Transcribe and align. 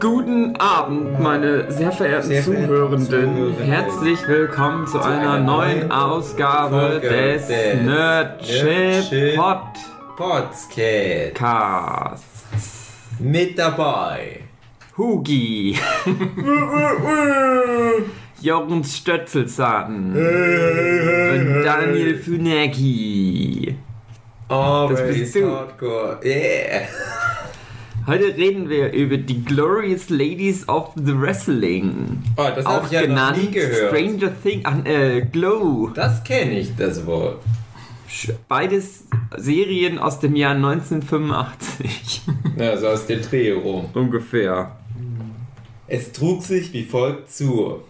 Guten 0.00 0.54
Abend, 0.56 1.18
meine 1.18 1.72
sehr 1.72 1.90
verehrten 1.90 2.28
Sehr 2.28 2.44
Zuhörenden. 2.44 3.06
Zuhörenden. 3.06 3.64
Herzlich 3.64 4.28
willkommen 4.28 4.86
zu, 4.86 5.00
einer, 5.00 5.32
einer 5.32 5.40
neuen 5.40 5.90
Ausgabe 5.90 7.00
des 7.00 7.48
des 7.48 7.82
Nerdship 7.82 9.34
Podcasts. 9.36 9.88
Podcast. 10.16 12.24
Mit 13.18 13.58
dabei. 13.58 14.42
Hugi. 14.96 15.76
Jorgens 18.40 18.96
Stötzelsahn. 18.98 20.12
Und 20.12 21.64
Daniel 21.64 22.16
Funeki. 22.18 23.76
Always 24.48 25.02
bist 25.02 25.34
du. 25.34 25.50
Hardcore. 25.50 26.20
Yeah. 26.22 26.86
Heute 28.08 28.34
reden 28.38 28.70
wir 28.70 28.90
über 28.94 29.18
die 29.18 29.44
Glorious 29.44 30.08
Ladies 30.08 30.66
of 30.66 30.92
the 30.96 31.12
Wrestling. 31.14 32.22
Oh, 32.38 32.46
das 32.56 32.64
habe 32.64 32.80
Auch 32.80 32.86
ich 32.86 32.92
ja 32.92 33.02
noch 33.02 33.08
genannt 33.08 33.36
nie 33.36 33.50
gehört. 33.50 33.94
Stranger 33.94 34.32
Things, 34.42 34.64
äh, 34.86 35.20
Glow. 35.30 35.90
Das 35.94 36.24
kenne 36.24 36.58
ich, 36.58 36.74
das 36.74 37.04
Wort. 37.04 37.42
Beides 38.48 39.04
Serien 39.36 39.98
aus 39.98 40.20
dem 40.20 40.36
Jahr 40.36 40.54
1985. 40.54 42.22
Ja, 42.56 42.78
so 42.78 42.88
aus 42.88 43.06
dem 43.06 43.20
Dreh 43.20 43.52
rum. 43.52 43.90
Ungefähr. 43.92 44.74
Es 45.86 46.10
trug 46.10 46.42
sich 46.42 46.72
wie 46.72 46.84
folgt 46.84 47.30
zu. 47.30 47.82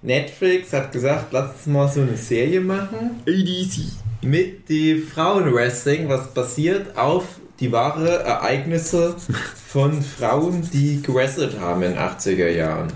Netflix 0.00 0.72
hat 0.72 0.92
gesagt, 0.92 1.26
lass 1.32 1.52
uns 1.52 1.66
mal 1.66 1.88
so 1.88 2.00
eine 2.00 2.16
Serie 2.16 2.62
machen. 2.62 3.22
ADC. 3.28 3.92
mit 4.22 4.70
die 4.70 4.96
Frauenwrestling, 4.96 6.08
was 6.08 6.32
basiert 6.32 6.96
auf 6.96 7.41
die 7.60 7.72
wahre 7.72 8.22
Ereignisse 8.22 9.16
von 9.68 10.02
Frauen, 10.02 10.68
die 10.72 11.02
gewrestelt 11.02 11.58
haben 11.60 11.82
in 11.82 11.92
den 11.92 12.00
80er 12.00 12.48
Jahren. 12.48 12.92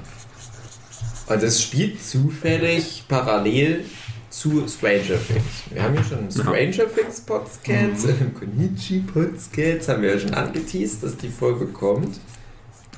Und 1.28 1.42
es 1.42 1.62
spielt 1.62 2.02
zufällig 2.02 3.04
parallel 3.08 3.84
zu 4.30 4.68
Stranger 4.68 5.18
Things. 5.18 5.64
Wir 5.70 5.82
haben 5.82 5.94
ja 5.94 6.04
schon 6.04 6.18
einen 6.18 6.30
Stranger 6.30 6.94
Things 6.94 7.20
Podcast, 7.22 8.06
im 8.20 8.34
Konichi 8.38 9.00
Podcast 9.00 9.88
haben 9.88 10.02
wir 10.02 10.14
ja 10.14 10.20
schon 10.20 10.34
angeteased, 10.34 11.02
dass 11.02 11.16
die 11.16 11.30
Folge 11.30 11.66
kommt. 11.66 12.20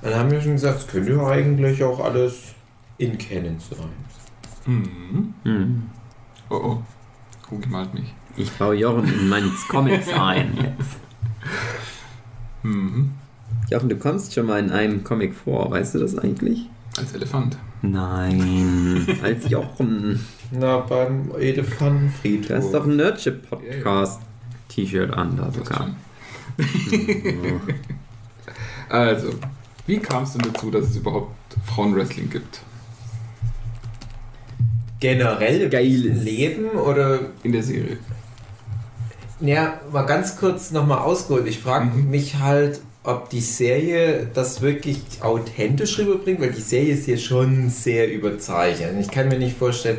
Dann 0.02 0.14
haben 0.14 0.30
wir 0.30 0.40
schon 0.40 0.52
gesagt, 0.52 0.80
es 0.80 0.86
könnte 0.86 1.12
ja 1.12 1.26
eigentlich 1.26 1.82
auch 1.82 2.00
alles 2.00 2.54
in 2.98 3.16
Canon 3.18 3.56
sein. 3.58 3.90
Mhm. 4.66 5.34
Hm. 5.44 5.82
Oh 6.50 6.56
oh. 6.56 6.82
Hugi 7.50 7.68
malt 7.68 7.94
mich. 7.94 8.12
Ich 8.36 8.50
baue 8.52 8.74
Jochen 8.74 9.04
in 9.06 9.28
meine 9.28 9.50
Comics 9.68 10.08
ein 10.12 10.56
jetzt. 10.56 11.07
Mhm. 12.62 13.12
Jochen, 13.70 13.88
du 13.88 13.96
kommst 13.96 14.34
schon 14.34 14.46
mal 14.46 14.58
in 14.60 14.70
einem 14.70 15.04
Comic 15.04 15.34
vor, 15.34 15.70
weißt 15.70 15.94
du 15.94 15.98
das 16.00 16.18
eigentlich? 16.18 16.68
Als 16.96 17.12
Elefant. 17.12 17.56
Nein, 17.82 19.06
als 19.22 19.48
Jochen. 19.48 20.24
Na, 20.50 20.78
beim 20.78 21.30
Elefantenfriedhof. 21.38 22.48
Du 22.48 22.56
hast 22.56 22.72
doch 22.74 22.84
ein 22.86 22.96
Nerdship 22.96 23.48
Podcast 23.48 24.20
T-Shirt 24.68 25.12
an 25.12 25.36
da 25.36 25.44
Das 25.44 25.54
sogar. 25.54 25.78
schon. 25.78 25.96
Also, 28.88 29.34
wie 29.86 29.98
kam 29.98 30.22
es 30.24 30.32
denn 30.32 30.50
dazu, 30.50 30.70
dass 30.70 30.86
es 30.86 30.96
überhaupt 30.96 31.34
Frauenwrestling 31.66 32.30
gibt? 32.30 32.60
generell 35.00 35.68
Geiles. 35.68 36.24
Leben 36.24 36.70
oder 36.70 37.20
In 37.42 37.52
der 37.52 37.62
Serie. 37.62 37.98
Ja 39.40 39.80
mal 39.92 40.02
ganz 40.02 40.36
kurz 40.36 40.70
nochmal 40.70 40.98
ausgeholt 40.98 41.46
ich 41.46 41.58
frage 41.60 41.86
Mhm. 41.86 42.10
mich 42.10 42.38
halt 42.38 42.80
ob 43.04 43.30
die 43.30 43.40
Serie 43.40 44.28
das 44.34 44.60
wirklich 44.60 45.00
authentisch 45.20 45.98
rüberbringt 45.98 46.40
weil 46.40 46.52
die 46.52 46.60
Serie 46.60 46.94
ist 46.94 47.04
hier 47.06 47.18
schon 47.18 47.70
sehr 47.70 48.12
überzeichnet. 48.12 48.94
Ich 49.00 49.10
kann 49.10 49.28
mir 49.28 49.38
nicht 49.38 49.56
vorstellen 49.56 49.98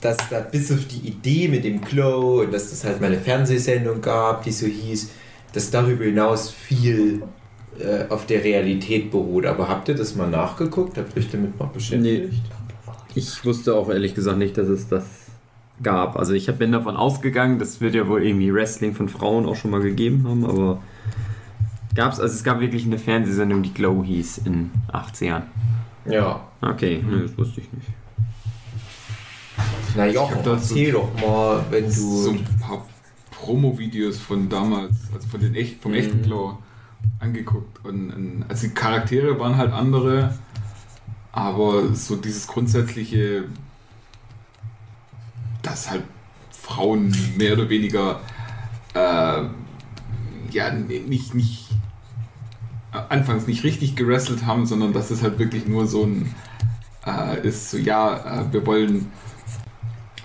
dass 0.00 0.16
da 0.30 0.40
bis 0.40 0.72
auf 0.72 0.84
die 0.86 1.06
Idee 1.08 1.46
mit 1.48 1.64
dem 1.64 1.80
Glow 1.80 2.40
und 2.42 2.52
dass 2.52 2.70
das 2.70 2.84
halt 2.84 3.00
mal 3.00 3.06
eine 3.06 3.20
Fernsehsendung 3.20 4.00
gab 4.00 4.44
die 4.44 4.52
so 4.52 4.66
hieß 4.66 5.10
dass 5.52 5.70
darüber 5.70 6.04
hinaus 6.04 6.50
viel 6.50 7.22
äh, 7.78 8.04
auf 8.08 8.24
der 8.26 8.42
Realität 8.42 9.10
beruht. 9.10 9.44
Aber 9.46 9.68
habt 9.68 9.88
ihr 9.88 9.94
das 9.94 10.14
mal 10.14 10.28
nachgeguckt? 10.28 10.96
Habt 10.96 11.14
ihr 11.14 11.22
euch 11.22 11.30
damit 11.30 11.58
mal 11.58 11.68
beschäftigt? 11.72 12.32
Ich 13.14 13.44
wusste 13.44 13.74
auch 13.74 13.90
ehrlich 13.90 14.14
gesagt 14.14 14.38
nicht, 14.38 14.56
dass 14.56 14.68
es 14.68 14.88
das 14.88 15.04
gab. 15.82 16.16
Also 16.16 16.32
ich 16.32 16.46
bin 16.46 16.72
davon 16.72 16.96
ausgegangen, 16.96 17.58
das 17.58 17.80
wird 17.80 17.94
ja 17.94 18.08
wohl 18.08 18.24
irgendwie 18.24 18.52
Wrestling 18.52 18.94
von 18.94 19.08
Frauen 19.08 19.46
auch 19.46 19.56
schon 19.56 19.70
mal 19.70 19.80
gegeben 19.82 20.26
haben, 20.28 20.44
aber 20.44 20.80
gab's, 21.94 22.18
also 22.20 22.34
es 22.34 22.42
gab 22.44 22.60
wirklich 22.60 22.84
eine 22.86 22.98
Fernsehsendung, 22.98 23.62
die 23.62 23.72
Glow 23.74 24.02
hieß 24.04 24.38
in 24.44 24.70
80ern. 24.92 25.42
ja 26.06 26.40
Okay, 26.60 27.02
nö, 27.06 27.22
das 27.26 27.36
wusste 27.36 27.60
ich 27.60 27.72
nicht. 27.72 27.88
Na 29.96 30.06
Jochen, 30.06 30.42
so- 30.44 30.52
erzähl 30.52 30.92
doch 30.92 31.08
mal, 31.20 31.64
wenn 31.70 31.84
du. 31.84 31.90
So 31.90 32.30
ein 32.30 32.44
paar 32.60 32.86
Promo-Videos 33.32 34.18
von 34.18 34.48
damals, 34.48 34.94
also 35.12 35.28
von 35.28 35.40
den 35.40 35.54
echt, 35.54 35.82
vom 35.82 35.92
echten 35.94 36.18
Mhm. 36.18 36.22
Glow 36.22 36.58
angeguckt. 37.18 37.84
Und, 37.84 38.10
und 38.12 38.44
also 38.48 38.68
die 38.68 38.74
Charaktere 38.74 39.38
waren 39.40 39.56
halt 39.56 39.72
andere, 39.72 40.32
aber 41.32 41.94
so 41.94 42.16
dieses 42.16 42.46
grundsätzliche, 42.46 43.44
dass 45.62 45.90
halt 45.90 46.04
Frauen 46.50 47.14
mehr 47.36 47.54
oder 47.54 47.68
weniger 47.68 48.20
äh, 48.94 49.42
ja 50.50 50.70
nicht, 50.72 51.34
nicht 51.34 51.68
anfangs 52.90 53.46
nicht 53.46 53.64
richtig 53.64 53.96
gewrestelt 53.96 54.46
haben, 54.46 54.66
sondern 54.66 54.92
dass 54.92 55.10
es 55.10 55.22
halt 55.22 55.38
wirklich 55.38 55.66
nur 55.66 55.86
so 55.86 56.04
ein 56.04 56.34
äh, 57.06 57.46
ist, 57.46 57.70
so 57.70 57.78
ja, 57.78 58.42
äh, 58.42 58.52
wir 58.52 58.66
wollen 58.66 59.10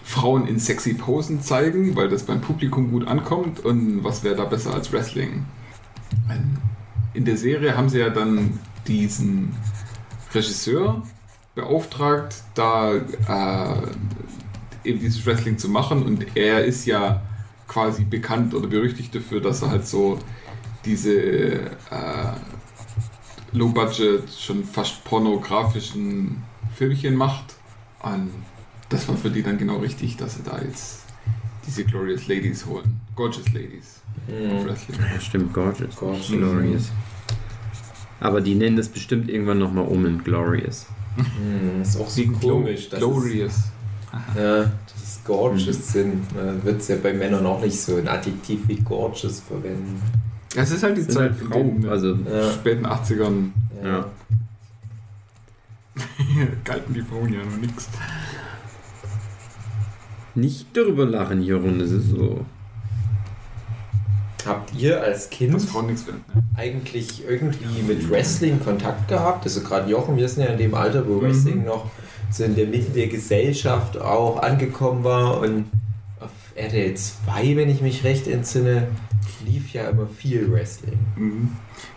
Frauen 0.03 0.47
in 0.47 0.59
sexy 0.59 0.93
Posen 0.93 1.41
zeigen, 1.41 1.95
weil 1.95 2.09
das 2.09 2.23
beim 2.23 2.41
Publikum 2.41 2.91
gut 2.91 3.07
ankommt 3.07 3.59
und 3.59 4.03
was 4.03 4.23
wäre 4.23 4.35
da 4.35 4.45
besser 4.45 4.73
als 4.73 4.91
Wrestling? 4.91 5.45
In 7.13 7.25
der 7.25 7.37
Serie 7.37 7.75
haben 7.75 7.89
sie 7.89 7.99
ja 7.99 8.09
dann 8.09 8.59
diesen 8.87 9.55
Regisseur 10.33 11.03
beauftragt, 11.55 12.43
da 12.53 12.93
äh, 12.93 13.81
eben 14.87 14.99
dieses 14.99 15.25
Wrestling 15.25 15.57
zu 15.57 15.69
machen 15.69 16.03
und 16.03 16.25
er 16.35 16.63
ist 16.65 16.85
ja 16.85 17.21
quasi 17.67 18.03
bekannt 18.05 18.53
oder 18.53 18.67
berüchtigt 18.67 19.13
dafür, 19.13 19.41
dass 19.41 19.61
er 19.61 19.71
halt 19.71 19.85
so 19.87 20.17
diese 20.85 21.13
äh, 21.19 21.67
Low-Budget, 23.51 24.23
schon 24.29 24.63
fast 24.63 25.03
pornografischen 25.03 26.43
Filmchen 26.75 27.15
macht. 27.15 27.55
Und 28.01 28.29
das 28.89 29.07
war 29.07 29.17
für 29.17 29.29
die 29.29 29.43
dann 29.43 29.57
genau 29.57 29.77
richtig, 29.77 30.17
dass 30.17 30.35
sie 30.35 30.43
da 30.43 30.59
jetzt 30.61 31.03
diese 31.65 31.83
Glorious 31.83 32.27
Ladies 32.27 32.65
holen. 32.65 32.99
Gorgeous 33.15 33.51
Ladies 33.53 34.01
Hm. 34.27 34.65
Wrestling. 34.65 34.99
Ja, 35.13 35.19
stimmt, 35.19 35.53
gorgeous. 35.53 35.95
Gorgeous. 35.95 36.27
Glorious. 36.27 36.91
Aber 38.19 38.41
die 38.41 38.55
nennen 38.55 38.75
das 38.75 38.89
bestimmt 38.89 39.29
irgendwann 39.29 39.59
nochmal 39.59 39.87
um 39.87 40.05
in 40.05 40.23
Glorious. 40.23 40.87
Hm, 41.15 41.81
ist 41.81 41.99
auch 41.99 42.09
so 42.09 42.23
komisch. 42.27 42.89
Glorious. 42.89 43.71
Ja, 44.35 44.57
das 44.63 45.03
ist 45.03 45.25
gorgeous 45.25 45.91
sind. 45.91 46.25
Da 46.35 46.63
wird 46.63 46.81
es 46.81 46.88
ja 46.88 46.95
bei 47.01 47.13
Männern 47.13 47.45
auch 47.45 47.61
nicht 47.61 47.79
so 47.79 47.95
ein 47.97 48.07
Adjektiv 48.07 48.67
wie 48.67 48.75
gorgeous 48.78 49.39
verwenden. 49.41 50.01
Ja, 50.55 50.61
es 50.63 50.72
ist 50.72 50.83
halt 50.83 50.97
die 50.97 51.01
Sind 51.01 51.11
Zeit 51.13 51.31
halt 51.31 51.39
Frauen, 51.39 51.81
den 51.81 51.89
also 51.89 52.13
Ja. 52.13 52.51
späten 52.51 52.85
80ern 52.85 53.51
Ja. 53.83 54.05
galten 56.63 56.94
die 56.94 57.01
Frauen 57.01 57.33
ja 57.33 57.44
noch 57.44 57.57
nichts. 57.57 57.88
nicht 60.35 60.67
darüber 60.78 61.05
lachen, 61.05 61.41
Jochen, 61.41 61.79
das 61.79 61.89
ist 61.91 62.09
so. 62.11 62.45
Habt 64.45 64.73
ihr 64.75 65.02
als 65.02 65.29
Kind 65.29 65.52
werden. 65.53 66.23
Ne? 66.34 66.43
eigentlich 66.55 67.23
irgendwie 67.28 67.81
mit 67.81 68.09
Wrestling 68.09 68.59
Kontakt 68.64 69.08
gehabt? 69.09 69.43
Also 69.46 69.61
gerade 69.61 69.90
Jochen, 69.90 70.16
wir 70.16 70.29
sind 70.29 70.43
ja 70.43 70.49
in 70.52 70.58
dem 70.58 70.73
Alter, 70.75 71.05
wo 71.08 71.16
Mhm. 71.16 71.22
Wrestling 71.23 71.66
noch 71.66 71.90
so 72.29 72.44
in 72.44 72.56
der 72.56 72.68
Mitte 72.68 72.91
der 72.91 73.08
Gesellschaft 73.08 73.97
auch 73.97 74.41
angekommen 74.41 75.03
war 75.03 75.40
und 75.40 75.66
auf 76.20 76.29
RTL 76.56 76.94
2, 76.96 77.56
wenn 77.56 77.70
ich 77.70 77.82
mich 77.82 78.03
recht 78.03 78.28
entsinne, 78.28 78.88
lief 79.46 79.74
ja 79.74 79.90
immer 79.90 80.08
viel 80.08 80.52
Wrestling. 80.52 81.00
Mhm. 81.16 81.52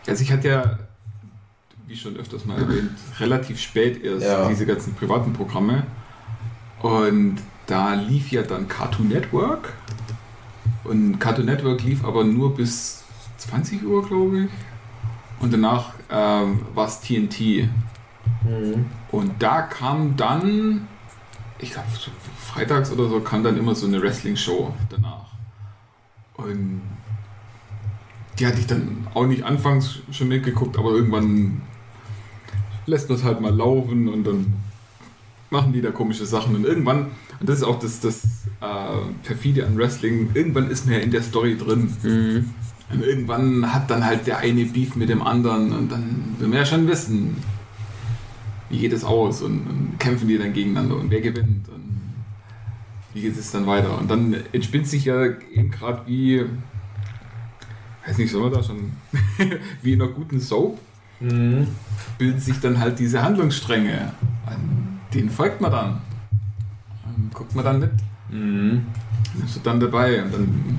Also 0.07 0.23
ich 0.23 0.33
hatte 0.33 0.49
ja, 0.49 0.79
wie 1.87 1.97
schon 1.97 2.17
öfters 2.17 2.45
mal 2.45 2.59
erwähnt, 2.61 2.91
relativ 3.19 3.61
spät 3.61 4.03
erst 4.05 4.25
Ja. 4.27 4.49
diese 4.49 4.67
ganzen 4.67 4.95
privaten 4.95 5.33
Programme. 5.33 5.85
Und 6.83 7.37
da 7.67 7.95
lief 7.95 8.31
ja 8.31 8.43
dann 8.43 8.69
Cartoon 8.69 9.09
Network. 9.09 9.73
Und 10.85 11.19
Cartoon 11.19 11.47
Network 11.47 11.83
lief 11.83 12.05
aber 12.05 12.25
nur 12.25 12.55
bis 12.55 13.03
20 13.39 13.85
Uhr, 13.85 14.07
glaube 14.07 14.45
ich. 14.45 14.51
Und 15.41 15.53
danach 15.53 15.93
ähm, 16.11 16.61
war 16.75 16.87
es 16.87 17.01
TNT. 17.01 17.69
Mhm. 18.45 18.87
Und 19.11 19.43
da 19.43 19.63
kam 19.63 20.17
dann, 20.17 20.87
ich 21.59 21.73
glaube, 21.73 21.89
so 21.93 22.11
freitags 22.39 22.93
oder 22.93 23.09
so, 23.09 23.21
kam 23.21 23.43
dann 23.43 23.57
immer 23.57 23.75
so 23.75 23.87
eine 23.87 24.01
Wrestling-Show 24.01 24.73
danach. 24.89 25.27
Und 26.35 26.83
die 28.39 28.47
hatte 28.47 28.59
ich 28.59 28.67
dann 28.67 29.07
auch 29.15 29.27
nicht 29.27 29.45
anfangs 29.45 29.99
schon 30.11 30.29
mitgeguckt, 30.29 30.79
aber 30.79 30.91
irgendwann 30.91 31.63
lässt 32.87 33.11
das 33.11 33.23
halt 33.25 33.41
mal 33.41 33.55
laufen 33.55 34.09
und 34.09 34.25
dann 34.25 34.55
machen 35.51 35.73
die 35.73 35.83
da 35.83 35.91
komische 35.91 36.25
Sachen 36.25 36.55
und 36.55 36.65
irgendwann, 36.65 37.09
und 37.41 37.49
das 37.49 37.59
ist 37.59 37.65
auch 37.65 37.79
das, 37.79 38.01
das 38.01 38.23
äh, 38.61 39.13
perfide 39.25 39.67
an 39.67 39.77
Wrestling, 39.77 40.31
irgendwann 40.35 40.71
ist 40.71 40.87
man 40.87 40.95
ja 40.95 41.01
in 41.01 41.11
der 41.11 41.23
Story 41.23 41.57
drin. 41.59 41.93
Mhm. 42.03 42.51
Und 42.93 43.05
irgendwann 43.05 43.73
hat 43.73 43.91
dann 43.91 44.05
halt 44.05 44.27
der 44.27 44.39
eine 44.39 44.65
Beef 44.65 44.97
mit 44.97 45.09
dem 45.09 45.23
anderen 45.23 45.73
und 45.73 45.93
dann 45.93 46.35
will 46.39 46.49
man 46.49 46.59
ja 46.59 46.67
schon 46.67 46.89
wissen, 46.89 47.37
wie 48.71 48.79
geht 48.79 48.93
es 48.93 49.05
aus 49.05 49.43
und, 49.43 49.67
und 49.67 49.99
kämpfen 49.99 50.29
die 50.29 50.39
dann 50.39 50.53
gegeneinander 50.53 50.97
und 50.97 51.11
wer 51.11 51.21
gewinnt 51.21 51.69
und 51.69 52.01
wie 53.13 53.23
geht 53.23 53.37
es 53.37 53.51
dann 53.51 53.67
weiter. 53.67 53.99
Und 53.99 54.11
dann 54.11 54.35
entspinnt 54.53 54.87
sich 54.87 55.05
ja 55.05 55.25
eben 55.53 55.71
gerade 55.71 56.07
wie, 56.07 56.45
weiß 58.07 58.19
nicht, 58.19 58.31
soll 58.31 58.43
man 58.43 58.53
da 58.53 58.63
schon, 58.63 58.93
wie 59.83 59.93
in 59.93 60.01
einer 60.03 60.11
guten 60.11 60.41
Soap, 60.41 60.79
Mhm. 61.23 61.67
bilden 62.17 62.41
sich 62.41 62.61
dann 62.61 62.79
halt 62.81 62.99
diese 62.99 63.23
Handlungsstränge. 63.23 64.13
An 64.47 65.01
denen 65.13 65.29
folgt 65.29 65.61
man 65.61 65.71
dann. 65.71 66.01
Und 67.05 67.35
guckt 67.35 67.55
man 67.55 67.63
dann 67.63 67.79
mit. 67.81 67.91
Mhm. 68.31 68.87
Ist 69.45 69.61
dann 69.65 69.81
dabei. 69.81 70.23
Und 70.23 70.33
dann 70.33 70.79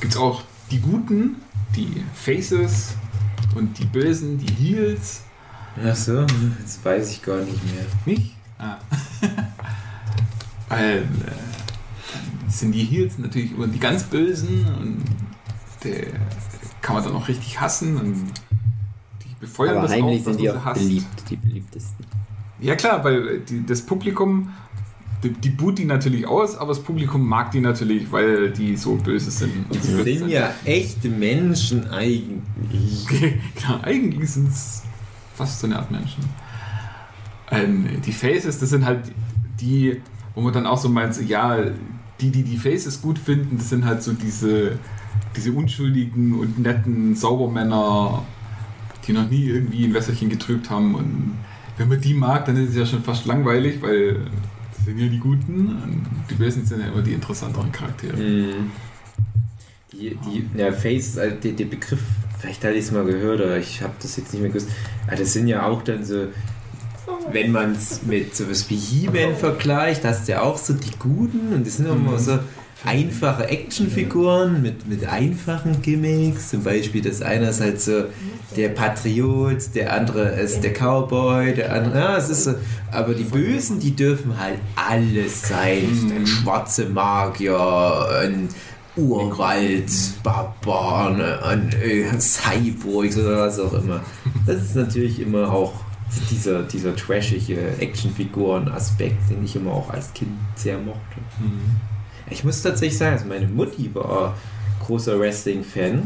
gibt 0.00 0.14
es 0.14 0.18
auch 0.18 0.42
die 0.72 0.80
Guten, 0.80 1.36
die 1.76 2.02
Faces 2.12 2.96
und 3.54 3.78
die 3.78 3.84
Bösen, 3.84 4.36
die 4.38 4.52
Heels. 4.52 5.22
Ach 5.76 5.96
so, 5.96 6.26
jetzt 6.60 6.84
weiß 6.84 7.12
ich 7.12 7.22
gar 7.22 7.38
nicht 7.38 7.64
mehr. 7.64 7.84
Nicht? 8.04 8.36
Ah. 8.58 8.76
Weil 10.68 10.98
äh, 10.98 11.02
dann 12.12 12.50
sind 12.50 12.72
die 12.72 12.84
Heels 12.84 13.18
natürlich 13.18 13.52
immer 13.52 13.66
die 13.66 13.78
ganz 13.78 14.04
Bösen 14.04 14.66
und 14.80 15.04
der 15.84 16.06
kann 16.80 16.96
man 16.96 17.04
dann 17.04 17.14
auch 17.14 17.28
richtig 17.28 17.60
hassen 17.60 17.96
und 17.96 18.14
die 19.22 19.34
befeuern 19.40 19.78
Aber 19.78 19.82
das 19.82 19.92
heimlich 19.92 20.20
auch, 20.20 20.24
sind 20.24 20.40
die 20.40 20.48
man 20.48 20.58
auch 20.58 20.74
beliebt, 20.74 21.30
die 21.30 21.36
beliebtesten. 21.36 22.06
Ja 22.60 22.76
klar, 22.76 23.02
weil 23.02 23.40
die, 23.40 23.64
das 23.66 23.82
Publikum, 23.82 24.52
die, 25.22 25.30
die 25.30 25.50
boot 25.50 25.78
die 25.78 25.84
natürlich 25.84 26.26
aus, 26.26 26.56
aber 26.56 26.68
das 26.68 26.82
Publikum 26.82 27.26
mag 27.26 27.50
die 27.50 27.60
natürlich, 27.60 28.10
weil 28.12 28.50
die 28.50 28.76
so 28.76 28.96
böse 28.96 29.30
sind. 29.30 29.70
Und 29.70 29.74
Die 29.74 30.16
sind 30.18 30.28
ja 30.28 30.52
echte 30.64 31.08
Menschen 31.08 31.90
eigentlich. 31.90 33.06
Klar, 33.56 33.80
eigentlich 33.82 34.30
sind 34.30 34.48
es 34.48 34.82
fast 35.42 35.60
so 35.60 35.66
eine 35.66 35.76
Art 35.76 35.90
Menschen. 35.90 36.22
Ähm, 37.50 38.00
die 38.06 38.12
Faces, 38.12 38.60
das 38.60 38.70
sind 38.70 38.84
halt 38.84 39.12
die, 39.60 40.00
wo 40.34 40.40
man 40.40 40.52
dann 40.52 40.66
auch 40.66 40.78
so 40.78 40.88
meint, 40.88 41.14
so, 41.14 41.22
ja, 41.22 41.56
die, 42.20 42.30
die 42.30 42.44
die 42.44 42.56
Faces 42.56 43.02
gut 43.02 43.18
finden, 43.18 43.58
das 43.58 43.70
sind 43.70 43.84
halt 43.84 44.02
so 44.02 44.12
diese, 44.12 44.78
diese 45.36 45.52
unschuldigen 45.52 46.38
und 46.38 46.60
netten 46.60 47.16
Saubermänner, 47.16 48.22
die 49.06 49.12
noch 49.12 49.28
nie 49.28 49.46
irgendwie 49.46 49.84
ein 49.84 49.94
Wässerchen 49.94 50.28
getrübt 50.28 50.70
haben. 50.70 50.94
Und 50.94 51.38
wenn 51.76 51.88
man 51.88 52.00
die 52.00 52.14
mag, 52.14 52.44
dann 52.46 52.56
ist 52.56 52.70
es 52.70 52.76
ja 52.76 52.86
schon 52.86 53.02
fast 53.02 53.26
langweilig, 53.26 53.82
weil 53.82 54.20
das 54.76 54.84
sind 54.84 54.98
ja 54.98 55.08
die 55.08 55.18
Guten 55.18 55.68
und 55.82 56.06
die 56.30 56.34
Bösen 56.34 56.64
sind 56.64 56.80
ja 56.80 56.86
immer 56.86 57.02
die 57.02 57.14
interessanteren 57.14 57.72
Charaktere. 57.72 58.16
Mhm. 58.16 58.70
Die, 59.92 60.16
die, 60.26 60.48
ja, 60.58 60.72
Face, 60.72 61.18
also 61.18 61.36
der, 61.36 61.52
der 61.52 61.64
Begriff, 61.66 62.00
vielleicht 62.38 62.64
hatte 62.64 62.74
ich 62.74 62.86
es 62.86 62.92
mal 62.92 63.04
gehört, 63.04 63.40
oder 63.40 63.58
ich 63.58 63.82
habe 63.82 63.92
das 64.00 64.16
jetzt 64.16 64.32
nicht 64.32 64.40
mehr 64.40 64.50
gewusst. 64.50 64.68
Aber 65.06 65.16
das 65.16 65.32
sind 65.32 65.48
ja 65.48 65.66
auch 65.66 65.82
dann 65.82 66.04
so, 66.04 66.28
wenn 67.30 67.52
man 67.52 67.72
es 67.72 68.02
mit 68.02 68.34
sowas 68.34 68.70
wie 68.70 68.76
He-Man 68.76 69.36
vergleicht, 69.36 70.04
hast 70.04 70.28
du 70.28 70.32
ja 70.32 70.42
auch 70.42 70.56
so 70.56 70.72
die 70.72 70.98
Guten 70.98 71.52
und 71.52 71.66
das 71.66 71.76
sind 71.76 71.86
immer 71.86 72.18
so 72.18 72.38
einfache 72.84 73.48
Actionfiguren 73.48 74.62
mit, 74.62 74.88
mit 74.88 75.06
einfachen 75.06 75.82
Gimmicks. 75.82 76.50
Zum 76.50 76.62
Beispiel, 76.62 77.02
das 77.02 77.22
eine 77.22 77.50
ist 77.50 77.60
halt 77.60 77.80
so 77.80 78.04
der 78.56 78.70
Patriot, 78.70 79.74
der 79.74 79.92
andere 79.92 80.30
ist 80.40 80.62
der 80.62 80.72
Cowboy, 80.72 81.54
der 81.54 81.72
andere, 81.72 81.98
ja, 81.98 82.16
es 82.16 82.28
ist 82.28 82.44
so. 82.44 82.54
Aber 82.90 83.14
die 83.14 83.24
Bösen, 83.24 83.78
die 83.78 83.94
dürfen 83.94 84.38
halt 84.38 84.58
alles 84.74 85.48
sein. 85.48 86.12
Ein 86.14 86.26
schwarze 86.26 86.86
Magier, 86.86 88.08
ein 88.20 88.48
Urwald, 88.96 89.90
Barbaren, 90.22 91.20
ein 91.20 91.70
äh, 91.82 92.18
Cyborgs 92.18 93.16
oder 93.16 93.38
was 93.38 93.58
auch 93.58 93.72
immer. 93.72 94.00
Das 94.46 94.62
ist 94.62 94.76
natürlich 94.76 95.20
immer 95.20 95.50
auch 95.50 95.72
dieser, 96.30 96.62
dieser 96.62 96.94
trashige 96.94 97.58
Actionfiguren-Aspekt, 97.78 99.30
den 99.30 99.44
ich 99.44 99.56
immer 99.56 99.72
auch 99.72 99.90
als 99.90 100.12
Kind 100.12 100.32
sehr 100.56 100.78
mochte. 100.78 101.20
Mhm. 101.40 101.76
Ich 102.30 102.44
muss 102.44 102.62
tatsächlich 102.62 102.98
sagen, 102.98 103.14
also 103.14 103.26
meine 103.26 103.46
Mutti 103.46 103.90
war 103.94 104.36
großer 104.84 105.18
Wrestling-Fan. 105.18 106.02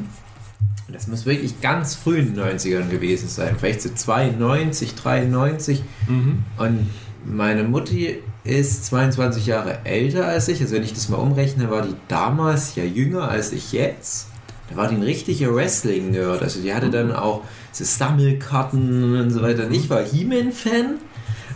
Das 0.92 1.08
muss 1.08 1.26
wirklich 1.26 1.60
ganz 1.60 1.96
früh 1.96 2.18
in 2.18 2.34
den 2.34 2.44
90ern 2.44 2.88
gewesen 2.88 3.28
sein. 3.28 3.56
Vielleicht 3.58 3.82
so 3.82 3.90
92, 3.92 4.94
93. 4.94 5.82
Mhm. 6.06 6.44
Und 6.56 6.90
meine 7.24 7.64
Mutti 7.64 8.22
ist 8.46 8.86
22 8.86 9.46
Jahre 9.46 9.78
älter 9.84 10.26
als 10.26 10.48
ich. 10.48 10.60
Also 10.60 10.74
wenn 10.74 10.82
ich 10.82 10.94
das 10.94 11.08
mal 11.08 11.16
umrechne, 11.16 11.70
war 11.70 11.82
die 11.82 11.94
damals 12.08 12.74
ja 12.76 12.84
jünger 12.84 13.28
als 13.28 13.52
ich 13.52 13.72
jetzt. 13.72 14.28
Da 14.70 14.76
war 14.76 14.88
die 14.88 14.96
ein 14.96 15.02
richtiger 15.02 15.54
Wrestling-Nerd. 15.54 16.42
Also 16.42 16.60
die 16.60 16.74
hatte 16.74 16.90
dann 16.90 17.12
auch 17.12 17.42
so 17.72 17.84
Sammelkarten 17.84 19.20
und 19.20 19.30
so 19.30 19.42
weiter. 19.42 19.66
Und 19.66 19.74
ich 19.74 19.90
war 19.90 20.02
He-Man-Fan. 20.02 20.98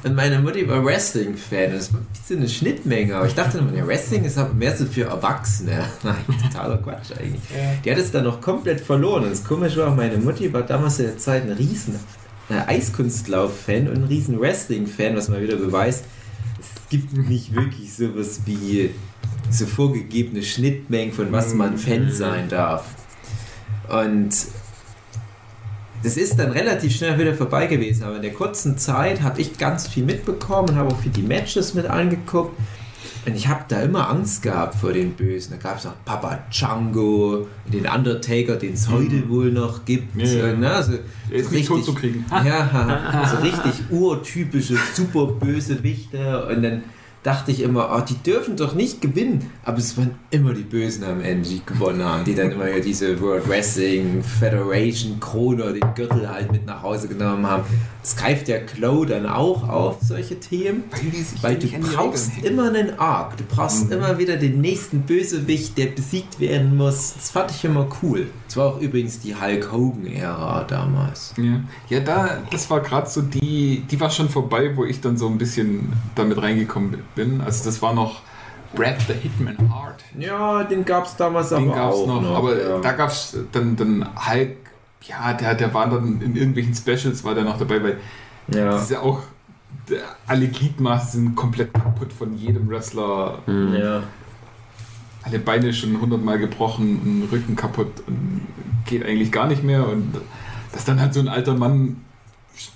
Und 0.03 0.15
meine 0.15 0.39
Mutti 0.39 0.67
war 0.67 0.85
Wrestling-Fan. 0.85 1.73
Das 1.73 1.93
war 1.93 2.01
ein 2.01 2.07
bisschen 2.13 2.39
eine 2.39 2.49
Schnittmenge. 2.49 3.17
Aber 3.17 3.27
ich 3.27 3.35
dachte 3.35 3.59
immer, 3.59 3.75
ja, 3.75 3.87
Wrestling 3.87 4.25
ist 4.25 4.39
aber 4.39 4.55
mehr 4.55 4.77
so 4.77 4.87
für 4.87 5.05
Erwachsene. 5.05 5.85
Nein, 6.03 6.25
totaler 6.43 6.79
Quatsch 6.79 7.13
eigentlich. 7.19 7.43
Die 7.85 7.91
hat 7.91 7.99
es 7.99 8.11
dann 8.11 8.25
noch 8.25 8.41
komplett 8.41 8.81
verloren. 8.81 9.25
Und 9.25 9.31
das 9.31 9.45
Komische 9.45 9.79
war, 9.79 9.95
meine 9.95 10.17
Mutti 10.17 10.53
war 10.53 10.63
damals 10.63 10.99
in 10.99 11.07
der 11.07 11.19
Zeit 11.19 11.43
ein 11.45 11.53
riesen 11.53 11.97
äh, 12.49 12.55
Eiskunstlauf-Fan 12.67 13.89
und 13.89 13.97
ein 13.97 14.05
riesen 14.05 14.41
Wrestling-Fan, 14.41 15.17
was 15.17 15.29
mal 15.29 15.43
wieder 15.43 15.57
beweist, 15.57 16.05
gibt 16.91 17.15
nicht 17.15 17.55
wirklich 17.55 17.95
sowas 17.95 18.43
wie 18.45 18.91
so 19.49 19.65
vorgegebene 19.65 20.43
Schnittmengen, 20.43 21.15
von 21.15 21.33
was 21.33 21.55
man 21.55 21.79
Fan 21.79 22.13
sein 22.13 22.49
darf. 22.49 22.85
Und 23.89 24.31
das 26.03 26.17
ist 26.17 26.39
dann 26.39 26.51
relativ 26.51 26.97
schnell 26.97 27.19
wieder 27.19 27.35
vorbei 27.35 27.67
gewesen, 27.67 28.05
aber 28.05 28.17
in 28.17 28.23
der 28.23 28.33
kurzen 28.33 28.79
Zeit 28.79 29.23
habe 29.23 29.41
ich 29.41 29.59
ganz 29.59 29.87
viel 29.87 30.05
mitbekommen, 30.05 30.75
habe 30.77 30.93
auch 30.93 30.99
viel 30.99 31.13
die 31.13 31.23
Matches 31.23 31.75
mit 31.75 31.87
angeguckt. 31.87 32.59
Und 33.27 33.37
ich 33.37 33.49
habe 33.49 33.65
da 33.69 33.83
immer 33.83 34.09
Angst 34.09 34.43
gehabt 34.43 34.75
vor 34.75 34.93
den 34.93 35.13
Bösen. 35.13 35.53
Da 35.53 35.57
gab 35.59 35.79
es 35.79 35.87
auch 35.87 35.93
Papa 36.05 36.39
Django, 36.51 37.47
den 37.71 37.87
Undertaker, 37.87 38.57
den 38.57 38.73
es 38.73 38.89
heute 38.89 39.29
wohl 39.29 39.53
noch 39.53 39.85
gibt. 39.85 40.17
Ja, 40.17 40.27
ja. 40.27 40.57
Ne? 40.57 40.71
Also, 40.71 40.93
Der 41.31 41.39
ist 41.39 41.53
nicht 41.53 41.69
tot 41.69 41.85
zu 41.85 41.95
kriegen. 41.95 42.25
ja, 42.31 43.29
so 43.31 43.43
richtig 43.43 43.91
urtypische, 43.91 44.77
super 44.95 45.27
böse 45.27 45.83
Wichte. 45.83 46.47
Und 46.47 46.63
dann 46.63 46.83
dachte 47.23 47.51
ich 47.51 47.61
immer, 47.61 47.91
oh, 47.95 48.01
die 48.01 48.15
dürfen 48.15 48.57
doch 48.57 48.75
nicht 48.75 49.01
gewinnen. 49.03 49.51
Aber 49.65 49.79
es 49.79 49.97
waren 49.99 50.13
immer 50.31 50.55
die 50.55 50.63
Bösen 50.63 51.05
am 51.05 51.21
Ende, 51.21 51.49
die 51.49 51.61
gewonnen 51.65 52.03
haben, 52.03 52.25
die 52.25 52.35
dann 52.35 52.51
immer 52.53 52.67
diese 52.81 53.21
World 53.21 53.47
Wrestling 53.49 54.23
Federation 54.23 55.21
Krone, 55.21 55.73
den 55.75 55.95
Gürtel 55.95 56.29
halt 56.29 56.51
mit 56.51 56.65
nach 56.67 56.83
Hause 56.83 57.09
genommen 57.09 57.47
haben. 57.47 57.65
Es 58.03 58.17
greift 58.17 58.49
ja 58.49 58.59
Chloe 58.59 59.05
dann 59.05 59.27
auch 59.27 59.69
auf 59.69 59.99
solche 60.03 60.41
Themen. 60.41 60.85
Weil 61.43 61.51
Weil 61.51 61.59
du 61.59 61.69
brauchst 61.79 62.31
immer 62.43 62.69
einen 62.69 62.99
Arc. 62.99 63.37
Du 63.37 63.45
brauchst 63.45 63.87
Mhm. 63.87 63.93
immer 63.93 64.19
wieder 64.19 64.37
den 64.37 64.61
nächsten 64.63 65.03
Bösewicht, 65.03 65.77
der 65.77 65.87
besiegt 65.87 66.41
werden 66.41 66.77
muss. 66.77 67.13
Das 67.15 67.31
fand 67.31 67.51
ich 67.51 67.65
immer 67.65 67.87
cool. 68.03 68.29
Das 68.51 68.57
war 68.57 68.67
auch 68.67 68.81
übrigens 68.81 69.21
die 69.21 69.33
Hulk 69.33 69.71
Hogan-Ära 69.71 70.65
damals. 70.65 71.35
Ja, 71.37 71.61
ja 71.89 72.01
da, 72.01 72.39
das 72.51 72.69
war 72.69 72.81
gerade 72.81 73.09
so 73.09 73.23
die, 73.23 73.85
die 73.89 74.01
war 74.01 74.11
schon 74.11 74.29
vorbei, 74.29 74.77
wo 74.77 74.85
ich 74.85 75.01
dann 75.01 75.17
so 75.17 75.29
ein 75.29 75.39
bisschen 75.39 75.93
damit 76.17 76.43
reingekommen 76.43 76.99
bin. 77.15 77.41
Also 77.43 77.65
das 77.65 77.81
war 77.81 77.95
noch 77.95 78.23
Brad 78.75 79.03
the 79.07 79.13
Hitman 79.13 79.57
Hart. 79.73 80.03
Ja, 80.19 80.65
den 80.65 80.85
gab 80.85 81.07
es 81.07 81.15
damals 81.15 81.51
Den 81.51 81.59
aber 81.59 81.77
gab 81.77 81.93
es 81.93 81.99
auch 81.99 82.07
noch, 82.09 82.23
noch. 82.23 82.39
aber 82.39 82.61
ja. 82.61 82.81
da 82.81 82.91
gab 82.91 83.11
es 83.11 83.39
dann, 83.53 83.77
dann 83.77 84.05
Hulk, 84.29 84.57
ja, 85.03 85.33
der, 85.33 85.55
der 85.55 85.73
war 85.73 85.89
dann 85.89 86.21
in 86.21 86.35
irgendwelchen 86.35 86.75
Specials, 86.75 87.23
war 87.23 87.37
der 87.37 87.45
noch 87.45 87.57
dabei, 87.57 87.81
weil 87.81 87.99
ja. 88.53 88.73
das 88.73 88.83
ist 88.83 88.91
ja 88.91 88.99
auch, 88.99 89.21
alle 90.27 90.49
Gliedmaßen 90.49 91.23
sind 91.23 91.37
komplett 91.37 91.73
kaputt 91.73 92.13
von 92.13 92.37
jedem 92.37 92.69
Wrestler. 92.69 93.39
Mhm. 93.47 93.77
ja. 93.77 94.03
Alle 95.23 95.39
Beine 95.39 95.73
schon 95.73 96.01
hundertmal 96.01 96.39
gebrochen, 96.39 97.29
Rücken 97.31 97.57
kaputt 97.57 98.03
und 98.07 98.47
geht 98.87 99.05
eigentlich 99.05 99.31
gar 99.31 99.47
nicht 99.47 99.63
mehr. 99.63 99.87
Und 99.89 100.15
dass 100.73 100.85
dann 100.85 101.01
halt 101.01 101.15
so 101.15 101.21
ein 101.21 101.29
alter 101.29 101.55
Mann 101.55 101.97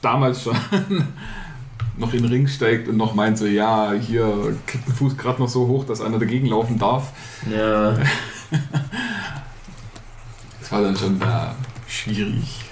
damals 0.03 0.43
schon 0.43 0.57
noch 1.97 2.13
in 2.13 2.23
den 2.23 2.31
Ring 2.31 2.49
steigt 2.49 2.89
und 2.89 2.97
noch 2.97 3.15
meint 3.15 3.39
so, 3.39 3.47
ja, 3.47 3.93
hier 3.93 4.57
kippt 4.67 4.89
den 4.89 4.95
Fuß 4.95 5.17
gerade 5.17 5.41
noch 5.41 5.49
so 5.49 5.67
hoch, 5.69 5.85
dass 5.85 6.01
einer 6.01 6.19
dagegen 6.19 6.47
laufen 6.47 6.79
darf. 6.79 7.13
ja. 7.51 7.97
Das 10.61 10.73
war 10.73 10.81
dann 10.81 10.97
schon 10.97 11.21
da 11.21 11.55
schwierig. 11.87 12.65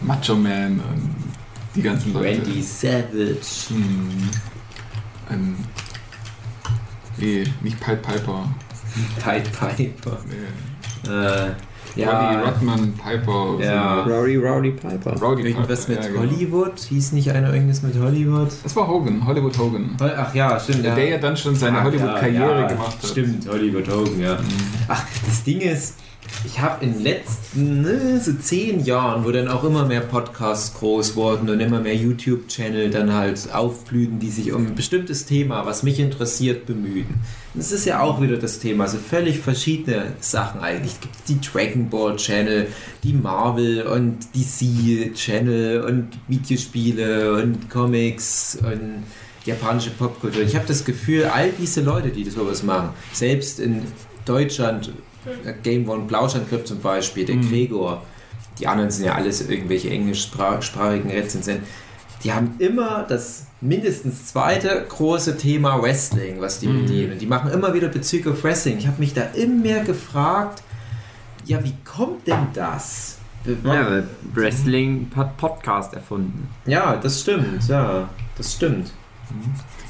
Macho 0.00 0.34
Man 0.34 0.80
und 0.80 1.14
die 1.74 1.82
ganzen 1.82 2.14
Leute. 2.14 2.28
Randy 2.28 2.62
Savage. 2.62 3.68
Hm. 3.68 4.30
Ähm, 5.30 5.56
nee, 7.18 7.44
nicht 7.60 7.78
Pied 7.78 8.00
Piper. 8.00 8.48
Pied 9.24 9.44
Piper. 9.52 10.18
Nee. 10.28 11.10
Äh, 11.10 11.50
Ja. 11.96 12.10
Roddy 12.10 12.44
Rodman, 12.46 12.94
Piper. 12.94 13.56
Ja. 13.60 14.02
Rowdy 14.02 14.36
Rowdy 14.36 14.70
Piper. 14.70 15.18
So. 15.18 15.24
Rowdy 15.26 15.48
Irgendwas 15.48 15.86
Piper, 15.86 16.00
mit 16.00 16.04
ja, 16.04 16.20
genau. 16.20 16.32
Hollywood? 16.32 16.78
Hieß 16.78 17.12
nicht 17.12 17.30
einer 17.32 17.52
irgendwas 17.52 17.82
mit 17.82 17.98
Hollywood? 17.98 18.48
Das 18.62 18.76
war 18.76 18.86
Hogan, 18.86 19.26
Hollywood 19.26 19.58
Hogan. 19.58 19.96
Ach 20.00 20.34
ja, 20.34 20.58
stimmt. 20.60 20.84
Der 20.84 21.08
ja 21.08 21.18
dann 21.18 21.36
schon 21.36 21.56
seine 21.56 21.82
Hollywood-Karriere 21.82 22.60
ja, 22.60 22.66
gemacht 22.68 22.96
hat. 23.02 23.10
Stimmt, 23.10 23.48
Hollywood 23.48 23.88
Hogan, 23.88 24.20
ja. 24.20 24.38
Ach, 24.88 25.04
das 25.26 25.42
Ding 25.42 25.60
ist, 25.60 25.96
ich 26.44 26.58
habe 26.60 26.84
in 26.84 26.94
den 26.94 27.02
letzten 27.02 27.82
ne, 27.82 28.20
so 28.20 28.32
zehn 28.32 28.84
Jahren, 28.84 29.24
wo 29.24 29.30
dann 29.30 29.48
auch 29.48 29.62
immer 29.64 29.84
mehr 29.84 30.00
Podcasts 30.00 30.74
groß 30.78 31.14
wurden 31.16 31.50
und 31.50 31.60
immer 31.60 31.80
mehr 31.80 31.94
YouTube-Channel 31.94 32.90
dann 32.90 33.12
halt 33.12 33.52
aufblühen, 33.52 34.18
die 34.18 34.30
sich 34.30 34.52
um 34.52 34.68
ein 34.68 34.74
bestimmtes 34.74 35.26
Thema, 35.26 35.66
was 35.66 35.82
mich 35.82 36.00
interessiert, 36.00 36.66
bemühen. 36.66 37.20
Das 37.54 37.72
ist 37.72 37.84
ja 37.84 38.00
auch 38.00 38.20
wieder 38.20 38.36
das 38.36 38.58
Thema, 38.58 38.84
also 38.84 38.98
völlig 38.98 39.38
verschiedene 39.40 40.12
Sachen 40.20 40.60
eigentlich. 40.60 40.92
Es 40.94 41.00
gibt 41.00 41.28
die 41.28 41.40
Dragon 41.40 41.90
Ball 41.90 42.16
Channel, 42.16 42.68
die 43.02 43.12
Marvel 43.12 43.82
und 43.82 44.18
DC 44.34 45.14
Channel 45.14 45.82
und 45.82 46.08
Videospiele 46.28 47.34
und 47.34 47.68
Comics 47.68 48.58
und 48.62 49.04
japanische 49.44 49.90
Popkultur. 49.90 50.42
Ich 50.42 50.54
habe 50.54 50.66
das 50.66 50.84
Gefühl, 50.84 51.24
all 51.24 51.50
diese 51.50 51.82
Leute, 51.82 52.10
die 52.10 52.28
sowas 52.30 52.62
machen, 52.62 52.90
selbst 53.12 53.58
in 53.58 53.82
Deutschland, 54.24 54.92
Game 55.62 55.88
One 55.88 56.04
Blauschangriff 56.04 56.64
zum 56.64 56.80
Beispiel, 56.80 57.24
der 57.24 57.36
Mhm. 57.36 57.48
Gregor, 57.48 58.02
die 58.58 58.66
anderen 58.66 58.90
sind 58.90 59.04
ja 59.06 59.14
alles 59.14 59.48
irgendwelche 59.48 59.90
englischsprachigen 59.90 61.10
Rezensenten, 61.10 61.66
die 62.24 62.32
haben 62.32 62.54
immer 62.58 63.04
das 63.08 63.46
mindestens 63.62 64.26
zweite 64.26 64.84
große 64.88 65.36
Thema 65.38 65.80
Wrestling, 65.82 66.40
was 66.40 66.58
die 66.60 66.68
Mhm. 66.68 66.80
bedienen. 66.82 67.18
Die 67.18 67.26
machen 67.26 67.50
immer 67.50 67.72
wieder 67.74 67.88
Bezüge 67.88 68.32
auf 68.32 68.44
Wrestling. 68.44 68.78
Ich 68.78 68.86
habe 68.86 69.00
mich 69.00 69.14
da 69.14 69.22
immer 69.34 69.62
mehr 69.62 69.84
gefragt, 69.84 70.62
ja, 71.46 71.62
wie 71.64 71.74
kommt 71.84 72.26
denn 72.26 72.46
das? 72.54 73.16
Ja, 73.64 74.02
Wrestling 74.34 75.10
hat 75.16 75.36
Podcast 75.38 75.94
erfunden. 75.94 76.46
Ja, 76.66 76.96
das 76.96 77.22
stimmt, 77.22 77.66
ja, 77.68 78.08
das 78.36 78.52
stimmt. 78.52 78.92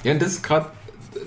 Ja, 0.05 0.13
und 0.13 0.23
das 0.23 0.29
ist 0.35 0.43
gerade, 0.45 0.67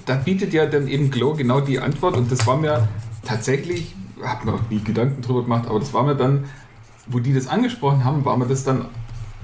da 0.05 0.15
bietet 0.15 0.53
ja 0.53 0.65
dann 0.65 0.87
eben 0.87 1.11
Glow 1.11 1.33
genau 1.33 1.59
die 1.59 1.79
Antwort 1.79 2.15
und 2.15 2.31
das 2.31 2.47
war 2.47 2.55
mir 2.55 2.87
tatsächlich, 3.25 3.95
hab 4.21 4.45
mir 4.45 4.53
auch 4.53 4.69
nie 4.69 4.79
Gedanken 4.79 5.21
drüber 5.21 5.43
gemacht, 5.43 5.67
aber 5.67 5.79
das 5.79 5.93
war 5.93 6.03
mir 6.03 6.15
dann, 6.15 6.45
wo 7.07 7.19
die 7.19 7.33
das 7.33 7.47
angesprochen 7.47 8.03
haben, 8.03 8.25
war 8.25 8.37
mir 8.37 8.47
das 8.47 8.63
dann 8.63 8.85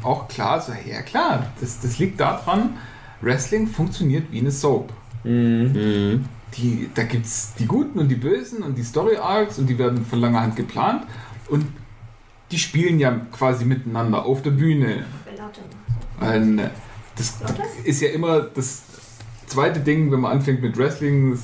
auch 0.03 0.27
klar, 0.27 0.61
so, 0.61 0.71
ja 0.71 1.01
klar, 1.01 1.47
das, 1.59 1.79
das 1.81 1.99
liegt 1.99 2.19
daran, 2.19 2.77
Wrestling 3.21 3.67
funktioniert 3.67 4.31
wie 4.31 4.39
eine 4.39 4.51
Soap. 4.51 4.93
Mhm. 5.23 6.25
Die, 6.55 6.89
da 6.95 7.03
gibt 7.03 7.25
es 7.25 7.53
die 7.59 7.65
Guten 7.65 7.99
und 7.99 8.07
die 8.07 8.15
Bösen 8.15 8.63
und 8.63 8.77
die 8.77 8.83
Story 8.83 9.17
Arcs 9.17 9.59
und 9.59 9.67
die 9.67 9.77
werden 9.77 10.05
von 10.05 10.19
langer 10.19 10.41
Hand 10.41 10.55
geplant 10.55 11.05
und 11.49 11.65
die 12.51 12.57
spielen 12.57 12.99
ja 12.99 13.11
quasi 13.31 13.65
miteinander 13.65 14.25
auf 14.25 14.41
der 14.41 14.51
Bühne. 14.51 15.05
Und 16.19 16.57
das 17.15 17.37
ist 17.83 18.01
ja 18.01 18.09
immer 18.09 18.41
das 18.41 18.83
zweite 19.45 19.81
Ding, 19.81 20.11
wenn 20.11 20.21
man 20.21 20.31
anfängt 20.31 20.61
mit 20.61 20.77
Wrestling. 20.77 21.37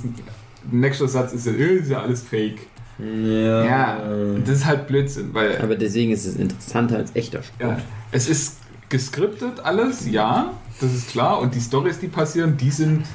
Nächster 0.72 1.08
Satz 1.08 1.34
ist 1.34 1.46
ja, 1.46 1.54
äh, 1.54 1.76
ist 1.76 1.90
ja 1.90 2.02
alles 2.02 2.22
Fake. 2.22 2.68
Ja, 2.98 3.66
Ja, 3.66 4.02
das 4.46 4.58
ist 4.58 4.66
halt 4.66 4.88
Blödsinn, 4.88 5.34
weil 5.34 5.62
Aber 5.62 5.76
deswegen 5.76 6.12
ist 6.12 6.26
es 6.26 6.36
interessanter 6.36 6.98
als 6.98 7.16
echter 7.16 7.44
Sport. 7.44 7.78
ja, 7.78 7.78
es 8.12 8.30
ist 8.30 8.58
geskriptet 8.88 9.60
alles, 9.64 10.10
ja, 10.10 10.54
das 10.80 10.94
ist 10.94 11.10
klar. 11.10 11.40
Und 11.40 11.54
die 11.56 11.60
Stories, 11.60 12.00
die 12.00 12.08
passieren, 12.08 12.56
die 12.56 12.72
sind 12.72 13.06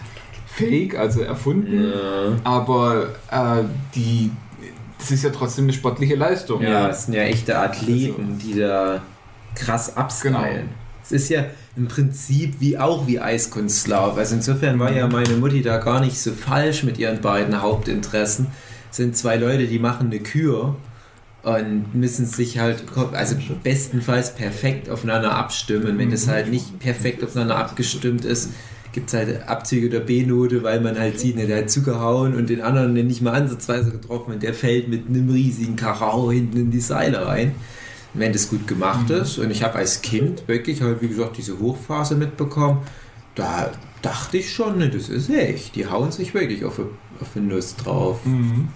fake, 0.46 0.96
also 0.98 1.22
erfunden. 1.22 1.92
Ja. 1.92 2.36
Aber 2.44 3.08
äh, 3.30 3.64
die, 3.94 4.30
das 4.98 5.10
ist 5.10 5.24
ja 5.24 5.30
trotzdem 5.30 5.64
eine 5.64 5.72
sportliche 5.72 6.14
Leistung. 6.14 6.62
Ja, 6.62 6.88
es 6.88 7.06
sind 7.06 7.14
ja 7.14 7.22
echte 7.22 7.58
Athleten, 7.58 8.38
die 8.38 8.58
da 8.58 9.00
krass 9.54 9.96
upstylen. 9.96 10.34
Genau. 10.34 10.68
Es 11.12 11.22
ist 11.22 11.28
ja 11.28 11.46
im 11.76 11.88
Prinzip 11.88 12.56
wie 12.60 12.78
auch 12.78 13.06
wie 13.06 13.18
Eiskunstlauf. 13.18 14.16
Also 14.16 14.36
insofern 14.36 14.78
war 14.78 14.92
ja 14.92 15.08
meine 15.08 15.36
Mutti 15.36 15.62
da 15.62 15.78
gar 15.78 16.00
nicht 16.00 16.18
so 16.18 16.32
falsch 16.32 16.84
mit 16.84 16.98
ihren 16.98 17.20
beiden 17.20 17.60
Hauptinteressen. 17.60 18.46
Es 18.90 18.96
sind 18.96 19.16
zwei 19.16 19.36
Leute, 19.36 19.66
die 19.66 19.78
machen 19.78 20.06
eine 20.06 20.20
Kür 20.20 20.76
und 21.42 21.94
müssen 21.94 22.26
sich 22.26 22.58
halt, 22.58 22.84
also 23.12 23.36
bestenfalls 23.62 24.34
perfekt 24.34 24.90
aufeinander 24.90 25.34
abstimmen. 25.34 25.98
Wenn 25.98 26.12
es 26.12 26.28
halt 26.28 26.48
nicht 26.48 26.78
perfekt 26.78 27.24
aufeinander 27.24 27.56
abgestimmt 27.56 28.24
ist, 28.24 28.50
gibt 28.92 29.08
es 29.08 29.14
halt 29.14 29.48
Abzüge 29.48 29.88
der 29.88 30.00
B-Note, 30.00 30.62
weil 30.62 30.80
man 30.80 30.98
halt 30.98 31.18
sieht, 31.18 31.36
ne, 31.36 31.46
der 31.46 31.58
hat 31.58 31.70
zugehauen 31.70 32.34
und 32.34 32.50
den 32.50 32.60
anderen 32.60 32.94
den 32.94 33.06
nicht 33.06 33.22
mal 33.22 33.32
ansatzweise 33.32 33.90
getroffen 33.90 34.34
und 34.34 34.42
der 34.42 34.54
fällt 34.54 34.88
mit 34.88 35.08
einem 35.08 35.30
riesigen 35.30 35.76
Kachao 35.76 36.30
hinten 36.30 36.56
in 36.58 36.70
die 36.70 36.80
Seile 36.80 37.26
rein. 37.26 37.54
Wenn 38.14 38.32
das 38.32 38.48
gut 38.50 38.66
gemacht 38.66 39.08
ist 39.10 39.38
und 39.38 39.50
ich 39.50 39.62
habe 39.62 39.76
als 39.76 40.02
Kind 40.02 40.48
wirklich 40.48 40.82
halt, 40.82 41.00
wie 41.00 41.08
gesagt, 41.08 41.36
diese 41.38 41.58
Hochphase 41.58 42.16
mitbekommen, 42.16 42.78
da 43.36 43.70
dachte 44.02 44.38
ich 44.38 44.52
schon, 44.52 44.78
ne, 44.78 44.88
das 44.88 45.08
ist 45.08 45.30
echt. 45.30 45.76
Die 45.76 45.86
hauen 45.86 46.10
sich 46.10 46.34
wirklich 46.34 46.64
auf, 46.64 46.78
auf 46.78 47.28
eine 47.36 47.46
Nuss 47.46 47.76
drauf. 47.76 48.24
Mhm. 48.24 48.68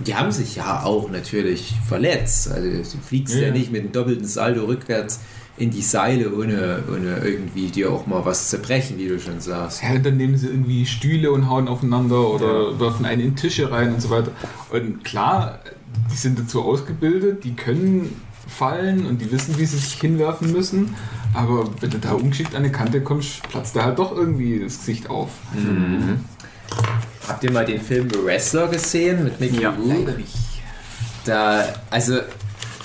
Die 0.00 0.14
haben 0.14 0.30
sich 0.32 0.56
ja 0.56 0.84
auch 0.84 1.10
natürlich 1.10 1.74
verletzt. 1.86 2.50
Also 2.50 2.68
du 2.70 3.02
fliegst 3.02 3.34
ja, 3.34 3.48
Ja. 3.48 3.50
nicht 3.52 3.72
mit 3.72 3.82
einem 3.82 3.92
doppelten 3.92 4.26
Saldo 4.26 4.64
rückwärts 4.64 5.20
in 5.58 5.70
die 5.70 5.82
Seile, 5.82 6.32
ohne, 6.32 6.84
ohne 6.88 7.18
irgendwie 7.24 7.66
dir 7.66 7.90
auch 7.92 8.06
mal 8.06 8.24
was 8.24 8.48
zerbrechen, 8.48 8.96
wie 8.96 9.08
du 9.08 9.18
schon 9.18 9.40
sagst. 9.40 9.82
Ja, 9.82 9.90
und 9.90 10.06
dann 10.06 10.16
nehmen 10.16 10.36
sie 10.36 10.46
irgendwie 10.46 10.86
Stühle 10.86 11.32
und 11.32 11.50
hauen 11.50 11.66
aufeinander 11.66 12.30
oder 12.30 12.78
werfen 12.78 13.04
einen 13.04 13.20
in 13.22 13.36
Tische 13.36 13.70
rein 13.70 13.92
und 13.92 14.00
so 14.00 14.08
weiter. 14.08 14.30
Und 14.70 15.04
klar, 15.04 15.58
die 16.12 16.16
sind 16.16 16.38
dazu 16.38 16.62
ausgebildet, 16.62 17.42
die 17.42 17.54
können 17.56 18.14
fallen 18.48 19.06
und 19.06 19.20
die 19.20 19.30
wissen, 19.30 19.58
wie 19.58 19.66
sie 19.66 19.78
sich 19.78 19.94
hinwerfen 20.00 20.52
müssen. 20.52 20.94
Aber 21.34 21.68
wenn 21.80 21.90
du 21.90 21.98
da 21.98 22.12
ungeschickt 22.12 22.54
an 22.54 22.62
eine 22.62 22.72
Kante 22.72 23.00
kommst, 23.02 23.42
platzt 23.48 23.76
da 23.76 23.84
halt 23.84 23.98
doch 23.98 24.16
irgendwie 24.16 24.60
das 24.60 24.78
Gesicht 24.78 25.10
auf. 25.10 25.30
Habt 27.26 27.44
ihr 27.44 27.52
mal 27.52 27.66
den 27.66 27.80
Film 27.80 28.08
The 28.10 28.24
Wrestler 28.24 28.68
gesehen 28.68 29.24
mit 29.24 29.38
Mickey 29.38 29.62
Ja. 29.62 29.70
Rourke? 29.70 30.12
nicht. 30.12 30.34
Da, 31.24 31.64
also 31.90 32.20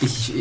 ich, 0.02 0.34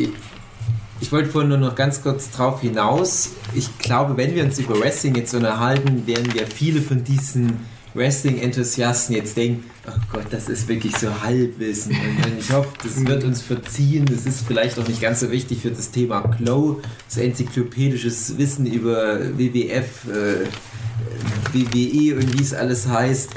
ich, 1.01 1.13
wollte 1.13 1.31
vorhin 1.31 1.51
nur 1.51 1.59
noch 1.59 1.77
ganz 1.77 2.03
kurz 2.03 2.31
drauf 2.31 2.61
hinaus. 2.61 3.31
Ich 3.55 3.79
glaube, 3.79 4.17
wenn 4.17 4.35
wir 4.35 4.43
uns 4.45 4.59
über 4.59 4.79
Wrestling 4.81 5.15
jetzt 5.15 5.35
unterhalten, 5.35 6.07
werden 6.07 6.33
ja 6.35 6.45
viele 6.47 6.83
von 6.83 7.05
diesen 7.05 7.61
Wrestling-Enthusiasten 7.95 9.15
jetzt 9.15 9.37
denken, 9.37 9.71
oh 9.87 10.01
Gott, 10.13 10.27
das 10.31 10.49
ist 10.49 10.69
wirklich 10.69 10.97
so 10.97 11.09
Halbwissen. 11.23 11.93
Und 11.93 12.39
ich 12.39 12.51
hoffe, 12.53 12.71
das 12.83 13.05
wird 13.05 13.25
uns 13.25 13.43
verziehen. 13.43 14.07
Das 14.07 14.27
ist 14.27 14.47
vielleicht 14.47 14.79
auch 14.79 14.89
nicht 14.89 15.01
ganz 15.01 15.21
so 15.21 15.31
wichtig 15.31 15.61
für 15.61 15.71
das 15.71 15.91
Thema 15.91 16.21
Glow, 16.21 16.81
so 17.09 17.21
enzyklopädisches 17.21 18.39
Wissen 18.39 18.67
über 18.67 19.21
WWF, 19.39 20.07
äh, 20.09 20.47
WWE 21.53 22.17
und 22.17 22.39
wie 22.39 22.43
es 22.43 22.55
alles 22.55 22.89
heißt, 22.89 23.31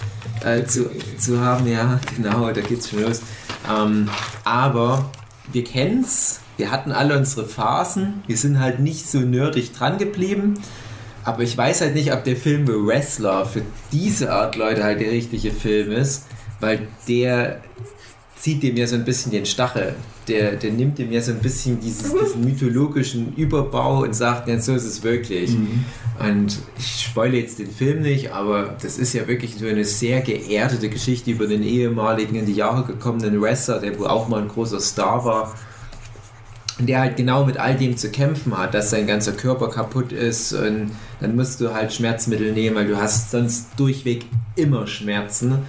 äh, 0.44 0.64
zu, 0.66 0.90
zu 1.18 1.42
haben. 1.42 1.68
Ja, 1.68 2.00
genau, 2.16 2.52
da 2.52 2.62
geht's 2.62 2.90
schon 2.90 3.02
los. 3.02 3.22
Ähm, 3.70 4.10
aber 4.44 5.12
wir 5.52 5.64
kennen's. 5.64 6.40
Wir 6.58 6.72
hatten 6.72 6.94
alle 6.94 7.18
unsere 7.18 7.46
Phasen. 7.46 8.24
Wir 8.28 8.38
sind 8.38 8.60
halt 8.60 8.80
nicht 8.80 9.10
so 9.10 9.20
nerdig 9.20 9.74
dran 9.74 9.98
geblieben. 9.98 10.54
Aber 11.26 11.42
ich 11.42 11.58
weiß 11.58 11.82
halt 11.82 11.96
nicht, 11.96 12.14
ob 12.14 12.24
der 12.24 12.36
Film 12.36 12.68
The 12.68 12.74
Wrestler 12.74 13.46
für 13.46 13.64
diese 13.92 14.32
Art 14.32 14.56
Leute 14.56 14.84
halt 14.84 15.02
der 15.02 15.12
richtige 15.12 15.52
Film 15.52 15.92
ist, 15.92 16.26
weil 16.60 16.88
der 17.08 17.62
zieht 18.40 18.62
dem 18.62 18.78
ja 18.78 18.86
so 18.86 18.96
ein 18.96 19.06
bisschen 19.06 19.32
den 19.32 19.46
Stachel. 19.46 19.96
Der, 20.28 20.54
der 20.56 20.72
nimmt 20.72 21.00
dem 21.00 21.12
ja 21.12 21.22
so 21.22 21.32
ein 21.32 21.40
bisschen 21.40 21.80
dieses, 21.80 22.14
diesen 22.14 22.42
mythologischen 22.46 23.34
Überbau 23.36 24.04
und 24.04 24.16
sagt, 24.16 24.48
ja, 24.48 24.60
so 24.60 24.76
ist 24.76 24.86
es 24.86 25.02
wirklich. 25.02 25.56
Und 26.20 26.60
ich 26.78 27.06
spoile 27.08 27.38
jetzt 27.38 27.58
den 27.58 27.72
Film 27.72 28.02
nicht, 28.02 28.32
aber 28.32 28.76
das 28.82 28.98
ist 29.00 29.14
ja 29.14 29.28
wirklich 29.28 29.56
so 29.58 29.66
eine 29.66 29.84
sehr 29.84 30.22
geerdete 30.22 30.90
Geschichte 30.90 31.32
über 31.32 31.48
den 31.48 31.64
ehemaligen 31.64 32.36
in 32.36 32.46
die 32.46 32.54
Jahre 32.54 32.86
gekommenen 32.86 33.42
Wrestler, 33.42 33.80
der 33.80 33.98
wohl 33.98 34.08
auch 34.08 34.28
mal 34.28 34.42
ein 34.42 34.48
großer 34.48 34.80
Star 34.80 35.26
war. 35.26 35.56
Der 36.80 37.00
halt 37.00 37.16
genau 37.16 37.46
mit 37.46 37.58
all 37.58 37.76
dem 37.76 37.96
zu 37.96 38.12
kämpfen 38.12 38.58
hat, 38.58 38.74
dass 38.74 38.90
sein 38.90 39.08
ganzer 39.08 39.32
Körper 39.32 39.70
kaputt 39.70 40.12
ist 40.12 40.52
und 40.52 40.92
dann 41.22 41.36
musst 41.36 41.62
du 41.62 41.74
halt 41.74 41.94
Schmerzmittel 41.94 42.52
nehmen, 42.52 42.76
weil 42.76 42.88
du 42.88 42.98
hast 42.98 43.32
sonst 43.32 43.68
durchweg 43.78 44.26
immer 44.58 44.86
Schmerzen. 44.86 45.60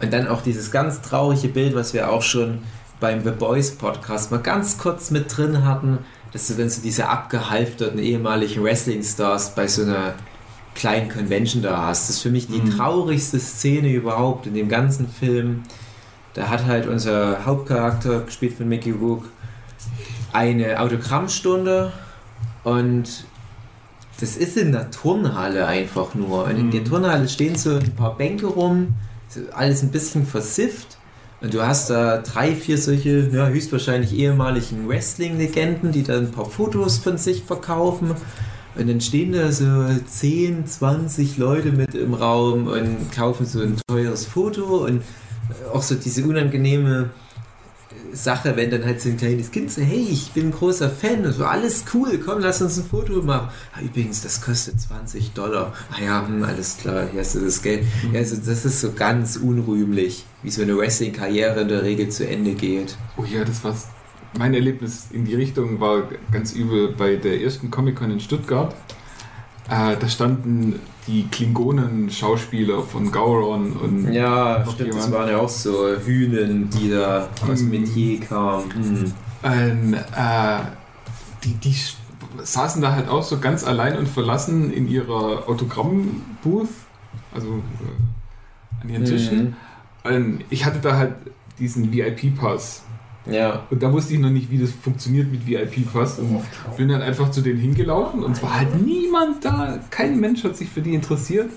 Und 0.00 0.12
dann 0.12 0.28
auch 0.28 0.42
dieses 0.42 0.70
ganz 0.70 1.00
traurige 1.02 1.48
Bild, 1.48 1.74
was 1.74 1.92
wir 1.92 2.10
auch 2.10 2.22
schon 2.22 2.58
beim 3.00 3.24
The 3.24 3.30
Boys 3.30 3.72
Podcast 3.72 4.30
mal 4.30 4.38
ganz 4.40 4.78
kurz 4.78 5.10
mit 5.10 5.36
drin 5.36 5.64
hatten, 5.64 5.98
dass 6.32 6.46
du 6.46 6.54
dann 6.54 6.68
so 6.68 6.82
diese 6.82 7.08
abgehalfterten 7.08 7.98
ehemaligen 7.98 8.62
Wrestling-Stars 8.62 9.54
bei 9.56 9.66
so 9.66 9.82
einer 9.82 10.14
kleinen 10.76 11.08
Convention 11.08 11.62
da 11.62 11.86
hast. 11.86 12.08
Das 12.08 12.16
ist 12.16 12.22
für 12.22 12.30
mich 12.30 12.46
die 12.46 12.60
Mhm. 12.60 12.76
traurigste 12.76 13.38
Szene 13.40 13.88
überhaupt 13.92 14.46
in 14.46 14.54
dem 14.54 14.68
ganzen 14.68 15.08
Film. 15.08 15.62
Da 16.34 16.48
hat 16.48 16.64
halt 16.66 16.86
unser 16.86 17.44
Hauptcharakter, 17.44 18.20
gespielt 18.20 18.56
von 18.56 18.68
Mickey 18.68 18.90
Rook, 18.92 19.24
eine 20.34 20.80
Autogrammstunde 20.80 21.92
und 22.64 23.24
das 24.20 24.36
ist 24.36 24.56
in 24.56 24.72
der 24.72 24.90
Turnhalle 24.90 25.66
einfach 25.66 26.14
nur. 26.14 26.44
Und 26.44 26.56
in 26.56 26.66
Mhm. 26.66 26.70
der 26.70 26.84
Turnhalle 26.84 27.28
stehen 27.28 27.56
so 27.56 27.76
ein 27.76 27.94
paar 27.96 28.16
Bänke 28.16 28.46
rum, 28.46 28.94
alles 29.52 29.82
ein 29.82 29.90
bisschen 29.90 30.26
versifft 30.26 30.98
Und 31.40 31.52
du 31.52 31.60
hast 31.60 31.90
da 31.90 32.18
drei, 32.22 32.54
vier 32.54 32.78
solche, 32.78 33.28
ja, 33.30 33.48
höchstwahrscheinlich 33.48 34.14
ehemaligen 34.14 34.88
Wrestling-Legenden, 34.88 35.92
die 35.92 36.02
dann 36.02 36.26
ein 36.26 36.30
paar 36.30 36.46
Fotos 36.46 36.96
von 36.98 37.18
sich 37.18 37.42
verkaufen. 37.42 38.12
Und 38.76 38.88
dann 38.88 39.00
stehen 39.02 39.32
da 39.32 39.52
so 39.52 39.66
10, 40.06 40.66
20 40.66 41.36
Leute 41.36 41.70
mit 41.70 41.94
im 41.94 42.14
Raum 42.14 42.66
und 42.68 43.12
kaufen 43.14 43.44
so 43.44 43.60
ein 43.60 43.76
teures 43.86 44.24
Foto 44.24 44.86
und 44.86 45.02
auch 45.74 45.82
so 45.82 45.96
diese 45.96 46.24
unangenehme 46.24 47.10
Sache, 48.14 48.56
wenn 48.56 48.70
dann 48.70 48.84
halt 48.84 49.00
so 49.00 49.08
ein 49.08 49.16
kleines 49.16 49.50
Kind 49.50 49.70
so, 49.70 49.82
hey, 49.82 50.06
ich 50.10 50.32
bin 50.32 50.46
ein 50.46 50.52
großer 50.52 50.90
Fan, 50.90 51.30
so 51.32 51.44
alles 51.44 51.84
cool, 51.92 52.18
komm, 52.18 52.40
lass 52.40 52.62
uns 52.62 52.78
ein 52.78 52.84
Foto 52.84 53.22
machen. 53.22 53.48
Ah, 53.74 53.80
übrigens, 53.82 54.22
das 54.22 54.40
kostet 54.40 54.80
20 54.80 55.32
Dollar. 55.32 55.72
Ah 55.90 56.02
ja, 56.02 56.26
hm, 56.26 56.42
alles 56.42 56.76
klar, 56.78 57.08
hier 57.10 57.20
hast 57.20 57.34
du 57.34 57.40
das 57.40 57.62
Geld. 57.62 57.84
Ja, 58.12 58.20
also 58.20 58.36
das 58.36 58.64
ist 58.64 58.80
so 58.80 58.92
ganz 58.92 59.36
unrühmlich, 59.36 60.24
wie 60.42 60.50
so 60.50 60.62
eine 60.62 60.76
Wrestling-Karriere 60.76 61.62
in 61.62 61.68
der 61.68 61.82
Regel 61.82 62.08
zu 62.08 62.26
Ende 62.26 62.54
geht. 62.54 62.96
Oh 63.16 63.24
ja, 63.24 63.44
das 63.44 63.62
war's. 63.64 63.88
Mein 64.36 64.54
Erlebnis 64.54 65.06
in 65.12 65.24
die 65.24 65.34
Richtung 65.34 65.78
war 65.80 66.08
ganz 66.32 66.52
übel 66.52 66.92
bei 66.96 67.16
der 67.16 67.40
ersten 67.40 67.70
Comic-Con 67.70 68.10
in 68.10 68.20
Stuttgart. 68.20 68.74
Äh, 69.68 69.96
da 69.98 70.08
standen 70.08 70.78
die 71.06 71.26
Klingonen-Schauspieler 71.28 72.82
von 72.82 73.10
Gauron 73.10 73.72
und 73.72 74.12
Ja, 74.12 74.64
stimmt, 74.64 74.90
das 74.90 74.96
jemand. 75.06 75.12
waren 75.12 75.28
ja 75.30 75.38
auch 75.38 75.48
so 75.48 75.88
Hühnen, 76.04 76.68
die 76.70 76.90
da 76.90 77.28
aus 77.48 77.58
dem 77.60 77.66
Mhm. 77.66 77.80
Metier 77.80 78.20
kamen. 78.20 78.72
Hm. 78.72 79.12
ein, 79.42 79.94
äh, 79.94 80.60
die, 81.44 81.54
die 81.54 81.74
saßen 82.42 82.80
da 82.80 82.92
halt 82.92 83.08
auch 83.08 83.22
so 83.22 83.38
ganz 83.38 83.64
allein 83.64 83.98
und 83.98 84.08
verlassen 84.08 84.72
in 84.72 84.88
ihrer 84.88 85.46
Autogramm-Booth, 85.48 86.68
also 87.34 87.48
äh, 87.48 88.82
an 88.82 88.88
ihren 88.88 89.04
Tischen. 89.04 89.56
Und 90.04 90.44
ich 90.50 90.64
hatte 90.64 90.78
da 90.80 90.96
halt 90.96 91.14
diesen 91.58 91.92
VIP-Pass. 91.92 92.83
Ja. 93.26 93.62
Und 93.70 93.82
da 93.82 93.92
wusste 93.92 94.14
ich 94.14 94.20
noch 94.20 94.30
nicht, 94.30 94.50
wie 94.50 94.58
das 94.58 94.70
funktioniert 94.70 95.30
mit 95.30 95.46
VIP-Pass. 95.46 96.18
Und 96.18 96.42
bin 96.76 96.88
dann 96.88 97.02
einfach 97.02 97.30
zu 97.30 97.40
denen 97.40 97.58
hingelaufen 97.58 98.22
und 98.22 98.32
es 98.32 98.42
war 98.42 98.58
halt 98.58 98.84
niemand 98.84 99.44
da. 99.44 99.78
Kein 99.90 100.20
Mensch 100.20 100.44
hat 100.44 100.56
sich 100.56 100.68
für 100.68 100.82
die 100.82 100.94
interessiert. 100.94 101.50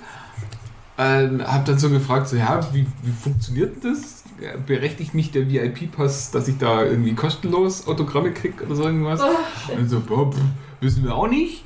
Ähm, 0.97 1.43
hab 1.45 1.65
dann 1.65 1.77
so 1.77 1.89
gefragt, 1.89 2.27
so 2.27 2.37
ja, 2.37 2.59
wie, 2.73 2.87
wie 3.03 3.11
funktioniert 3.11 3.83
das? 3.83 4.23
Berechtigt 4.65 5.13
mich 5.13 5.31
der 5.31 5.49
VIP-Pass, 5.49 6.31
dass 6.31 6.47
ich 6.47 6.57
da 6.57 6.83
irgendwie 6.83 7.13
kostenlos 7.13 7.87
Autogramme 7.87 8.31
kriege 8.31 8.63
oder 8.65 8.75
so 8.75 8.83
irgendwas? 8.83 9.21
und 9.77 9.89
so, 9.89 9.99
boah, 9.99 10.31
pff, 10.31 10.39
wissen 10.79 11.03
wir 11.03 11.15
auch 11.15 11.27
nicht. 11.27 11.65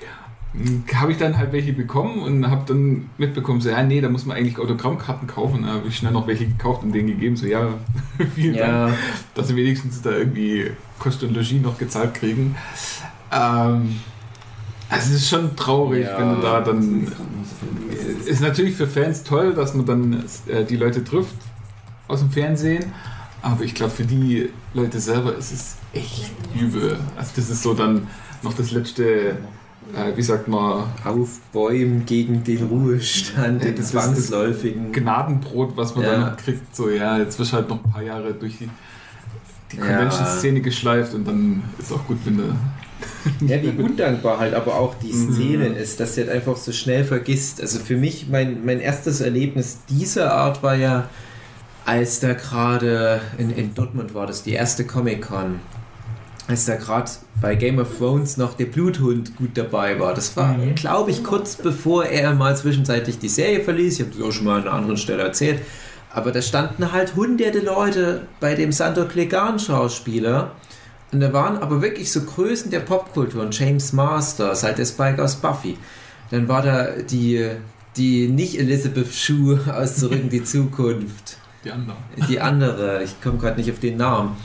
Habe 0.94 1.14
ich 1.14 1.18
dann 1.18 1.38
halt 1.38 1.54
welche 1.54 1.72
bekommen 1.72 2.20
und 2.22 2.50
habe 2.50 2.64
dann 2.68 3.10
mitbekommen, 3.18 3.62
so 3.62 3.70
ja, 3.70 3.82
nee, 3.84 4.02
da 4.02 4.10
muss 4.10 4.26
man 4.26 4.36
eigentlich 4.36 4.60
Autogrammkarten 4.60 5.26
kaufen. 5.28 5.64
Da 5.64 5.70
habe 5.76 5.88
ich 5.88 5.96
schnell 5.96 6.12
noch 6.12 6.28
welche 6.28 6.46
gekauft 6.46 6.84
und 6.84 6.92
denen 6.92 7.08
gegeben, 7.08 7.38
so 7.38 7.46
ja, 7.46 7.70
vielen 8.36 8.58
Dank 8.58 8.92
Ja, 8.92 8.98
dass 9.34 9.48
sie 9.48 9.56
wenigstens 9.56 10.02
da 10.02 10.12
irgendwie 10.12 10.72
Kost 11.00 11.24
und 11.24 11.34
Logis 11.34 11.54
noch 11.62 11.78
gezahlt 11.78 12.14
kriegen. 12.16 12.56
Ähm, 13.32 14.00
also 14.90 15.10
es 15.14 15.22
ist 15.22 15.30
schon 15.30 15.56
traurig, 15.56 16.06
Ja. 16.06 16.18
wenn 16.20 16.36
du 16.36 16.42
da 16.42 16.60
dann. 16.60 17.08
Ist 18.26 18.42
natürlich 18.42 18.76
für 18.76 18.88
Fans 18.88 19.24
toll, 19.24 19.54
dass 19.54 19.74
man 19.74 19.86
dann 19.86 20.26
äh, 20.48 20.66
die 20.66 20.76
Leute 20.76 21.04
trifft 21.04 21.36
aus 22.10 22.20
dem 22.20 22.30
Fernsehen, 22.30 22.92
aber 23.42 23.64
ich 23.64 23.74
glaube 23.74 23.92
für 23.94 24.04
die 24.04 24.50
Leute 24.74 25.00
selber 25.00 25.34
ist 25.36 25.52
es 25.54 25.78
echt 25.94 26.30
übel. 26.60 26.98
Also 27.16 27.32
das 27.38 27.50
ist 27.50 27.64
so 27.64 27.74
dann 27.74 28.08
noch 28.44 28.54
das 28.54 28.72
letzte, 28.72 29.38
äh, 29.96 30.16
wie 30.16 30.22
sagt 30.22 30.48
man, 30.48 30.84
aufbäumen 31.04 32.06
gegen 32.06 32.44
den 32.44 32.66
Ruhestand, 32.68 33.64
Ja, 33.64 33.72
den 33.72 33.84
zwangsläufigen. 33.84 34.92
Gnadenbrot, 34.92 35.76
was 35.78 35.96
man 35.96 36.06
Ja. 36.06 36.12
dann 36.20 36.38
kriegt. 36.38 36.76
So 36.76 36.90
ja, 36.90 37.18
jetzt 37.18 37.38
wirst 37.40 37.52
du 37.54 37.58
halt 37.58 37.70
noch 37.70 37.84
ein 37.84 37.92
paar 37.92 38.02
Jahre 38.04 38.34
durch 38.34 38.58
die, 38.58 38.70
die 39.72 39.78
Ja. 39.78 39.86
Convention-Szene 39.86 40.62
geschleift 40.62 41.14
und 41.14 41.28
dann 41.28 41.64
ist 41.80 41.92
auch 41.92 42.06
gut, 42.06 42.18
wenn 42.26 42.38
du 42.38 42.44
Ja, 43.48 43.62
wie 43.62 43.70
undankbar 43.82 44.40
halt 44.40 44.54
aber 44.54 44.76
auch 44.76 44.96
die 44.96 45.12
Mhm. 45.12 45.34
Szene 45.34 45.66
ist, 45.68 46.00
dass 46.00 46.16
du 46.16 46.22
halt 46.22 46.30
einfach 46.32 46.56
so 46.56 46.72
schnell 46.72 47.04
vergisst. 47.04 47.60
Also 47.60 47.80
für 47.80 47.98
mich, 47.98 48.28
mein, 48.30 48.64
mein 48.66 48.80
erstes 48.80 49.22
Erlebnis 49.22 49.80
dieser 49.90 50.34
Art 50.34 50.62
war 50.64 50.76
ja, 50.76 51.10
als 51.84 52.20
da 52.20 52.34
gerade 52.34 53.20
in, 53.40 53.50
in 53.50 53.74
Dortmund 53.74 54.14
war 54.14 54.28
das 54.28 54.44
die 54.44 54.52
erste 54.54 54.86
Comic-Con, 54.86 55.60
als 56.52 56.66
da 56.66 56.76
gerade 56.76 57.10
bei 57.42 57.56
Game 57.56 57.80
of 57.80 57.98
Thrones 57.98 58.38
noch 58.38 58.54
der 58.54 58.66
Bluthund 58.66 59.36
gut 59.36 59.52
dabei 59.56 60.00
war. 60.00 60.14
Das 60.14 60.38
war, 60.38 60.54
Mhm. 60.54 60.76
glaube 60.76 61.10
ich, 61.12 61.24
kurz 61.24 61.56
bevor 61.56 62.06
er 62.06 62.34
mal 62.36 62.56
zwischenzeitlich 62.56 63.18
die 63.20 63.30
Serie 63.30 63.62
verließ. 63.64 63.96
Ich 64.00 64.06
habe 64.06 64.16
das 64.18 64.28
auch 64.28 64.32
schon 64.32 64.46
mal 64.46 64.58
an 64.58 64.64
einer 64.68 64.74
anderen 64.74 64.98
Stelle 64.98 65.24
erzählt. 65.24 65.62
Aber 66.14 66.32
da 66.32 66.42
standen 66.42 66.92
halt 66.92 67.16
hunderte 67.16 67.60
Leute 67.60 68.28
bei 68.40 68.54
dem 68.54 68.72
Sandor 68.72 69.08
Clegane-Schauspieler. 69.08 70.52
Und 71.14 71.20
da 71.20 71.34
waren 71.34 71.58
aber 71.58 71.82
wirklich 71.82 72.12
so 72.12 72.22
Größen 72.22 72.72
der 72.72 72.80
Popkultur. 72.82 73.42
Und 73.44 73.58
James 73.58 73.94
Masters, 73.94 74.64
halt 74.64 74.78
der 74.78 74.86
Spike 74.86 75.22
aus 75.24 75.36
Buffy. 75.38 75.78
Dann 76.30 76.48
war 76.48 76.62
da 76.62 76.88
die, 77.10 77.50
die 77.98 78.28
nicht 78.30 78.58
Elizabeth 78.60 79.14
Shue 79.14 79.60
aus 79.74 79.98
Zurück 79.98 80.20
in 80.22 80.30
die 80.30 80.44
Zukunft. 80.44 81.38
die 81.64 81.72
anderen. 81.72 81.98
Die 82.30 82.40
andere, 82.40 83.04
ich 83.04 83.22
komme 83.22 83.38
gerade 83.38 83.58
nicht 83.60 83.72
auf 83.72 83.80
den 83.80 83.98
Namen. 83.98 84.36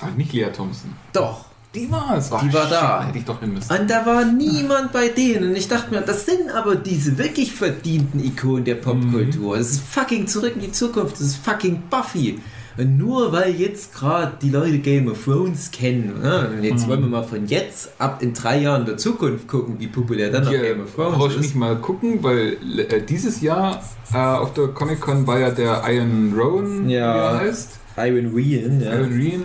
Ach, 0.00 0.14
nicht 0.16 0.32
Lea 0.34 0.46
Thompson. 0.54 0.92
Doch, 1.14 1.45
Die 1.76 1.90
war 1.90 2.16
es. 2.16 2.30
Die 2.30 2.52
war 2.52 2.68
da. 2.68 3.04
Hätte 3.06 3.18
ich 3.18 3.24
doch 3.24 3.38
hin 3.40 3.52
müssen. 3.54 3.70
Und 3.72 3.88
da 3.90 4.04
war 4.06 4.24
niemand 4.24 4.92
bei 4.92 5.08
denen. 5.08 5.50
Und 5.50 5.56
ich 5.56 5.68
dachte 5.68 5.94
mir, 5.94 6.00
das 6.00 6.24
sind 6.26 6.50
aber 6.54 6.74
diese 6.76 7.18
wirklich 7.18 7.52
verdienten 7.52 8.24
Ikonen 8.24 8.64
der 8.64 8.76
Popkultur. 8.76 9.58
Das 9.58 9.70
ist 9.72 9.82
fucking 9.82 10.26
zurück 10.26 10.52
in 10.56 10.62
die 10.62 10.72
Zukunft. 10.72 11.14
Das 11.14 11.20
ist 11.20 11.36
fucking 11.36 11.82
Buffy. 11.90 12.40
Und 12.78 12.98
nur 12.98 13.32
weil 13.32 13.54
jetzt 13.54 13.94
gerade 13.94 14.32
die 14.42 14.50
Leute 14.50 14.78
Game 14.80 15.08
of 15.10 15.24
Thrones 15.24 15.70
kennen, 15.70 16.20
ne? 16.20 16.50
und 16.58 16.62
jetzt 16.62 16.84
Mhm. 16.84 16.90
wollen 16.90 17.00
wir 17.00 17.08
mal 17.08 17.22
von 17.24 17.46
jetzt 17.46 17.88
ab 17.98 18.22
in 18.22 18.34
drei 18.34 18.58
Jahren 18.60 18.84
der 18.84 18.98
Zukunft 18.98 19.48
gucken, 19.48 19.76
wie 19.78 19.86
populär 19.86 20.30
dann 20.30 20.44
noch 20.44 20.50
Hier 20.50 20.60
Game 20.60 20.82
of 20.82 20.94
Thrones 20.94 21.36
nicht 21.38 21.46
ist. 21.46 21.54
mal 21.54 21.76
gucken, 21.76 22.18
weil 22.22 22.58
äh, 22.90 23.00
dieses 23.00 23.40
Jahr 23.40 23.82
äh, 24.12 24.18
auf 24.18 24.52
der 24.52 24.68
Comic-Con 24.68 25.26
war 25.26 25.38
ja 25.38 25.50
der 25.52 25.82
Iron 25.88 26.34
Rowan, 26.36 26.86
Ja. 26.90 27.14
wie 27.14 27.18
er 27.18 27.40
heißt. 27.48 27.70
Iron 27.96 28.36
Wheel, 28.36 28.82
ja. 28.84 28.92
Iron 28.92 29.12
Reen, 29.14 29.44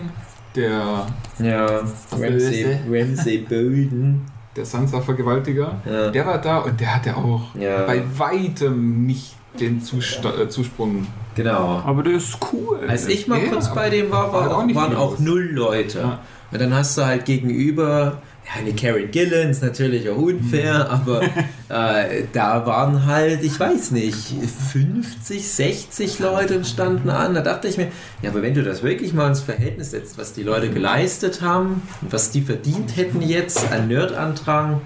der, 0.55 1.07
ja. 1.39 1.65
Ramsey. 2.11 2.65
Ramsey 2.89 3.37
Bolden. 3.39 4.21
der 4.55 4.65
Sansa-Vergewaltiger. 4.65 5.75
Ja. 5.89 6.09
Der 6.11 6.25
war 6.25 6.39
da 6.41 6.57
und 6.59 6.79
der 6.79 6.95
hatte 6.95 7.15
auch 7.15 7.55
Ja. 7.55 7.85
bei 7.85 8.03
weitem 8.17 9.05
nicht 9.05 9.35
den 9.59 9.81
Zusta 9.81 10.29
äh, 10.41 10.49
Zusprung. 10.49 11.07
Genau. 11.35 11.81
Aber 11.85 12.03
der 12.03 12.13
ist 12.13 12.37
cool. 12.51 12.79
Als 12.87 13.07
ich 13.07 13.27
mal 13.27 13.41
Ja, 13.41 13.49
kurz 13.49 13.73
bei 13.73 13.89
dem 13.89 14.11
war, 14.11 14.31
war 14.33 14.57
auch 14.57 14.75
waren 14.75 14.95
auch 14.95 15.19
null 15.19 15.49
Leute. 15.53 15.99
Ja. 15.99 16.19
Und 16.51 16.59
dann 16.59 16.73
hast 16.73 16.97
du 16.97 17.05
halt 17.05 17.23
gegenüber, 17.25 18.21
eine 18.53 18.73
Karen 18.73 19.49
ist 19.49 19.61
natürlich 19.63 20.09
auch 20.09 20.17
unfair, 20.17 20.83
Mhm. 20.85 20.89
aber 20.91 21.21
äh, 21.69 22.23
da 22.33 22.65
waren 22.65 23.05
halt, 23.05 23.43
ich 23.43 23.59
weiß 23.59 23.91
nicht, 23.91 24.33
50, 24.71 25.47
60 25.47 26.19
Leute 26.19 26.57
und 26.57 26.67
standen 26.67 27.09
an. 27.09 27.33
Da 27.33 27.41
dachte 27.41 27.67
ich 27.67 27.77
mir, 27.77 27.87
ja, 28.21 28.29
aber 28.29 28.41
wenn 28.41 28.53
du 28.53 28.63
das 28.63 28.83
wirklich 28.83 29.13
mal 29.13 29.27
ins 29.29 29.39
Verhältnis 29.41 29.91
setzt, 29.91 30.17
was 30.17 30.33
die 30.33 30.43
Leute 30.43 30.69
geleistet 30.69 31.41
haben, 31.41 31.81
was 32.01 32.31
die 32.31 32.41
verdient 32.41 32.97
hätten 32.97 33.21
jetzt 33.21 33.71
an 33.71 33.87
Nerdandrang, 33.87 34.81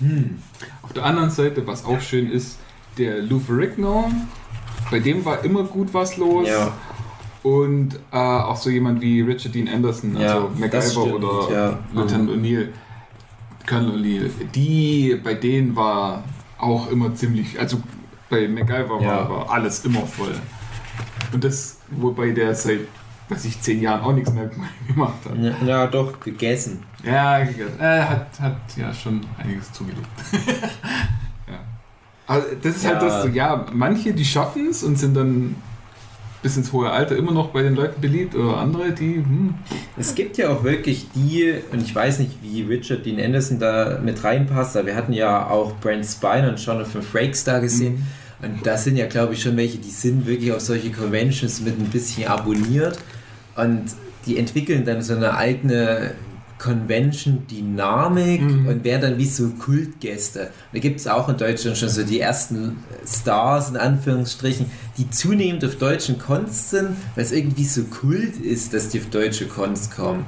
hm, 0.00 0.38
Auf 0.82 0.92
der 0.92 1.04
anderen 1.04 1.30
Seite, 1.30 1.66
was 1.66 1.84
auch 1.84 2.00
schön 2.00 2.30
ist, 2.30 2.58
der 2.98 3.22
Lou 3.22 3.38
Ferrigno, 3.38 4.10
bei 4.90 4.98
dem 4.98 5.24
war 5.24 5.44
immer 5.44 5.64
gut 5.64 5.88
was 5.94 6.16
los. 6.16 6.48
ja, 6.48 6.72
Und 7.42 7.94
äh, 8.12 8.16
auch 8.16 8.56
so 8.56 8.68
jemand 8.70 9.00
wie 9.00 9.20
Richard 9.22 9.54
Dean 9.54 9.68
Anderson, 9.68 10.18
Ja, 10.18 10.34
also 10.34 10.48
das 10.48 10.58
MacGyver 10.58 10.82
stimmt, 10.82 11.24
oder 11.24 11.52
ja. 11.54 11.78
Lieutenant 11.94 12.30
O'Neill, 12.30 12.68
O'Neill, 13.78 14.30
die, 14.54 15.18
bei 15.22 15.34
denen 15.34 15.74
war 15.76 16.22
auch 16.58 16.90
immer 16.90 17.14
ziemlich, 17.14 17.58
also 17.58 17.80
bei 18.28 18.46
MacGyver 18.48 19.00
Ja. 19.00 19.08
war, 19.08 19.30
war 19.30 19.50
alles 19.50 19.84
immer 19.84 20.06
voll. 20.06 20.34
Und 21.32 21.42
das, 21.44 21.78
wobei 21.90 22.30
der 22.30 22.54
seit, 22.54 22.80
weiß 23.28 23.44
ich, 23.44 23.60
zehn 23.60 23.80
Jahren 23.80 24.00
auch 24.02 24.12
nichts 24.12 24.32
mehr 24.32 24.50
gemacht 24.86 25.14
hat. 25.24 25.36
ja, 25.38 25.52
ja 25.66 25.86
doch, 25.86 26.18
gegessen. 26.20 26.82
Ja, 27.02 27.38
er 27.78 28.08
hat, 28.10 28.40
hat 28.40 28.56
ja 28.76 28.92
schon 28.92 29.20
einiges 29.38 29.72
zugelegt. 29.72 30.06
ja. 31.48 31.58
Aber 32.26 32.42
das 32.62 32.76
ist 32.76 32.86
halt 32.86 33.00
Ja. 33.02 33.08
das, 33.08 33.22
so, 33.22 33.28
ja, 33.28 33.66
manche, 33.72 34.12
die 34.12 34.24
schaffen 34.24 34.68
es 34.70 34.82
und 34.82 34.96
sind 34.98 35.14
dann 35.16 35.56
bis 36.42 36.56
ins 36.56 36.72
hohe 36.72 36.90
Alter 36.90 37.16
immer 37.16 37.32
noch 37.32 37.48
bei 37.48 37.62
den 37.62 37.74
Leuten 37.74 38.00
beliebt 38.00 38.34
oder 38.34 38.56
andere, 38.56 38.92
die, 38.92 39.16
hm, 39.16 39.54
Es 39.98 40.14
gibt 40.14 40.38
ja 40.38 40.50
auch 40.50 40.64
wirklich 40.64 41.06
die, 41.14 41.54
und 41.72 41.82
ich 41.82 41.94
weiß 41.94 42.18
nicht, 42.20 42.38
wie 42.42 42.62
Richard 42.62 43.04
Dean 43.04 43.20
Anderson 43.20 43.58
da 43.58 44.00
mit 44.02 44.22
reinpasst, 44.24 44.76
aber 44.76 44.86
wir 44.86 44.96
hatten 44.96 45.12
ja 45.12 45.48
auch 45.48 45.76
Brent 45.76 46.06
Spiner 46.06 46.48
und 46.48 46.64
Jonathan 46.64 47.02
Frakes 47.02 47.44
da 47.44 47.58
gesehen. 47.58 48.06
Und 48.42 48.66
das 48.66 48.84
sind 48.84 48.96
ja, 48.96 49.06
glaube 49.06 49.34
ich, 49.34 49.42
schon 49.42 49.56
welche, 49.56 49.78
die 49.78 49.90
sind 49.90 50.26
wirklich 50.26 50.52
auf 50.52 50.60
solche 50.60 50.90
Conventions 50.90 51.60
mit 51.60 51.78
ein 51.78 51.90
bisschen 51.90 52.26
abonniert. 52.26 52.98
Und 53.54 53.84
die 54.24 54.38
entwickeln 54.38 54.84
dann 54.84 55.02
so 55.02 55.14
eine 55.14 55.36
eigene 55.36 56.12
Convention-Dynamik 56.60 58.42
und 58.42 58.84
wären 58.84 59.00
dann 59.00 59.18
wie 59.18 59.26
so 59.26 59.48
Kultgäste. 59.50 60.40
Und 60.40 60.48
da 60.74 60.78
gibt 60.78 61.00
es 61.00 61.06
auch 61.06 61.28
in 61.28 61.36
Deutschland 61.36 61.76
schon 61.76 61.88
so 61.88 62.02
die 62.02 62.20
ersten 62.20 62.84
Stars, 63.06 63.70
in 63.70 63.76
Anführungsstrichen, 63.76 64.66
die 64.98 65.10
zunehmend 65.10 65.64
auf 65.64 65.76
deutschen 65.76 66.18
Cons 66.18 66.70
sind, 66.70 66.90
weil 67.14 67.24
es 67.24 67.32
irgendwie 67.32 67.64
so 67.64 67.84
Kult 67.84 68.36
ist, 68.36 68.74
dass 68.74 68.90
die 68.90 69.00
auf 69.00 69.06
deutsche 69.06 69.46
Cons 69.46 69.90
kommen. 69.90 70.26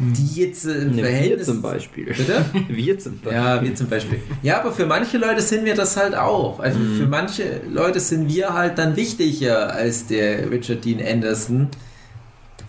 Die 0.00 0.40
jetzt 0.40 0.64
äh, 0.64 0.72
im 0.78 0.90
Ne, 0.90 0.96
wir 0.96 1.04
Verhältnis... 1.04 1.46
zum 1.46 1.60
Beispiel. 1.60 2.06
Bitte? 2.06 2.44
Wir 2.68 2.98
zum 2.98 3.18
Beispiel. 3.18 3.32
Ja, 3.32 3.62
wir 3.62 3.74
zum 3.74 3.88
Beispiel. 3.88 4.20
Ja, 4.42 4.60
aber 4.60 4.72
für 4.72 4.86
manche 4.86 5.18
Leute 5.18 5.42
sind 5.42 5.66
wir 5.66 5.74
das 5.74 5.98
halt 5.98 6.14
auch. 6.14 6.60
Also 6.60 6.78
für 6.78 7.06
manche 7.06 7.60
Leute 7.70 8.00
sind 8.00 8.28
wir 8.32 8.54
halt 8.54 8.78
dann 8.78 8.96
wichtiger 8.96 9.74
als 9.74 10.06
der 10.06 10.50
Richard 10.50 10.84
Dean 10.84 11.00
Anderson. 11.06 11.68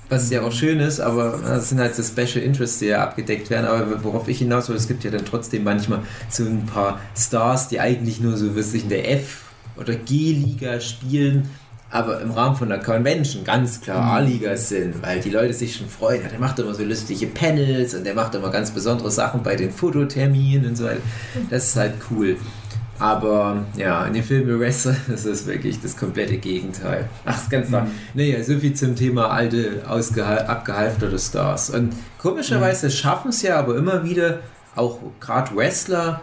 Was 0.10 0.30
ja 0.30 0.41
auch 0.41 0.52
schön 0.54 0.80
ist, 0.80 1.02
aber 1.02 1.39
das 1.43 1.70
sind 1.70 1.80
halt 1.80 1.93
so 1.93 2.02
Special 2.02 2.43
Interests, 2.43 2.80
die 2.80 2.86
ja 2.86 3.04
abgedeckt 3.04 3.50
werden. 3.50 3.65
Aber 3.65 4.04
worauf 4.04 4.28
ich 4.30 4.38
hinaus 4.39 4.70
will, 4.70 4.78
es 4.78 4.88
gibt 4.88 5.04
ja 5.04 5.12
dann 5.12 5.26
trotzdem 5.26 5.65
manchmal 5.65 6.00
so 6.30 6.46
ein 6.46 6.65
paar 6.65 7.02
Stars, 7.15 7.67
die 7.67 7.80
eigentlich 7.80 8.22
nur 8.22 8.38
so 8.38 8.56
wirklich 8.56 8.84
in 8.84 8.89
der 8.89 9.12
F- 9.12 9.43
oder 9.76 9.96
G-Liga 9.96 10.80
spielen, 10.80 11.50
aber 11.89 12.22
im 12.22 12.32
Rahmen 12.32 12.56
von 12.56 12.72
einer 12.72 12.82
Convention 12.82 13.43
ganz 13.43 13.82
klar 13.82 14.13
A-Liga 14.13 14.58
sind, 14.58 15.02
weil 15.02 15.20
die 15.20 15.30
Leute 15.30 15.54
sich 15.54 15.76
schon 15.76 15.88
freuen. 15.88 16.22
Der 16.30 16.39
macht 16.39 16.60
immer 16.60 16.74
so 16.74 16.84
lustige 16.84 17.28
Panels 17.28 17.93
und 17.93 18.06
der 18.06 18.13
macht 18.13 18.36
immer 18.36 18.50
ganz 18.50 18.72
besondere 18.72 19.12
Sachen 19.12 19.43
bei 19.43 19.56
den 19.56 19.72
Fototerminen 19.72 20.67
und 20.67 20.76
so 20.76 20.86
weiter. 20.86 21.02
Das 21.50 21.65
ist 21.65 21.76
halt 21.76 21.93
cool. 22.12 22.38
Aber 22.99 23.65
ja, 23.75 24.05
in 24.05 24.13
den 24.13 24.23
Filmen 24.23 24.60
Wrestler 24.60 24.95
ist 25.13 25.47
wirklich 25.47 25.79
das 25.81 25.95
komplette 25.95 26.38
Gegenteil. 26.38 27.07
Ach, 27.25 27.38
ist 27.38 27.49
ganz 27.49 27.67
klar. 27.67 27.88
Naja, 28.13 28.43
so 28.43 28.57
viel 28.57 28.73
zum 28.73 28.95
Thema 28.95 29.29
alte, 29.29 29.83
abgehalfterte 29.86 31.19
Stars. 31.19 31.69
Und 31.69 31.93
komischerweise 32.17 32.89
schaffen 32.89 33.29
es 33.29 33.41
ja 33.41 33.60
aber 33.60 33.75
immer 33.77 34.03
wieder, 34.03 34.39
auch 34.75 34.99
gerade 35.19 35.55
Wrestler, 35.55 36.21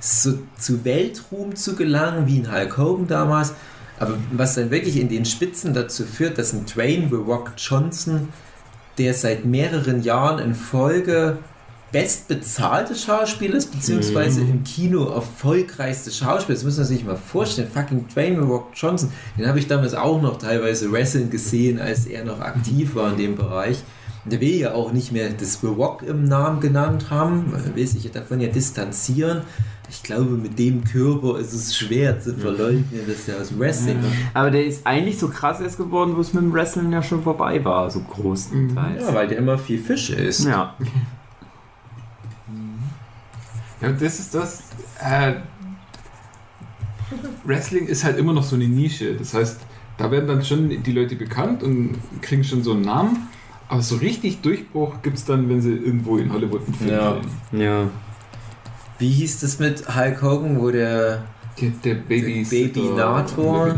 so, 0.00 0.38
zu 0.58 0.84
Weltruhm 0.84 1.54
zu 1.56 1.76
gelangen, 1.76 2.26
wie 2.26 2.38
in 2.38 2.52
Hulk 2.52 2.78
Hogan 2.78 3.06
damals. 3.06 3.54
Aber 3.98 4.14
was 4.32 4.54
dann 4.54 4.70
wirklich 4.70 4.98
in 4.98 5.08
den 5.08 5.24
Spitzen 5.24 5.74
dazu 5.74 6.04
führt, 6.04 6.38
dass 6.38 6.52
ein 6.52 6.66
Dwayne 6.66 7.08
The 7.08 7.16
Rock 7.16 7.52
Johnson, 7.56 8.28
der 8.98 9.14
seit 9.14 9.44
mehreren 9.44 10.02
Jahren 10.02 10.38
in 10.40 10.54
Folge 10.54 11.38
bestbezahlte 11.92 12.94
Schauspieler 12.94 13.56
ist, 13.56 13.70
beziehungsweise 13.70 14.40
im 14.40 14.64
Kino 14.64 15.10
erfolgreichste 15.10 16.10
Schauspieler. 16.10 16.56
Das 16.56 16.64
muss 16.64 16.78
man 16.78 16.86
sich 16.86 17.04
mal 17.04 17.16
vorstellen. 17.16 17.68
Fucking 17.72 18.06
Dwayne 18.08 18.40
Rock 18.40 18.70
Johnson, 18.74 19.12
den 19.38 19.46
habe 19.46 19.58
ich 19.58 19.68
damals 19.68 19.94
auch 19.94 20.20
noch 20.20 20.38
teilweise 20.38 20.90
Wrestling 20.90 21.30
gesehen, 21.30 21.78
als 21.78 22.06
er 22.06 22.24
noch 22.24 22.40
aktiv 22.40 22.94
war 22.94 23.12
in 23.12 23.18
dem 23.18 23.36
Bereich. 23.36 23.82
Der 24.24 24.40
will 24.40 24.54
ja 24.54 24.72
auch 24.72 24.92
nicht 24.92 25.12
mehr 25.12 25.30
das 25.30 25.60
The 25.60 25.66
Rock 25.66 26.02
im 26.02 26.24
Namen 26.24 26.60
genannt 26.60 27.10
haben, 27.10 27.52
er 27.52 27.74
will 27.74 27.86
sich 27.86 28.08
davon 28.10 28.40
ja 28.40 28.48
distanzieren. 28.48 29.42
Ich 29.90 30.02
glaube, 30.02 30.30
mit 30.30 30.58
dem 30.58 30.84
Körper 30.84 31.38
ist 31.38 31.52
es 31.52 31.76
schwer 31.76 32.18
zu 32.18 32.34
verleugnen, 32.34 33.02
dass 33.06 33.28
er 33.28 33.42
aus 33.42 33.58
Wrestling 33.58 34.00
kommt. 34.00 34.14
Aber 34.32 34.50
der 34.50 34.64
ist 34.64 34.86
eigentlich 34.86 35.18
so 35.18 35.28
krass 35.28 35.60
erst 35.60 35.76
geworden, 35.76 36.16
wo 36.16 36.20
es 36.20 36.32
mit 36.32 36.42
dem 36.42 36.52
Wrestling 36.52 36.90
ja 36.92 37.02
schon 37.02 37.22
vorbei 37.22 37.62
war, 37.62 37.90
so 37.90 38.00
großenteils. 38.00 39.02
Ja, 39.02 39.12
weil 39.12 39.28
der 39.28 39.36
immer 39.36 39.58
viel 39.58 39.78
Fisch 39.78 40.08
isst. 40.08 40.46
Ja. 40.46 40.76
Ja, 43.82 43.90
das 43.92 44.18
ist 44.20 44.34
das. 44.34 44.62
Äh, 45.00 45.34
Wrestling 47.44 47.86
ist 47.86 48.04
halt 48.04 48.18
immer 48.18 48.32
noch 48.32 48.42
so 48.42 48.56
eine 48.56 48.66
Nische. 48.68 49.14
Das 49.14 49.34
heißt, 49.34 49.60
da 49.98 50.10
werden 50.10 50.26
dann 50.26 50.44
schon 50.44 50.82
die 50.82 50.92
Leute 50.92 51.16
bekannt 51.16 51.62
und 51.62 51.96
kriegen 52.22 52.44
schon 52.44 52.62
so 52.62 52.72
einen 52.72 52.82
Namen. 52.82 53.28
Aber 53.68 53.82
so 53.82 53.96
richtig 53.96 54.40
Durchbruch 54.42 55.02
gibt 55.02 55.18
es 55.18 55.24
dann, 55.24 55.48
wenn 55.48 55.60
sie 55.60 55.72
irgendwo 55.72 56.16
in 56.18 56.32
Hollywood 56.32 56.62
einen 56.66 56.74
Film 56.74 56.90
Ja. 56.90 57.12
drehen. 57.50 57.60
Ja. 57.60 57.90
Wie 58.98 59.08
hieß 59.10 59.40
das 59.40 59.58
mit 59.58 59.94
Hulk 59.94 60.22
Hogan, 60.22 60.60
wo 60.60 60.70
der 60.70 61.24
Der, 61.60 61.70
der 61.84 61.94
Baby 61.96 62.44
Babynator. 62.48 63.74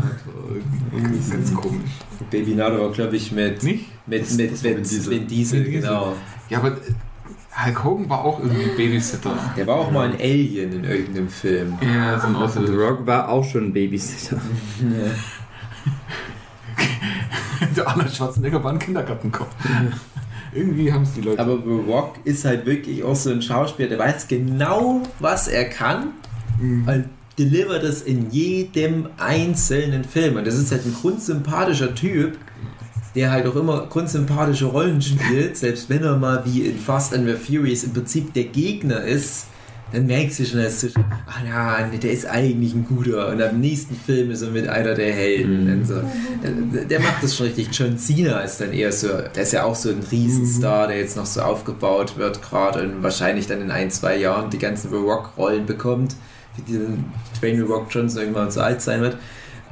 Irgendwie 0.92 1.30
ganz 1.30 1.54
komisch. 1.54 1.90
Baby 2.30 2.54
Nato 2.54 2.80
war, 2.80 2.90
glaube 2.92 3.16
ich, 3.16 3.32
mit, 3.32 3.62
Nicht? 3.62 3.86
mit, 4.06 4.30
mit, 4.36 4.50
mit 4.50 4.62
Vin 4.62 4.82
Diesel. 4.82 5.10
Vin 5.10 5.26
Diesel, 5.26 5.64
genau. 5.64 6.14
Ja, 6.48 6.58
aber 6.58 6.76
Hulk 7.56 7.84
Hogan 7.84 8.08
war 8.08 8.24
auch 8.24 8.40
irgendwie 8.40 8.66
Babysitter. 8.76 9.32
Der 9.56 9.66
war 9.66 9.76
auch 9.76 9.90
mal 9.90 10.08
ein 10.08 10.14
Alien 10.18 10.72
in 10.72 10.84
irgendeinem 10.84 11.28
Film. 11.28 11.78
Ja, 11.80 12.18
so 12.18 12.26
ein 12.26 12.34
The 12.34 12.40
Außerirdischer. 12.40 12.78
Rock 12.78 13.06
war 13.06 13.28
auch 13.28 13.44
schon 13.44 13.66
ein 13.68 13.72
Babysitter. 13.72 14.40
Der 17.76 17.88
Arnold 17.88 18.12
Schwarzenegger 18.14 18.62
war 18.62 18.72
ein 18.72 18.78
Kindergartenkopf. 18.78 19.54
Irgendwie 20.54 20.92
haben 20.92 21.02
es 21.02 21.12
die 21.14 21.20
Leute. 21.20 21.40
Aber 21.40 21.56
The 21.64 21.90
Rock 21.90 22.14
ist 22.24 22.44
halt 22.44 22.64
wirklich 22.66 23.02
auch 23.02 23.16
so 23.16 23.30
ein 23.30 23.42
Schauspieler, 23.42 23.88
der 23.88 23.98
weiß 23.98 24.28
genau, 24.28 25.02
was 25.18 25.48
er 25.48 25.64
kann 25.68 26.08
Mhm. 26.60 26.86
und 26.88 27.04
delivert 27.36 27.82
es 27.82 28.02
in 28.02 28.30
jedem 28.30 29.08
einzelnen 29.18 30.04
Film. 30.04 30.36
Und 30.36 30.46
das 30.46 30.54
ist 30.56 30.70
halt 30.70 30.86
ein 30.86 30.94
grundsympathischer 30.94 31.92
Typ, 31.96 32.38
der 33.14 33.30
halt 33.30 33.46
auch 33.46 33.56
immer 33.56 33.86
grundsympathische 33.88 34.66
Rollen 34.66 35.00
spielt, 35.00 35.56
selbst 35.56 35.88
wenn 35.88 36.02
er 36.02 36.16
mal 36.16 36.42
wie 36.44 36.62
in 36.66 36.78
Fast 36.78 37.14
and 37.14 37.26
the 37.28 37.34
Furious 37.34 37.84
im 37.84 37.92
Prinzip 37.92 38.32
der 38.34 38.44
Gegner 38.44 39.00
ist. 39.02 39.46
Dann 39.92 40.06
merkst 40.06 40.40
du 40.40 40.44
schon, 40.46 40.60
dass 40.62 40.80
du 40.80 40.88
schon, 40.88 41.04
ach 41.28 41.44
ja, 41.46 41.86
der 42.02 42.10
ist 42.10 42.26
eigentlich 42.26 42.74
ein 42.74 42.84
guter. 42.84 43.28
Und 43.28 43.40
am 43.40 43.60
nächsten 43.60 43.94
Film 43.94 44.32
ist 44.32 44.42
er 44.42 44.50
mit 44.50 44.66
einer 44.66 44.94
der 44.94 45.12
Helden. 45.12 45.70
Und 45.72 45.86
so. 45.86 46.00
Der- 46.72 46.84
Der 46.86 46.98
macht 47.00 47.22
das 47.22 47.36
schon 47.36 47.46
richtig. 47.46 47.68
John 47.70 47.96
Cena 47.96 48.40
ist 48.40 48.60
dann 48.60 48.72
eher 48.72 48.90
so, 48.90 49.08
der 49.08 49.42
ist 49.44 49.52
ja 49.52 49.62
auch 49.62 49.76
so 49.76 49.90
ein 49.90 50.00
Riesenstar, 50.10 50.88
der 50.88 50.98
jetzt 50.98 51.16
noch 51.16 51.26
so 51.26 51.42
aufgebaut 51.42 52.16
wird 52.16 52.42
gerade 52.42 52.82
und 52.82 53.04
wahrscheinlich 53.04 53.46
dann 53.46 53.60
in 53.60 53.70
ein, 53.70 53.90
zwei 53.92 54.16
Jahren 54.16 54.50
die 54.50 54.58
ganzen 54.58 54.90
The 54.90 54.96
Rock-Rollen 54.96 55.66
bekommt, 55.66 56.16
wie 56.56 56.62
diesen 56.62 57.04
Dwayne 57.40 57.58
The 57.64 57.70
Rock 57.70 57.86
Johnson 57.90 58.20
irgendwann 58.22 58.50
so 58.50 58.62
alt 58.62 58.80
sein 58.82 59.00
wird. 59.00 59.16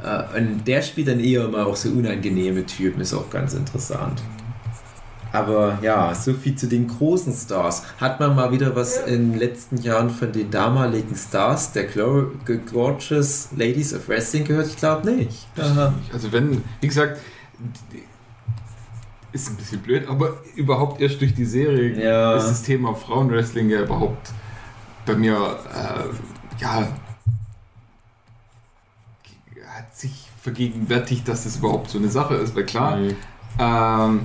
Äh, 0.03 0.39
Und 0.39 0.65
der 0.67 0.83
spielt 0.83 1.09
dann 1.09 1.21
eher 1.21 1.49
mal 1.49 1.65
auch 1.65 1.77
so 1.77 1.89
unangenehme 1.91 2.65
Typen, 2.67 3.01
ist 3.01 3.15
auch 3.15 3.31
ganz 3.31 3.55
interessant. 3.55 4.23
Aber 5.33 5.79
ja, 5.81 6.15
so 6.15 6.35
viel 6.35 6.57
zu 6.57 6.67
den 6.67 6.89
großen 6.89 7.33
Stars. 7.33 7.85
Hat 7.99 8.21
man 8.21 8.35
mal 8.37 8.53
wieder 8.53 8.77
was 8.77 8.99
in 8.99 9.31
den 9.33 9.39
letzten 9.39 9.79
Jahren 9.79 10.11
von 10.11 10.31
den 10.31 10.51
damaligen 10.51 11.17
Stars 11.17 11.73
der 11.73 11.85
Glor 11.85 12.33
Gorgeous 12.71 13.49
Ladies 13.57 13.95
of 13.95 14.09
Wrestling 14.09 14.45
gehört? 14.45 14.67
Ich 14.67 14.77
glaube 14.77 15.11
nicht. 15.11 15.47
Aha. 15.59 15.95
Also 16.13 16.31
wenn, 16.33 16.63
wie 16.83 16.87
gesagt, 16.89 17.19
ist 19.33 19.49
ein 19.49 19.57
bisschen 19.57 19.81
blöd, 19.81 20.07
aber 20.07 20.35
überhaupt 20.55 21.01
erst 21.01 21.19
durch 21.23 21.35
die 21.35 21.47
Serie 21.47 21.99
Ja. 22.05 22.37
ist 22.37 22.49
das 22.51 22.63
Thema 22.63 22.95
Frauenwrestling 22.95 23.71
ja 23.71 23.81
überhaupt 23.81 24.33
bei 25.07 25.15
mir, 25.17 25.35
äh, 25.75 26.61
ja, 26.63 26.89
hat 29.75 29.97
sich 29.97 30.29
vergegenwärtigt, 30.43 31.27
dass 31.29 31.45
das 31.45 31.57
überhaupt 31.57 31.89
so 31.89 31.99
eine 31.99 32.09
Sache 32.09 32.35
ist, 32.35 32.55
weil 32.57 32.67
klar, 32.67 32.97
Mhm. 32.97 33.17
ähm, 33.59 34.21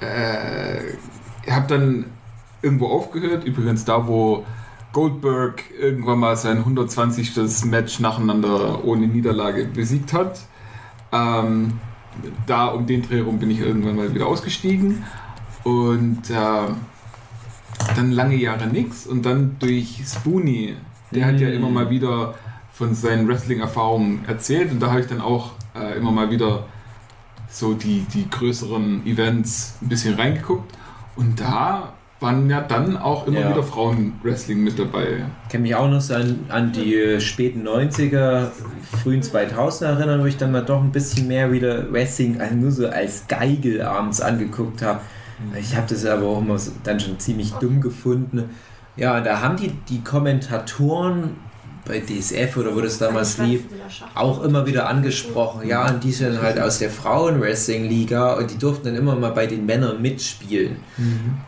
äh, 0.00 0.92
ich 1.44 1.50
habe 1.50 1.66
dann 1.66 2.04
irgendwo 2.62 2.88
aufgehört, 2.88 3.44
übrigens 3.44 3.84
da, 3.84 4.06
wo 4.06 4.44
Goldberg 4.92 5.62
irgendwann 5.80 6.18
mal 6.18 6.36
sein 6.36 6.64
120. 6.64 7.64
Match 7.66 7.98
nacheinander 8.00 8.84
ohne 8.84 9.06
Niederlage 9.06 9.64
besiegt 9.66 10.12
hat. 10.12 10.40
Ähm, 11.12 11.74
da 12.46 12.66
um 12.66 12.86
den 12.86 13.02
Dreh 13.02 13.20
rum 13.20 13.38
bin 13.38 13.50
ich 13.50 13.60
irgendwann 13.60 13.96
mal 13.96 14.14
wieder 14.14 14.26
ausgestiegen 14.26 15.04
und 15.64 16.28
äh, 16.30 16.68
dann 17.96 18.10
lange 18.10 18.34
Jahre 18.36 18.66
nichts 18.66 19.06
und 19.06 19.24
dann 19.24 19.56
durch 19.60 20.02
Spoonie, 20.06 20.74
der 21.12 21.26
hat 21.26 21.40
ja 21.40 21.48
Mhm. 21.48 21.54
immer 21.54 21.70
mal 21.70 21.90
wieder 21.90 22.34
von 22.78 22.94
seinen 22.94 23.26
Wrestling-Erfahrungen 23.26 24.24
erzählt 24.28 24.70
und 24.70 24.80
da 24.80 24.90
habe 24.90 25.00
ich 25.00 25.06
dann 25.08 25.20
auch 25.20 25.50
äh, 25.74 25.96
immer 25.98 26.12
mal 26.12 26.30
wieder 26.30 26.64
so 27.50 27.74
die, 27.74 28.06
die 28.14 28.30
größeren 28.30 29.04
Events 29.04 29.74
ein 29.82 29.88
bisschen 29.88 30.14
reingeguckt 30.14 30.72
und 31.16 31.40
da 31.40 31.92
waren 32.20 32.48
ja 32.50 32.60
dann 32.60 32.96
auch 32.96 33.26
immer 33.26 33.40
Ja. 33.40 33.50
wieder 33.50 33.62
Frauenwrestling 33.64 34.62
mit 34.62 34.78
dabei. 34.78 35.24
Ich 35.46 35.52
kann 35.52 35.62
mich 35.62 35.74
auch 35.74 35.88
noch 35.88 36.00
so 36.00 36.14
an, 36.14 36.46
an 36.48 36.72
die 36.72 36.94
äh, 36.94 37.20
späten 37.20 37.66
90er, 37.66 38.48
frühen 39.02 39.22
2000er 39.22 39.84
erinnern, 39.86 40.20
wo 40.20 40.26
ich 40.26 40.36
dann 40.36 40.52
mal 40.52 40.64
doch 40.64 40.80
ein 40.82 40.92
bisschen 40.92 41.26
mehr 41.28 41.50
wieder 41.52 41.92
Wrestling 41.92 42.40
also 42.40 42.54
nur 42.54 42.70
so 42.70 42.88
als 42.88 43.26
Geigel 43.28 43.82
abends 43.82 44.20
angeguckt 44.20 44.82
habe. 44.82 45.00
Ich 45.58 45.76
habe 45.76 45.86
das 45.88 46.04
aber 46.04 46.26
auch 46.26 46.40
immer 46.40 46.58
so, 46.58 46.72
dann 46.84 46.98
schon 47.00 47.18
ziemlich 47.20 47.52
dumm 47.54 47.80
gefunden. 47.80 48.50
Ja, 48.96 49.20
da 49.20 49.40
haben 49.40 49.56
die, 49.56 49.70
die 49.88 50.02
Kommentatoren 50.02 51.36
bei 51.88 52.00
DSF 52.00 52.56
oder 52.56 52.76
wo 52.76 52.80
das 52.80 52.98
damals 52.98 53.38
lief, 53.38 53.62
auch 54.14 54.44
immer 54.44 54.66
wieder 54.66 54.88
angesprochen. 54.88 55.66
Ja, 55.66 55.88
und 55.88 56.04
die 56.04 56.12
sind 56.12 56.40
halt 56.40 56.60
aus 56.60 56.78
der 56.78 56.90
Frauen-Wrestling-Liga 56.90 58.34
und 58.34 58.50
die 58.50 58.58
durften 58.58 58.86
dann 58.86 58.96
immer 58.96 59.16
mal 59.16 59.30
bei 59.30 59.46
den 59.46 59.66
Männern 59.66 60.00
mitspielen. 60.00 60.76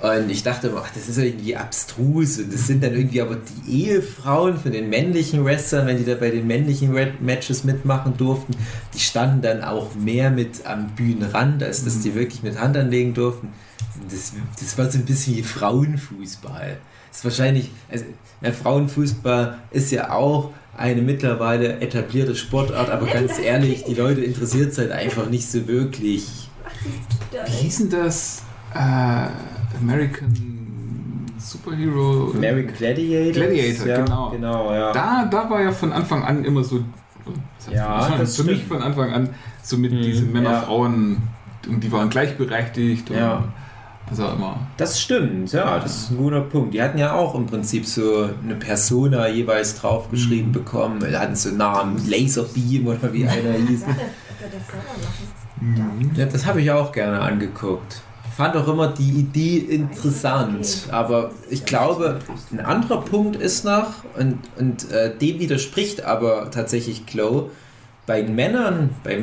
Und 0.02 0.30
ich 0.30 0.42
dachte 0.42 0.68
immer, 0.68 0.82
ach, 0.84 0.90
das 0.94 1.08
ist 1.08 1.18
irgendwie 1.18 1.56
abstrus. 1.56 2.38
Und 2.38 2.52
das 2.52 2.66
sind 2.66 2.82
dann 2.82 2.94
irgendwie 2.94 3.20
aber 3.20 3.36
die 3.36 3.84
Ehefrauen 3.84 4.58
von 4.58 4.72
den 4.72 4.88
männlichen 4.88 5.44
Wrestlern, 5.44 5.86
wenn 5.86 5.98
die 5.98 6.04
da 6.04 6.14
bei 6.14 6.30
den 6.30 6.46
männlichen 6.46 6.94
Red 6.94 7.20
Matches 7.20 7.64
mitmachen 7.64 8.16
durften, 8.16 8.54
die 8.94 9.00
standen 9.00 9.42
dann 9.42 9.62
auch 9.62 9.94
mehr 9.94 10.30
mit 10.30 10.66
am 10.66 10.88
Bühnenrand, 10.94 11.62
als 11.62 11.84
dass 11.84 12.00
die 12.00 12.14
wirklich 12.14 12.42
mit 12.42 12.58
Hand 12.58 12.76
anlegen 12.76 13.14
durften. 13.14 13.48
das, 14.10 14.32
das 14.58 14.78
war 14.78 14.90
so 14.90 14.98
ein 14.98 15.04
bisschen 15.04 15.36
wie 15.36 15.42
Frauenfußball. 15.42 16.78
Das 17.10 17.18
ist 17.18 17.24
wahrscheinlich, 17.24 17.70
also 17.90 18.04
ja, 18.40 18.52
Frauenfußball 18.52 19.58
ist 19.70 19.90
ja 19.90 20.12
auch 20.12 20.50
eine 20.76 21.02
mittlerweile 21.02 21.80
etablierte 21.80 22.34
Sportart, 22.34 22.88
aber 22.88 23.06
ganz 23.06 23.38
ehrlich, 23.44 23.84
die 23.84 23.94
Leute 23.94 24.22
interessiert 24.22 24.72
es 24.72 24.78
halt 24.78 24.92
einfach 24.92 25.28
nicht 25.28 25.50
so 25.50 25.66
wirklich. 25.66 26.48
Wie 27.46 27.50
hieß 27.52 27.78
denn 27.78 27.90
das? 27.90 28.42
Äh, 28.74 29.26
American 29.78 31.26
Superhero? 31.38 32.32
American 32.34 32.74
Gladiator. 32.76 33.32
Gladiator, 33.32 33.86
ja, 33.86 33.96
genau. 34.04 34.30
genau 34.30 34.72
ja. 34.72 34.92
Da, 34.92 35.24
da 35.30 35.50
war 35.50 35.60
ja 35.62 35.72
von 35.72 35.92
Anfang 35.92 36.22
an 36.24 36.44
immer 36.44 36.62
so. 36.64 36.82
Ja, 37.70 37.98
das 37.98 38.10
war 38.10 38.18
das 38.18 38.36
für 38.36 38.44
mich 38.44 38.64
von 38.64 38.82
Anfang 38.82 39.12
an 39.12 39.30
so 39.62 39.76
mit 39.76 39.92
Mhm, 39.92 40.02
diesen 40.02 40.32
Männer, 40.32 40.52
ja. 40.52 40.60
Frauen 40.62 41.18
und 41.68 41.80
die 41.84 41.92
waren 41.92 42.08
gleichberechtigt. 42.08 43.10
Und 43.10 43.16
Ja. 43.16 43.44
Also 44.10 44.26
immer. 44.26 44.58
Das 44.76 45.00
stimmt, 45.00 45.52
ja, 45.52 45.78
das 45.78 45.96
ist 46.02 46.10
ein 46.10 46.16
guter 46.16 46.40
Punkt. 46.40 46.74
Die 46.74 46.82
hatten 46.82 46.98
ja 46.98 47.14
auch 47.14 47.34
im 47.36 47.46
Prinzip 47.46 47.86
so 47.86 48.28
eine 48.42 48.56
Persona 48.56 49.28
jeweils 49.28 49.80
draufgeschrieben 49.80 50.48
Mhm. 50.48 50.52
bekommen. 50.52 51.04
Die 51.08 51.16
hatten 51.16 51.36
so 51.36 51.50
Namen, 51.50 52.02
Laserbeam 52.08 52.88
oder 52.88 53.12
wie 53.12 53.24
einer 53.26 53.52
hieß. 53.52 53.82
Machen. 55.60 56.12
Ja, 56.16 56.26
das 56.26 56.46
habe 56.46 56.60
ich 56.60 56.70
auch 56.70 56.92
gerne 56.92 57.20
angeguckt. 57.20 58.00
Fand 58.36 58.56
auch 58.56 58.68
immer 58.68 58.88
die 58.88 59.10
Idee 59.10 59.58
interessant, 59.58 60.86
aber 60.90 61.30
ich 61.50 61.64
glaube, 61.66 62.20
ein 62.52 62.60
anderer 62.60 63.02
Punkt 63.02 63.36
ist 63.36 63.64
noch, 63.64 63.88
und, 64.18 64.38
und 64.58 64.90
äh, 64.90 65.14
dem 65.16 65.38
widerspricht 65.40 66.04
aber 66.04 66.50
tatsächlich 66.50 67.04
Glow, 67.06 67.50
bei 68.06 68.22
Männern, 68.24 68.90
bei 69.04 69.16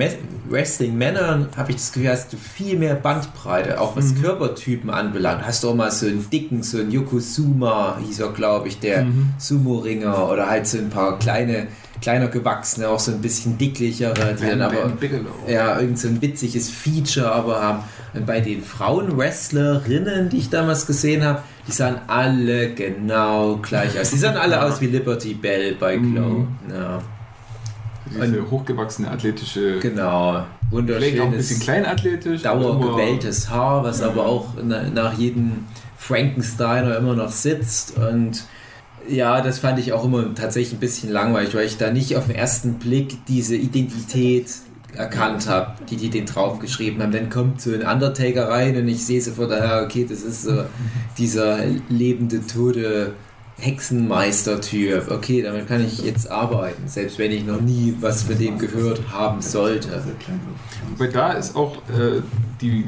Wrestling-Männern 0.49 1.49
habe 1.57 1.71
ich 1.71 1.77
das 1.77 1.91
Gefühl, 1.91 2.09
hast 2.09 2.31
du 2.31 2.37
viel 2.37 2.77
mehr 2.77 2.95
Bandbreite, 2.95 3.81
auch 3.81 3.97
was 3.97 4.13
Mhm. 4.13 4.21
Körpertypen 4.21 4.89
anbelangt. 4.89 5.45
Hast 5.45 5.63
du 5.63 5.69
auch 5.69 5.75
mal 5.75 5.91
so 5.91 6.05
einen 6.05 6.29
dicken, 6.29 6.63
so 6.63 6.77
einen 6.79 6.91
Yokozuma, 6.91 7.97
hieß 8.05 8.19
er, 8.21 8.29
glaube 8.31 8.69
ich, 8.69 8.79
der 8.79 9.03
Mhm. 9.03 9.33
Sumo-Ringer 9.37 10.29
oder 10.31 10.49
halt 10.49 10.67
so 10.67 10.77
ein 10.77 10.89
paar 10.89 11.19
kleine, 11.19 11.67
kleiner 12.01 12.27
gewachsene, 12.27 12.87
auch 12.87 12.99
so 12.99 13.11
ein 13.11 13.19
bisschen 13.21 13.57
dicklichere, 13.57 14.35
die 14.39 14.45
dann 14.45 14.59
Bam, 14.59 14.69
aber 14.69 15.51
ja, 15.51 15.79
irgend 15.79 15.99
so 15.99 16.07
ein 16.07 16.21
witziges 16.21 16.69
Feature 16.69 17.29
aber 17.31 17.61
haben. 17.61 17.79
Und 18.13 18.25
bei 18.25 18.39
den 18.39 18.63
Frauen-Wrestlerinnen, 18.63 20.29
die 20.29 20.37
ich 20.37 20.49
damals 20.49 20.87
gesehen 20.87 21.25
habe, 21.25 21.41
die 21.67 21.71
sahen 21.71 21.97
alle 22.07 22.73
genau 22.73 23.57
gleich 23.57 23.99
aus. 23.99 24.11
Die 24.11 24.17
sahen 24.17 24.37
alle 24.37 24.63
aus 24.63 24.79
wie 24.79 24.87
Liberty 24.87 25.33
Bell 25.33 25.75
bei 25.77 25.97
Glow. 25.97 26.45
Mhm. 26.45 26.47
Ja, 26.73 27.01
Diese 28.09 28.49
hochgewachsene 28.51 29.09
athletische. 29.09 29.79
genau. 29.79 30.45
Vielleicht 30.69 31.19
auch 31.19 31.25
ein 31.25 31.31
bisschen 31.31 31.57
Wunderschönes, 31.57 31.59
kleinathletisch. 31.59 32.41
dauergewelltes 32.41 33.49
Haar, 33.49 33.83
was 33.83 34.01
aber 34.01 34.25
auch 34.25 34.53
na, 34.63 34.83
nach 34.89 35.13
jedem 35.17 35.65
Frankensteiner 35.97 36.97
immer 36.97 37.15
noch 37.15 37.31
sitzt. 37.31 37.97
Und 37.97 38.43
ja, 39.07 39.41
das 39.41 39.59
fand 39.59 39.79
ich 39.79 39.93
auch 39.93 40.03
immer 40.03 40.35
tatsächlich 40.35 40.73
ein 40.73 40.79
bisschen 40.79 41.11
langweilig, 41.11 41.55
weil 41.55 41.65
ich 41.65 41.77
da 41.77 41.91
nicht 41.91 42.15
auf 42.17 42.27
den 42.27 42.35
ersten 42.35 42.75
Blick 42.75 43.25
diese 43.27 43.55
Identität 43.55 44.47
erkannt 44.93 45.47
habe, 45.47 45.73
die 45.89 45.95
die 45.95 46.09
den 46.09 46.25
draufgeschrieben 46.25 47.01
haben. 47.01 47.11
Dann 47.11 47.29
kommt 47.29 47.61
so 47.61 47.73
ein 47.73 47.85
Undertaker 47.85 48.49
rein 48.49 48.75
und 48.77 48.87
ich 48.87 49.05
sehe 49.05 49.21
sofort, 49.21 49.51
ah, 49.51 49.83
okay, 49.83 50.05
das 50.09 50.21
ist 50.21 50.43
so 50.43 50.63
dieser 51.17 51.59
lebende, 51.89 52.45
tote 52.45 53.13
Hexenmeister-Typ. 53.59 55.09
Okay, 55.09 55.41
damit 55.41 55.67
kann 55.67 55.83
ich 55.85 56.03
jetzt 56.03 56.29
arbeiten, 56.29 56.87
selbst 56.87 57.17
wenn 57.17 57.31
ich 57.31 57.43
noch 57.43 57.59
nie 57.59 57.95
was 57.99 58.23
von 58.23 58.37
dem 58.37 58.59
gehört 58.59 59.01
haben 59.11 59.41
sollte. 59.41 60.03
Wobei 60.91 61.07
da 61.07 61.33
ist 61.33 61.55
auch 61.55 61.77
äh, 61.89 62.21
die, 62.61 62.85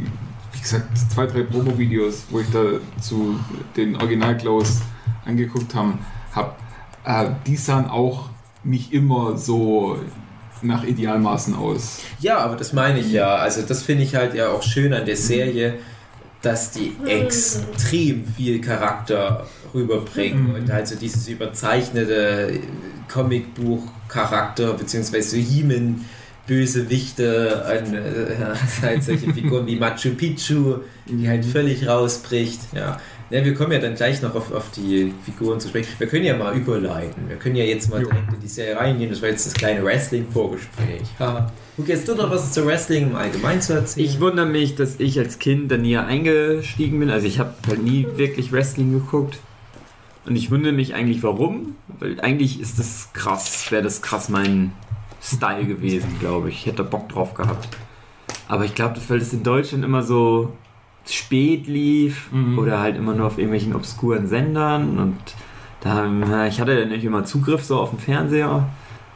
wie 0.54 0.60
gesagt, 0.60 0.86
zwei, 1.12 1.26
drei 1.26 1.44
Promo-Videos, 1.44 2.26
wo 2.30 2.40
ich 2.40 2.50
da 2.52 2.64
zu 3.02 3.40
den 3.76 3.96
Original-Glows 3.96 4.82
angeguckt 5.26 5.74
haben, 5.74 6.00
hab, 6.36 6.60
äh, 7.04 7.32
die 7.48 7.56
sahen 7.56 7.86
auch 7.86 8.30
nicht 8.64 8.94
immer 8.94 9.38
so 9.38 9.98
nach 10.62 10.84
Idealmaßen 10.84 11.56
aus. 11.56 12.02
Ja, 12.20 12.40
aber 12.40 12.56
das 12.56 12.74
meine 12.74 13.00
ich 13.00 13.12
ja. 13.12 13.36
Also 13.36 13.62
das 13.62 13.84
finde 13.84 14.04
ich 14.04 14.16
halt 14.16 14.34
ja 14.34 14.50
auch 14.50 14.62
schön 14.62 14.94
an 14.94 15.06
der 15.06 15.16
Serie, 15.16 15.76
dass 16.42 16.72
die 16.72 16.94
extrem 17.06 18.26
viel 18.26 18.62
Charakter 18.62 19.46
rüberbringen 19.74 20.50
Mhm. 20.50 20.56
und 20.56 20.72
halt 20.72 20.88
so 20.88 20.96
dieses 20.96 21.28
überzeichnete 21.28 22.60
Comicbuch-Charakter, 23.08 24.74
beziehungsweise 24.74 25.32
so 25.32 25.38
He-Man 25.38 26.06
Bösewichte, 26.48 27.64
an, 27.66 27.94
äh, 27.94 28.36
halt 28.82 29.04
solche 29.04 29.32
Figuren 29.34 29.68
wie 29.68 29.76
Machu 29.76 30.10
Picchu, 30.16 30.78
die 31.08 31.28
halt 31.30 31.46
völlig 31.46 31.88
rausbricht. 31.88 32.60
Ja. 32.74 33.00
Ja, 33.32 33.46
wir 33.46 33.54
kommen 33.54 33.72
ja 33.72 33.80
dann 33.80 33.94
gleich 33.94 34.24
noch 34.24 34.34
auf, 34.34 34.52
auf 34.52 34.72
die 34.72 35.14
Figuren 35.24 35.60
zu 35.60 35.68
sprechen. 35.68 35.90
Wir 36.00 36.08
können 36.08 36.26
ja 36.26 36.36
mal 36.36 36.56
überleiten. 36.56 37.30
Wir 37.30 37.38
können 37.38 37.56
ja 37.56 37.64
jetzt 37.64 37.88
mal 37.90 38.02
Jo. 38.02 38.10
direkt 38.10 38.34
in 38.34 38.40
die 38.40 38.48
Serie 38.48 38.76
reingehen. 38.76 39.12
Das 39.12 39.22
war 39.22 39.30
jetzt 39.30 39.46
das 39.46 39.54
kleine 39.54 39.84
Wrestling-Vorgespräch. 39.84 41.04
Haha. 41.20 41.52
Guck, 41.78 41.88
jetzt 41.88 42.08
du 42.08 42.16
noch 42.16 42.32
was 42.32 42.54
zu 42.54 42.66
Wrestling 42.66 43.12
im 43.12 43.16
Allgemeinen 43.16 43.62
zu 43.62 43.74
erzählen? 43.74 44.08
Ich 44.08 44.20
wundere 44.20 44.48
mich, 44.48 44.76
dass 44.76 45.00
ich 45.00 45.20
als 45.20 45.38
Kind 45.38 45.72
da 45.72 45.78
nie 45.78 45.96
eingestiegen 45.96 47.00
bin. 47.00 47.12
Also 47.12 47.28
ich 47.28 47.38
habe 47.40 47.54
halt 47.68 47.84
nie 47.84 48.08
wirklich 48.16 48.52
Wrestling 48.52 48.94
geguckt. 48.94 49.40
Und 50.26 50.36
ich 50.36 50.50
wundere 50.50 50.74
mich 50.74 50.96
eigentlich 50.96 51.22
warum. 51.22 51.76
Weil 52.00 52.20
eigentlich 52.22 52.60
ist 52.60 52.80
das 52.80 53.10
krass, 53.14 53.72
wäre 53.72 53.84
das 53.84 54.02
krass 54.02 54.30
mein 54.30 54.72
Style 55.22 55.66
gewesen, 55.66 56.10
glaube 56.20 56.50
ich. 56.50 56.56
Ich 56.62 56.66
hätte 56.66 56.84
Bock 56.84 57.10
drauf 57.10 57.36
gehabt. 57.36 57.68
Aber 58.48 58.66
ich 58.66 58.74
glaube, 58.74 59.00
weil 59.08 59.20
das 59.20 59.34
in 59.34 59.44
Deutschland 59.44 59.86
immer 59.86 60.02
so 60.02 60.52
spät 61.14 61.68
lief 61.68 62.32
Mhm. 62.32 62.58
oder 62.60 62.80
halt 62.80 62.96
immer 62.98 63.14
nur 63.14 63.28
auf 63.28 63.38
irgendwelchen 63.38 63.76
obskuren 63.76 64.28
Sendern 64.28 64.98
und 65.00 65.18
da, 65.82 66.06
na, 66.08 66.48
ich 66.48 66.60
hatte 66.60 66.78
ja 66.78 66.86
nicht 66.86 67.04
immer 67.06 67.24
Zugriff 67.26 67.64
so 67.64 67.80
auf 67.80 67.90
den 67.92 68.00
Fernseher 68.00 68.68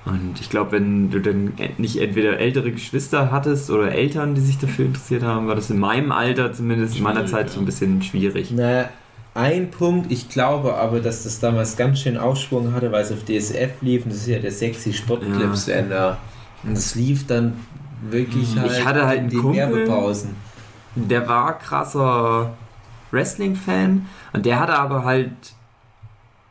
und 0.05 0.39
ich 0.39 0.49
glaube, 0.49 0.71
wenn 0.73 1.11
du 1.11 1.19
dann 1.19 1.53
e- 1.57 1.69
nicht 1.77 1.97
entweder 1.97 2.37
ältere 2.39 2.71
Geschwister 2.71 3.31
hattest 3.31 3.69
oder 3.69 3.91
Eltern, 3.91 4.33
die 4.35 4.41
sich 4.41 4.57
dafür 4.57 4.85
interessiert 4.85 5.23
haben, 5.23 5.47
war 5.47 5.55
das 5.55 5.69
in 5.69 5.79
meinem 5.79 6.11
Alter 6.11 6.51
zumindest 6.53 6.97
in 6.97 7.03
meiner 7.03 7.25
Zeit 7.25 7.47
ja. 7.47 7.53
so 7.53 7.59
ein 7.59 7.65
bisschen 7.65 8.01
schwierig. 8.01 8.51
Na, 8.55 8.89
ein 9.35 9.71
Punkt, 9.71 10.11
ich 10.11 10.29
glaube 10.29 10.75
aber, 10.75 10.99
dass 10.99 11.23
das 11.23 11.39
damals 11.39 11.75
ganz 11.75 11.99
schön 12.01 12.17
Aufschwung 12.17 12.73
hatte, 12.73 12.91
weil 12.91 13.03
es 13.03 13.11
auf 13.11 13.23
DSF 13.25 13.81
lief 13.81 14.03
und 14.05 14.11
das 14.13 14.19
ist 14.21 14.27
ja 14.27 14.39
der 14.39 14.51
sexy 14.51 14.93
Sportclip-Sender. 14.93 16.17
Und 16.63 16.73
es 16.77 16.95
lief 16.95 17.25
dann 17.27 17.53
wirklich 18.09 18.53
Hm. 18.55 18.61
halt, 18.61 18.71
Ich 18.71 18.85
hatte 18.85 19.05
halt 19.05 19.17
in 19.17 19.21
einen 19.23 19.29
den 19.31 19.39
Kumpel. 19.41 19.57
Werbepausen. 19.59 20.29
Der 20.95 21.27
war 21.27 21.57
krasser 21.59 22.53
Wrestling-Fan 23.11 24.05
und 24.33 24.45
der 24.45 24.59
hatte 24.59 24.77
aber 24.77 25.03
halt 25.03 25.31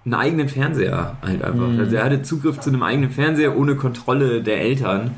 einen 0.05 0.15
eigenen 0.15 0.49
Fernseher 0.49 1.17
halt 1.23 1.43
einfach. 1.45 1.69
Mhm. 1.69 1.79
Also 1.79 1.97
er 1.97 2.05
hatte 2.05 2.23
Zugriff 2.23 2.59
zu 2.61 2.71
einem 2.71 2.83
eigenen 2.83 3.11
Fernseher 3.11 3.57
ohne 3.57 3.77
Kontrolle 3.77 4.43
der 4.43 4.61
Eltern. 4.61 5.13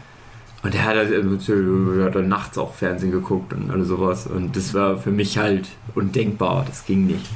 Und 0.62 0.72
der 0.72 0.84
hat, 0.84 0.96
halt, 0.96 1.10
der 1.10 2.04
hat 2.06 2.14
dann 2.14 2.28
nachts 2.28 2.56
auch 2.56 2.72
Fernsehen 2.72 3.12
geguckt 3.12 3.52
und 3.52 3.70
alles 3.70 3.88
sowas. 3.88 4.26
Und 4.26 4.56
das 4.56 4.72
war 4.72 4.96
für 4.96 5.10
mich 5.10 5.36
halt 5.36 5.68
undenkbar. 5.94 6.64
Das 6.66 6.86
ging 6.86 7.06
nicht. 7.06 7.28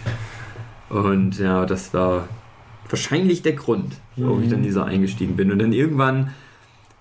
Und 0.88 1.38
ja, 1.38 1.66
das 1.66 1.92
war 1.92 2.24
wahrscheinlich 2.88 3.42
der 3.42 3.52
Grund, 3.52 3.96
warum 4.16 4.40
ich 4.40 4.46
Mhm. 4.46 4.52
dann 4.52 4.62
dieser 4.62 4.86
eingestiegen 4.86 5.36
bin. 5.36 5.52
Und 5.52 5.58
dann 5.58 5.72
irgendwann, 5.74 6.32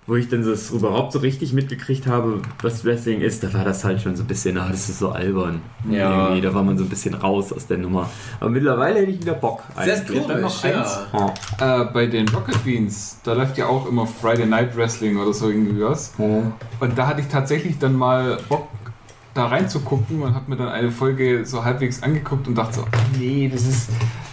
wo 0.08 0.15
ich 0.15 0.30
dann 0.30 0.41
das 0.41 0.72
überhaupt 0.72 1.12
so 1.12 1.20
richtig 1.20 1.52
mitgekriegt 1.52 2.08
habe, 2.08 2.41
was 2.62 2.86
Wrestling 2.86 3.20
ist, 3.20 3.43
da 3.43 3.54
war 3.54 3.65
das 3.65 3.84
halt 3.84 4.02
schon 4.02 4.15
so 4.15 4.24
ein 4.24 4.28
bisschen, 4.28 4.58
ah, 4.58 4.70
das 4.72 4.88
ist 4.88 5.00
so 5.00 5.10
albern. 5.10 5.62
Ja. 5.89 6.28
Irgendwie, 6.28 6.41
da 6.41 6.54
war 6.54 6.63
man 6.63 6.78
so 6.78 6.86
ein 6.86 6.89
bisschen 6.89 7.13
raus 7.13 7.52
aus 7.52 7.67
der 7.67 7.78
Nummer. 7.78 8.10
Aber 8.39 8.50
mittlerweile 8.50 9.02
hätte 9.02 9.12
ich 9.12 9.22
wieder 9.22 9.34
Bock. 9.34 9.63
Sehr 9.84 9.98
eigentlich. 9.98 10.26
dann 10.26 10.41
noch 10.41 10.62
komisch, 10.62 10.76
eins. 10.76 11.00
ja. 11.13 11.34
Oh. 11.60 11.63
Äh, 11.63 11.86
bei 11.93 12.06
den 12.06 12.30
Rocket 12.30 12.63
Beans, 12.63 13.20
da 13.24 13.34
läuft 13.34 13.58
ja 13.58 13.67
auch 13.67 13.86
immer 13.86 14.08
Friday 14.08 14.46
Night 14.46 14.78
Wrestling 14.78 15.17
oder 15.17 15.34
so 15.34 15.50
irgendwie 15.50 15.84
was. 15.84 16.13
Oh. 16.17 16.43
Und 16.80 16.98
da 16.98 17.08
hatte 17.08 17.20
ich 17.20 17.28
tatsächlich 17.28 17.78
dann 17.78 17.93
mal 17.93 18.39
Bock, 18.48 18.70
da 19.34 19.48
reinzugucken 19.48 20.24
und 20.24 20.34
habe 20.34 20.50
mir 20.50 20.58
dann 20.58 20.70
eine 20.70 20.89
Folge 20.89 21.46
so 21.46 21.63
halbwegs 21.63 22.02
angeguckt 22.02 22.48
und 22.48 22.56
dachte 22.56 22.76
so, 22.76 22.82
oh 22.82 23.17
nee, 23.20 23.50
das 23.52 23.67
ist 23.67 23.89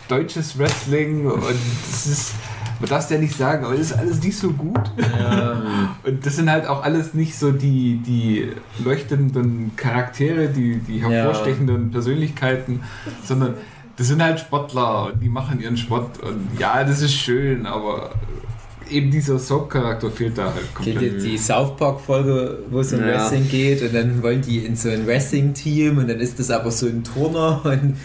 deutsches 0.08 0.56
Wrestling 0.58 1.26
und 1.26 1.42
das 1.90 2.06
ist, 2.06 2.34
man 2.80 2.88
darf 2.88 3.04
es 3.04 3.10
ja 3.10 3.18
nicht 3.18 3.36
sagen, 3.36 3.64
aber 3.64 3.74
das 3.76 3.90
ist 3.90 3.98
alles 3.98 4.22
nicht 4.22 4.36
so 4.36 4.50
gut. 4.50 4.80
Ja. 5.18 5.62
Und 6.04 6.26
das 6.26 6.36
sind 6.36 6.50
halt 6.50 6.66
auch 6.66 6.82
alles 6.82 7.14
nicht 7.14 7.36
so 7.36 7.52
die, 7.52 7.96
die 7.98 8.52
leuchtenden 8.84 9.76
Charaktere, 9.76 10.48
die, 10.48 10.78
die 10.78 11.02
hervorstechenden 11.02 11.90
Persönlichkeiten, 11.90 12.82
sondern 13.24 13.54
das 13.96 14.08
sind 14.08 14.22
halt 14.22 14.40
Sportler 14.40 15.06
und 15.06 15.20
die 15.22 15.28
machen 15.28 15.60
ihren 15.60 15.76
Sport 15.76 16.18
und 16.20 16.48
ja, 16.58 16.84
das 16.84 17.00
ist 17.00 17.14
schön, 17.14 17.66
aber 17.66 18.10
eben 18.90 19.10
dieser 19.10 19.38
Soap-Charakter 19.38 20.10
fehlt 20.10 20.36
da 20.38 20.52
halt 20.54 20.74
komplett. 20.74 21.02
ihr 21.02 21.18
die 21.18 21.38
South 21.38 21.76
Park-Folge, 21.76 22.58
wo 22.70 22.80
es 22.80 22.92
um 22.92 23.00
Ja. 23.00 23.06
Wrestling 23.06 23.48
geht 23.48 23.82
und 23.82 23.94
dann 23.94 24.22
wollen 24.22 24.42
die 24.42 24.58
in 24.58 24.76
so 24.76 24.88
ein 24.90 25.06
Wrestling-Team 25.06 25.98
und 25.98 26.08
dann 26.08 26.20
ist 26.20 26.38
das 26.38 26.50
aber 26.50 26.70
so 26.70 26.86
ein 26.86 27.02
Turner 27.04 27.60
und 27.64 27.96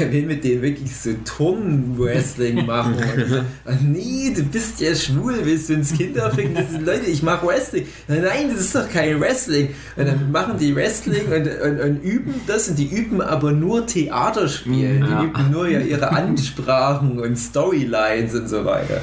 der 0.00 0.10
will 0.12 0.26
mit 0.26 0.42
denen 0.42 0.62
wirklich 0.62 0.96
so 0.96 1.10
Turn-Wrestling 1.24 2.66
machen. 2.66 2.94
Und 2.94 3.28
so, 3.28 3.36
"Ah, 3.64 3.72
nee, 3.80 4.32
du 4.34 4.42
bist 4.42 4.80
ja 4.80 4.92
schwul, 4.96 5.36
willst 5.44 5.68
du 5.68 5.74
ins 5.74 5.92
Kinder 5.92 6.28
ficken? 6.32 6.56
Das 6.56 6.70
sind 6.72 6.84
Leute, 6.84 7.06
ich 7.06 7.22
mache 7.22 7.46
Wrestling. 7.46 7.86
Nein, 8.08 8.22
nein, 8.22 8.48
das 8.50 8.60
ist 8.62 8.74
doch 8.74 8.88
kein 8.90 9.20
Wrestling. 9.20 9.68
Und 9.96 10.06
dann 10.08 10.32
machen 10.32 10.58
die 10.58 10.74
Wrestling 10.74 11.26
und, 11.32 11.46
und, 11.62 11.80
und 11.80 12.02
üben 12.02 12.34
das 12.48 12.68
und 12.68 12.78
die 12.80 12.86
üben 12.86 13.20
aber 13.20 13.52
nur 13.52 13.86
Theaterspielen. 13.86 15.02
Ja. 15.02 15.20
Die 15.20 15.26
üben 15.26 15.50
nur 15.52 15.68
ja 15.68 15.78
ihre 15.80 16.10
Ansprachen 16.10 17.20
und 17.20 17.36
Storylines 17.36 18.34
und 18.34 18.48
so 18.48 18.64
weiter. 18.64 19.00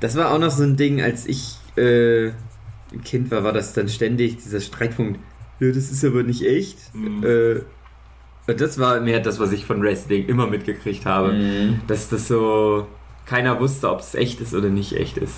Das 0.00 0.16
war 0.16 0.32
auch 0.32 0.38
noch 0.38 0.50
so 0.50 0.62
ein 0.62 0.76
Ding, 0.76 1.00
als 1.02 1.26
ich 1.26 1.56
äh, 1.76 2.28
ein 2.28 3.02
Kind 3.04 3.30
war, 3.30 3.44
war 3.44 3.52
das 3.52 3.72
dann 3.74 3.88
ständig 3.88 4.38
dieser 4.38 4.60
Streitpunkt. 4.60 5.20
Ja, 5.60 5.68
das 5.68 5.90
ist 5.90 6.04
aber 6.04 6.22
nicht 6.22 6.44
echt. 6.46 6.78
Mhm. 6.94 7.22
Äh, 7.24 7.60
und 8.50 8.60
das 8.60 8.78
war 8.78 9.00
mehr 9.00 9.20
das, 9.20 9.38
was 9.38 9.52
ich 9.52 9.64
von 9.66 9.82
Wrestling 9.82 10.26
immer 10.26 10.46
mitgekriegt 10.46 11.04
habe. 11.06 11.32
Mhm. 11.34 11.80
Dass 11.86 12.08
das 12.08 12.26
so 12.28 12.86
keiner 13.26 13.60
wusste, 13.60 13.90
ob 13.90 14.00
es 14.00 14.14
echt 14.14 14.40
ist 14.40 14.54
oder 14.54 14.68
nicht 14.70 14.94
echt 14.96 15.18
ist. 15.18 15.34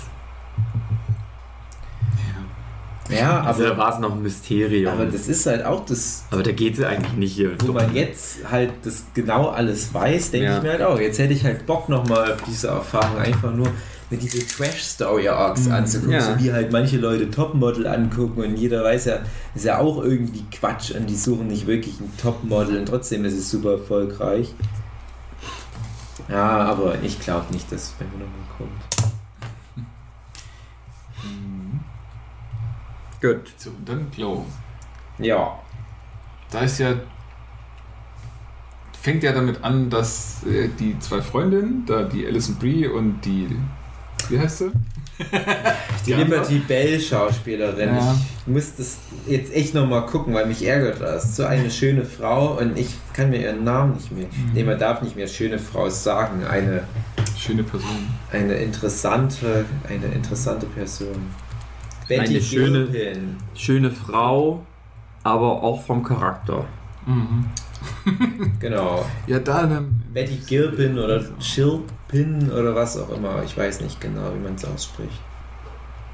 Ja, 3.09 3.41
Also 3.41 3.65
aber 3.65 3.71
da 3.73 3.77
war 3.77 3.93
es 3.93 3.99
noch 3.99 4.13
ein 4.13 4.23
Mysterium. 4.23 4.93
Aber 4.93 5.05
das 5.05 5.27
ist 5.27 5.45
halt 5.45 5.65
auch 5.65 5.85
das, 5.85 6.23
Aber 6.31 6.41
da 6.41 6.53
geht 6.53 6.77
es 6.79 6.83
eigentlich 6.85 7.13
nicht 7.13 7.33
hier. 7.33 7.51
wo 7.65 7.73
man 7.73 7.93
jetzt 7.93 8.49
halt 8.49 8.71
das 8.83 9.03
genau 9.13 9.49
alles 9.49 9.93
weiß, 9.93 10.31
denke 10.31 10.47
Ja. 10.47 10.57
ich 10.57 10.63
mir 10.63 10.71
halt 10.71 10.81
auch. 10.81 10.97
Jetzt 10.99 11.19
hätte 11.19 11.33
ich 11.33 11.43
halt 11.43 11.65
Bock 11.65 11.89
nochmal 11.89 12.31
auf 12.31 12.41
diese 12.43 12.69
Erfahrung, 12.69 13.17
einfach 13.17 13.53
nur 13.53 13.67
mir 14.13 14.19
diese 14.19 14.45
Trash-Story-Arcs 14.47 15.69
anzugucken, 15.69 16.13
Ja. 16.13 16.21
so 16.21 16.39
wie 16.43 16.51
halt 16.53 16.71
manche 16.71 16.97
Leute 16.97 17.29
Topmodel 17.29 17.87
angucken 17.87 18.41
und 18.43 18.55
jeder 18.55 18.83
weiß 18.83 19.05
ja, 19.05 19.19
ist 19.55 19.65
ja 19.65 19.79
auch 19.79 20.01
irgendwie 20.03 20.43
Quatsch 20.51 20.91
und 20.91 21.07
die 21.07 21.15
suchen 21.15 21.47
nicht 21.47 21.67
wirklich 21.67 21.99
ein 21.99 22.11
Topmodel 22.17 22.77
und 22.79 22.85
trotzdem 22.87 23.25
ist 23.25 23.33
es 23.33 23.49
super 23.49 23.73
erfolgreich. 23.73 24.53
Ja, 26.29 26.59
aber 26.65 27.01
ich 27.03 27.19
glaube 27.19 27.51
nicht, 27.51 27.71
dass 27.71 27.83
es 27.83 27.89
bei 27.91 28.05
mir 28.05 28.23
nochmal 28.23 28.47
kommt. 28.57 29.03
Gut. 33.21 33.53
So, 33.57 33.71
dann 33.85 34.09
Glow. 34.11 34.45
Ja. 35.17 35.59
Da 36.51 36.59
ist 36.61 36.79
ja. 36.79 36.93
Fängt 39.01 39.23
ja 39.23 39.33
damit 39.33 39.63
an, 39.63 39.89
dass 39.89 40.43
äh, 40.45 40.69
die 40.79 40.97
zwei 40.99 41.21
Freundinnen, 41.21 41.85
da 41.85 42.03
die 42.03 42.25
Alison 42.25 42.55
Brie 42.55 42.87
und 42.87 43.21
die. 43.21 43.47
Wie 44.29 44.39
heißt 44.39 44.57
sie? 44.59 44.71
Die? 46.05 46.13
Liberty 46.13 46.59
Bell 46.59 46.99
Schauspielerin. 46.99 47.95
Ja. 47.95 48.15
Ich 48.45 48.51
muss 48.51 48.75
das 48.75 48.97
jetzt 49.27 49.53
echt 49.53 49.73
nochmal 49.73 50.05
gucken, 50.07 50.33
weil 50.33 50.45
mich 50.47 50.65
ärgert 50.65 50.99
das. 51.01 51.35
So 51.35 51.45
eine 51.45 51.69
schöne 51.69 52.03
Frau 52.03 52.57
und 52.59 52.77
ich 52.77 52.87
kann 53.13 53.29
mir 53.29 53.39
ihren 53.41 53.63
Namen 53.63 53.93
nicht 53.93 54.11
mehr. 54.11 54.25
Mhm. 54.25 54.51
Nee, 54.53 54.63
man 54.63 54.79
darf 54.79 55.01
nicht 55.01 55.15
mehr 55.15 55.27
schöne 55.27 55.59
Frau 55.59 55.89
sagen. 55.89 56.43
Eine, 56.45 56.83
Schöne 57.37 57.63
Person. 57.63 58.07
eine 58.31 58.53
interessante, 58.55 59.65
eine 59.89 60.05
interessante 60.13 60.65
Person. 60.65 61.29
Betty 62.07 62.35
Eine 62.35 62.41
schöne- 62.41 62.85
Gilpin. 62.87 63.35
Schöne 63.55 63.91
Frau, 63.91 64.63
aber 65.23 65.61
auch 65.63 65.81
vom 65.83 66.03
Charakter. 66.03 66.65
Mhm. 67.05 67.45
Genau. 68.59 69.05
Ja, 69.27 69.39
da 69.39 69.65
dann. 69.65 70.03
Betty 70.13 70.37
Gilpin 70.47 70.97
oder 70.97 71.21
Chilpin 71.39 72.49
oder 72.51 72.73
was 72.75 72.97
auch 72.97 73.09
immer. 73.09 73.43
Ich 73.43 73.57
weiß 73.57 73.81
nicht 73.81 73.99
genau, 73.99 74.33
wie 74.33 74.39
man 74.39 74.55
es 74.55 74.63
ausspricht. 74.63 75.19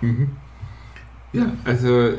Mhm. 0.01 0.32
Ja, 1.32 1.51
also 1.63 2.13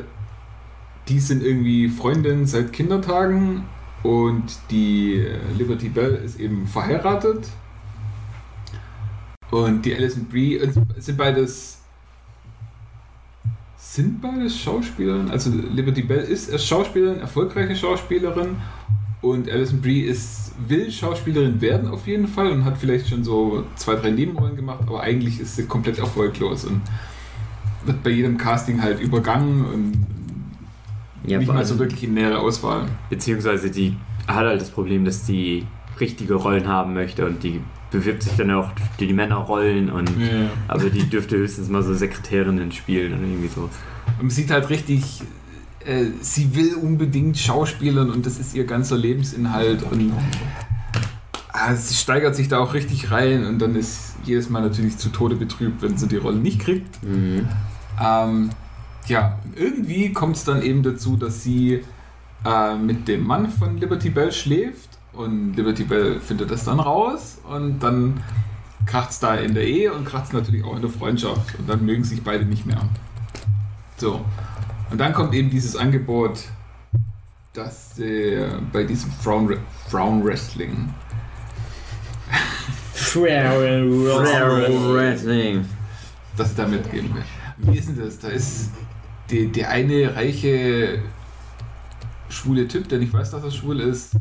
die 1.07 1.19
sind 1.19 1.43
irgendwie 1.43 1.89
Freundinnen 1.89 2.45
seit 2.45 2.71
Kindertagen 2.71 3.65
und 4.03 4.57
die 4.69 5.15
äh, 5.15 5.37
Liberty 5.57 5.89
Bell 5.89 6.15
ist 6.15 6.39
eben 6.39 6.65
verheiratet 6.67 7.49
und 9.49 9.85
die 9.85 9.93
Alison 9.93 10.25
Brie 10.25 10.57
äh, 10.57 10.71
sind 10.97 11.17
beides 11.17 11.79
sind 13.75 14.21
beides 14.21 14.57
Schauspielerinnen. 14.57 15.29
Also 15.29 15.49
Liberty 15.49 16.03
Bell 16.03 16.23
ist 16.23 16.65
Schauspielerin, 16.65 17.19
erfolgreiche 17.19 17.75
Schauspielerin 17.75 18.55
und 19.21 19.49
Alison 19.49 19.81
Brie 19.81 20.01
ist 20.01 20.39
will 20.67 20.91
Schauspielerin 20.91 21.59
werden 21.61 21.87
auf 21.89 22.07
jeden 22.07 22.27
Fall 22.27 22.51
und 22.51 22.65
hat 22.65 22.77
vielleicht 22.77 23.09
schon 23.09 23.23
so 23.23 23.63
zwei 23.75 23.95
drei 23.95 24.11
Nebenrollen 24.11 24.55
gemacht, 24.55 24.81
aber 24.87 25.01
eigentlich 25.01 25.39
ist 25.39 25.55
sie 25.55 25.65
komplett 25.65 25.97
erfolglos 25.99 26.65
und 26.65 26.81
wird 27.85 28.03
bei 28.03 28.11
jedem 28.11 28.37
Casting 28.37 28.81
halt 28.81 28.99
übergangen 28.99 29.65
und 29.65 30.05
Ja, 31.25 31.39
nicht 31.39 31.47
mal 31.47 31.65
so 31.65 31.77
wirklich 31.79 32.03
in 32.03 32.13
nähere 32.13 32.39
Auswahl. 32.39 32.85
Beziehungsweise 33.09 33.71
die 33.71 33.95
hat 34.27 34.45
halt 34.45 34.61
das 34.61 34.69
Problem, 34.69 35.05
dass 35.05 35.23
die 35.25 35.65
richtige 35.99 36.35
Rollen 36.35 36.67
haben 36.67 36.93
möchte 36.93 37.25
und 37.25 37.43
die 37.43 37.61
bewirbt 37.91 38.23
sich 38.23 38.33
dann 38.37 38.51
auch 38.51 38.69
für 38.97 39.05
die 39.05 39.13
Männerrollen 39.13 39.89
und 39.91 40.09
Ja. 40.19 40.49
aber 40.67 40.89
die 40.89 41.09
dürfte 41.09 41.37
höchstens 41.37 41.69
mal 41.69 41.83
so 41.83 41.93
Sekretärinnen 41.93 42.71
spielen 42.71 43.13
oder 43.13 43.21
irgendwie 43.23 43.49
so. 43.49 43.61
Und 43.61 44.21
man 44.21 44.29
sieht 44.29 44.49
halt 44.51 44.69
richtig, 44.69 45.21
äh, 45.85 46.05
sie 46.21 46.55
will 46.55 46.75
unbedingt 46.75 47.37
Schauspielern 47.37 48.09
und 48.09 48.25
das 48.25 48.37
ist 48.37 48.53
ihr 48.53 48.65
ganzer 48.65 48.97
Lebensinhalt 48.97 49.83
und 49.83 50.13
ah, 51.53 51.75
sie 51.75 51.95
steigert 51.95 52.35
sich 52.35 52.47
da 52.47 52.59
auch 52.59 52.73
richtig 52.73 53.11
rein 53.11 53.45
und 53.45 53.59
dann 53.59 53.75
ist 53.75 54.15
jedes 54.23 54.49
Mal 54.49 54.61
natürlich 54.61 54.97
zu 54.97 55.09
Tode 55.09 55.35
betrübt, 55.35 55.81
wenn 55.81 55.97
sie 55.97 56.07
die 56.07 56.17
Rolle 56.17 56.37
nicht 56.37 56.59
kriegt. 56.59 57.03
Mhm. 57.03 57.47
Ähm, 58.01 58.49
ja, 59.07 59.39
irgendwie 59.55 60.13
kommt 60.13 60.35
es 60.35 60.43
dann 60.43 60.61
eben 60.61 60.83
dazu, 60.83 61.17
dass 61.17 61.43
sie 61.43 61.81
äh, 62.45 62.75
mit 62.75 63.07
dem 63.07 63.25
Mann 63.25 63.49
von 63.49 63.77
Liberty 63.77 64.09
Bell 64.09 64.31
schläft 64.31 64.89
und 65.13 65.55
Liberty 65.55 65.83
Bell 65.83 66.19
findet 66.19 66.51
das 66.51 66.65
dann 66.65 66.79
raus 66.79 67.39
und 67.49 67.79
dann 67.79 68.23
kracht 68.85 69.11
es 69.11 69.19
da 69.19 69.35
in 69.35 69.53
der 69.53 69.65
Ehe 69.67 69.93
und 69.93 70.05
kracht 70.05 70.25
es 70.25 70.33
natürlich 70.33 70.63
auch 70.63 70.75
in 70.75 70.81
der 70.81 70.89
Freundschaft 70.89 71.57
und 71.59 71.69
dann 71.69 71.85
mögen 71.85 72.03
sich 72.03 72.23
beide 72.23 72.45
nicht 72.45 72.65
mehr. 72.65 72.81
So, 73.97 74.21
und 74.91 74.97
dann 74.97 75.13
kommt 75.13 75.33
eben 75.33 75.49
dieses 75.49 75.75
Angebot, 75.75 76.39
dass 77.53 77.97
äh, 77.99 78.47
bei 78.71 78.83
diesem 78.83 79.11
Frauen, 79.11 79.57
Frauen 79.89 80.23
Wrestling 80.23 80.89
Wrestling. 84.93 85.65
dass 86.37 86.55
da 86.55 86.65
mitgehen 86.67 87.13
will. 87.13 87.23
Wie 87.57 87.77
ist 87.77 87.89
denn 87.89 87.99
das? 87.99 88.19
Da 88.19 88.29
ist 88.29 88.71
die, 89.29 89.47
der 89.51 89.69
eine 89.69 90.15
reiche 90.15 90.99
schwule 92.29 92.67
Typ, 92.67 92.87
der 92.87 92.99
nicht 92.99 93.11
weiß, 93.13 93.31
dass 93.31 93.43
er 93.43 93.51
schwul 93.51 93.81
ist. 93.81 94.15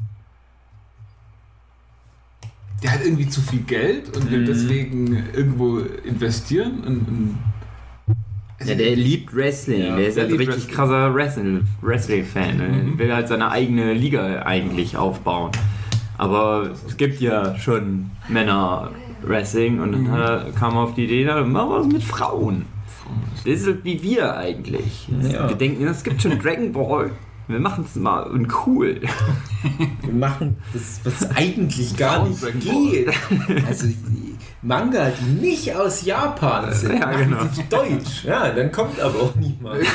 Der 2.83 2.93
hat 2.93 3.05
irgendwie 3.05 3.29
zu 3.29 3.41
viel 3.43 3.61
Geld 3.61 4.17
und 4.17 4.31
will 4.31 4.41
Mhm. 4.41 4.47
deswegen 4.47 5.17
irgendwo 5.33 5.79
investieren 5.79 6.81
und, 6.81 7.09
und 7.09 7.39
Ja, 8.65 8.75
der 8.75 8.95
liebt 8.97 9.35
Wrestling. 9.35 9.81
Ja, 9.87 9.97
der 9.97 10.09
ist 10.09 10.17
der 10.17 10.25
ein 10.25 10.31
liebt 10.31 10.41
richtig 10.41 10.57
Wrestling. 10.57 10.75
krasser 10.77 11.15
Wrestling- 11.15 11.65
Wrestling-Fan. 11.81 12.57
Ne? 12.59 12.69
Mhm. 12.69 12.99
Will 12.99 13.15
halt 13.15 13.29
seine 13.29 13.51
eigene 13.51 13.95
Liga 13.95 14.43
eigentlich 14.43 14.97
aufbauen. 14.97 15.51
Aber 16.19 16.71
es 16.87 16.97
gibt 16.99 17.21
ja 17.23 17.57
schon 17.59 18.11
Männer-Wrestling 18.29 19.81
und 19.81 19.93
dann 19.93 20.03
Mhm. 20.03 20.55
kam 20.55 20.75
er 20.75 20.81
auf 20.83 20.95
die 20.95 21.05
Idee, 21.05 21.25
dann 21.25 21.51
machen 21.53 21.71
wir 21.71 21.79
was 21.81 21.87
mit 21.87 22.03
Frauen. 22.03 22.67
Das 23.45 23.47
ist 23.61 23.67
halt 23.67 23.85
wie 23.85 24.03
wir 24.03 24.37
eigentlich. 24.37 25.09
Ja. 25.33 25.49
Wir 25.49 25.57
denken, 25.57 25.87
es 25.87 26.03
gibt 26.05 26.21
schon 26.23 26.39
Dragon 26.39 26.73
Ball. 26.73 27.11
Wir 27.49 27.59
machen 27.59 27.85
es 27.89 27.97
mal 27.97 28.23
und 28.25 28.47
cool. 28.67 29.01
Wir 30.03 30.15
machen 30.15 30.57
das, 30.73 31.01
was 31.03 31.29
eigentlich 31.35 31.97
gar 31.97 32.29
nicht 32.29 32.41
geht. 32.61 33.09
Also 33.67 33.89
Manga, 34.63 35.11
die 35.11 35.41
nicht 35.41 35.75
aus 35.75 36.05
Japan 36.05 36.73
sind, 36.73 36.99
Ja, 36.99 37.13
genau. 37.13 37.45
sie 37.53 37.65
Deutsch. 37.69 38.25
Ja, 38.25 38.51
dann 38.51 38.71
kommt 38.71 39.01
aber 39.01 39.19
auch 39.21 39.35
niemand. 39.37 39.81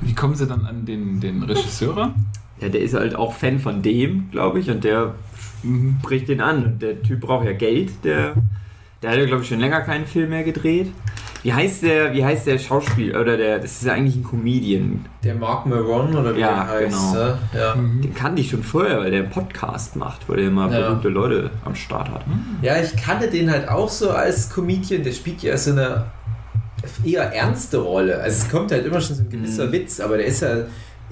Wie 0.00 0.14
kommen 0.14 0.34
sie 0.34 0.46
dann 0.46 0.66
an 0.66 0.84
den, 0.84 1.20
den 1.20 1.42
Regisseur? 1.42 2.14
Ja, 2.60 2.68
der 2.68 2.80
ist 2.80 2.94
halt 2.94 3.14
auch 3.14 3.34
Fan 3.34 3.58
von 3.58 3.82
dem, 3.82 4.30
glaube 4.30 4.60
ich, 4.60 4.70
und 4.70 4.84
der 4.84 5.14
bricht 6.02 6.28
den 6.28 6.40
an. 6.40 6.64
Und 6.64 6.82
der 6.82 7.02
Typ 7.02 7.20
braucht 7.20 7.44
ja 7.46 7.52
Geld. 7.52 8.04
Der, 8.04 8.34
der 9.02 9.10
hat 9.10 9.18
ja, 9.18 9.26
glaube 9.26 9.42
ich, 9.42 9.48
schon 9.48 9.60
länger 9.60 9.80
keinen 9.82 10.06
Film 10.06 10.30
mehr 10.30 10.44
gedreht. 10.44 10.90
Wie 11.42 11.52
heißt 11.52 11.82
der, 11.82 12.12
wie 12.12 12.24
heißt 12.24 12.46
der 12.46 12.58
Schauspieler? 12.58 13.20
Oder 13.20 13.36
der, 13.36 13.58
das 13.58 13.72
ist 13.72 13.84
ja 13.84 13.94
eigentlich 13.94 14.16
ein 14.16 14.22
Comedian. 14.24 15.04
Der 15.24 15.34
Mark 15.34 15.66
Maron 15.66 16.14
oder 16.14 16.34
wie 16.36 16.40
Ja, 16.40 16.64
der 16.64 16.68
heißt. 16.68 16.96
genau. 16.96 17.12
ne? 17.14 17.38
Ja. 17.54 17.74
Den 17.74 18.14
kannte 18.14 18.40
ich 18.40 18.50
schon 18.50 18.62
vorher, 18.62 19.00
weil 19.00 19.10
der 19.10 19.20
einen 19.22 19.30
Podcast 19.30 19.96
macht, 19.96 20.28
wo 20.28 20.34
der 20.34 20.46
immer 20.46 20.70
Ja. 20.72 20.80
berühmte 20.88 21.08
Leute 21.08 21.50
am 21.64 21.74
Start 21.74 22.10
hat. 22.10 22.22
ja, 22.62 22.76
ich 22.80 22.94
kannte 22.96 23.28
den 23.28 23.50
halt 23.50 23.68
auch 23.68 23.88
so 23.88 24.10
als 24.10 24.50
Comedian. 24.54 25.02
Der 25.02 25.12
spielt 25.12 25.42
ja 25.42 25.56
so 25.56 25.72
eine 25.72 26.04
eher 27.04 27.32
ernste 27.34 27.78
Rolle. 27.78 28.20
Also 28.20 28.44
es 28.44 28.50
kommt 28.50 28.70
halt 28.72 28.86
immer 28.86 29.00
schon 29.00 29.16
so 29.16 29.22
ein 29.22 29.30
gewisser 29.30 29.66
Mhm. 29.66 29.72
Witz, 29.72 30.00
aber 30.00 30.16
der 30.18 30.26
ist 30.26 30.42
ja 30.42 30.56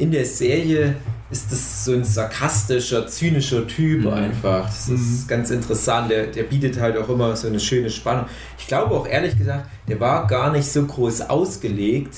in 0.00 0.10
der 0.10 0.24
Serie 0.24 0.96
ist 1.30 1.52
das 1.52 1.84
so 1.84 1.92
ein 1.92 2.02
sarkastischer, 2.02 3.06
zynischer 3.06 3.66
Typ 3.66 4.00
Mhm. 4.04 4.08
einfach. 4.12 4.66
Das 4.66 4.88
Mhm. 4.88 4.94
ist 4.96 5.28
ganz 5.28 5.50
interessant. 5.50 6.10
Der, 6.10 6.26
der 6.26 6.42
bietet 6.44 6.80
halt 6.80 6.96
auch 6.96 7.08
immer 7.08 7.36
so 7.36 7.46
eine 7.48 7.60
schöne 7.60 7.90
Spannung. 7.90 8.24
Ich 8.58 8.66
glaube 8.66 8.94
auch 8.94 9.06
ehrlich 9.06 9.36
gesagt, 9.38 9.66
der 9.88 10.00
war 10.00 10.26
gar 10.26 10.50
nicht 10.52 10.66
so 10.66 10.84
groß 10.84 11.22
ausgelegt 11.30 12.14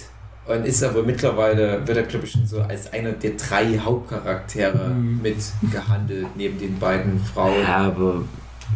und 0.47 0.65
ist 0.65 0.83
aber 0.83 1.03
mittlerweile, 1.03 1.87
wird 1.87 1.97
er 1.99 2.05
glaube 2.05 2.25
ich 2.27 2.33
schon 2.33 2.47
so 2.47 2.61
als 2.63 2.93
einer 2.93 3.13
der 3.13 3.33
drei 3.33 3.79
Hauptcharaktere 3.79 4.89
Mhm. 4.89 5.21
mitgehandelt, 5.23 6.27
neben 6.37 6.59
den 6.59 6.79
beiden 6.79 7.21
Frauen. 7.21 7.61
Ja, 7.63 7.79
aber 7.89 8.23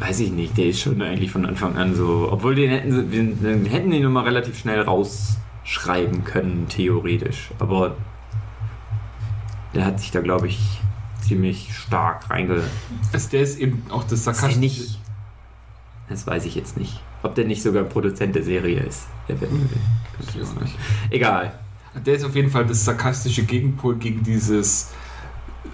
weiß 0.00 0.20
ich 0.20 0.30
nicht, 0.32 0.58
der 0.58 0.66
ist 0.66 0.80
schon 0.80 1.00
eigentlich 1.00 1.30
von 1.30 1.46
Anfang 1.46 1.76
an 1.76 1.94
so. 1.94 2.28
Obwohl 2.30 2.54
den 2.56 2.68
hätten 2.70 2.92
sie, 2.92 3.02
den, 3.04 3.42
den 3.42 3.64
hätten 3.64 3.90
die 3.90 4.00
nochmal 4.00 4.24
relativ 4.24 4.58
schnell 4.58 4.82
rausschreiben 4.82 6.24
können, 6.24 6.66
theoretisch. 6.68 7.50
Aber 7.58 7.96
der 9.76 9.84
hat 9.84 10.00
sich 10.00 10.10
da, 10.10 10.20
glaube 10.20 10.48
ich, 10.48 10.58
ziemlich 11.20 11.74
stark 11.76 12.30
reinge. 12.30 12.62
Also 13.12 13.28
der 13.28 13.42
ist 13.42 13.58
eben 13.58 13.82
auch 13.90 14.04
das 14.04 14.24
sarkastische. 14.24 14.58
nicht. 14.58 14.98
Das 16.08 16.26
weiß 16.26 16.44
ich 16.46 16.54
jetzt 16.54 16.76
nicht. 16.76 17.00
Ob 17.22 17.34
der 17.34 17.44
nicht 17.44 17.62
sogar 17.62 17.82
Produzent 17.84 18.34
der 18.34 18.42
Serie 18.42 18.80
ist. 18.80 19.06
Der 19.28 19.36
nicht. 19.36 20.74
Egal. 21.10 21.52
Der 22.04 22.14
ist 22.14 22.24
auf 22.24 22.34
jeden 22.36 22.50
Fall 22.50 22.64
das 22.66 22.84
sarkastische 22.84 23.42
Gegenpol 23.42 23.96
gegen 23.96 24.22
dieses 24.22 24.92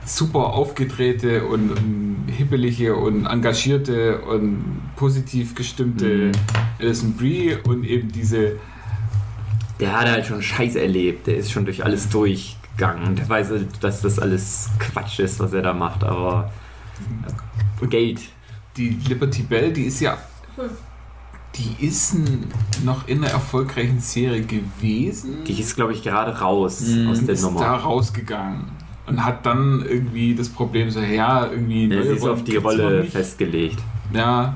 super 0.04 0.46
aufgedrehte 0.46 1.44
und, 1.44 1.70
und 1.70 2.24
hibbelige 2.26 2.96
und 2.96 3.26
engagierte 3.26 4.20
und 4.22 4.64
positiv 4.96 5.54
gestimmte 5.54 6.06
Mhm. 6.06 6.32
Alison 6.80 7.14
Brie 7.16 7.56
und 7.62 7.84
eben 7.84 8.10
diese 8.10 8.56
Der 9.78 9.92
hat 9.98 10.08
halt 10.08 10.26
schon 10.26 10.42
Scheiß 10.42 10.76
erlebt. 10.76 11.26
Der 11.26 11.36
ist 11.36 11.52
schon 11.52 11.64
durch 11.64 11.84
alles 11.84 12.08
durchgegangen. 12.76 13.16
Der 13.16 13.28
weiß, 13.28 13.48
dass 13.80 14.00
das 14.02 14.18
alles 14.18 14.70
Quatsch 14.78 15.18
ist, 15.20 15.40
was 15.40 15.52
er 15.52 15.62
da 15.62 15.72
macht. 15.72 16.04
Aber 16.04 16.50
Geld. 17.88 18.20
die 18.76 18.90
Liberty 19.08 19.42
Bell, 19.42 19.72
die 19.72 19.84
ist 19.84 20.00
ja 20.00 20.16
die 21.54 21.84
ist 21.86 22.16
noch 22.84 23.06
in 23.08 23.18
einer 23.22 23.32
erfolgreichen 23.32 24.00
Serie 24.00 24.40
gewesen. 24.42 25.44
Die 25.46 25.60
ist, 25.60 25.74
glaube 25.76 25.92
ich, 25.92 26.02
gerade 26.02 26.38
raus 26.38 26.80
Mhm. 26.80 27.10
aus 27.10 27.20
der 27.24 27.34
ist 27.34 27.42
Nummer. 27.42 27.60
da 27.60 27.76
rausgegangen 27.76 28.64
und 29.06 29.22
hat 29.22 29.44
dann 29.44 29.84
irgendwie 29.86 30.34
das 30.34 30.48
Problem 30.48 30.88
so, 30.90 31.00
ja, 31.00 31.46
irgendwie 31.50 31.88
Ja, 31.88 32.02
sie 32.02 32.08
ist 32.10 32.26
auf 32.26 32.42
die 32.44 32.56
Rolle 32.56 33.04
festgelegt. 33.04 33.78
Ja, 34.14 34.54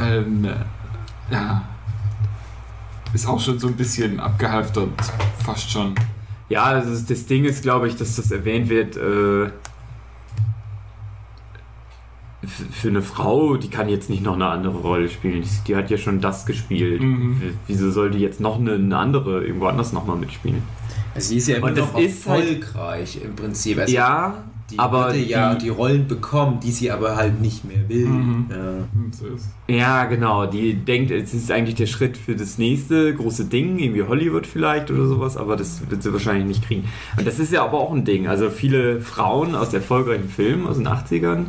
ähm, 0.00 0.46
ja. 1.30 1.62
Ist 3.12 3.26
auch 3.26 3.40
schon 3.40 3.58
so 3.58 3.66
ein 3.68 3.74
bisschen 3.76 4.20
abgehalftert, 4.20 4.90
fast 5.44 5.70
schon. 5.70 5.94
Ja, 6.52 6.64
also 6.64 6.90
das, 6.90 7.06
das 7.06 7.24
Ding 7.24 7.46
ist, 7.46 7.62
glaube 7.62 7.88
ich, 7.88 7.96
dass 7.96 8.16
das 8.16 8.30
erwähnt 8.30 8.68
wird. 8.68 8.98
Äh, 8.98 9.50
für 12.72 12.88
eine 12.88 13.00
Frau, 13.00 13.56
die 13.56 13.70
kann 13.70 13.88
jetzt 13.88 14.10
nicht 14.10 14.22
noch 14.22 14.34
eine 14.34 14.48
andere 14.48 14.76
Rolle 14.76 15.08
spielen. 15.08 15.42
Die, 15.66 15.76
hat 15.76 15.90
ja 15.90 15.96
schon 15.96 16.20
das 16.20 16.44
gespielt. 16.44 17.00
Mhm. 17.00 17.56
Wieso 17.66 17.90
soll 17.90 18.10
die 18.10 18.18
jetzt 18.18 18.38
noch 18.40 18.58
eine, 18.58 18.74
eine 18.74 18.98
andere 18.98 19.46
irgendwo 19.46 19.66
anders 19.66 19.94
nochmal 19.94 20.16
mitspielen? 20.16 20.62
Also 21.14 21.30
sie 21.30 21.38
ist 21.38 21.48
ja 21.48 21.56
immer 21.56 21.70
noch 21.70 21.98
ist 21.98 22.28
halt- 22.28 22.44
erfolgreich 22.44 23.18
im 23.24 23.34
Prinzip. 23.34 23.78
Also 23.78 23.94
ja, 23.94 24.44
die 24.72 24.78
aber 24.78 25.06
würde 25.06 25.18
ja 25.20 25.54
die- 25.54 25.64
die 25.64 25.68
Rollen 25.68 26.08
bekommen, 26.08 26.58
die 26.60 26.70
sie 26.72 26.90
aber 26.90 27.16
halt 27.16 27.40
nicht 27.40 27.64
mehr 27.64 27.88
will. 27.88 28.06
Mhm. 28.06 28.46
Ja. 28.50 28.56
So 29.12 29.26
ist. 29.26 29.48
ja, 29.68 30.04
genau. 30.06 30.46
Die 30.46 30.74
denkt, 30.74 31.10
es 31.10 31.34
ist 31.34 31.50
eigentlich 31.50 31.74
der 31.74 31.86
Schritt 31.86 32.16
für 32.16 32.34
das 32.34 32.58
nächste 32.58 33.14
große 33.14 33.44
Ding, 33.44 33.78
irgendwie 33.78 34.02
Hollywood 34.02 34.46
vielleicht 34.46 34.90
oder 34.90 35.06
sowas, 35.06 35.36
aber 35.36 35.56
das 35.56 35.88
wird 35.90 36.02
sie 36.02 36.12
wahrscheinlich 36.12 36.46
nicht 36.46 36.66
kriegen. 36.66 36.84
Und 37.18 37.26
das 37.26 37.38
ist 37.38 37.52
ja 37.52 37.62
aber 37.64 37.78
auch 37.78 37.92
ein 37.92 38.04
Ding. 38.04 38.26
Also 38.26 38.48
viele 38.50 39.00
Frauen 39.00 39.54
aus 39.54 39.72
erfolgreichen 39.74 40.28
Filmen 40.28 40.66
aus 40.66 40.78
den 40.78 40.88
80ern, 40.88 41.46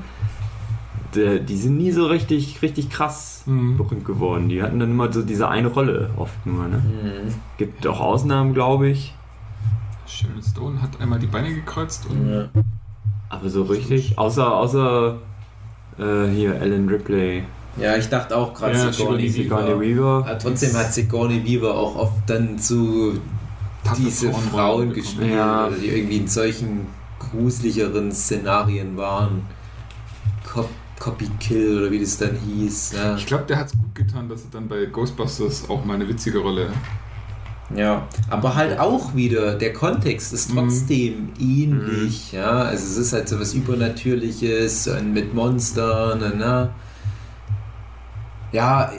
die, 1.15 1.39
die 1.41 1.55
sind 1.57 1.77
nie 1.77 1.91
so 1.91 2.07
richtig, 2.07 2.61
richtig 2.61 2.89
krass 2.89 3.43
Mhm. 3.45 3.77
berühmt 3.77 4.05
geworden. 4.05 4.49
Die 4.49 4.63
hatten 4.63 4.79
dann 4.79 4.91
immer 4.91 5.11
so 5.11 5.21
diese 5.21 5.47
eine 5.49 5.67
Rolle 5.67 6.09
oft 6.17 6.45
nur. 6.45 6.67
Ne? 6.67 6.77
Mhm. 6.77 7.33
Gibt 7.57 7.85
auch 7.87 7.99
Ausnahmen, 7.99 8.53
glaube 8.53 8.89
ich. 8.89 9.13
Sharon 10.07 10.41
Stone 10.41 10.81
hat 10.81 10.99
einmal 11.01 11.19
die 11.19 11.27
Beine 11.27 11.53
gekreuzt 11.53 12.07
und 12.09 12.29
Ja. 12.29 12.45
Aber 13.33 13.49
so 13.49 13.63
richtig. 13.63 14.17
Außer, 14.17 14.51
außer 14.55 15.17
äh, 15.99 16.27
hier 16.33 16.59
Alan 16.59 16.87
Ripley. 16.89 17.43
ja, 17.77 17.95
ich 17.97 18.07
dachte 18.09 18.35
auch 18.37 18.53
gerade 18.53 18.75
Ja, 18.77 18.91
Sigourney 18.91 19.29
Sigourney 19.29 19.67
Weaver. 19.69 19.79
Weaver. 19.81 20.25
Aber 20.27 20.39
trotzdem 20.39 20.73
hat 20.75 20.93
Sigourney 20.93 21.43
Weaver 21.45 21.75
auch 21.75 21.95
oft 21.95 22.27
dann 22.27 22.57
zu 22.59 23.19
taffe 23.83 24.01
diese 24.01 24.31
Frauen 24.31 24.89
bekommen. 24.89 24.93
gespielt, 24.93 25.33
Ja. 25.33 25.69
die 25.69 25.87
irgendwie 25.87 26.17
in 26.17 26.27
solchen 26.27 26.87
gruseligeren 27.19 28.11
Szenarien 28.11 28.95
waren. 28.97 29.41
Cop 30.51 30.69
Copy 30.99 31.27
Kill 31.39 31.79
oder 31.79 31.91
wie 31.91 31.99
das 31.99 32.17
dann 32.17 32.37
hieß. 32.37 32.93
Ja. 32.93 33.15
Ich 33.17 33.25
glaube, 33.25 33.43
der 33.45 33.57
hat 33.57 33.67
es 33.67 33.73
gut 33.73 33.93
getan, 33.93 34.29
dass 34.29 34.43
er 34.45 34.51
dann 34.51 34.69
bei 34.69 34.85
Ghostbusters 34.85 35.69
auch 35.69 35.83
mal 35.83 35.95
eine 35.95 36.07
witzige 36.07 36.39
Rolle. 36.39 36.69
Ja, 37.75 38.07
aber 38.29 38.55
halt 38.55 38.77
auch 38.79 39.15
wieder, 39.15 39.55
der 39.55 39.73
Kontext 39.73 40.33
ist 40.33 40.51
Mhm. 40.51 40.57
trotzdem 40.57 41.29
ähnlich, 41.39 42.31
ja, 42.31 42.51
also 42.63 42.83
es 42.85 42.97
ist 42.97 43.13
halt 43.13 43.27
so 43.29 43.39
was 43.39 43.53
Übernatürliches 43.53 44.87
und 44.87 45.13
mit 45.13 45.33
Monstern 45.33 46.21
und 46.21 46.39
na. 46.39 46.69
Ja, 48.51 48.91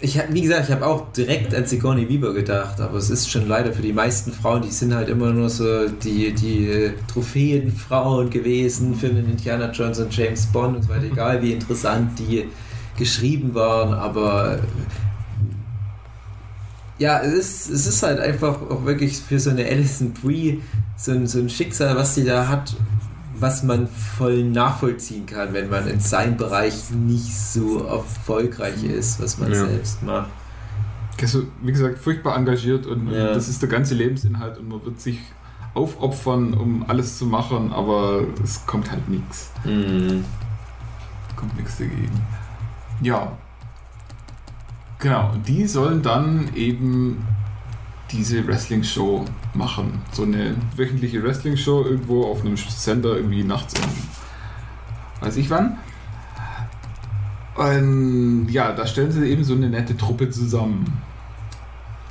ich 0.00 0.18
wie 0.30 0.40
gesagt, 0.40 0.68
ich 0.68 0.74
habe 0.74 0.86
auch 0.86 1.12
direkt 1.12 1.54
an 1.54 1.66
Sigourney 1.66 2.08
Weaver 2.08 2.32
gedacht, 2.32 2.80
aber 2.80 2.96
es 2.96 3.10
ist 3.10 3.30
schon 3.30 3.46
leider 3.46 3.72
für 3.72 3.82
die 3.82 3.92
meisten 3.92 4.32
Frauen, 4.32 4.62
die 4.62 4.70
sind 4.70 4.94
halt 4.94 5.08
immer 5.08 5.30
nur 5.30 5.48
so 5.50 5.88
die, 5.88 6.32
die 6.32 6.66
äh, 6.66 6.92
Trophäenfrauen 7.12 8.30
gewesen 8.30 8.94
für 8.94 9.08
den 9.08 9.26
Indiana 9.30 9.70
Jones 9.70 10.00
und 10.00 10.16
James 10.16 10.46
Bond 10.46 10.76
und 10.76 10.82
so 10.84 10.88
weiter, 10.88 11.04
egal 11.12 11.42
wie 11.42 11.52
interessant 11.52 12.18
die 12.18 12.48
geschrieben 12.96 13.54
waren, 13.54 13.94
aber 13.94 14.58
ja, 16.98 17.20
es 17.20 17.32
ist, 17.34 17.70
es 17.70 17.86
ist 17.86 18.02
halt 18.02 18.20
einfach 18.20 18.60
auch 18.62 18.84
wirklich 18.84 19.18
für 19.18 19.38
so 19.38 19.50
eine 19.50 19.64
Alison 19.64 20.12
Brie 20.12 20.62
so 20.96 21.12
ein, 21.12 21.26
so 21.26 21.38
ein 21.40 21.48
Schicksal, 21.48 21.96
was 21.96 22.14
sie 22.14 22.24
da 22.24 22.48
hat, 22.48 22.74
was 23.38 23.62
man 23.64 23.88
voll 23.88 24.44
nachvollziehen 24.44 25.26
kann, 25.26 25.52
wenn 25.52 25.68
man 25.68 25.88
in 25.88 25.98
seinem 26.00 26.36
Bereich 26.36 26.90
nicht 26.90 27.34
so 27.36 27.84
erfolgreich 27.84 28.84
ist, 28.84 29.20
was 29.20 29.38
man 29.38 29.50
Ja. 29.52 29.66
selbst 29.66 30.02
macht. 30.02 30.30
Also, 31.20 31.44
wie 31.62 31.72
gesagt, 31.72 31.98
furchtbar 31.98 32.36
engagiert 32.36 32.86
und 32.86 33.10
Ja. 33.10 33.32
das 33.34 33.48
ist 33.48 33.62
der 33.62 33.68
ganze 33.68 33.94
Lebensinhalt 33.94 34.58
und 34.58 34.68
man 34.68 34.84
wird 34.84 35.00
sich 35.00 35.18
aufopfern, 35.74 36.54
um 36.54 36.84
alles 36.88 37.18
zu 37.18 37.26
machen, 37.26 37.72
aber 37.72 38.22
es 38.42 38.64
kommt 38.66 38.90
halt 38.90 39.08
nichts. 39.08 39.50
Mhm. 39.64 40.24
Kommt 41.36 41.56
nichts 41.56 41.78
dagegen. 41.78 42.10
Ja. 43.00 43.32
Genau, 45.02 45.32
die 45.48 45.66
sollen 45.66 46.00
dann 46.00 46.54
eben 46.54 47.26
diese 48.12 48.46
Wrestling-Show 48.46 49.24
machen. 49.52 50.00
So 50.12 50.22
eine 50.22 50.54
wöchentliche 50.76 51.22
Wrestling-Show 51.24 51.84
irgendwo 51.84 52.26
auf 52.26 52.42
einem 52.42 52.56
Sender 52.56 53.16
irgendwie 53.16 53.42
nachts 53.42 53.74
um 53.80 53.90
weiß 55.22 55.36
ich 55.36 55.50
wann. 55.50 55.78
Und 57.56 58.48
ja, 58.48 58.72
da 58.72 58.86
stellen 58.86 59.10
sie 59.10 59.28
eben 59.28 59.44
so 59.44 59.54
eine 59.54 59.68
nette 59.68 59.96
Truppe 59.96 60.30
zusammen. 60.30 60.84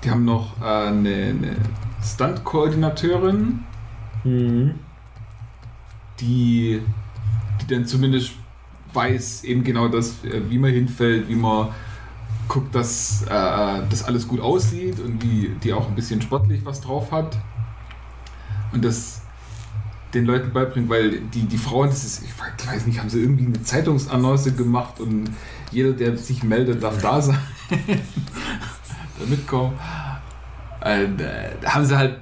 Die 0.04 0.10
haben 0.10 0.26
noch 0.26 0.60
äh, 0.62 0.88
eine, 0.88 1.10
eine 1.10 1.56
Stunt-Koordinateurin, 2.04 3.60
Mhm. 4.24 4.76
die, 6.20 6.80
die 7.62 7.74
dann 7.74 7.86
zumindest 7.86 8.34
weiß 8.94 9.46
eben 9.46 9.64
genau 9.64 9.88
das, 9.88 10.24
äh, 10.26 10.42
wie 10.50 10.60
man 10.60 10.72
hinfällt, 10.72 11.28
wie 11.28 11.36
man 11.36 11.70
guckt, 12.48 12.74
dass 12.76 13.24
äh, 13.24 13.28
das 13.90 14.04
alles 14.04 14.28
gut 14.28 14.40
aussieht 14.40 15.00
und 15.00 15.22
wie 15.24 15.52
die 15.64 15.74
auch 15.74 15.88
ein 15.88 15.96
bisschen 15.96 16.22
sportlich 16.22 16.66
was 16.66 16.82
drauf 16.82 17.12
hat. 17.12 17.38
Und 18.74 18.84
das 18.86 19.22
den 20.14 20.26
Leuten 20.26 20.52
beibringt, 20.52 20.90
weil 20.90 21.20
die, 21.20 21.44
die 21.44 21.58
Frauen, 21.58 21.90
das 21.90 22.04
ist, 22.04 22.24
ich 22.24 22.68
weiß 22.68 22.86
nicht, 22.86 23.00
haben 23.00 23.10
sie 23.10 23.22
irgendwie 23.22 23.46
eine 23.46 23.64
Zeitungsannonce 23.64 24.56
gemacht 24.56 25.00
und 25.00 25.30
jeder, 25.72 25.94
der 25.94 26.18
sich 26.18 26.44
meldet, 26.44 26.84
darf 26.84 27.02
da 27.02 27.22
sein. 27.22 27.40
da 27.70 29.26
mitkommen. 29.28 29.74
Und, 30.82 31.22
äh, 31.22 31.52
da 31.62 31.74
haben 31.74 31.86
sie 31.86 31.98
halt, 31.98 32.18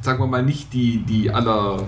sagen 0.00 0.20
wir 0.20 0.26
mal, 0.26 0.42
nicht 0.42 0.72
die, 0.72 0.98
die 1.04 1.30
aller 1.30 1.84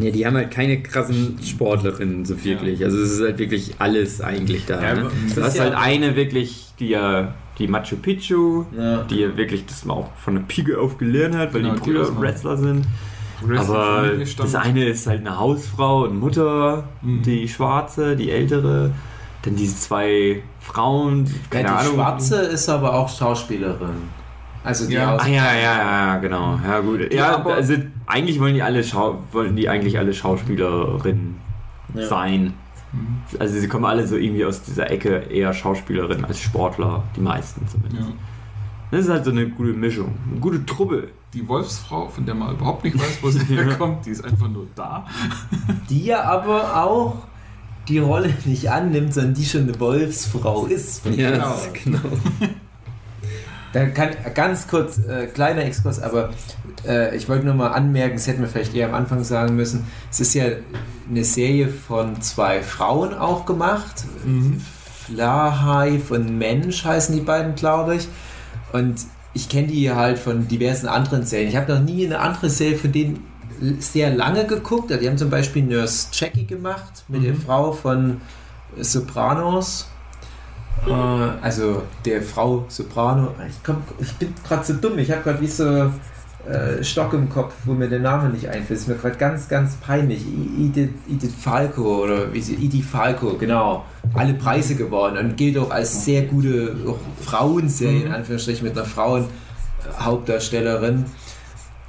Ja, 0.00 0.10
die 0.10 0.26
haben 0.26 0.36
halt 0.36 0.50
keine 0.50 0.82
krassen 0.82 1.38
Sportlerinnen 1.42 2.24
so 2.24 2.42
wirklich. 2.44 2.84
Also 2.84 2.98
es 2.98 3.12
ist 3.12 3.20
halt 3.20 3.38
wirklich 3.38 3.74
alles 3.78 4.20
eigentlich 4.20 4.64
da. 4.66 4.82
Ja, 4.82 4.94
ne? 4.94 5.10
Du 5.34 5.40
ist 5.40 5.42
hast 5.42 5.56
ja- 5.56 5.64
halt 5.64 5.74
eine 5.74 6.16
wirklich, 6.16 6.72
die 6.78 6.88
ja 6.90 7.34
die 7.58 7.68
Machu 7.68 7.96
Picchu, 7.96 8.64
Ja. 8.76 9.02
die 9.04 9.20
ja 9.20 9.36
wirklich 9.36 9.66
das 9.66 9.84
mal 9.84 9.94
auch 9.94 10.10
von 10.16 10.34
der 10.36 10.42
Pike 10.42 10.78
auf 10.78 10.96
gelernt 10.98 11.36
hat, 11.36 11.52
weil 11.54 11.62
Genau, 11.62 11.74
die 11.74 11.80
die 11.80 11.90
Brüder 11.90 12.20
Wrestler 12.20 12.56
sind. 12.56 12.86
Aber 13.58 14.04
das 14.38 14.54
eine 14.54 14.84
ist 14.88 15.06
halt 15.06 15.20
eine 15.20 15.38
Hausfrau 15.38 16.04
und 16.04 16.18
Mutter, 16.20 16.84
Mhm. 17.02 17.22
die 17.22 17.48
schwarze, 17.48 18.14
die 18.16 18.30
ältere. 18.30 18.92
Dann 19.42 19.56
diese 19.56 19.76
zwei 19.76 20.42
Frauen, 20.60 21.28
keine 21.50 21.68
ja, 21.68 21.74
die 21.74 21.80
Ahnung. 21.80 21.94
Schwarze 21.94 22.36
ist 22.36 22.68
aber 22.68 22.94
auch 22.94 23.08
Schauspielerin. 23.08 24.21
Also 24.64 24.86
die 24.86 24.94
Ja. 24.94 25.14
aus 25.16 25.22
Ah 25.22 25.26
ja, 25.28 25.52
ja, 25.54 25.78
ja, 25.78 26.16
genau. 26.18 26.58
Ja 26.64 26.80
gut. 26.80 27.12
Ja, 27.12 27.38
Ja, 27.38 27.44
also 27.44 27.74
eigentlich 28.06 28.38
wollen 28.40 28.54
die 28.54 28.62
alle 28.62 28.84
Schau 28.84 29.18
wollen 29.32 29.56
die 29.56 29.68
eigentlich 29.68 29.98
alle 29.98 30.12
Schauspielerinnen 30.14 31.36
Ja. 31.94 32.06
sein. 32.06 32.54
Mhm. 32.92 33.18
Also 33.38 33.58
sie 33.58 33.68
kommen 33.68 33.84
alle 33.86 34.06
so 34.06 34.16
irgendwie 34.16 34.44
aus 34.44 34.62
dieser 34.62 34.90
Ecke 34.90 35.16
eher 35.30 35.52
Schauspielerin 35.52 36.24
als 36.24 36.38
Sportler, 36.40 37.02
die 37.16 37.20
meisten 37.20 37.66
zumindest. 37.66 38.02
Ja. 38.08 38.14
Das 38.90 39.00
ist 39.06 39.10
halt 39.10 39.24
so 39.24 39.30
eine 39.30 39.48
gute 39.48 39.72
Mischung, 39.72 40.14
eine 40.30 40.38
gute 40.40 40.64
Truppe. 40.66 41.08
Die 41.32 41.48
Wolfsfrau, 41.48 42.08
von 42.08 42.26
der 42.26 42.34
man 42.34 42.54
überhaupt 42.54 42.84
nicht 42.84 42.94
weiß, 42.98 43.18
wo 43.22 43.30
sie 43.30 43.42
herkommt, 43.56 44.04
die 44.04 44.10
ist 44.10 44.22
einfach 44.22 44.48
nur 44.48 44.66
da. 44.74 45.06
Die 45.88 46.04
ja 46.04 46.22
aber 46.24 46.76
auch 46.84 47.16
die 47.88 47.98
Rolle 47.98 48.32
nicht 48.44 48.70
annimmt, 48.70 49.12
sondern 49.14 49.34
die 49.34 49.44
schon 49.46 49.62
eine 49.62 49.80
Wolfsfrau 49.80 50.66
ist. 50.66 51.02
Genau. 51.16 51.54
genau. 51.82 51.98
Da 53.72 53.86
kann 53.86 54.10
ganz 54.34 54.68
kurz, 54.68 54.98
äh, 54.98 55.26
kleiner 55.26 55.64
Exkurs, 55.64 56.00
aber 56.02 56.30
äh, 56.86 57.16
ich 57.16 57.28
wollte 57.28 57.46
nur 57.46 57.54
mal 57.54 57.68
anmerken, 57.68 58.16
das 58.16 58.26
hätten 58.26 58.42
wir 58.42 58.48
vielleicht 58.48 58.74
eher 58.74 58.88
am 58.88 58.94
Anfang 58.94 59.24
sagen 59.24 59.56
müssen. 59.56 59.86
Es 60.10 60.20
ist 60.20 60.34
ja 60.34 60.44
eine 61.08 61.24
Serie 61.24 61.68
von 61.68 62.20
zwei 62.20 62.62
Frauen 62.62 63.14
auch 63.14 63.46
gemacht. 63.46 64.04
Mhm. 64.24 64.60
Flahive 65.06 66.14
und 66.14 66.38
Mensch 66.38 66.84
heißen 66.84 67.14
die 67.14 67.22
beiden, 67.22 67.54
glaube 67.54 67.96
ich. 67.96 68.08
Und 68.72 69.06
ich 69.34 69.48
kenne 69.48 69.68
die 69.68 69.90
halt 69.90 70.18
von 70.18 70.48
diversen 70.48 70.86
anderen 70.88 71.24
Serien. 71.24 71.48
Ich 71.48 71.56
habe 71.56 71.72
noch 71.72 71.80
nie 71.80 72.04
eine 72.06 72.18
andere 72.20 72.50
Serie 72.50 72.76
von 72.76 72.92
denen 72.92 73.26
sehr 73.78 74.14
lange 74.14 74.44
geguckt. 74.46 74.90
Die 74.90 75.08
haben 75.08 75.18
zum 75.18 75.30
Beispiel 75.30 75.62
Nurse 75.62 76.08
Jackie 76.12 76.44
gemacht 76.46 77.04
mit 77.08 77.24
der 77.24 77.32
Mhm. 77.32 77.40
Frau 77.40 77.72
von 77.72 78.20
Sopranos. 78.78 79.88
Äh, 80.86 80.90
also 81.42 81.82
der 82.04 82.22
Frau 82.22 82.64
Soprano. 82.68 83.34
Ich, 83.48 83.62
komm, 83.64 83.78
ich 84.00 84.12
bin 84.14 84.34
gerade 84.46 84.64
so 84.64 84.74
dumm. 84.74 84.98
Ich 84.98 85.10
habe 85.10 85.22
gerade 85.22 85.40
wie 85.40 85.46
so 85.46 85.90
äh, 86.48 86.82
Stock 86.82 87.12
im 87.12 87.28
Kopf, 87.28 87.54
wo 87.64 87.72
mir 87.72 87.88
der 87.88 88.00
Name 88.00 88.28
nicht 88.30 88.48
einfällt. 88.48 88.80
Ist 88.80 88.88
mir 88.88 88.96
gerade 88.96 89.16
ganz, 89.16 89.48
ganz 89.48 89.76
peinlich. 89.76 90.24
Edith, 90.58 90.90
Edith 91.08 91.34
Falco 91.40 92.02
oder 92.02 92.32
wie 92.32 92.40
sie, 92.40 92.54
Edith 92.54 92.84
Falco, 92.84 93.36
genau. 93.38 93.84
Alle 94.14 94.34
Preise 94.34 94.74
gewonnen 94.74 95.16
und 95.18 95.36
gilt 95.36 95.56
auch 95.56 95.70
als 95.70 96.04
sehr 96.04 96.22
gute 96.22 96.74
Frauenserie, 97.20 98.02
in 98.02 98.08
Mhm. 98.08 98.14
Anführungsstrichen, 98.14 98.66
mit 98.66 98.76
einer 98.76 98.86
Frauenhauptdarstellerin. 98.86 101.04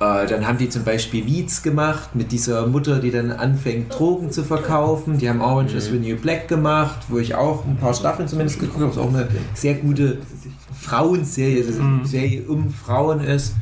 Äh, 0.03 0.27
dann 0.27 0.47
haben 0.47 0.57
die 0.57 0.69
zum 0.69 0.83
Beispiel 0.83 1.25
Weeds 1.25 1.61
gemacht 1.63 2.15
mit 2.15 2.31
dieser 2.31 2.67
Mutter, 2.67 2.99
die 2.99 3.11
dann 3.11 3.31
anfängt, 3.31 3.93
Drogen 3.93 4.31
zu 4.31 4.43
verkaufen. 4.43 5.17
Die 5.17 5.29
haben 5.29 5.41
Orange 5.41 5.75
is 5.75 5.85
the 5.85 5.99
New 5.99 6.15
Black 6.17 6.47
gemacht, 6.47 6.99
wo 7.09 7.17
ich 7.19 7.35
auch 7.35 7.65
ein 7.65 7.77
paar 7.77 7.93
Staffeln 7.93 8.27
zumindest 8.27 8.59
geguckt 8.59 8.81
habe. 8.81 8.89
Was 8.91 8.97
auch 8.97 9.09
eine 9.13 9.27
sehr 9.53 9.75
gute 9.75 10.17
Frauenserie, 10.79 11.63
also 11.65 11.79
eine 11.79 11.89
Mhm. 11.89 12.05
Serie 12.05 12.41
um 12.47 12.69
Frauen 12.71 13.21
ist. 13.21 13.53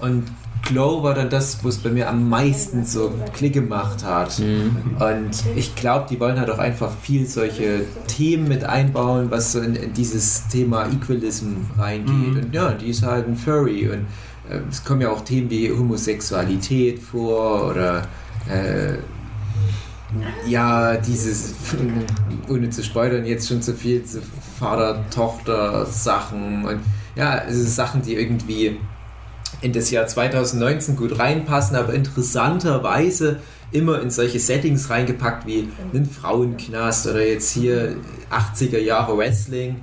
Und 0.00 0.24
Glow 0.62 1.02
war 1.02 1.14
dann 1.14 1.28
das, 1.28 1.62
wo 1.62 1.68
es 1.68 1.76
bei 1.78 1.90
mir 1.90 2.08
am 2.08 2.28
meisten 2.30 2.84
so 2.86 3.12
Klick 3.34 3.52
gemacht 3.52 4.02
hat. 4.02 4.38
Und 4.40 5.30
ich 5.56 5.74
glaube, 5.76 6.06
die 6.08 6.18
wollen 6.18 6.38
halt 6.40 6.48
auch 6.50 6.58
einfach 6.58 6.90
viel 7.02 7.26
solche 7.26 7.82
Themen 8.06 8.48
mit 8.48 8.64
einbauen, 8.64 9.30
was 9.30 9.52
so 9.52 9.60
in, 9.60 9.76
in 9.76 9.92
dieses 9.92 10.48
Thema 10.48 10.86
Equalism 10.88 11.48
reingeht. 11.78 12.14
Mhm. 12.34 12.36
Und 12.44 12.54
ja, 12.54 12.72
die 12.72 12.88
ist 12.88 13.02
halt 13.02 13.28
ein 13.28 13.36
Furry. 13.36 13.90
Und 13.90 14.06
es 14.70 14.84
kommen 14.84 15.00
ja 15.00 15.10
auch 15.10 15.22
Themen 15.22 15.48
wie 15.50 15.70
Homosexualität 15.70 16.98
vor 16.98 17.70
oder 17.70 18.06
äh, 18.48 18.98
ja, 20.46 20.96
dieses, 20.96 21.54
ohne 22.48 22.70
zu 22.70 22.84
spoilern, 22.84 23.26
jetzt 23.26 23.48
schon 23.48 23.62
zu 23.62 23.74
viel 23.74 24.04
zu 24.04 24.22
Vater-Tochter-Sachen 24.58 26.64
und 26.64 26.80
ja, 27.16 27.42
es 27.48 27.56
sind 27.56 27.68
Sachen, 27.68 28.02
die 28.02 28.14
irgendwie 28.14 28.78
in 29.60 29.72
das 29.72 29.90
Jahr 29.90 30.06
2019 30.06 30.96
gut 30.96 31.18
reinpassen, 31.18 31.76
aber 31.76 31.94
interessanterweise 31.94 33.40
immer 33.72 34.00
in 34.00 34.10
solche 34.10 34.38
Settings 34.38 34.90
reingepackt 34.90 35.46
wie 35.46 35.68
einen 35.92 36.06
Frauenknast 36.06 37.06
oder 37.06 37.26
jetzt 37.26 37.52
hier 37.52 37.96
80er 38.30 38.78
Jahre 38.78 39.16
Wrestling, 39.16 39.76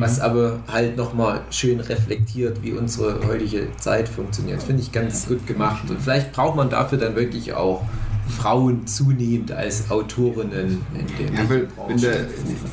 was 0.00 0.20
aber 0.20 0.60
halt 0.70 0.96
nochmal 0.96 1.40
schön 1.50 1.80
reflektiert, 1.80 2.62
wie 2.62 2.72
unsere 2.72 3.26
heutige 3.26 3.68
Zeit 3.76 4.08
funktioniert. 4.08 4.62
Finde 4.62 4.82
ich 4.82 4.92
ganz 4.92 5.26
gut 5.26 5.46
gemacht. 5.46 5.88
Und 5.90 6.00
vielleicht 6.00 6.32
braucht 6.32 6.56
man 6.56 6.70
dafür 6.70 6.98
dann 6.98 7.14
wirklich 7.14 7.52
auch 7.52 7.84
Frauen 8.28 8.86
zunehmend 8.86 9.52
als 9.52 9.90
Autorinnen 9.90 10.80
in 10.94 11.06
der 11.18 11.42
Ja, 11.42 11.50
weil 11.50 11.68
wenn 11.88 11.96
der, 11.98 12.26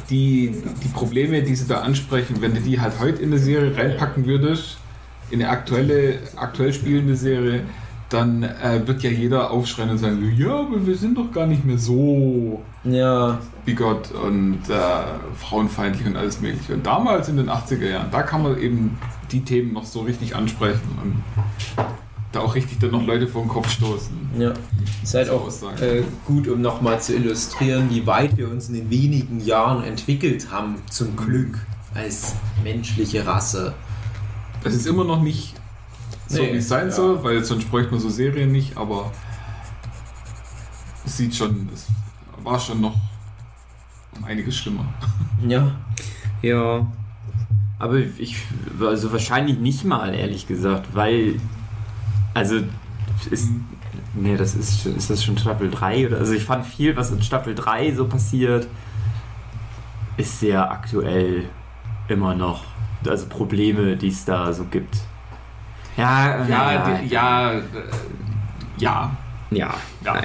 die, 0.10 0.56
die 0.84 0.88
Probleme, 0.90 1.42
die 1.42 1.56
sie 1.56 1.68
da 1.68 1.82
ansprechen, 1.82 2.38
wenn 2.40 2.54
du 2.54 2.62
die 2.62 2.80
halt 2.80 3.00
heute 3.00 3.22
in 3.22 3.32
eine 3.32 3.40
Serie 3.40 3.76
reinpacken 3.76 4.26
würdest, 4.26 4.78
in 5.32 5.42
eine 5.42 5.50
aktuelle, 5.50 6.20
aktuell 6.36 6.74
spielende 6.74 7.16
Serie, 7.16 7.64
dann 8.10 8.43
äh, 8.43 8.82
wird 8.86 9.03
ja 9.03 9.12
jeder 9.12 9.51
aufschreien 9.51 9.91
und 9.91 9.99
sagen, 9.99 10.34
ja, 10.36 10.62
aber 10.62 10.86
wir 10.86 10.97
sind 10.97 11.18
doch 11.18 11.32
gar 11.32 11.45
nicht 11.45 11.64
mehr 11.64 11.78
so 11.78 12.62
ja, 12.84 13.39
bigott 13.66 14.12
und 14.12 14.62
äh, 14.70 15.36
frauenfeindlich 15.36 16.07
und 16.07 16.16
alles 16.18 16.41
mögliche. 16.41 16.74
Und 16.74 16.86
damals 16.86 17.30
in 17.30 17.38
den 17.38 17.49
80er 17.49 17.88
Jahren, 17.88 18.12
da 18.12 18.24
kann 18.24 18.41
man 18.41 18.57
eben 18.60 18.97
die 19.32 19.41
Themen 19.41 19.74
noch 19.74 19.86
so 19.86 20.01
richtig 20.01 20.36
ansprechen 20.36 20.97
und 21.03 21.24
da 22.32 22.41
auch 22.41 22.55
richtig 22.55 22.80
dann 22.80 22.91
noch 22.91 23.05
Leute 23.05 23.28
vor 23.28 23.43
den 23.43 23.49
Kopf 23.49 23.70
stoßen. 23.70 24.16
Ja, 24.38 24.53
ist 25.03 25.14
halt 25.14 25.30
auch 25.30 25.47
äh, 25.82 26.03
gut, 26.26 26.47
um 26.47 26.62
nochmal 26.62 26.99
zu 27.01 27.16
illustrieren, 27.16 27.89
wie 27.89 28.05
weit 28.05 28.38
wir 28.38 28.49
uns 28.49 28.70
in 28.70 28.76
den 28.76 28.89
wenigen 28.89 29.39
Jahren 29.39 29.84
entwickelt 29.84 30.51
haben, 30.51 30.76
zum 30.89 31.16
Glück, 31.16 31.57
als 31.93 32.36
menschliche 32.64 33.26
Rasse. 33.26 33.74
Das 34.64 34.74
ist 34.76 34.86
immer 34.86 35.05
noch 35.05 35.22
nicht 35.22 35.59
so, 36.30 36.42
Nee, 36.42 36.54
wie 36.54 36.58
es 36.58 36.68
sein 36.70 36.88
ja. 36.88 36.92
soll, 36.94 37.24
weil 37.24 37.44
sonst 37.44 37.70
bräuchte 37.70 37.92
man 37.92 38.00
so 38.00 38.10
Serien 38.10 38.52
nicht, 38.52 38.78
aber 38.78 39.12
es 41.06 41.18
sieht 41.18 41.36
schon, 41.36 41.68
es 41.74 41.88
war 42.44 42.60
schon 42.60 42.82
noch 42.82 42.96
um 44.18 44.24
einiges 44.24 44.56
schlimmer. 44.58 44.86
Ja, 45.48 45.72
Ja. 46.42 46.88
Aber 47.82 47.96
ich, 47.98 48.36
also 48.82 49.12
wahrscheinlich 49.14 49.58
nicht 49.58 49.86
mal, 49.86 50.14
ehrlich 50.14 50.46
gesagt, 50.48 50.94
weil, 50.94 51.40
also, 52.34 52.58
ist, 53.32 53.48
nee, 54.14 54.36
das 54.36 54.54
ist, 54.56 54.82
schon- 54.82 54.98
ist 54.98 55.10
das 55.10 55.24
schon 55.24 55.38
Staffel 55.38 55.70
3 55.72 56.08
oder, 56.08 56.18
also 56.18 56.34
ich 56.34 56.44
fand 56.44 56.66
viel, 56.66 56.98
was 56.98 57.10
in 57.12 57.22
Staffel 57.24 57.56
3 57.56 57.94
so 57.96 58.06
passiert, 58.06 58.68
ist 60.18 60.42
sehr 60.42 60.70
aktuell 60.70 61.46
immer 62.10 62.36
noch. 62.36 62.66
Also 63.08 63.28
Probleme, 63.28 63.96
die 63.96 64.10
es 64.10 64.26
da 64.26 64.52
so 64.52 64.66
gibt. 64.66 64.98
Ja, 66.00 66.45
Ja, 66.47 67.00
die, 67.02 67.08
ja, 67.08 67.52
äh, 67.52 67.62
ja, 68.78 69.12
ja, 69.52 69.74
Ja. 70.04 70.14
naja. 70.14 70.22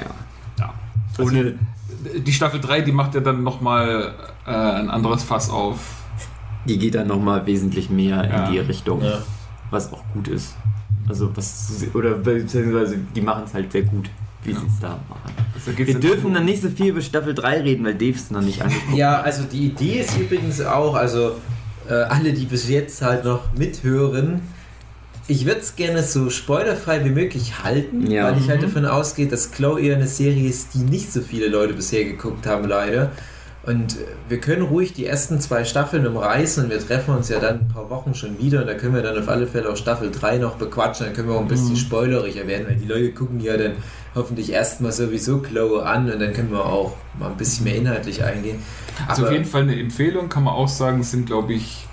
ja. 0.59 0.75
Ohne, 1.19 1.55
Die 2.17 2.33
Staffel 2.33 2.61
3, 2.61 2.83
die 2.83 2.93
macht 2.93 3.15
ja 3.15 3.21
dann 3.21 3.43
nochmal 3.43 4.13
äh, 4.47 4.51
ein 4.51 4.91
anderes 4.91 5.23
Fass 5.23 5.51
auf. 5.51 5.79
die 6.67 6.79
geht 6.79 6.95
dann 6.95 7.09
nochmal 7.09 7.45
wesentlich 7.47 7.91
mehr 7.91 8.25
Ja. 8.25 8.47
in 8.47 8.53
die 8.53 8.59
Richtung, 8.59 9.03
ja. 9.03 9.19
was 9.71 9.93
auch 9.93 10.03
gut 10.15 10.29
ist. 10.29 10.55
Also 11.09 11.31
was, 11.37 11.85
oder 11.93 12.13
beziehungsweise 12.13 12.97
die 13.15 13.21
machen 13.21 13.43
es 13.47 13.53
halt 13.53 13.71
sehr 13.73 13.83
gut, 13.83 14.09
wie 14.43 14.53
sie 14.55 14.67
es 14.67 14.81
da 14.81 14.99
machen. 15.11 15.33
Also 15.55 15.77
Wir 15.77 16.01
dürfen 16.01 16.33
dann 16.33 16.47
nicht 16.47 16.63
so 16.63 16.71
viel 16.71 16.87
über 16.89 17.03
Staffel 17.03 17.35
3 17.35 17.61
reden, 17.61 17.85
weil 17.85 17.95
Dave 17.95 18.15
es 18.17 18.31
noch 18.31 18.41
nicht 18.41 18.63
angeguckt 18.63 18.97
ja, 18.97 19.21
also 19.21 19.43
die 19.45 19.67
Idee 19.67 20.01
ist 20.01 20.17
übrigens 20.19 20.63
auch, 20.63 20.95
also 20.95 21.33
äh, 21.89 21.93
alle, 21.95 22.33
die 22.33 22.47
bis 22.47 22.69
jetzt 22.71 23.03
halt 23.03 23.25
noch 23.25 23.53
mithören, 23.53 24.41
ich 25.27 25.47
würde 25.47 25.61
es 25.61 25.77
gerne 25.77 26.03
so 26.03 26.29
spoilerfrei 26.31 27.05
wie 27.05 27.11
möglich 27.11 27.63
halten, 27.65 28.11
Ja. 28.11 28.25
weil 28.31 28.39
ich 28.39 28.49
halt 28.49 28.61
Mhm. 28.61 28.67
davon 28.67 28.85
ausgehe, 28.87 29.27
dass 29.27 29.51
Chloe 29.53 29.81
eher 29.81 29.97
eine 29.97 30.07
Serie 30.07 30.49
ist, 30.49 30.75
die 30.75 30.79
nicht 30.79 31.13
so 31.13 31.21
viele 31.23 31.49
Leute 31.49 31.73
bisher 31.75 32.05
geguckt 32.05 32.47
haben, 32.47 32.69
leider. 32.69 33.11
Und 33.67 33.95
äh, 33.95 34.01
wir 34.29 34.39
können 34.41 34.61
ruhig 34.61 34.93
die 34.93 35.07
ersten 35.07 35.41
zwei 35.41 35.65
Staffeln 35.65 36.07
umreißen 36.07 36.65
und 36.65 36.71
wir 36.71 36.79
treffen 36.87 37.15
uns 37.15 37.31
ja 37.31 37.39
dann 37.41 37.61
ein 37.61 37.69
paar 37.69 37.89
Wochen 37.89 38.15
schon 38.15 38.39
wieder 38.39 38.61
und 38.61 38.67
da 38.67 38.75
können 38.75 38.95
wir 38.95 39.01
dann 39.01 39.17
auf 39.19 39.27
alle 39.31 39.47
Fälle 39.47 39.71
auch 39.71 39.77
Staffel 39.79 40.11
3 40.11 40.37
noch 40.37 40.57
bequatschen, 40.57 41.07
dann 41.07 41.15
können 41.17 41.29
wir 41.31 41.37
auch 41.37 41.41
ein 41.41 41.49
bisschen 41.49 41.71
Mhm. 41.73 41.77
spoileriger 41.77 42.47
werden, 42.47 42.67
weil 42.69 42.77
die 42.77 42.85
Leute 42.87 43.13
gucken 43.13 43.41
ja 43.41 43.57
dann 43.57 43.73
hoffentlich 44.15 44.53
erstmal 44.53 44.93
sowieso 44.93 45.39
Chloe 45.39 45.83
an 45.83 46.11
und 46.13 46.21
dann 46.21 46.35
können 46.35 46.51
wir 46.53 46.67
auch 46.67 46.95
mal 47.19 47.31
ein 47.31 47.39
bisschen 47.39 47.65
mehr 47.65 47.77
inhaltlich 47.77 48.23
eingehen. 48.23 48.59
Also 49.09 49.23
auf 49.23 49.29
Aber 49.29 49.33
jeden 49.39 49.49
Fall 49.49 49.63
eine 49.63 49.81
Empfehlung, 49.81 50.29
kann 50.29 50.45
man 50.45 50.53
auch 50.53 50.69
sagen, 50.69 51.03
sind 51.03 51.25
glaube 51.25 51.55
ich 51.55 51.84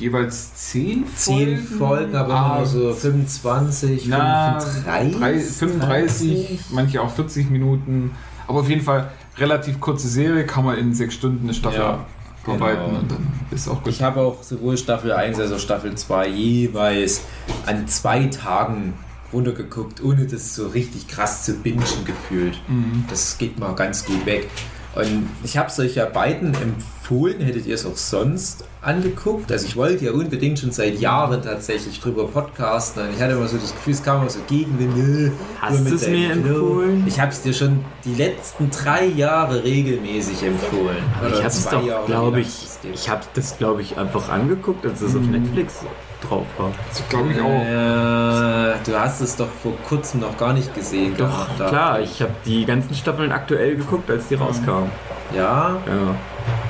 jeweils 0.00 0.54
10 0.54 1.04
Folgen. 1.06 1.56
10 1.66 1.78
Folgen, 1.78 2.16
aber 2.16 2.34
Ah, 2.34 2.56
immer 2.56 2.66
so 2.66 2.92
25, 2.92 4.06
Na, 4.08 4.58
35, 4.60 5.16
drei- 5.18 5.38
35, 5.38 6.60
manche 6.70 7.00
auch 7.02 7.10
40 7.10 7.50
Minuten. 7.50 8.12
Aber 8.46 8.60
auf 8.60 8.68
jeden 8.68 8.82
Fall 8.82 9.10
relativ 9.38 9.80
kurze 9.80 10.08
Serie, 10.08 10.44
kann 10.46 10.64
man 10.64 10.76
in 10.78 10.92
sechs 10.94 11.14
Stunden 11.14 11.44
eine 11.44 11.54
Staffel 11.54 11.80
Ja, 11.80 12.04
abarbeiten 12.44 12.84
genau. 12.86 12.98
und 13.00 13.10
dann 13.10 13.26
ist 13.50 13.68
auch 13.68 13.82
gut. 13.82 13.92
Ich 13.92 14.02
habe 14.02 14.20
auch 14.20 14.42
sowohl 14.42 14.76
Staffel 14.76 15.12
1 15.12 15.38
als 15.38 15.52
auch 15.52 15.58
Staffel 15.58 15.94
2 15.94 16.28
jeweils 16.28 17.22
an 17.66 17.86
zwei 17.86 18.24
Tagen 18.26 18.94
runtergeguckt, 19.32 20.02
ohne 20.02 20.26
das 20.26 20.56
so 20.56 20.66
richtig 20.68 21.06
krass 21.06 21.44
zu 21.44 21.54
bingen 21.54 21.84
gefühlt. 22.04 22.58
Mhm. 22.68 23.04
Das 23.08 23.38
geht 23.38 23.58
mal 23.58 23.74
ganz 23.74 24.04
gut 24.04 24.26
weg. 24.26 24.48
Und 24.96 25.28
ich 25.44 25.56
habe 25.56 25.70
ja 25.94 26.04
beiden 26.06 26.48
empfohlen, 26.48 26.80
hättet 27.10 27.66
ihr 27.66 27.74
es 27.74 27.84
auch 27.84 27.96
sonst 27.96 28.64
angeguckt. 28.82 29.50
Also 29.50 29.66
ich 29.66 29.76
wollte 29.76 30.04
ja 30.04 30.12
unbedingt 30.12 30.58
schon 30.58 30.70
seit 30.70 30.98
Jahren 31.00 31.42
tatsächlich 31.42 32.00
drüber 32.00 32.26
podcasten. 32.28 33.02
Und 33.02 33.14
ich 33.14 33.20
hatte 33.20 33.32
immer 33.32 33.48
so 33.48 33.56
das 33.56 33.72
Gefühl, 33.72 33.92
es 33.94 34.02
kam 34.02 34.20
immer 34.20 34.30
so 34.30 34.38
Gegenwind. 34.46 34.96
nö, 34.96 35.30
Hast 35.60 35.88
du 35.90 35.94
es 35.94 36.08
mir 36.08 36.32
empfohlen? 36.32 37.04
Ich 37.06 37.20
habe 37.20 37.32
es 37.32 37.42
dir 37.42 37.52
schon 37.52 37.84
die 38.04 38.14
letzten 38.14 38.70
drei 38.70 39.06
Jahre 39.06 39.62
regelmäßig 39.64 40.42
empfohlen. 40.44 41.02
Aber 41.18 41.28
ich 41.28 41.38
habe 41.38 41.48
es 41.48 41.68
doch, 41.68 42.06
glaube 42.06 42.40
ich, 42.40 42.66
ich 42.92 43.08
habe 43.08 43.24
das, 43.34 43.58
glaube 43.58 43.82
ich, 43.82 43.96
einfach 43.98 44.28
angeguckt, 44.28 44.86
als 44.86 45.00
es 45.00 45.14
auf 45.16 45.22
Netflix 45.22 45.80
drauf 46.28 46.46
war. 46.58 46.70
Das 46.88 47.02
glaube 47.08 47.32
ich 47.32 47.40
auch. 47.40 47.44
Äh, 47.46 48.74
du 48.84 48.98
hast 49.00 49.20
es 49.20 49.36
doch 49.36 49.48
vor 49.62 49.72
kurzem 49.88 50.20
noch 50.20 50.36
gar 50.36 50.52
nicht 50.52 50.74
gesehen. 50.74 51.14
Doch, 51.16 51.48
gehabt, 51.56 51.68
klar, 51.68 52.00
ich 52.00 52.20
habe 52.22 52.32
die 52.44 52.64
ganzen 52.64 52.94
Staffeln 52.94 53.32
aktuell 53.32 53.76
geguckt, 53.76 54.10
als 54.10 54.28
die 54.28 54.34
rauskamen. 54.34 54.90
Ja, 55.34 55.76
Ja. 55.86 56.14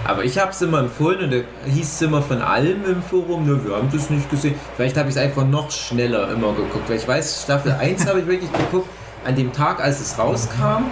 aber 0.05 0.25
ich 0.25 0.39
habe 0.39 0.51
es 0.51 0.61
immer 0.61 0.81
empfohlen 0.81 1.21
und 1.25 1.31
da 1.33 1.37
hieß 1.71 1.95
es 1.95 2.03
immer 2.03 2.21
von 2.21 2.43
allem 2.43 2.85
im 2.85 3.03
Forum, 3.03 3.47
nur 3.47 3.65
wir 3.65 3.75
haben 3.77 3.89
das 3.91 4.11
nicht 4.11 4.29
gesehen. 4.31 4.55
Vielleicht 4.77 4.97
habe 4.99 5.09
ich 5.09 5.17
es 5.17 5.21
einfach 5.23 5.47
noch 5.47 5.71
schneller 5.71 6.31
immer 6.31 6.53
geguckt, 6.53 6.89
weil 6.89 6.97
ich 6.97 7.09
weiß, 7.09 7.43
Staffel 7.45 7.73
1 7.81 8.07
habe 8.07 8.21
ich 8.21 8.27
wirklich 8.27 8.53
geguckt 8.53 8.89
an 9.25 9.35
dem 9.35 9.53
Tag, 9.53 9.83
als 9.83 10.01
es 10.01 10.19
rauskam, 10.19 10.85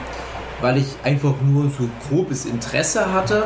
weil 0.63 0.79
ich 0.79 0.87
einfach 1.05 1.35
nur 1.47 1.65
so 1.65 1.89
grobes 2.09 2.47
Interesse 2.47 3.13
hatte. 3.13 3.45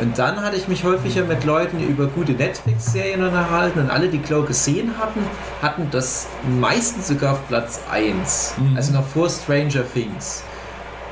Und 0.00 0.18
dann 0.18 0.40
hatte 0.40 0.56
ich 0.56 0.68
mich 0.68 0.84
häufiger 0.84 1.24
mit 1.24 1.44
Leuten 1.44 1.86
über 1.86 2.06
gute 2.06 2.32
Netflix-Serien 2.32 3.22
unterhalten 3.22 3.80
und 3.80 3.90
alle, 3.90 4.08
die 4.08 4.18
Glow 4.18 4.42
gesehen 4.42 4.92
hatten, 4.98 5.20
hatten 5.60 5.88
das 5.90 6.28
meistens 6.60 7.08
sogar 7.08 7.34
auf 7.34 7.48
Platz 7.48 7.80
1. 7.90 8.54
Mhm. 8.56 8.76
Also 8.76 8.92
noch 8.92 9.06
vor 9.06 9.28
Stranger 9.28 9.84
Things. 9.92 10.44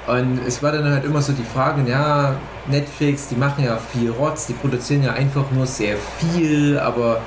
Und 0.07 0.41
es 0.47 0.63
war 0.63 0.73
dann 0.73 0.91
halt 0.91 1.05
immer 1.05 1.21
so 1.21 1.33
die 1.33 1.45
Frage, 1.45 1.89
ja, 1.89 2.35
Netflix, 2.69 3.29
die 3.29 3.37
machen 3.37 3.65
ja 3.65 3.77
viel 3.77 4.11
Rotz, 4.11 4.47
die 4.47 4.55
produzieren 4.55 5.03
ja 5.03 5.13
einfach 5.13 5.51
nur 5.51 5.67
sehr 5.67 5.97
viel, 6.19 6.79
aber 6.79 7.21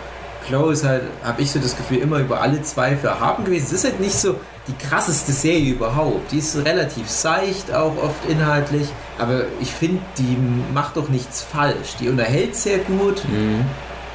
Glow 0.47 0.71
ist 0.71 0.83
halt, 0.83 1.03
habe 1.23 1.41
ich 1.41 1.51
so 1.51 1.59
das 1.59 1.77
Gefühl, 1.77 1.99
immer 1.99 2.19
über 2.19 2.41
alle 2.41 2.61
Zweifel 2.61 3.07
erhaben 3.07 3.45
gewesen. 3.45 3.65
Es 3.67 3.73
ist 3.73 3.83
halt 3.85 3.99
nicht 3.99 4.15
so 4.15 4.35
die 4.67 4.73
krasseste 4.87 5.31
Serie 5.31 5.73
überhaupt. 5.73 6.31
Die 6.31 6.37
ist 6.37 6.55
relativ 6.63 7.09
seicht, 7.09 7.73
auch 7.73 7.97
oft 8.01 8.25
inhaltlich, 8.29 8.87
aber 9.19 9.41
ich 9.59 9.71
finde, 9.71 10.01
die 10.17 10.37
macht 10.73 10.95
doch 10.97 11.09
nichts 11.09 11.41
falsch. 11.41 11.95
Die 11.99 12.09
unterhält 12.09 12.55
sehr 12.55 12.77
gut, 12.79 13.23
Mhm. 13.27 13.65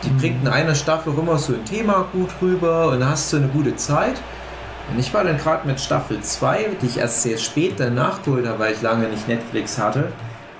die 0.04 0.10
bringt 0.10 0.42
in 0.42 0.48
einer 0.48 0.74
Staffel 0.74 1.12
auch 1.12 1.18
immer 1.18 1.38
so 1.38 1.52
ein 1.52 1.64
Thema 1.64 2.06
gut 2.12 2.30
rüber 2.40 2.88
und 2.88 3.04
hast 3.06 3.28
so 3.30 3.36
eine 3.36 3.48
gute 3.48 3.76
Zeit. 3.76 4.14
Und 4.90 4.98
ich 4.98 5.12
war 5.12 5.22
dann 5.22 5.36
gerade 5.36 5.66
mit 5.66 5.78
Staffel 5.80 6.20
2, 6.22 6.68
die 6.80 6.86
ich 6.86 6.96
erst 6.98 7.22
sehr 7.22 7.36
spät 7.36 7.78
dann 7.78 7.94
nachgeholt 7.94 8.46
habe, 8.46 8.58
weil 8.58 8.72
ich 8.72 8.80
lange 8.80 9.06
nicht 9.08 9.28
Netflix 9.28 9.76
hatte. 9.76 10.12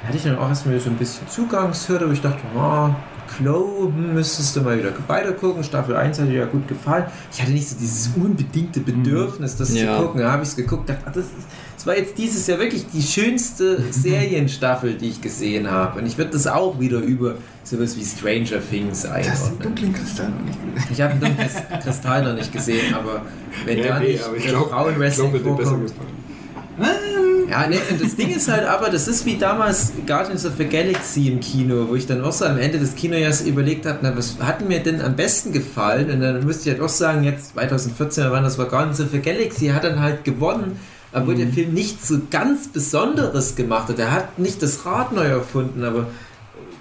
Da 0.03 0.09
hatte 0.09 0.19
ich 0.19 0.23
dann 0.25 0.39
auch 0.39 0.49
erstmal 0.51 0.79
so 0.81 0.91
ein 0.91 0.97
bisschen 0.97 1.27
Zugangshürde, 1.29 2.07
wo 2.09 2.13
ich 2.13 2.21
dachte, 2.21 2.39
oh, 2.55 2.91
Glow, 3.39 3.93
hm, 3.95 4.15
müsstest 4.15 4.55
du 4.57 4.61
mal 4.63 4.79
wieder 4.79 4.93
weiter 5.07 5.33
gucken. 5.33 5.63
Staffel 5.65 5.97
1 5.97 6.19
hat 6.21 6.29
dir 6.29 6.35
ja 6.35 6.45
gut 6.47 6.67
gefallen. 6.69 7.05
Ich 7.33 7.41
hatte 7.41 7.53
nicht 7.53 7.69
so 7.69 7.77
dieses 7.79 8.11
unbedingte 8.17 8.81
Bedürfnis, 8.81 9.57
das 9.57 9.73
Ja. 9.75 9.97
zu 9.99 10.03
gucken. 10.07 10.21
Da 10.21 10.33
habe 10.33 10.43
ich 10.43 10.49
es 10.51 10.57
geguckt, 10.57 10.89
dachte, 10.89 11.03
das, 11.07 11.25
ist, 11.25 11.33
das 11.77 11.87
war 11.87 11.97
jetzt 11.97 12.19
dieses 12.19 12.47
Jahr 12.47 12.59
wirklich 12.59 12.87
die 12.93 13.03
schönste 13.03 13.83
Serienstaffel, 13.93 14.95
die 14.95 15.09
ich 15.11 15.21
gesehen 15.21 15.71
habe. 15.71 16.01
Und 16.01 16.07
ich 16.07 16.19
würde 16.19 16.33
das 16.33 16.47
auch 16.47 16.81
wieder 16.81 16.99
über 16.99 17.37
sowas 17.65 17.97
wie 17.97 18.05
Stranger 18.05 18.61
Things 18.69 19.03
Das 19.03 19.11
ist 19.27 19.35
einordnen. 19.45 19.63
dunklen 19.63 19.93
Kristall 19.95 20.31
noch 20.31 20.45
nicht 20.45 20.59
gesehen. 20.61 20.89
Ich 20.93 21.01
habe 21.01 21.15
den 21.19 21.37
Krist- 21.37 21.83
Kristall 21.83 22.25
noch 22.25 22.35
nicht 22.35 22.53
gesehen, 22.53 22.95
aber 22.95 23.23
wenn 23.67 23.83
da 23.83 24.01
nicht 24.01 24.25
aber 24.25 24.37
ich 24.37 24.47
äh, 24.47 24.49
glaube, 24.49 24.71
Frauenwrestling 24.71 25.33
dir 25.33 25.39
besser 25.39 25.55
vorkommt. 25.55 25.87
gefallen. 25.89 27.28
Ja, 27.49 27.67
ne, 27.67 27.79
und 27.91 28.03
das 28.03 28.15
Ding 28.15 28.29
ist 28.35 28.49
halt 28.49 28.67
aber, 28.67 28.91
das 28.91 29.09
ist 29.09 29.25
wie 29.25 29.39
damals 29.39 29.93
Guardians 30.07 30.45
of 30.45 30.53
the 30.59 30.67
Galaxy 30.67 31.29
im 31.29 31.41
Kino, 31.41 31.87
wo 31.89 31.95
ich 31.95 32.07
dann 32.07 32.23
auch 32.23 32.33
so 32.33 32.45
am 32.45 32.59
Ende 32.59 32.79
des 32.79 32.95
Kinojahres 32.95 33.41
überlegt 33.41 33.87
habe, 33.87 34.01
na, 34.03 34.15
was 34.15 34.37
hat 34.39 34.69
mir 34.69 34.81
denn 34.81 35.01
am 35.01 35.17
besten 35.17 35.53
gefallen? 35.53 36.11
Und 36.11 36.21
dann 36.21 36.45
müsste 36.45 36.69
ich 36.69 36.75
halt 36.77 36.85
auch 36.85 36.91
sagen, 36.91 37.25
jetzt 37.25 37.55
2014, 37.55 38.27
wann 38.31 38.45
das 38.45 38.59
war 38.59 38.67
Guardians 38.67 39.01
of 39.01 39.09
the 39.13 39.21
Galaxy, 39.21 39.69
hat 39.69 39.85
dann 39.85 40.01
halt 40.01 40.25
gewonnen, 40.25 40.79
obwohl 41.15 41.37
der 41.37 41.49
Film 41.49 41.73
nichts 41.73 42.09
so 42.09 42.21
ganz 42.31 42.69
Besonderes 42.69 43.57
gemacht 43.57 43.89
hat. 43.89 43.99
Er 43.99 44.13
hat 44.13 44.39
nicht 44.39 44.63
das 44.63 44.85
Rad 44.85 45.13
neu 45.13 45.27
erfunden, 45.27 45.85
aber 45.85 46.09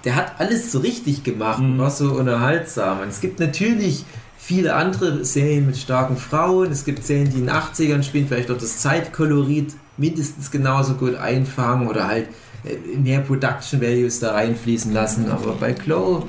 der 0.04 0.16
hat 0.16 0.32
alles 0.38 0.70
so 0.70 0.80
richtig 0.80 1.24
gemacht 1.24 1.60
und 1.60 1.78
war 1.78 1.90
so 1.90 2.10
unterhaltsam. 2.10 3.00
Und 3.00 3.08
es 3.08 3.22
gibt 3.22 3.40
natürlich 3.40 4.04
viele 4.36 4.74
andere 4.74 5.24
Serien 5.24 5.64
mit 5.64 5.78
starken 5.78 6.18
Frauen. 6.18 6.70
Es 6.70 6.84
gibt 6.84 7.04
Serien, 7.04 7.30
die 7.30 7.38
in 7.38 7.46
den 7.46 7.54
80ern 7.54 8.02
spielen, 8.02 8.28
vielleicht 8.28 8.50
auch 8.50 8.58
das 8.58 8.78
Zeitkolorit 8.78 9.72
mindestens 9.98 10.50
genauso 10.50 10.94
gut 10.94 11.16
einfangen 11.16 11.88
oder 11.88 12.08
halt 12.08 12.28
äh, 12.64 12.96
mehr 12.96 13.20
Production 13.20 13.80
Values 13.80 14.20
da 14.20 14.32
reinfließen 14.32 14.92
lassen. 14.92 15.30
Aber 15.30 15.52
bei 15.52 15.72
Glow, 15.72 16.26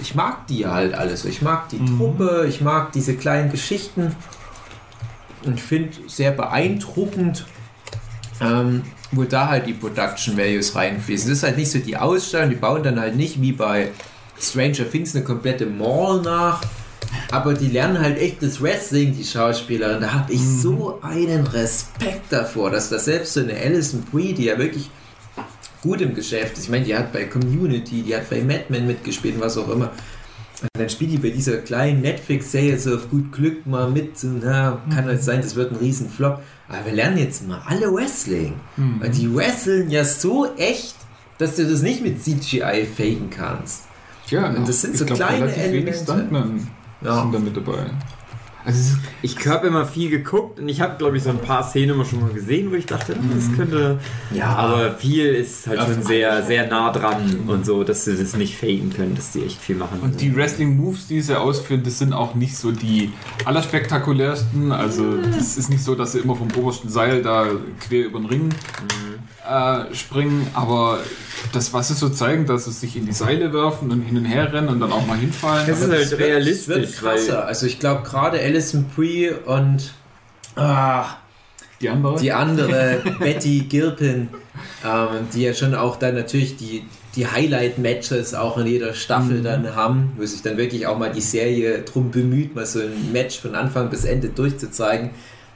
ich 0.00 0.14
mag 0.14 0.46
die 0.46 0.66
halt 0.66 0.94
alles. 0.94 1.24
Ich 1.24 1.42
mag 1.42 1.68
die 1.68 1.84
Truppe, 1.84 2.46
ich 2.48 2.60
mag 2.60 2.92
diese 2.92 3.14
kleinen 3.14 3.50
Geschichten 3.50 4.14
und 5.44 5.60
finde 5.60 5.90
sehr 6.06 6.32
beeindruckend, 6.32 7.46
ähm, 8.40 8.82
wo 9.12 9.24
da 9.24 9.48
halt 9.48 9.66
die 9.66 9.72
Production 9.72 10.36
Values 10.36 10.74
reinfließen. 10.74 11.28
Das 11.28 11.38
ist 11.38 11.44
halt 11.44 11.56
nicht 11.56 11.70
so 11.70 11.78
die 11.78 11.96
Ausstellung, 11.96 12.50
die 12.50 12.56
bauen 12.56 12.82
dann 12.82 13.00
halt 13.00 13.16
nicht 13.16 13.40
wie 13.40 13.52
bei 13.52 13.90
Stranger 14.40 14.90
Things 14.90 15.14
eine 15.14 15.24
komplette 15.24 15.66
Mall 15.66 16.22
nach, 16.22 16.62
aber 17.30 17.54
die 17.54 17.68
lernen 17.68 18.00
halt 18.00 18.18
echt 18.18 18.42
das 18.42 18.60
Wrestling, 18.60 19.14
die 19.16 19.24
Schauspielerin. 19.24 20.00
Da 20.00 20.12
habe 20.12 20.32
ich 20.32 20.40
so 20.40 20.98
einen 21.02 21.46
Respekt 21.46 22.30
davor, 22.30 22.70
dass 22.70 22.88
das 22.88 23.04
selbst 23.04 23.34
so 23.34 23.40
eine 23.40 23.54
Alison 23.54 24.02
Brie, 24.10 24.32
die 24.32 24.44
ja 24.44 24.58
wirklich 24.58 24.90
gut 25.82 26.00
im 26.00 26.14
Geschäft 26.14 26.58
ist, 26.58 26.64
ich 26.64 26.70
meine, 26.70 26.84
die 26.84 26.94
hat 26.94 27.12
bei 27.12 27.24
Community, 27.24 28.02
die 28.02 28.14
hat 28.14 28.28
bei 28.28 28.42
Mad 28.42 28.66
Men 28.68 28.86
mitgespielt 28.86 29.36
und 29.36 29.40
was 29.40 29.56
auch 29.56 29.68
immer. 29.70 29.92
Und 30.62 30.68
dann 30.74 30.90
spielt 30.90 31.12
die 31.12 31.16
bei 31.16 31.30
dieser 31.30 31.56
kleinen 31.58 32.02
Netflix-Serie 32.02 32.78
so 32.78 32.94
auf 32.96 33.08
gut 33.08 33.32
Glück 33.32 33.66
mal 33.66 33.90
mit. 33.90 34.18
So, 34.18 34.28
na, 34.28 34.82
kann 34.92 35.06
halt 35.06 35.22
sein, 35.22 35.40
das 35.40 35.56
wird 35.56 35.72
ein 35.72 35.78
Riesenflop. 35.78 36.42
Aber 36.68 36.84
wir 36.84 36.92
lernen 36.92 37.16
jetzt 37.16 37.48
mal 37.48 37.62
alle 37.66 37.90
Wrestling. 37.92 38.54
Und 39.02 39.16
die 39.16 39.34
wresteln 39.34 39.90
ja 39.90 40.04
so 40.04 40.54
echt, 40.56 40.96
dass 41.38 41.56
du 41.56 41.66
das 41.66 41.80
nicht 41.80 42.02
mit 42.02 42.22
CGI 42.22 42.86
faken 42.94 43.30
kannst. 43.30 43.84
Tja, 44.28 44.50
Und 44.50 44.68
das 44.68 44.82
sind 44.82 44.98
so 44.98 45.06
glaub, 45.06 45.18
kleine 45.18 45.50
Elemente. 45.54 46.28
Ja. 47.02 47.22
sind 47.22 47.34
da 47.34 47.38
mit 47.38 47.56
dabei. 47.56 47.86
Also 48.62 48.78
es 48.78 48.96
Ich 49.22 49.46
habe 49.48 49.68
immer 49.68 49.86
viel 49.86 50.10
geguckt 50.10 50.60
und 50.60 50.68
ich 50.68 50.82
habe, 50.82 50.96
glaube 50.98 51.16
ich, 51.16 51.22
so 51.22 51.30
ein 51.30 51.38
paar 51.38 51.62
Szenen 51.62 51.94
immer 51.94 52.04
schon 52.04 52.20
mal 52.20 52.28
gesehen, 52.28 52.70
wo 52.70 52.74
ich 52.74 52.84
dachte, 52.84 53.14
hm, 53.14 53.30
das 53.34 53.56
könnte. 53.56 53.98
Ja. 54.34 54.48
Aber 54.54 54.92
viel 54.92 55.28
ist 55.34 55.66
halt 55.66 55.78
Ja, 55.78 55.86
schon 55.86 56.02
sehr, 56.02 56.42
sehr 56.42 56.66
nah 56.66 56.92
dran 56.92 57.38
und 57.46 57.64
so, 57.64 57.84
dass 57.84 58.04
sie 58.04 58.16
das 58.18 58.36
nicht 58.36 58.54
faken 58.58 58.92
können, 58.94 59.14
dass 59.14 59.32
die 59.32 59.44
echt 59.44 59.58
viel 59.58 59.76
machen. 59.76 60.00
und 60.02 60.20
die 60.20 60.36
Wrestling-Moves, 60.36 61.06
die 61.06 61.22
sie 61.22 61.40
ausführen, 61.40 61.82
das 61.84 61.98
sind 62.00 62.12
auch 62.12 62.34
nicht 62.34 62.54
so 62.58 62.70
die 62.70 63.10
allerspektakulärsten. 63.46 64.72
Also 64.72 65.16
das 65.22 65.56
ist 65.56 65.70
nicht 65.70 65.82
so, 65.82 65.94
dass 65.94 66.12
sie 66.12 66.18
immer 66.18 66.36
vom 66.36 66.48
obersten 66.54 66.90
Seil 66.90 67.22
da 67.22 67.46
quer 67.88 68.04
über 68.04 68.18
den 68.18 68.26
Ring 68.28 68.48
äh, 69.48 69.94
springen. 69.94 70.46
Aber 70.54 71.00
das, 71.52 71.72
was 71.72 71.88
sie 71.88 71.94
so 71.94 72.08
zeigen, 72.08 72.46
dass 72.46 72.66
sie 72.66 72.72
sich 72.72 72.96
in 72.96 73.06
die 73.06 73.12
Seile 73.12 73.52
werfen 73.52 73.90
und 73.90 74.02
hin 74.02 74.16
und 74.16 74.24
her 74.24 74.52
rennen 74.52 74.68
und 74.68 74.80
dann 74.80 74.92
auch 74.92 75.06
mal 75.06 75.16
hinfallen. 75.16 75.66
Das 75.66 75.80
ist 75.80 75.90
halt 75.90 76.18
realistisch, 76.18 76.76
wird 76.76 76.96
krasser. 76.96 77.46
Also 77.46 77.66
ich 77.66 77.78
glaube 77.78 78.02
gerade 78.02 78.38
Alison 78.38 78.86
Brie 78.94 79.30
und 79.30 79.92
ah, 80.56 81.16
die 81.80 81.88
andere. 81.88 82.20
die 82.20 82.32
andere 82.32 83.02
Betty 83.18 83.60
Gilpin, 83.68 84.28
ähm, 84.84 85.28
die 85.34 85.42
ja 85.42 85.54
schon 85.54 85.74
auch 85.74 85.96
dann 85.96 86.14
natürlich 86.14 86.56
die, 86.56 86.84
die 87.16 87.26
Highlight-Matches 87.26 88.34
auch 88.34 88.58
in 88.58 88.66
jeder 88.66 88.94
Staffel 88.94 89.42
dann 89.42 89.74
haben, 89.74 90.12
wo 90.16 90.26
sich 90.26 90.42
dann 90.42 90.56
wirklich 90.56 90.86
auch 90.86 90.98
mal 90.98 91.10
die 91.10 91.20
Serie 91.20 91.82
drum 91.82 92.10
bemüht, 92.10 92.54
mal 92.54 92.66
so 92.66 92.80
ein 92.80 93.12
Match 93.12 93.40
von 93.40 93.54
Anfang 93.54 93.90
bis 93.90 94.04
Ende 94.04 94.28
durchzuzeigen. 94.28 95.10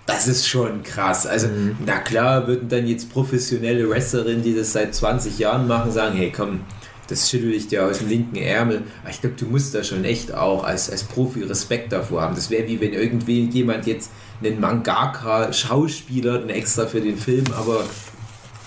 Das 0.07 0.29
ist 0.29 0.47
schon 0.47 0.83
krass. 0.83 1.27
Also, 1.27 1.49
na 1.85 1.99
klar, 1.99 2.47
würden 2.47 2.69
dann 2.69 2.87
jetzt 2.87 3.11
professionelle 3.11 3.89
Wrestlerinnen, 3.89 4.43
die 4.43 4.55
das 4.55 4.73
seit 4.73 4.95
20 4.95 5.39
Jahren 5.39 5.67
machen, 5.67 5.93
sagen, 5.93 6.15
hey 6.15 6.31
komm, 6.35 6.61
das 7.09 7.31
schüttel 7.31 7.53
ich 7.53 7.69
dir 7.69 7.87
aus 7.87 7.99
dem 7.99 8.09
linken 8.09 8.37
Ärmel. 8.37 8.83
Aber 9.03 9.11
ich 9.11 9.21
glaube, 9.21 9.37
du 9.39 9.47
musst 9.47 9.75
da 9.75 9.83
schon 9.83 10.05
echt 10.05 10.33
auch 10.35 10.65
als, 10.65 10.91
als 10.91 11.05
Profi 11.05 11.43
Respekt 11.43 11.93
davor 11.93 12.23
haben. 12.23 12.35
Das 12.35 12.51
wäre 12.51 12.67
wie 12.69 12.81
wenn 12.81 12.93
irgendwie 12.93 13.45
jemand 13.47 13.87
jetzt 13.87 14.11
einen 14.43 14.61
Mangaka-Schauspieler, 14.61 16.41
einen 16.41 16.51
extra 16.51 16.87
für 16.87 17.01
den 17.01 17.17
Film, 17.17 17.45
aber 17.57 17.85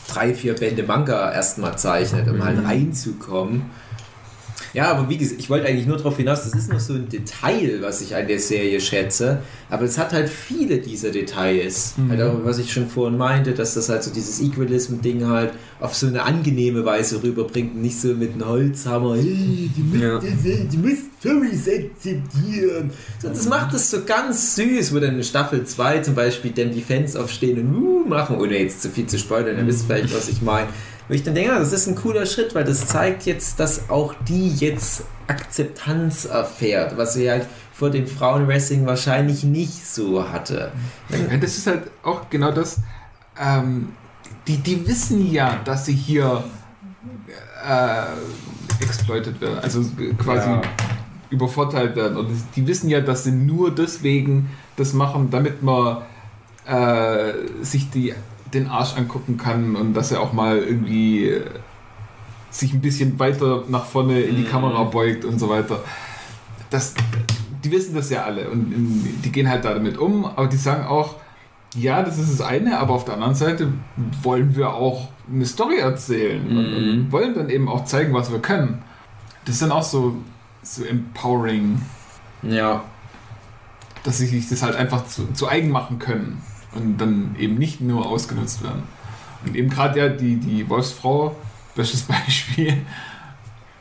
drei, 0.07 0.33
vier 0.33 0.53
Bände 0.53 0.83
Manga 0.83 1.31
erstmal 1.31 1.77
zeichnet, 1.77 2.27
um 2.29 2.43
halt 2.43 2.63
reinzukommen. 2.63 3.63
Ja, 4.73 4.91
aber 4.91 5.09
wie 5.09 5.17
gesagt, 5.17 5.39
ich 5.39 5.49
wollte 5.49 5.67
eigentlich 5.67 5.87
nur 5.87 5.97
darauf 5.97 6.17
hinaus, 6.17 6.43
das 6.43 6.53
ist 6.53 6.71
noch 6.71 6.79
so 6.79 6.93
ein 6.93 7.09
Detail, 7.09 7.79
was 7.81 8.01
ich 8.01 8.15
an 8.15 8.27
der 8.27 8.39
Serie 8.39 8.79
schätze, 8.81 9.39
aber 9.69 9.83
es 9.83 9.97
hat 9.97 10.13
halt 10.13 10.29
viele 10.29 10.77
dieser 10.79 11.09
Details. 11.11 11.95
Halt 12.09 12.21
auch, 12.21 12.43
was 12.43 12.59
ich 12.59 12.71
schon 12.71 12.87
vorhin 12.87 13.17
meinte, 13.17 13.53
dass 13.53 13.73
das 13.73 13.89
halt 13.89 14.03
so 14.03 14.11
dieses 14.11 14.39
Equalism-Ding 14.41 15.25
halt 15.27 15.53
auf 15.79 15.93
so 15.95 16.07
eine 16.07 16.23
angenehme 16.23 16.85
Weise 16.85 17.21
rüberbringt 17.23 17.75
und 17.75 17.81
nicht 17.81 17.99
so 17.99 18.09
mit 18.09 18.33
einem 18.33 18.45
Holzhammer, 18.47 19.15
hey, 19.15 19.69
die 19.75 19.81
müsst, 19.83 20.03
Ja. 20.03 20.19
die 20.19 20.77
müsst 20.77 21.03
Furries 21.19 21.67
akzeptieren. 21.67 22.91
So, 23.21 23.29
das 23.29 23.47
macht 23.47 23.73
es 23.73 23.89
so 23.89 24.03
ganz 24.05 24.55
süß, 24.55 24.93
wo 24.93 24.99
dann 24.99 25.15
in 25.15 25.23
Staffel 25.23 25.63
2 25.65 25.99
zum 25.99 26.15
Beispiel 26.15 26.51
dann 26.51 26.71
die 26.71 26.81
Fans 26.81 27.15
aufstehen 27.15 27.59
und 27.59 27.75
uh, 27.75 28.05
machen, 28.07 28.37
ohne 28.37 28.57
jetzt 28.59 28.81
zu 28.81 28.89
viel 28.89 29.05
zu 29.07 29.17
spoilern, 29.17 29.57
ihr 29.57 29.67
wisst 29.67 29.85
vielleicht, 29.85 30.13
was 30.15 30.29
ich 30.29 30.41
meine. 30.41 30.67
Wo 31.07 31.13
ich 31.13 31.23
dann 31.23 31.35
denke, 31.35 31.51
ja, 31.51 31.59
das 31.59 31.71
ist 31.73 31.87
ein 31.87 31.95
cooler 31.95 32.25
Schritt, 32.25 32.53
weil 32.53 32.63
das 32.65 32.87
zeigt 32.87 33.25
jetzt, 33.25 33.59
dass 33.59 33.89
auch 33.89 34.13
die 34.27 34.49
jetzt 34.49 35.03
Akzeptanz 35.27 36.25
erfährt, 36.25 36.97
was 36.97 37.13
sie 37.13 37.29
halt 37.29 37.47
vor 37.73 37.89
dem 37.89 38.07
Frauenwrestling 38.07 38.85
wahrscheinlich 38.85 39.43
nicht 39.43 39.85
so 39.87 40.29
hatte. 40.29 40.71
Ja, 41.09 41.37
das 41.37 41.57
ist 41.57 41.67
halt 41.67 41.83
auch 42.03 42.29
genau 42.29 42.51
das. 42.51 42.79
Ähm, 43.39 43.89
die, 44.47 44.57
die 44.57 44.87
wissen 44.87 45.31
ja, 45.31 45.59
dass 45.63 45.85
sie 45.85 45.93
hier 45.93 46.43
äh, 47.67 48.83
exploited 48.83 49.39
werden, 49.41 49.59
also 49.59 49.81
quasi 50.17 50.49
Ja. 50.49 50.61
übervorteilt 51.29 51.95
werden. 51.95 52.17
Und 52.17 52.29
die 52.55 52.65
wissen 52.67 52.89
ja, 52.89 53.01
dass 53.01 53.23
sie 53.25 53.31
nur 53.31 53.73
deswegen 53.73 54.49
das 54.75 54.93
machen, 54.93 55.29
damit 55.29 55.61
man 55.61 56.03
äh, 56.65 57.33
sich 57.61 57.89
die, 57.89 58.13
den 58.53 58.67
Arsch 58.67 58.95
angucken 58.95 59.37
kann 59.37 59.75
und 59.75 59.93
dass 59.93 60.11
er 60.11 60.21
auch 60.21 60.33
mal 60.33 60.57
irgendwie 60.57 61.27
äh, 61.27 61.45
sich 62.49 62.73
ein 62.73 62.81
bisschen 62.81 63.19
weiter 63.19 63.63
nach 63.67 63.85
vorne 63.85 64.21
in 64.21 64.35
die 64.37 64.43
Mhm. 64.43 64.47
Kamera 64.49 64.83
beugt 64.83 65.25
und 65.25 65.39
so 65.39 65.49
weiter. 65.49 65.81
Das, 66.69 66.93
die 67.63 67.71
wissen 67.71 67.95
das 67.95 68.09
ja 68.09 68.23
alle 68.23 68.49
und 68.49 68.71
die 69.23 69.31
gehen 69.31 69.49
halt 69.49 69.65
damit 69.65 69.97
um, 69.97 70.25
aber 70.25 70.47
die 70.47 70.57
sagen 70.57 70.85
auch, 70.85 71.15
ja, 71.75 72.01
das 72.03 72.17
ist 72.17 72.31
das 72.39 72.41
eine, 72.47 72.79
aber 72.79 72.93
auf 72.93 73.05
der 73.05 73.15
anderen 73.15 73.35
Seite 73.35 73.71
wollen 74.23 74.55
wir 74.55 74.73
auch 74.73 75.09
eine 75.31 75.45
Story 75.45 75.77
erzählen 75.79 76.41
und, 76.47 76.55
Mhm. 76.71 76.89
und 77.01 77.11
wollen 77.11 77.35
dann 77.35 77.49
eben 77.49 77.67
auch 77.67 77.85
zeigen, 77.85 78.13
was 78.13 78.31
wir 78.31 78.39
können. 78.39 78.81
Das 79.45 79.55
ist 79.55 79.61
dann 79.61 79.71
auch 79.71 79.83
so, 79.83 80.15
so 80.63 80.83
empowering, 80.83 81.81
Ja. 82.41 82.83
dass 84.03 84.17
sie 84.19 84.25
sich 84.27 84.47
das 84.49 84.63
halt 84.63 84.75
einfach 84.75 85.05
zu, 85.07 85.31
zu 85.33 85.47
eigen 85.49 85.69
machen 85.69 85.99
können 85.99 86.41
und 86.77 86.97
dann 86.97 87.35
eben 87.39 87.55
nicht 87.55 87.81
nur 87.81 88.05
ausgenutzt 88.05 88.63
werden. 88.63 88.83
Und 89.45 89.55
eben 89.55 89.69
gerade 89.69 89.99
ja 89.99 90.07
die, 90.09 90.35
die 90.37 90.67
Wolfsfrau, 90.69 91.35
bestes 91.75 92.01
Beispiel, 92.07 92.77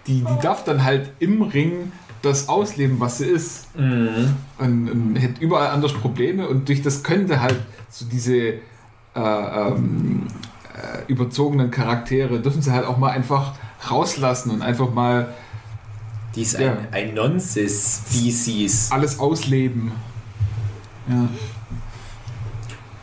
die, 0.06 0.20
die 0.24 0.38
darf 0.42 0.64
dann 0.64 0.84
halt 0.84 1.10
im 1.18 1.42
Ring 1.42 1.92
das 2.22 2.48
ausleben, 2.48 2.98
was 3.00 3.18
sie 3.18 3.26
ist. 3.26 3.76
Mhm. 3.78 4.34
und, 4.58 4.90
und 4.90 5.16
hätte 5.16 5.40
überall 5.40 5.68
anders 5.68 5.92
Probleme 5.92 6.48
und 6.48 6.68
durch 6.68 6.82
das 6.82 7.02
könnte 7.02 7.40
halt 7.40 7.58
so 7.90 8.04
diese 8.06 8.34
äh, 8.36 8.58
ähm, 9.14 10.26
äh, 10.74 11.10
überzogenen 11.10 11.70
Charaktere 11.70 12.40
dürfen 12.40 12.62
sie 12.62 12.72
halt 12.72 12.84
auch 12.86 12.98
mal 12.98 13.10
einfach 13.10 13.54
rauslassen 13.90 14.50
und 14.50 14.62
einfach 14.62 14.92
mal 14.92 15.28
Die 16.34 16.42
ist 16.42 16.58
Ja. 16.58 16.72
ein, 16.72 17.08
ein 17.08 17.14
Nonsense-Species. 17.14 18.90
alles 18.92 19.18
ausleben. 19.18 19.92
Ja. 21.08 21.28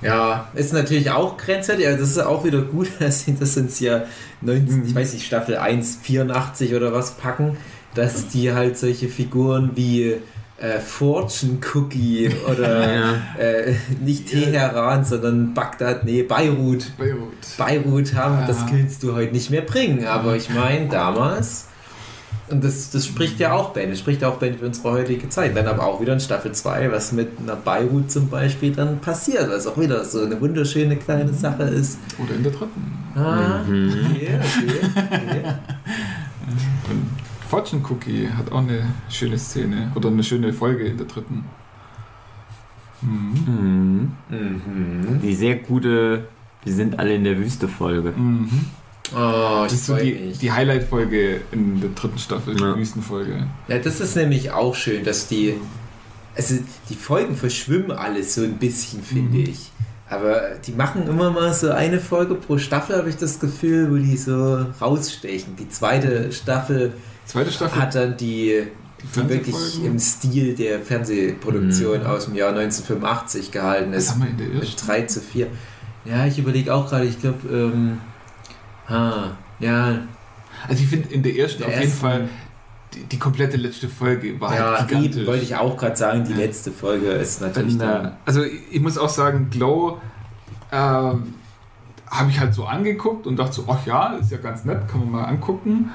Ja, 0.04 0.48
ist 0.56 0.74
natürlich 0.74 1.10
auch 1.12 1.38
grenzwertig, 1.38 1.88
aber 1.88 1.98
das 1.98 2.10
ist 2.10 2.20
auch 2.20 2.44
wieder 2.44 2.62
gut, 2.62 2.90
dass 3.00 3.26
sie 3.26 3.36
das 3.40 3.56
ins 3.58 3.80
Jahr 3.80 4.04
19, 4.42 4.80
Mhm. 4.82 4.88
ich 4.88 4.96
weiß 4.96 5.14
nicht, 5.14 5.26
Staffel 5.26 5.58
1, 5.58 6.00
84 6.02 6.74
oder 6.76 6.94
was 6.94 7.12
packen, 7.18 7.58
dass 7.96 8.28
die 8.28 8.52
halt 8.52 8.78
solche 8.78 9.08
Figuren 9.08 9.72
wie 9.76 10.16
äh, 10.60 10.80
Fortune 10.80 11.58
Cookie 11.74 12.30
oder 12.52 12.94
Ja. 12.96 13.14
äh, 13.40 13.74
nicht 14.04 14.28
Teheran, 14.30 15.04
sondern 15.06 15.54
Bagdad, 15.54 16.06
nee, 16.06 16.24
Beirut. 16.24 16.92
Beirut. 16.98 17.34
Beirut 17.58 18.14
haben, 18.16 18.40
Ja. 18.42 18.48
das 18.48 18.66
kannst 18.68 19.04
du 19.04 19.14
heute 19.16 19.34
nicht 19.34 19.50
mehr 19.50 19.62
bringen. 19.62 20.06
Aber 20.06 20.36
ich 20.36 20.50
meine, 20.50 20.88
damals, 20.90 21.68
und 22.50 22.64
das, 22.64 22.90
das 22.92 23.06
spricht 23.06 23.40
ja 23.40 23.54
auch 23.54 23.72
Bände, 23.74 23.96
spricht 23.96 24.24
auch 24.24 24.38
Bände 24.38 24.60
für 24.60 24.66
unsere 24.66 24.92
heutige 24.92 25.30
Zeit. 25.30 25.56
Dann 25.56 25.66
aber 25.68 25.86
auch 25.88 26.02
wieder 26.02 26.14
in 26.14 26.20
Staffel 26.20 26.52
2, 26.52 26.92
was 26.92 27.12
mit 27.12 27.30
einer 27.40 27.56
Beirut 27.56 28.12
zum 28.12 28.30
Beispiel 28.30 28.74
dann 28.74 29.00
passiert, 29.00 29.50
was 29.50 29.66
auch 29.68 29.78
wieder 29.80 30.04
so 30.06 30.24
eine 30.24 30.40
wunderschöne 30.40 30.98
kleine 30.98 31.34
Sache 31.34 31.64
ist. 31.64 31.98
Oder 32.24 32.36
in 32.36 32.44
der 32.44 32.52
dritten. 32.52 32.94
Ah, 33.16 33.62
Mhm. 33.68 33.90
okay, 34.12 34.30
okay, 34.40 34.90
okay. 35.06 35.44
Und 36.90 37.06
Fortune 37.50 37.82
Cookie 37.90 38.28
hat 38.28 38.52
auch 38.52 38.60
eine 38.60 38.84
schöne 39.10 39.38
Szene 39.38 39.92
oder 39.96 40.10
eine 40.10 40.24
schöne 40.24 40.52
Folge 40.54 40.84
in 40.86 40.98
der 40.98 41.06
dritten. 41.08 41.46
Mhm. 43.02 44.12
Mhm. 44.30 44.62
Mhm. 45.10 45.22
Die 45.22 45.36
sehr 45.36 45.56
gute 45.58 46.28
Wir 46.66 46.74
sind 46.74 46.98
alle 47.00 47.16
in 47.16 47.24
der 47.26 47.38
Wüste 47.38 47.68
Folge. 47.68 48.12
Mhm. 48.16 48.50
Oh, 49.16 49.64
Das 49.64 49.74
ist 49.74 49.86
so 49.86 49.96
die, 49.96 50.34
die 50.42 50.52
Highlight-Folge 50.52 51.42
in 51.52 51.80
der 51.82 51.92
dritten 51.92 52.18
Staffel, 52.20 52.60
Ja. 52.60 52.74
die 52.74 52.80
Wüstenfolge. 52.80 53.46
Ja, 53.68 53.78
das 53.80 54.00
ist 54.00 54.16
nämlich 54.16 54.52
auch 54.52 54.76
schön, 54.76 55.04
dass 55.04 55.28
die. 55.28 55.56
Also, 56.36 56.56
die 56.90 56.96
Folgen 56.96 57.36
verschwimmen 57.36 57.92
alles 57.92 58.34
so 58.36 58.42
ein 58.42 58.58
bisschen, 58.58 59.04
finde 59.04 59.38
Mhm. 59.40 59.44
ich. 59.50 59.72
Aber 60.10 60.42
die 60.66 60.72
machen 60.72 61.08
immer 61.08 61.30
mal 61.32 61.54
so 61.54 61.72
eine 61.72 62.00
Folge 62.00 62.36
pro 62.36 62.58
Staffel, 62.58 62.98
habe 62.98 63.10
ich 63.10 63.18
das 63.18 63.40
Gefühl, 63.40 63.90
wo 63.92 63.96
die 63.98 64.18
so 64.18 64.66
rausstechen. 64.82 65.56
Die 65.56 65.70
zweite 65.70 66.32
Staffel 66.32 66.94
Zweite 67.26 67.52
Staffel. 67.52 67.82
hat 67.82 67.96
dann 67.96 68.18
die, 68.18 68.64
die 69.16 69.30
wirklich 69.30 69.56
Fernsehfolgen? 69.56 69.86
im 69.86 70.00
Stil 70.00 70.56
der 70.56 70.80
Fernsehproduktion 70.82 72.00
Mhm. 72.02 72.06
aus 72.08 72.26
dem 72.26 72.36
Jahr 72.36 72.52
1985 72.52 73.52
gehalten 73.52 73.92
Was 73.94 74.04
ist. 74.06 74.12
haben 74.12 74.24
wir 74.24 74.30
in 74.30 74.38
der 74.38 74.62
ersten? 74.62 74.86
3 74.88 75.02
zu 75.04 75.22
4. 75.22 75.48
Ja, 76.06 76.26
ich 76.26 76.38
überlege 76.38 76.74
auch 76.74 76.90
gerade, 76.90 77.06
ich 77.06 77.20
glaube, 77.22 77.48
ähm, 77.52 78.00
ha, 78.94 79.32
ja, 79.60 80.00
Also 80.68 80.84
ich 80.84 80.88
finde 80.90 81.14
in 81.14 81.24
der 81.24 81.36
ersten 81.36 81.60
Der 81.60 81.68
auf 81.68 81.74
jeden 81.74 81.86
ersten- 81.86 82.00
Fall 82.02 82.30
die, 82.94 83.04
die 83.06 83.18
komplette 83.20 83.58
letzte 83.58 83.90
Folge 83.90 84.40
war 84.40 84.56
ja, 84.56 84.78
halt 84.78 84.88
gigantisch. 84.88 85.18
eben 85.18 85.26
wollte 85.28 85.44
ich 85.44 85.56
auch 85.56 85.76
gerade 85.78 85.96
sagen, 85.96 86.24
die 86.26 86.34
letzte 86.34 86.72
Folge 86.72 87.08
ist 87.08 87.42
natürlich 87.42 87.78
Dann, 87.78 88.06
äh, 88.06 88.10
also 88.26 88.44
ich, 88.44 88.62
ich 88.72 88.80
muss 88.82 88.98
auch 89.00 89.10
sagen, 89.10 89.48
Glow 89.50 89.98
ähm, 90.72 91.34
habe 92.10 92.30
ich 92.30 92.40
halt 92.40 92.54
so 92.54 92.66
angeguckt 92.66 93.26
und 93.26 93.38
dachte 93.38 93.54
so, 93.54 93.66
ach 93.68 93.86
ja, 93.88 94.14
ist 94.18 94.32
ja 94.32 94.38
ganz 94.38 94.64
nett, 94.66 94.88
kann 94.88 95.00
man 95.00 95.10
mal 95.12 95.24
angucken. 95.26 95.90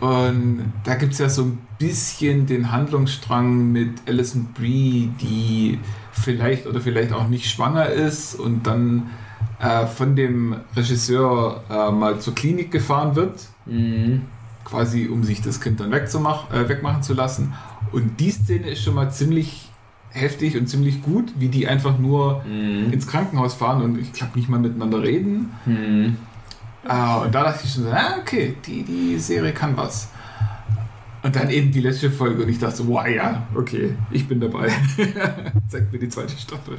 Und 0.00 0.72
da 0.84 0.94
gibt 0.94 1.14
es 1.14 1.18
ja 1.18 1.28
so 1.28 1.42
ein 1.42 1.58
bisschen 1.78 2.46
den 2.46 2.70
Handlungsstrang 2.70 3.72
mit 3.72 3.90
Alison 4.06 4.50
Brie, 4.54 5.10
die 5.20 5.80
vielleicht 6.12 6.66
oder 6.66 6.80
vielleicht 6.80 7.12
auch 7.12 7.26
nicht 7.26 7.50
schwanger 7.50 7.86
ist 7.86 8.36
und 8.36 8.64
dann 8.68 9.10
äh, 9.60 9.86
von 9.86 10.14
dem 10.16 10.56
Regisseur 10.76 11.62
äh, 11.70 11.90
mal 11.90 12.18
zur 12.20 12.34
Klinik 12.34 12.70
gefahren 12.70 13.16
wird, 13.16 13.46
Mhm. 13.66 14.22
quasi 14.64 15.06
um 15.08 15.24
sich 15.24 15.42
das 15.42 15.60
Kind 15.60 15.80
dann 15.80 15.90
wegzumach, 15.90 16.50
äh, 16.52 16.68
wegmachen 16.68 17.02
zu 17.02 17.14
lassen. 17.14 17.54
Und 17.92 18.18
die 18.20 18.30
Szene 18.30 18.70
ist 18.70 18.82
schon 18.82 18.94
mal 18.94 19.10
ziemlich 19.10 19.68
heftig 20.10 20.56
und 20.56 20.68
ziemlich 20.68 21.02
gut, 21.02 21.32
wie 21.38 21.48
die 21.48 21.66
einfach 21.68 21.98
nur 21.98 22.42
Mhm. 22.44 22.92
ins 22.92 23.06
Krankenhaus 23.06 23.54
fahren 23.54 23.82
und 23.82 23.98
ich 23.98 24.12
glaube 24.12 24.32
nicht 24.38 24.48
mal 24.48 24.58
miteinander 24.60 25.02
reden. 25.02 25.52
Mhm. 25.66 26.16
Äh, 26.88 27.24
und 27.24 27.34
da 27.34 27.44
dachte 27.44 27.62
ich 27.64 27.72
schon 27.72 27.84
so, 27.84 27.90
ah, 27.90 28.16
okay, 28.20 28.54
die, 28.66 28.82
die 28.84 29.18
Serie 29.18 29.52
kann 29.52 29.76
was. 29.76 30.08
Und 31.22 31.34
dann 31.34 31.50
eben 31.50 31.72
die 31.72 31.80
letzte 31.80 32.10
Folge 32.12 32.44
und 32.44 32.48
ich 32.48 32.58
dachte 32.60 32.76
so, 32.76 32.86
wow, 32.88 33.06
ja, 33.06 33.42
okay, 33.54 33.94
ich 34.10 34.26
bin 34.28 34.38
dabei. 34.40 34.70
Zeigt 35.68 35.92
mir 35.92 35.98
die 35.98 36.08
zweite 36.08 36.36
Staffel. 36.38 36.78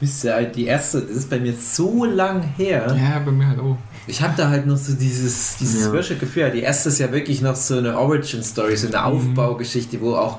Ich 0.00 0.08
wüsste 0.08 0.32
halt, 0.32 0.54
die 0.54 0.66
erste, 0.66 1.00
das 1.00 1.10
ist 1.16 1.30
bei 1.30 1.40
mir 1.40 1.54
so 1.54 2.04
lang 2.04 2.42
her. 2.56 2.96
Ja, 2.96 3.18
bei 3.18 3.32
mir 3.32 3.48
halt 3.48 3.58
auch. 3.58 3.76
Ich 4.06 4.22
habe 4.22 4.32
da 4.36 4.48
halt 4.48 4.64
noch 4.66 4.76
so 4.76 4.92
dieses, 4.94 5.56
dieses 5.58 5.84
Ja. 5.86 5.90
frische 5.90 6.16
Gefühl. 6.16 6.50
Die 6.52 6.60
erste 6.60 6.88
ist 6.88 6.98
ja 6.98 7.10
wirklich 7.12 7.42
noch 7.42 7.56
so 7.56 7.78
eine 7.78 7.98
Origin-Story, 7.98 8.76
so 8.76 8.86
eine 8.86 9.04
Aufbaugeschichte, 9.04 10.00
wo 10.00 10.14
auch 10.14 10.38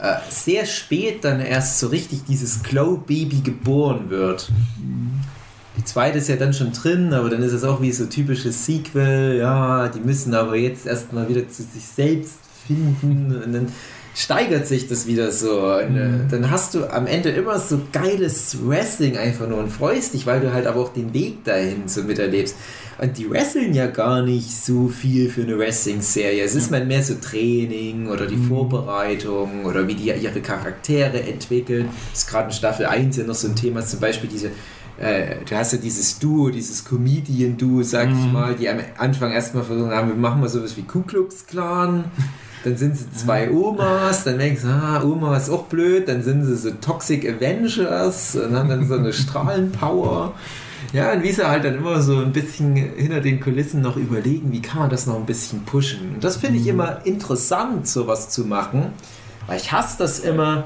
äh, 0.00 0.14
sehr 0.30 0.64
spät 0.64 1.22
dann 1.24 1.40
erst 1.40 1.78
so 1.80 1.88
richtig 1.88 2.24
dieses 2.24 2.62
Glow-Baby 2.62 3.40
geboren 3.42 4.08
wird. 4.08 4.50
Die 5.76 5.84
zweite 5.84 6.18
ist 6.18 6.28
ja 6.28 6.36
dann 6.36 6.52
schon 6.54 6.72
drin, 6.72 7.12
aber 7.12 7.28
dann 7.30 7.42
ist 7.42 7.52
es 7.52 7.62
auch 7.64 7.80
wie 7.82 7.92
so 7.92 8.06
typisches 8.06 8.64
Sequel. 8.64 9.36
Ja, 9.38 9.88
die 9.88 10.00
müssen 10.00 10.32
aber 10.34 10.56
jetzt 10.56 10.86
erstmal 10.86 11.28
wieder 11.28 11.48
zu 11.48 11.62
sich 11.62 11.84
selbst 11.84 12.34
finden 12.66 13.42
und 13.44 13.52
dann 13.52 13.66
steigert 14.14 14.66
sich 14.66 14.86
das 14.88 15.06
wieder 15.06 15.32
so. 15.32 15.70
Äh, 15.70 15.88
Mhm. 15.90 16.28
dann 16.30 16.50
hast 16.50 16.74
du 16.74 16.84
am 16.90 17.06
Ende 17.06 17.30
immer 17.30 17.58
so 17.58 17.80
geiles 17.92 18.56
Wrestling 18.66 19.16
einfach 19.16 19.48
nur 19.48 19.58
und 19.58 19.70
freust 19.70 20.14
dich, 20.14 20.24
weil 20.26 20.40
du 20.40 20.52
halt 20.52 20.66
aber 20.66 20.80
auch 20.80 20.92
den 20.92 21.12
Weg 21.12 21.44
dahin 21.44 21.86
so 21.88 22.02
miterlebst. 22.02 22.54
Und 23.00 23.18
die 23.18 23.28
wresteln 23.28 23.74
ja 23.74 23.88
gar 23.88 24.22
nicht 24.22 24.48
so 24.50 24.86
viel 24.88 25.28
für 25.28 25.42
eine 25.42 25.58
Wrestling-Serie. 25.58 26.44
Es 26.44 26.54
ist 26.54 26.70
mal 26.70 26.84
mehr 26.86 27.02
so 27.02 27.14
Training 27.14 28.06
oder 28.06 28.26
die 28.26 28.36
Mhm. 28.36 28.48
Vorbereitung 28.48 29.64
oder 29.64 29.88
wie 29.88 29.94
die 29.94 30.12
ihre 30.12 30.40
Charaktere 30.40 31.20
entwickeln. 31.22 31.88
Das 32.12 32.20
ist 32.20 32.30
gerade 32.30 32.46
in 32.50 32.52
Staffel 32.52 32.86
1 32.86 33.16
ja 33.16 33.24
noch 33.24 33.34
so 33.34 33.48
ein 33.48 33.56
Thema, 33.56 33.84
zum 33.84 33.98
Beispiel 34.00 34.30
diese 34.30 34.50
äh, 34.96 35.38
du 35.50 35.56
hast 35.56 35.72
ja 35.72 35.78
dieses 35.78 36.20
Duo, 36.20 36.50
dieses 36.50 36.84
Comedian-Duo, 36.84 37.82
sag 37.82 38.10
ich 38.12 38.26
Mhm. 38.26 38.32
mal, 38.32 38.54
die 38.54 38.68
am 38.68 38.78
Anfang 38.96 39.32
erstmal 39.32 39.64
versucht 39.64 39.90
haben, 39.90 40.06
wir 40.08 40.14
machen 40.14 40.40
mal 40.40 40.48
sowas 40.48 40.76
wie 40.76 40.82
Ku 40.82 41.02
Klux 41.02 41.46
Klan. 41.48 42.04
Dann 42.64 42.78
sind 42.78 42.96
sie 42.96 43.10
zwei 43.12 43.50
Omas, 43.50 44.24
dann 44.24 44.38
denkst 44.38 44.62
du, 44.62 44.68
ah, 44.68 45.02
Oma 45.04 45.36
ist 45.36 45.50
auch 45.50 45.64
blöd, 45.64 46.08
dann 46.08 46.22
sind 46.22 46.46
sie 46.46 46.56
so 46.56 46.70
Toxic 46.70 47.28
Avengers 47.28 48.36
und 48.36 48.56
haben 48.56 48.70
dann 48.70 48.88
so 48.88 48.94
eine 48.94 49.12
Strahlenpower. 49.12 50.32
Ja, 50.94 51.12
und 51.12 51.22
wie 51.22 51.32
sie 51.32 51.46
halt 51.46 51.64
dann 51.64 51.74
immer 51.74 52.00
so 52.00 52.18
ein 52.18 52.32
bisschen 52.32 52.74
hinter 52.74 53.20
den 53.20 53.40
Kulissen 53.40 53.82
noch 53.82 53.96
überlegen, 53.96 54.50
wie 54.50 54.62
kann 54.62 54.80
man 54.80 54.90
das 54.90 55.06
noch 55.06 55.16
ein 55.16 55.26
bisschen 55.26 55.64
pushen. 55.64 56.14
Und 56.14 56.24
das 56.24 56.38
finde 56.38 56.58
ich 56.58 56.66
immer 56.66 57.04
interessant, 57.04 57.86
sowas 57.86 58.30
zu 58.30 58.46
machen, 58.46 58.92
weil 59.46 59.58
ich 59.58 59.70
hasse 59.70 59.98
das 59.98 60.20
immer, 60.20 60.64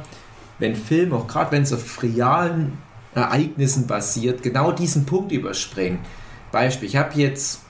wenn 0.60 0.76
Filme, 0.76 1.16
auch 1.16 1.26
gerade 1.26 1.50
wenn 1.50 1.62
es 1.62 1.72
auf 1.72 2.02
realen 2.02 2.78
Ereignissen 3.14 3.88
basiert, 3.88 4.42
genau 4.42 4.70
diesen 4.70 5.04
Punkt 5.04 5.32
überspringen. 5.32 5.98
Beispiel, 6.52 6.88
ich 6.88 6.96
habe 6.96 7.18
jetzt 7.18 7.62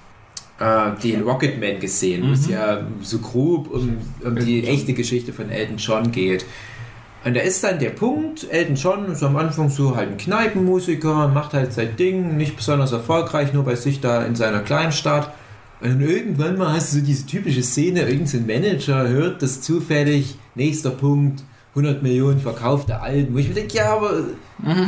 den 1.02 1.22
Rocketman 1.22 1.78
gesehen, 1.78 2.28
wo 2.28 2.32
es 2.32 2.46
Mhm. 2.48 2.52
ja 2.52 2.80
so 3.02 3.18
grob 3.18 3.70
um, 3.70 3.98
um 4.24 4.34
die 4.36 4.60
John. 4.60 4.68
echte 4.74 4.92
Geschichte 4.92 5.32
von 5.32 5.50
Elton 5.50 5.76
John 5.76 6.10
geht. 6.10 6.44
Und 7.24 7.36
da 7.36 7.40
ist 7.40 7.62
dann 7.62 7.78
der 7.78 7.90
Punkt, 7.90 8.46
Elton 8.50 8.74
John 8.76 9.06
ist 9.12 9.22
am 9.22 9.36
Anfang 9.36 9.70
so 9.70 9.94
halt 9.96 10.10
ein 10.10 10.16
Kneipenmusiker, 10.16 11.28
macht 11.28 11.52
halt 11.52 11.72
sein 11.72 11.94
Ding, 11.96 12.36
nicht 12.36 12.56
besonders 12.56 12.90
erfolgreich, 12.92 13.52
nur 13.52 13.64
bei 13.64 13.74
sich 13.76 14.00
da 14.00 14.24
in 14.24 14.34
seiner 14.34 14.60
Kleinstadt. 14.60 15.32
Und 15.80 16.00
irgendwann 16.00 16.56
mal 16.58 16.72
hast 16.72 16.92
du 16.92 16.98
so 17.00 17.04
diese 17.04 17.26
typische 17.26 17.62
Szene, 17.62 18.02
irgendein 18.08 18.46
Manager 18.46 19.08
hört 19.08 19.42
das 19.42 19.60
zufällig, 19.60 20.36
nächster 20.56 20.90
Punkt, 20.90 21.44
100 21.76 22.02
Millionen 22.02 22.40
verkaufte 22.40 23.00
Alben, 23.00 23.34
wo 23.34 23.38
ich 23.38 23.48
mir 23.48 23.54
denke, 23.54 23.76
ja, 23.76 23.92
aber 23.94 24.10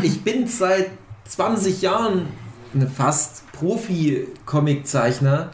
ich 0.02 0.22
bin 0.22 0.48
seit 0.48 0.90
20 1.28 1.82
Jahren 1.82 2.26
fast 2.96 3.44
Profi-Comic-Zeichner. 3.52 5.50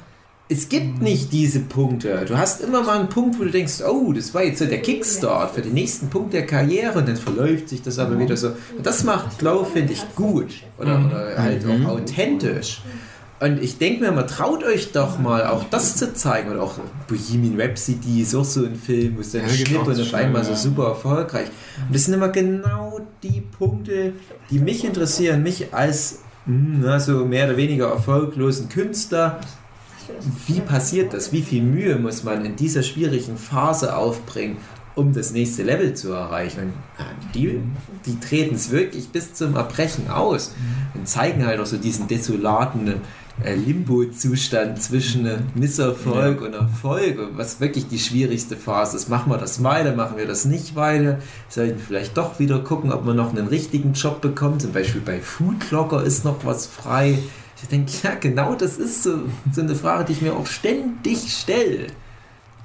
Es 0.49 0.68
gibt 0.68 1.03
nicht 1.03 1.32
diese 1.32 1.59
Punkte. 1.61 2.24
Du 2.26 2.38
hast 2.38 2.61
immer 2.61 2.82
mal 2.82 3.01
einen 3.01 3.09
Punkt, 3.09 3.38
wo 3.38 3.42
du 3.42 3.51
denkst, 3.51 3.82
oh, 3.82 4.12
das 4.12 4.32
war 4.32 4.44
jetzt 4.44 4.61
so 4.61 4.66
der 4.66 4.80
Kickstart 4.80 5.57
für 5.57 5.62
den 5.62 5.74
nächsten 5.74 6.09
Punkt 6.09 6.32
der 6.32 6.47
Karriere 6.47 7.01
und 7.01 7.09
dann 7.09 7.16
verläuft 7.16 7.68
sich 7.68 7.82
das 7.82 7.99
aber 7.99 8.16
wieder 8.18 8.36
so. 8.36 8.49
Und 8.76 8.86
das 8.86 9.03
macht 9.03 9.40
Glow, 9.40 9.64
finde 9.64 9.94
ich, 9.94 10.05
gut. 10.14 10.51
Oder, 10.78 11.05
oder 11.05 11.34
halt 11.36 11.64
auch 11.66 11.88
authentisch. 11.88 12.80
Und 13.38 13.62
ich 13.62 13.76
denke 13.78 14.05
mir 14.05 14.12
mal, 14.12 14.22
traut 14.22 14.62
euch 14.64 14.92
doch 14.92 15.18
mal 15.18 15.47
auch 15.47 15.64
das 15.64 15.97
zu 15.97 16.14
zeigen. 16.14 16.53
Oder 16.53 16.62
auch 16.62 16.78
Bohemian 17.09 17.61
Rhapsody 17.61 18.22
ist 18.22 18.34
auch 18.34 18.44
so 18.44 18.64
ein 18.64 18.76
Film, 18.76 19.16
wo 19.16 19.20
es 19.22 19.32
dann 19.32 19.42
Ja, 19.42 19.49
Schnitt 19.49 19.78
auch 19.78 19.86
und 19.86 20.01
auf 20.01 20.14
einmal 20.14 20.44
so 20.44 20.55
super 20.55 20.88
erfolgreich. 20.88 21.49
Und 21.86 21.94
das 21.94 22.05
sind 22.05 22.14
immer 22.14 22.28
genau 22.28 23.01
die 23.22 23.40
Punkte, 23.40 24.12
die 24.51 24.61
mich 24.61 24.84
interessieren. 24.84 25.42
Mich 25.42 25.74
als 25.74 26.20
hm, 26.47 26.80
na, 26.82 27.01
so 27.01 27.24
mehr 27.26 27.47
oder 27.47 27.57
weniger 27.57 27.88
erfolglosen 27.90 28.68
Künstler. 28.68 29.40
Wie 30.46 30.61
passiert 30.61 31.12
das? 31.12 31.32
Wie 31.32 31.42
viel 31.42 31.62
Mühe 31.62 31.96
muss 31.96 32.24
man 32.24 32.44
in 32.44 32.57
dieser 32.57 32.82
schwierigen 32.82 33.36
Phase 33.36 33.96
aufbringen, 33.96 34.57
um 34.94 35.12
das 35.12 35.32
nächste 35.32 35.62
Level 35.62 35.94
zu 35.94 36.12
erreichen? 36.12 36.61
Und 36.61 36.72
ja, 36.98 37.07
die, 37.34 37.61
die 38.07 38.20
treten 38.20 38.54
es 38.54 38.70
wirklich 38.70 39.09
bis 39.09 39.34
zum 39.34 39.57
Erbrechen 39.57 40.11
aus 40.11 40.54
und 40.94 41.09
zeigen 41.09 41.46
halt 41.46 41.61
auch 41.61 41.66
so 41.66 41.76
diesen 41.76 42.09
desolaten 42.09 42.94
äh, 43.44 43.54
Limbo-Zustand 43.54 44.82
zwischen 44.82 45.26
äh, 45.26 45.38
Misserfolg 45.54 46.40
und 46.40 46.54
Erfolg, 46.54 47.18
was 47.36 47.61
wirklich 47.61 47.86
die 47.86 47.98
schwierigste 47.98 48.57
Phase 48.57 48.96
ist. 48.96 49.11
Machen 49.11 49.30
wir 49.30 49.36
das 49.36 49.62
weiter, 49.62 49.94
machen 49.94 50.16
wir 50.16 50.26
das 50.26 50.46
nicht 50.46 50.74
weiter? 50.74 51.18
Sollten 51.50 51.76
wir 51.76 51.84
vielleicht 51.84 52.16
doch 52.16 52.38
wieder 52.38 52.61
gucken, 52.61 52.92
ob 52.92 53.04
man 53.04 53.16
noch 53.16 53.34
einen 53.34 53.48
richtigen 53.48 53.92
Job 53.92 54.22
bekommt. 54.22 54.62
Zum 54.62 54.72
Beispiel 54.72 55.02
bei 55.02 55.20
Foodlocker 55.20 56.02
ist 56.02 56.24
noch 56.24 56.46
was 56.46 56.66
frei. 56.66 57.18
Ich 57.62 57.68
denke, 57.68 57.90
ja, 58.02 58.14
genau 58.20 58.54
das 58.54 58.76
ist 58.76 59.02
so, 59.02 59.20
so 59.52 59.61
eine 59.62 59.74
Frage, 59.74 60.04
die 60.04 60.12
ich 60.12 60.22
mir 60.22 60.34
auch 60.34 60.46
ständig 60.46 61.32
stelle. 61.32 61.86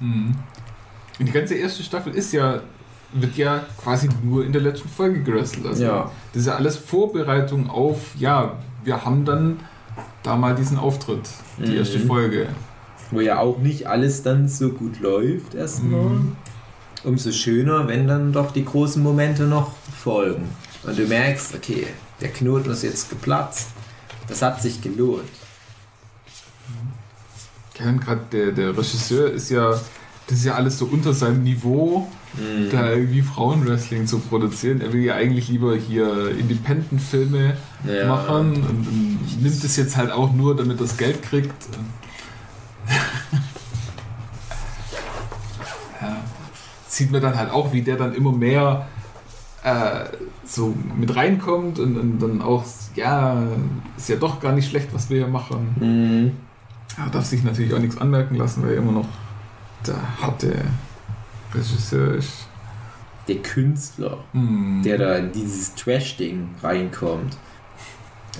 Mhm. 0.00 0.34
Und 1.18 1.26
die 1.26 1.32
ganze 1.32 1.54
erste 1.54 1.82
Staffel 1.82 2.14
ist 2.14 2.32
ja, 2.32 2.60
wird 3.12 3.36
ja 3.36 3.64
quasi 3.82 4.08
nur 4.22 4.44
in 4.44 4.52
der 4.52 4.62
letzten 4.62 4.88
Folge 4.88 5.22
gerestelt. 5.22 5.66
Also 5.66 5.82
Ja. 5.84 6.10
Das 6.32 6.42
ist 6.42 6.46
ja 6.46 6.54
alles 6.56 6.76
Vorbereitung 6.76 7.70
auf, 7.70 7.98
ja, 8.18 8.58
wir 8.84 9.04
haben 9.04 9.24
dann 9.24 9.60
da 10.22 10.36
mal 10.36 10.54
diesen 10.54 10.78
Auftritt, 10.78 11.28
die 11.58 11.70
Mhm. 11.70 11.76
erste 11.76 11.98
Folge. 12.00 12.48
Wo 13.10 13.20
ja 13.20 13.38
auch 13.38 13.58
nicht 13.58 13.86
alles 13.86 14.22
dann 14.22 14.48
so 14.48 14.70
gut 14.70 15.00
läuft 15.00 15.54
erstmal. 15.54 16.00
Mhm. 16.00 16.36
Umso 17.04 17.32
schöner, 17.32 17.88
wenn 17.88 18.06
dann 18.06 18.32
doch 18.32 18.52
die 18.52 18.64
großen 18.64 19.02
Momente 19.02 19.42
noch 19.44 19.72
folgen. 20.02 20.48
Und 20.84 20.98
du 20.98 21.06
merkst, 21.06 21.54
okay, 21.54 21.86
der 22.20 22.28
Knoten 22.30 22.70
ist 22.70 22.82
jetzt 22.82 23.10
geplatzt. 23.10 23.71
Das 24.28 24.42
hat 24.42 24.62
sich 24.62 24.80
gelohnt. 24.80 25.28
Kevin, 27.74 28.00
gerade 28.00 28.20
der, 28.30 28.52
der 28.52 28.76
Regisseur 28.76 29.30
ist 29.30 29.50
ja, 29.50 29.70
das 30.26 30.38
ist 30.38 30.44
ja 30.44 30.54
alles 30.54 30.78
so 30.78 30.86
unter 30.86 31.12
seinem 31.14 31.42
Niveau, 31.42 32.06
da 32.70 32.90
irgendwie 32.92 33.20
Frauenwrestling 33.22 34.06
zu 34.06 34.18
produzieren. 34.20 34.80
Er 34.80 34.92
will 34.92 35.02
ja 35.02 35.14
eigentlich 35.16 35.48
lieber 35.48 35.76
hier 35.76 36.30
Independent-Filme 36.30 37.56
Ja. 37.86 38.06
machen 38.08 38.54
und, 38.54 38.86
und 38.88 39.42
nimmt 39.42 39.64
es 39.64 39.76
jetzt 39.76 39.96
halt 39.96 40.10
auch 40.10 40.32
nur, 40.32 40.56
damit 40.56 40.78
er 40.78 40.86
das 40.86 40.96
Geld 40.96 41.22
kriegt. 41.22 41.52
ja. 46.00 46.16
Sieht 46.88 47.10
man 47.10 47.20
dann 47.20 47.36
halt 47.36 47.50
auch, 47.50 47.72
wie 47.72 47.82
der 47.82 47.96
dann 47.96 48.14
immer 48.14 48.32
mehr 48.32 48.86
äh, 49.64 50.04
so 50.44 50.74
mit 50.96 51.14
reinkommt 51.14 51.78
und, 51.78 51.96
und 51.96 52.18
dann 52.18 52.42
auch, 52.42 52.64
ja, 52.94 53.42
ist 53.96 54.08
ja 54.08 54.16
doch 54.16 54.40
gar 54.40 54.52
nicht 54.52 54.68
schlecht, 54.68 54.88
was 54.92 55.08
wir 55.10 55.18
hier 55.18 55.28
machen. 55.28 55.76
Mhm. 55.78 56.32
Er 57.02 57.10
darf 57.10 57.24
sich 57.24 57.42
natürlich 57.42 57.72
auch 57.72 57.78
nichts 57.78 57.98
anmerken 57.98 58.34
lassen, 58.36 58.62
weil 58.62 58.72
er 58.72 58.78
immer 58.78 58.92
noch 58.92 59.08
der 59.86 59.96
harte 60.20 60.62
Regisseur 61.54 62.14
ist. 62.14 62.48
Der 63.28 63.36
Künstler, 63.36 64.18
Hm. 64.32 64.82
der 64.84 64.98
da 64.98 65.16
in 65.16 65.32
dieses 65.32 65.74
Trash-Ding 65.74 66.48
reinkommt. 66.62 67.36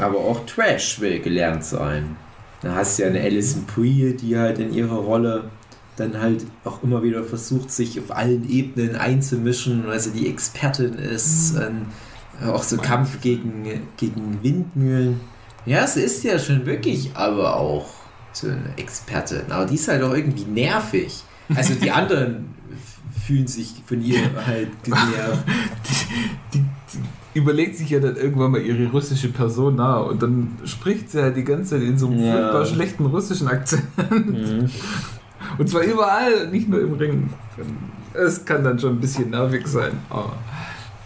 Aber 0.00 0.18
auch 0.18 0.44
Trash 0.44 1.00
will 1.00 1.20
gelernt 1.20 1.64
sein. 1.64 2.16
Da 2.62 2.74
hast 2.74 2.98
du 2.98 3.02
ja 3.04 3.08
eine 3.08 3.20
Alison 3.20 3.64
Brie, 3.64 4.14
die 4.14 4.36
halt 4.36 4.58
in 4.58 4.72
ihrer 4.72 4.96
Rolle 4.96 5.50
dann 5.96 6.18
halt 6.20 6.44
auch 6.64 6.82
immer 6.82 7.02
wieder 7.02 7.22
versucht, 7.24 7.70
sich 7.70 7.98
auf 8.00 8.10
allen 8.16 8.48
Ebenen 8.48 8.96
einzumischen, 8.96 9.86
weil 9.86 10.00
sie 10.00 10.10
die 10.12 10.28
Expertin 10.28 10.94
ist. 10.94 11.56
Und 11.56 11.86
auch 12.48 12.62
so 12.62 12.76
Kampf 12.78 13.20
gegen, 13.20 13.64
gegen 13.96 14.38
Windmühlen. 14.42 15.20
Ja, 15.66 15.86
sie 15.86 16.00
ist 16.00 16.24
ja 16.24 16.38
schon 16.38 16.66
wirklich 16.66 17.10
aber 17.14 17.56
auch 17.56 17.86
so 18.32 18.48
eine 18.48 18.76
Expertin. 18.76 19.42
Aber 19.50 19.66
die 19.66 19.74
ist 19.76 19.86
halt 19.86 20.02
auch 20.02 20.14
irgendwie 20.14 20.44
nervig. 20.44 21.22
Also 21.54 21.74
die 21.74 21.90
anderen 21.92 22.46
fühlen 23.26 23.46
sich 23.46 23.74
von 23.86 24.02
ihr 24.02 24.18
halt 24.46 24.68
genervt. 24.82 25.44
die, 26.54 26.58
die 26.94 27.38
überlegt 27.38 27.76
sich 27.76 27.90
ja 27.90 28.00
dann 28.00 28.16
irgendwann 28.16 28.50
mal 28.50 28.60
ihre 28.62 28.90
russische 28.90 29.28
Person 29.28 29.76
nach 29.76 30.06
und 30.06 30.20
dann 30.22 30.58
spricht 30.64 31.10
sie 31.10 31.22
halt 31.22 31.36
die 31.36 31.44
ganze 31.44 31.70
Zeit 31.76 31.82
in 31.82 31.96
so 31.96 32.08
einem 32.08 32.18
Ja. 32.24 32.32
furchtbar 32.32 32.66
schlechten 32.66 33.06
russischen 33.06 33.46
Akzent. 33.48 33.84
Und 35.58 35.68
zwar 35.68 35.82
überall, 35.82 36.48
nicht 36.48 36.68
nur 36.68 36.80
im 36.80 36.94
Ring. 36.94 37.30
Es 38.14 38.44
kann 38.44 38.64
dann 38.64 38.78
schon 38.78 38.96
ein 38.96 39.00
bisschen 39.00 39.30
nervig 39.30 39.66
sein. 39.66 39.92
Aber 40.10 40.36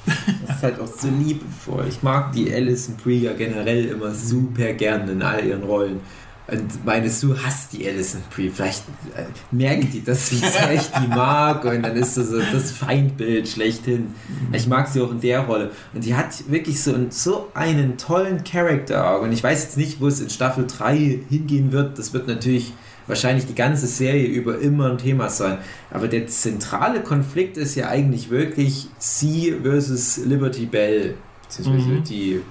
Das 0.06 0.56
ist 0.56 0.62
halt 0.62 0.80
auch 0.80 0.86
so 0.86 1.08
liebevoll. 1.08 1.86
Ich 1.88 2.02
mag 2.02 2.32
die 2.32 2.52
Alison 2.52 2.96
Brie 2.96 3.28
generell 3.36 3.86
immer 3.86 4.12
super 4.14 4.72
gern 4.72 5.08
in 5.08 5.22
all 5.22 5.44
ihren 5.44 5.62
Rollen. 5.62 6.00
Und 6.48 6.84
meinst 6.84 7.24
du, 7.24 7.36
hast 7.36 7.72
die 7.72 7.88
Alison 7.88 8.22
Brie? 8.32 8.50
Vielleicht 8.50 8.84
äh, 9.16 9.24
merken 9.50 9.90
die 9.92 10.04
das, 10.04 10.30
wie 10.30 10.36
sehr 10.36 10.74
ich 10.74 10.88
die 10.92 11.08
mag. 11.08 11.64
Und 11.64 11.82
dann 11.82 11.96
ist 11.96 12.16
das 12.16 12.28
so 12.28 12.38
das 12.38 12.70
Feindbild 12.70 13.48
schlechthin. 13.48 14.14
Ich 14.52 14.68
mag 14.68 14.86
sie 14.86 15.00
auch 15.00 15.10
in 15.10 15.20
der 15.20 15.40
Rolle. 15.40 15.72
Und 15.92 16.04
die 16.04 16.14
hat 16.14 16.48
wirklich 16.48 16.80
so, 16.80 16.94
so 17.10 17.48
einen 17.54 17.98
tollen 17.98 18.44
Charakter. 18.44 19.20
Und 19.20 19.32
ich 19.32 19.42
weiß 19.42 19.64
jetzt 19.64 19.76
nicht, 19.76 20.00
wo 20.00 20.06
es 20.06 20.20
in 20.20 20.30
Staffel 20.30 20.66
3 20.68 21.20
hingehen 21.28 21.72
wird. 21.72 21.98
Das 21.98 22.12
wird 22.12 22.28
natürlich 22.28 22.72
wahrscheinlich 23.06 23.46
die 23.46 23.54
ganze 23.54 23.86
Serie 23.86 24.26
über 24.26 24.58
immer 24.58 24.90
ein 24.90 24.98
Thema 24.98 25.28
sein. 25.28 25.58
Aber 25.90 26.08
der 26.08 26.26
zentrale 26.26 27.00
Konflikt 27.00 27.56
ist 27.56 27.74
ja 27.74 27.88
eigentlich 27.88 28.30
wirklich 28.30 28.88
sie 28.98 29.54
versus 29.62 30.18
Liberty 30.18 30.66
Bell. 30.66 31.14
Beziehungsweise 31.42 31.88
Mhm. 31.88 32.04
die, 32.04 32.42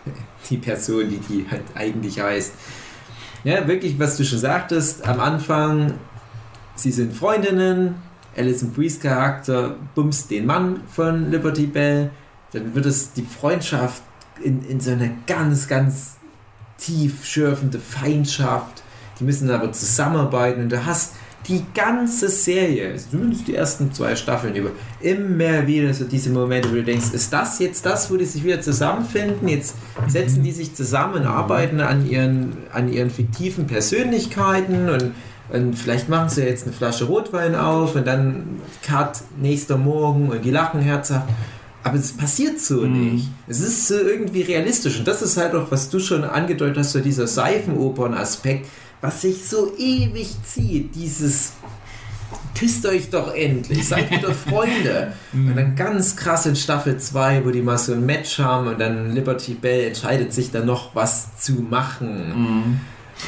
die 0.50 0.58
Person, 0.58 1.10
die 1.10 1.18
die 1.18 1.46
halt 1.50 1.64
eigentlich 1.76 2.20
heißt. 2.20 2.54
Ja, 3.44 3.68
wirklich, 3.68 4.00
was 4.00 4.18
du 4.18 4.24
schon 4.24 4.40
sagtest, 4.40 5.06
am 5.08 5.20
Anfang, 5.20 5.94
sie 6.76 6.92
sind 6.92 7.14
Freundinnen, 7.14 7.96
Alison 8.36 8.72
Bries 8.72 9.00
Charakter 9.00 9.76
bumst 9.94 10.32
den 10.32 10.46
Mann 10.46 10.82
von 10.88 11.30
Liberty 11.32 11.68
Bell, 11.68 12.10
dann 12.54 12.74
wird 12.74 12.86
es 12.86 13.14
die 13.14 13.22
Freundschaft 13.24 14.02
in, 14.44 14.66
in 14.66 14.80
so 14.80 14.92
eine 14.92 15.12
ganz, 15.28 15.68
ganz 15.68 16.16
tief 16.78 17.24
schürfende 17.26 17.80
Feindschaft. 17.80 18.75
Die 19.20 19.24
müssen 19.24 19.50
aber 19.50 19.72
zusammenarbeiten 19.72 20.64
und 20.64 20.72
du 20.72 20.86
hast 20.86 21.14
die 21.48 21.64
ganze 21.76 22.28
Serie, 22.28 22.92
also 22.94 23.06
zumindest 23.12 23.48
die 23.48 23.54
ersten 23.56 23.94
zwei 23.94 24.16
Staffeln 24.16 24.56
über, 24.56 24.72
immer 25.00 25.68
wieder 25.68 25.94
so 25.94 26.04
diese 26.06 26.32
Momente, 26.32 26.72
wo 26.72 26.74
du 26.74 26.84
denkst, 26.84 27.12
ist 27.14 27.32
das 27.32 27.60
jetzt 27.60 27.86
das, 27.86 28.10
wo 28.10 28.18
die 28.18 28.26
sich 28.26 28.44
wieder 28.44 28.62
zusammenfinden? 28.62 29.48
Jetzt 29.48 29.76
setzen 30.08 30.42
die 30.42 30.52
sich 30.52 30.74
zusammen, 30.74 31.24
arbeiten 31.28 31.82
an 31.82 32.10
ihren, 32.10 32.54
an 32.74 32.92
ihren 32.92 33.12
fiktiven 33.12 33.68
Persönlichkeiten 33.68 34.90
und, 34.90 35.12
und 35.54 35.76
vielleicht 35.78 36.10
machen 36.10 36.30
sie 36.30 36.42
jetzt 36.42 36.64
eine 36.66 36.74
Flasche 36.74 37.06
Rotwein 37.06 37.54
auf 37.56 37.96
und 37.96 38.08
dann 38.08 38.60
Cut 38.82 39.20
nächster 39.40 39.78
Morgen 39.78 40.30
und 40.30 40.44
die 40.44 40.52
lachen 40.52 40.82
herzhaft. 40.82 41.30
Aber 41.84 41.98
es 42.00 42.12
passiert 42.14 42.60
so 42.60 42.82
Mhm. 42.82 43.14
nicht. 43.14 43.28
Es 43.48 43.60
ist 43.60 43.88
so 43.88 43.94
irgendwie 43.94 44.42
realistisch. 44.42 44.98
Und 44.98 45.08
das 45.08 45.22
ist 45.22 45.38
halt 45.38 45.54
auch, 45.54 45.70
was 45.70 45.92
du 45.92 46.00
schon 46.00 46.24
angedeutet 46.24 46.80
hast, 46.80 46.94
so 46.94 47.00
dieser 47.00 47.28
Seifenopern-Aspekt, 47.28 48.66
was 49.06 49.22
sich 49.22 49.48
so 49.48 49.74
ewig 49.78 50.36
zieht. 50.44 50.96
Dieses 50.96 51.54
küsst 52.58 52.86
euch 52.86 53.10
doch 53.10 53.34
endlich, 53.36 53.88
seid 53.88 54.10
wieder 54.18 54.34
Freunde. 54.34 55.14
Und 55.34 55.56
dann 55.56 55.76
ganz 55.76 56.16
krass 56.16 56.46
in 56.46 56.56
Staffel 56.56 56.98
2, 56.98 57.46
wo 57.46 57.52
die 57.52 57.62
mal 57.62 57.78
so 57.78 57.94
ein 57.94 58.06
Match 58.06 58.40
haben 58.40 58.68
und 58.68 58.80
dann 58.80 59.14
Liberty 59.14 59.54
Bell 59.54 59.88
entscheidet 59.88 60.34
sich 60.34 60.52
dann 60.52 60.66
noch 60.66 60.96
was 60.96 61.38
zu 61.38 61.54
machen. 61.54 62.80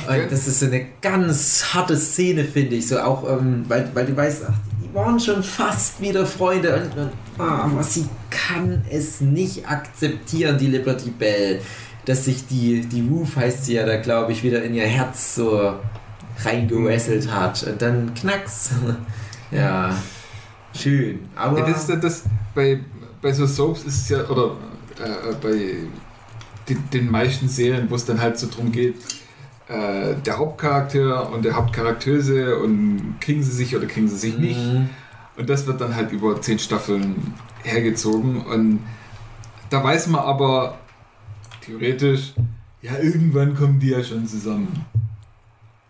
Und 0.07 0.31
das 0.31 0.47
ist 0.47 0.59
so 0.59 0.65
eine 0.65 0.85
ganz 1.01 1.73
harte 1.73 1.95
Szene, 1.95 2.43
finde 2.43 2.75
ich. 2.77 2.87
So 2.87 2.99
auch, 2.99 3.29
ähm, 3.29 3.65
weil, 3.67 3.89
weil 3.93 4.05
du 4.05 4.17
weißt, 4.17 4.43
ach, 4.49 4.53
die 4.83 4.93
waren 4.93 5.19
schon 5.19 5.43
fast 5.43 6.01
wieder 6.01 6.25
Freunde. 6.25 6.75
Und, 6.75 7.01
und, 7.01 7.11
ah, 7.37 7.65
aber 7.65 7.83
sie 7.83 8.05
kann 8.29 8.83
es 8.89 9.21
nicht 9.21 9.69
akzeptieren, 9.69 10.57
die 10.57 10.67
Liberty 10.67 11.11
Bell, 11.11 11.61
dass 12.07 12.23
sich 12.23 12.47
die, 12.47 12.81
die 12.81 13.05
Roof 13.05 13.35
heißt 13.35 13.65
sie 13.65 13.73
ja 13.73 13.85
da, 13.85 13.97
glaube 13.97 14.31
ich, 14.31 14.41
wieder 14.41 14.63
in 14.63 14.73
ihr 14.73 14.87
Herz 14.87 15.35
so 15.35 15.73
reingewesselt 16.45 17.29
hat. 17.29 17.63
Und 17.63 17.81
dann 17.81 18.13
knacks. 18.13 18.71
ja, 19.51 19.93
schön. 20.73 21.19
Aber 21.35 21.59
Ja, 21.59 21.65
das 21.67 21.81
ist 21.81 21.89
ja 21.89 21.97
das, 21.97 22.23
bei, 22.55 22.79
bei 23.21 23.33
so 23.33 23.45
Soaps 23.45 23.83
ist 23.83 24.03
es 24.03 24.09
ja, 24.09 24.25
oder 24.29 24.51
äh, 25.03 25.35
bei 25.41 25.75
den, 26.69 26.89
den 26.93 27.11
meisten 27.11 27.49
Serien, 27.49 27.89
wo 27.89 27.95
es 27.95 28.05
dann 28.05 28.21
halt 28.21 28.39
so 28.39 28.47
drum 28.47 28.71
geht, 28.71 28.95
äh, 29.67 30.15
der 30.25 30.37
Hauptcharakter 30.37 31.29
und 31.29 31.43
der 31.43 31.57
Hauptcharakteuse 31.57 32.57
und 32.57 33.17
kriegen 33.19 33.43
sie 33.43 33.51
sich 33.51 33.75
oder 33.75 33.85
kriegen 33.85 34.07
sie 34.07 34.15
sich 34.15 34.37
nicht. 34.37 34.65
Mhm. 34.65 34.89
Und 35.35 35.49
das 35.49 35.67
wird 35.67 35.81
dann 35.81 35.93
halt 35.93 36.13
über 36.13 36.41
zehn 36.41 36.57
Staffeln 36.57 37.33
hergezogen. 37.63 38.45
Und 38.45 38.79
da 39.69 39.83
weiß 39.83 40.07
man 40.07 40.21
aber 40.21 40.77
theoretisch, 41.67 42.33
ja, 42.81 42.97
irgendwann 42.97 43.55
kommen 43.55 43.79
die 43.79 43.89
ja 43.89 44.03
schon 44.03 44.25
zusammen. 44.25 44.85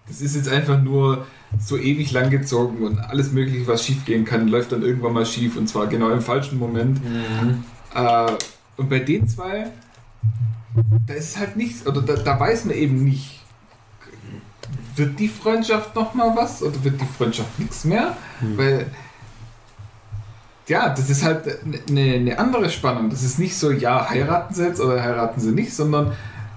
Das 0.07 0.21
ist 0.21 0.35
jetzt 0.35 0.49
einfach 0.49 0.81
nur 0.81 1.25
so 1.59 1.77
ewig 1.77 2.11
lang 2.11 2.29
gezogen 2.29 2.83
und 2.83 2.97
alles 2.97 3.31
Mögliche, 3.31 3.67
was 3.67 3.85
schief 3.85 4.05
gehen 4.05 4.25
kann, 4.25 4.47
läuft 4.47 4.71
dann 4.71 4.81
irgendwann 4.81 5.13
mal 5.13 5.25
schief 5.25 5.57
und 5.57 5.67
zwar 5.67 5.87
genau 5.87 6.09
im 6.09 6.21
falschen 6.21 6.59
Moment. 6.59 7.03
Mhm. 7.03 7.63
Äh, 7.93 8.31
und 8.77 8.89
bei 8.89 8.99
den 8.99 9.27
zwei, 9.27 9.67
da 11.05 11.13
ist 11.13 11.37
halt 11.37 11.55
nichts, 11.55 11.85
oder 11.85 12.01
da, 12.01 12.15
da 12.15 12.39
weiß 12.39 12.65
man 12.65 12.75
eben 12.75 13.03
nicht, 13.03 13.41
wird 14.95 15.19
die 15.19 15.27
Freundschaft 15.27 15.95
nochmal 15.95 16.35
was 16.35 16.63
oder 16.63 16.83
wird 16.83 16.99
die 16.99 17.05
Freundschaft 17.05 17.59
nichts 17.59 17.85
mehr? 17.85 18.17
Weil, 18.55 18.87
ja, 20.67 20.89
das 20.89 21.09
ist 21.09 21.23
halt 21.23 21.43
eine, 21.89 22.01
eine 22.01 22.39
andere 22.39 22.69
Spannung. 22.69 23.09
Das 23.09 23.23
ist 23.23 23.39
nicht 23.39 23.55
so, 23.55 23.71
ja, 23.71 24.09
heiraten 24.09 24.53
sie 24.53 24.65
jetzt 24.65 24.81
oder 24.81 25.01
heiraten 25.01 25.39
sie 25.39 25.51
nicht, 25.51 25.73
sondern 25.73 26.11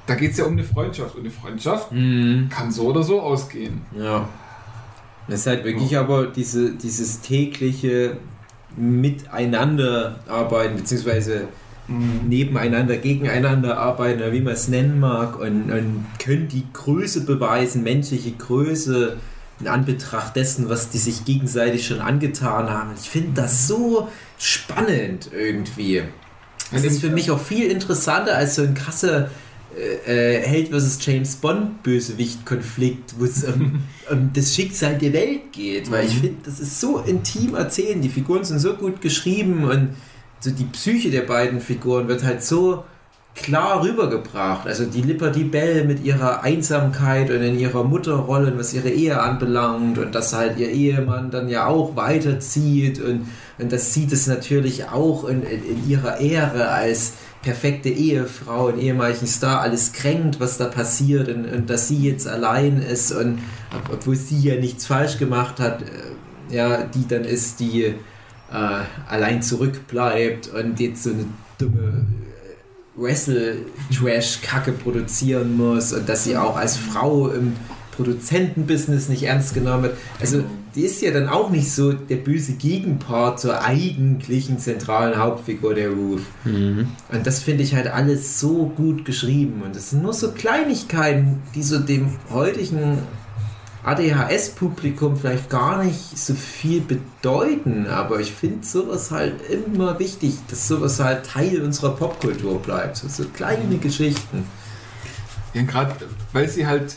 da 0.06 0.14
geht 0.16 0.32
es 0.32 0.38
ja 0.38 0.46
um 0.46 0.52
eine 0.52 0.64
Freundschaft. 0.64 1.14
Und 1.14 1.20
eine 1.20 1.30
Freundschaft 1.30 1.92
Mhm. 1.92 2.48
kann 2.50 2.72
so 2.72 2.86
oder 2.86 3.02
so 3.02 3.20
ausgehen. 3.20 3.82
Ja. 3.96 4.28
Das 5.28 5.40
ist 5.40 5.46
halt 5.46 5.64
wirklich 5.64 5.96
aber 5.96 6.26
diese, 6.26 6.72
dieses 6.72 7.20
tägliche 7.20 8.16
Miteinanderarbeiten, 8.76 10.76
beziehungsweise 10.76 11.42
nebeneinander, 12.26 12.96
gegeneinander 12.96 13.78
arbeiten, 13.78 14.20
oder 14.20 14.32
wie 14.32 14.40
man 14.40 14.54
es 14.54 14.68
nennen 14.68 15.00
mag, 15.00 15.38
und, 15.38 15.70
und 15.70 16.06
können 16.18 16.48
die 16.48 16.64
Größe 16.72 17.24
beweisen, 17.24 17.82
menschliche 17.82 18.32
Größe 18.32 19.16
in 19.60 19.68
Anbetracht 19.68 20.36
dessen, 20.36 20.68
was 20.68 20.90
die 20.90 20.98
sich 20.98 21.24
gegenseitig 21.24 21.86
schon 21.86 22.00
angetan 22.00 22.70
haben. 22.70 22.90
Ich 23.00 23.10
finde 23.10 23.42
das 23.42 23.66
so 23.66 24.08
spannend 24.38 25.30
irgendwie. 25.32 26.02
Das 26.72 26.84
ist 26.84 27.00
für 27.00 27.10
mich 27.10 27.30
auch 27.30 27.40
viel 27.40 27.70
interessanter 27.70 28.36
als 28.36 28.54
so 28.54 28.62
ein 28.62 28.74
krasser 28.74 29.30
äh, 29.76 30.38
äh, 30.38 30.46
Held 30.46 30.68
versus 30.68 30.98
James 31.04 31.36
Bond 31.36 31.82
Bösewicht-Konflikt, 31.82 33.14
wo 33.18 33.24
es 33.24 33.44
um, 33.44 33.82
um 34.10 34.30
das 34.32 34.54
Schicksal 34.54 34.98
der 34.98 35.12
Welt 35.12 35.52
geht. 35.52 35.90
Weil 35.90 36.06
ich 36.06 36.14
finde, 36.14 36.38
das 36.44 36.60
ist 36.60 36.80
so 36.80 36.98
intim 36.98 37.54
erzählen. 37.54 38.00
Die 38.00 38.08
Figuren 38.08 38.44
sind 38.44 38.58
so 38.58 38.74
gut 38.74 39.00
geschrieben 39.00 39.64
und 39.64 39.90
so 40.40 40.50
die 40.50 40.64
Psyche 40.64 41.10
der 41.10 41.22
beiden 41.22 41.60
Figuren 41.60 42.08
wird 42.08 42.24
halt 42.24 42.42
so 42.42 42.84
klar 43.34 43.82
rübergebracht. 43.82 44.66
Also 44.66 44.84
die 44.84 45.02
Liberty 45.02 45.44
Bell 45.44 45.84
mit 45.84 46.04
ihrer 46.04 46.42
Einsamkeit 46.42 47.30
und 47.30 47.42
in 47.42 47.58
ihrer 47.58 47.84
Mutterrolle 47.84 48.52
und 48.52 48.58
was 48.58 48.74
ihre 48.74 48.90
Ehe 48.90 49.20
anbelangt 49.20 49.98
und 49.98 50.14
dass 50.14 50.32
halt 50.34 50.58
ihr 50.58 50.68
Ehemann 50.70 51.30
dann 51.30 51.48
ja 51.48 51.66
auch 51.66 51.96
weiterzieht 51.96 53.00
und, 53.00 53.28
und 53.58 53.72
das 53.72 53.94
sieht 53.94 54.12
es 54.12 54.26
natürlich 54.26 54.88
auch 54.88 55.26
in, 55.28 55.42
in, 55.42 55.64
in 55.64 55.88
ihrer 55.88 56.20
Ehre 56.20 56.68
als 56.68 57.14
perfekte 57.42 57.88
Ehefrau, 57.88 58.66
einen 58.66 58.80
ehemaligen 58.80 59.26
Star, 59.26 59.60
alles 59.62 59.92
kränkt, 59.94 60.40
was 60.40 60.58
da 60.58 60.66
passiert 60.66 61.28
und, 61.28 61.46
und 61.50 61.70
dass 61.70 61.88
sie 61.88 61.96
jetzt 61.96 62.28
allein 62.28 62.82
ist 62.82 63.12
und 63.12 63.38
ob- 63.74 63.94
obwohl 63.94 64.16
sie 64.16 64.38
ja 64.40 64.56
nichts 64.56 64.84
falsch 64.86 65.16
gemacht 65.16 65.58
hat, 65.58 65.80
äh, 65.82 66.54
ja, 66.54 66.82
die 66.82 67.08
dann 67.08 67.24
ist, 67.24 67.60
die 67.60 67.84
äh, 67.84 67.94
allein 69.08 69.40
zurückbleibt 69.40 70.48
und 70.48 70.78
jetzt 70.80 71.04
so 71.04 71.10
eine 71.10 71.24
dumme 71.56 72.04
Wrestle-Trash-Kacke 73.00 74.72
produzieren 74.72 75.56
muss 75.56 75.92
und 75.92 76.08
dass 76.08 76.24
sie 76.24 76.36
auch 76.36 76.56
als 76.56 76.76
Frau 76.76 77.28
im 77.28 77.54
Produzentenbusiness 77.96 79.08
nicht 79.08 79.24
ernst 79.24 79.54
genommen 79.54 79.84
wird. 79.84 79.96
Also 80.20 80.44
die 80.74 80.82
ist 80.82 81.02
ja 81.02 81.10
dann 81.10 81.28
auch 81.28 81.50
nicht 81.50 81.72
so 81.72 81.92
der 81.92 82.16
böse 82.16 82.52
Gegenpart 82.52 83.40
zur 83.40 83.62
eigentlichen 83.62 84.58
zentralen 84.58 85.18
Hauptfigur 85.18 85.74
der 85.74 85.90
Ruth. 85.90 86.22
Mhm. 86.44 86.88
Und 87.12 87.26
das 87.26 87.40
finde 87.40 87.64
ich 87.64 87.74
halt 87.74 87.88
alles 87.88 88.38
so 88.38 88.72
gut 88.76 89.04
geschrieben. 89.04 89.62
Und 89.64 89.74
es 89.74 89.90
sind 89.90 90.02
nur 90.02 90.12
so 90.12 90.30
Kleinigkeiten, 90.30 91.42
die 91.54 91.62
so 91.62 91.78
dem 91.78 92.12
heutigen 92.30 92.98
ADHS-Publikum 93.82 95.16
vielleicht 95.16 95.48
gar 95.48 95.82
nicht 95.82 96.18
so 96.18 96.34
viel 96.34 96.82
bedeuten. 96.82 97.86
Aber 97.86 98.20
ich 98.20 98.32
finde 98.32 98.66
sowas 98.66 99.10
halt 99.10 99.40
immer 99.50 99.98
wichtig, 99.98 100.34
dass 100.48 100.68
sowas 100.68 101.00
halt 101.00 101.24
Teil 101.26 101.62
unserer 101.62 101.96
Popkultur 101.96 102.60
bleibt. 102.60 102.98
So, 102.98 103.08
so 103.08 103.24
kleine 103.28 103.78
Geschichten. 103.78 104.44
Ja, 105.54 105.62
gerade 105.62 105.94
weil 106.32 106.48
sie 106.48 106.66
halt, 106.66 106.96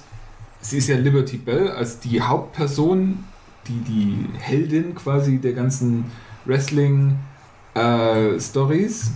sie 0.62 0.78
ist 0.78 0.88
ja 0.88 0.96
Liberty 0.98 1.38
Bell 1.38 1.72
als 1.72 2.00
die 2.00 2.22
Hauptperson, 2.22 3.24
die 3.68 3.80
die 3.80 4.28
Heldin 4.38 4.94
quasi 4.94 5.40
der 5.40 5.54
ganzen 5.54 6.06
Wrestling-Stories. 6.46 9.12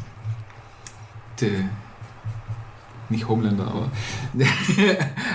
nicht 3.09 3.27
Homelander, 3.27 3.67
aber 3.67 3.91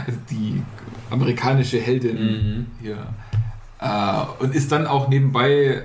also 0.06 0.18
die 0.30 0.62
amerikanische 1.12 1.78
Heldin 1.78 2.66
hier. 2.80 3.06
Äh, 3.80 4.42
und 4.42 4.54
ist 4.54 4.72
dann 4.72 4.86
auch 4.86 5.08
nebenbei, 5.08 5.82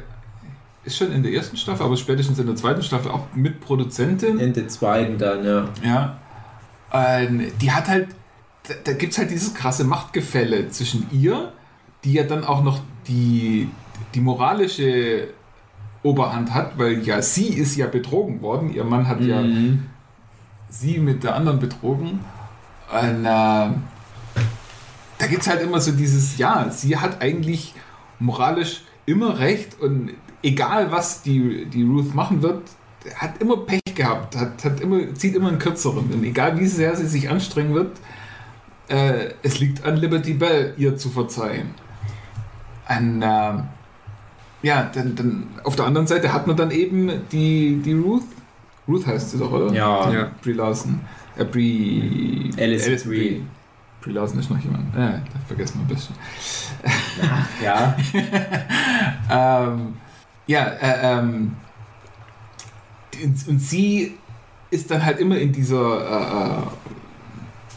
ist 0.83 0.97
schon 0.97 1.11
in 1.11 1.23
der 1.23 1.33
ersten 1.33 1.57
Staffel, 1.57 1.85
aber 1.85 1.97
spätestens 1.97 2.39
in 2.39 2.45
der 2.47 2.55
zweiten 2.55 2.81
Staffel 2.81 3.11
auch 3.11 3.25
Mitproduzentin. 3.35 4.39
In 4.39 4.53
den 4.53 4.69
zweiten 4.69 5.17
dann, 5.17 5.43
ja. 5.45 5.65
Ja. 5.83 6.17
Ähm, 6.93 7.51
die 7.61 7.71
hat 7.71 7.87
halt, 7.87 8.07
da, 8.67 8.73
da 8.83 8.93
gibt 8.93 9.11
es 9.13 9.17
halt 9.17 9.29
dieses 9.31 9.53
krasse 9.53 9.83
Machtgefälle 9.83 10.69
zwischen 10.69 11.07
ihr, 11.11 11.51
die 12.03 12.13
ja 12.13 12.23
dann 12.23 12.43
auch 12.45 12.63
noch 12.63 12.79
die, 13.07 13.67
die 14.15 14.21
moralische 14.21 15.27
Oberhand 16.03 16.53
hat, 16.53 16.77
weil 16.77 16.99
ja 17.05 17.21
sie 17.21 17.47
ist 17.47 17.75
ja 17.75 17.87
betrogen 17.87 18.41
worden. 18.41 18.71
Ihr 18.73 18.83
Mann 18.85 19.07
hat 19.07 19.19
ja 19.21 19.41
Mhm. 19.41 19.87
sie 20.69 20.99
mit 20.99 21.23
der 21.23 21.35
anderen 21.35 21.59
betrogen. 21.59 22.19
Und 22.89 23.25
äh, 23.25 23.69
da 25.17 25.27
gibt 25.27 25.41
es 25.41 25.47
halt 25.47 25.61
immer 25.61 25.79
so 25.79 25.91
dieses, 25.91 26.37
ja, 26.37 26.69
sie 26.69 26.97
hat 26.97 27.21
eigentlich 27.21 27.73
moralisch 28.19 28.83
immer 29.05 29.39
recht 29.39 29.79
und 29.79 30.11
egal 30.43 30.91
was 30.91 31.21
die, 31.21 31.65
die 31.65 31.83
Ruth 31.83 32.13
machen 32.13 32.41
wird, 32.41 32.63
hat 33.15 33.41
immer 33.41 33.57
Pech 33.57 33.81
gehabt, 33.95 34.35
hat, 34.35 34.63
hat 34.63 34.79
immer, 34.81 35.13
zieht 35.15 35.35
immer 35.35 35.49
einen 35.49 35.59
kürzeren. 35.59 36.11
Und 36.11 36.23
egal 36.23 36.59
wie 36.59 36.67
sehr 36.67 36.95
sie 36.95 37.07
sich 37.07 37.29
anstrengen 37.29 37.73
wird, 37.73 37.97
äh, 38.89 39.29
es 39.43 39.59
liegt 39.59 39.83
an 39.85 39.97
Liberty 39.97 40.33
Bell, 40.33 40.73
ihr 40.77 40.97
zu 40.97 41.09
verzeihen. 41.09 41.69
Und, 42.89 43.21
äh, 43.21 43.53
ja, 44.63 44.89
dann, 44.93 45.15
dann 45.15 45.47
auf 45.63 45.75
der 45.75 45.85
anderen 45.85 46.07
Seite 46.07 46.33
hat 46.33 46.47
man 46.47 46.57
dann 46.57 46.71
eben 46.71 47.11
die, 47.31 47.81
die 47.83 47.93
Ruth. 47.93 48.23
Ruth 48.87 49.05
heißt 49.05 49.31
sie 49.31 49.37
doch, 49.37 49.51
oder? 49.51 49.73
Ja. 49.73 50.11
Ja. 50.11 50.31
Brie 50.41 50.53
Larson. 50.53 51.01
Äh, 51.37 51.45
Brie. 51.45 52.51
Alice 52.57 53.03
Brie. 53.03 53.09
Brie 53.09 53.41
Larson 54.05 54.39
ist 54.39 54.49
noch 54.49 54.59
jemand. 54.59 54.95
Äh, 54.95 55.19
das 55.33 55.43
vergessen 55.47 55.79
wir 55.79 55.85
ein 55.85 55.95
bisschen. 55.95 56.15
Ja. 57.63 57.97
ähm, 59.69 59.93
ja, 60.45 60.65
äh, 60.67 61.17
ähm, 61.19 61.55
und, 63.23 63.59
sie 63.59 64.15
ist 64.69 64.91
dann 64.91 65.03
halt 65.03 65.19
immer 65.19 65.37
in 65.37 65.51
dieser 65.51 66.67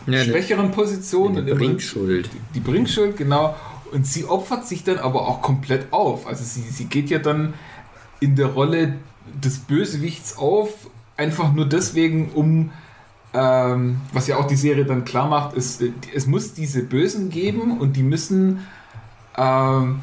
äh, 0.06 0.10
äh, 0.10 0.14
Ja, 0.18 0.24
schwächeren 0.24 0.70
Position. 0.70 1.32
die 1.34 1.40
immer- 1.50 1.54
Bringschuld. 1.58 2.28
die 2.54 2.60
Bringschuld, 2.60 3.16
genau. 3.16 3.56
Und 3.92 4.06
sie 4.06 4.24
opfert 4.26 4.66
sich 4.66 4.84
dann 4.84 4.98
aber 4.98 5.26
auch 5.26 5.40
komplett 5.42 5.92
auf. 5.92 6.26
Also 6.26 6.44
sie, 6.44 6.60
sie 6.60 6.84
geht 6.84 7.10
ja 7.10 7.18
dann 7.18 7.54
in 8.20 8.36
der 8.36 8.46
Rolle 8.48 8.94
des 9.42 9.58
Bösewichts 9.60 10.36
auf, 10.36 10.70
einfach 11.16 11.52
nur 11.52 11.66
deswegen, 11.66 12.30
um, 12.32 12.70
ähm, 13.32 14.00
was 14.12 14.26
ja 14.26 14.36
auch 14.36 14.46
die 14.46 14.56
Serie 14.56 14.84
dann 14.84 15.04
klar 15.04 15.28
macht, 15.28 15.56
ist, 15.56 15.82
es 16.14 16.26
muss 16.26 16.52
diese 16.54 16.82
Bösen 16.82 17.30
geben 17.30 17.78
und 17.78 17.96
die 17.96 18.02
müssen 18.02 18.66
ähm, 19.36 20.00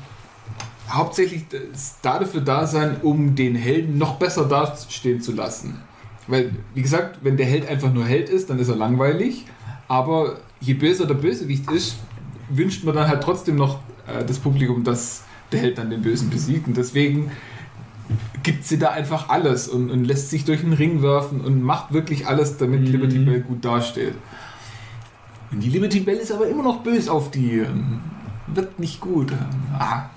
hauptsächlich 0.89 1.45
dafür 2.01 2.41
da 2.41 2.65
sein, 2.65 2.97
um 3.01 3.35
den 3.35 3.55
Helden 3.55 3.97
noch 3.97 4.15
besser 4.15 4.45
dastehen 4.45 5.21
zu 5.21 5.33
lassen. 5.33 5.81
Weil, 6.27 6.51
wie 6.73 6.81
gesagt, 6.81 7.19
wenn 7.21 7.37
der 7.37 7.45
Held 7.45 7.67
einfach 7.67 7.91
nur 7.91 8.05
Held 8.05 8.29
ist, 8.29 8.49
dann 8.49 8.59
ist 8.59 8.69
er 8.69 8.75
langweilig. 8.75 9.45
Aber 9.87 10.37
je 10.59 10.73
böser 10.73 11.05
der 11.05 11.15
Bösewicht 11.15 11.69
ist, 11.71 11.97
wünscht 12.49 12.83
man 12.83 12.95
dann 12.95 13.07
halt 13.07 13.23
trotzdem 13.23 13.55
noch 13.55 13.79
äh, 14.07 14.23
das 14.25 14.39
Publikum, 14.39 14.83
dass 14.83 15.23
der 15.51 15.61
Held 15.61 15.77
dann 15.77 15.89
den 15.89 16.01
Bösen 16.01 16.29
besiegt. 16.29 16.67
Und 16.67 16.75
deswegen 16.75 17.31
gibt 18.43 18.65
sie 18.65 18.79
da 18.79 18.91
einfach 18.91 19.29
alles 19.29 19.67
und, 19.67 19.91
und 19.91 20.05
lässt 20.05 20.29
sich 20.29 20.45
durch 20.45 20.61
den 20.61 20.73
Ring 20.73 21.01
werfen 21.01 21.41
und 21.41 21.61
macht 21.61 21.93
wirklich 21.93 22.27
alles, 22.27 22.57
damit 22.57 22.81
Mhm. 22.81 22.87
Liberty 22.87 23.19
Bell 23.19 23.41
gut 23.41 23.65
dasteht. 23.65 24.13
Und 25.51 25.61
die 25.61 25.69
Liberty 25.69 26.01
Bell 26.01 26.17
ist 26.17 26.31
aber 26.31 26.47
immer 26.47 26.63
noch 26.63 26.83
böse 26.83 27.11
auf 27.11 27.31
die. 27.31 27.65
Wird 28.47 28.79
nicht 28.79 29.01
gut. 29.01 29.33
Ah. 29.77 30.09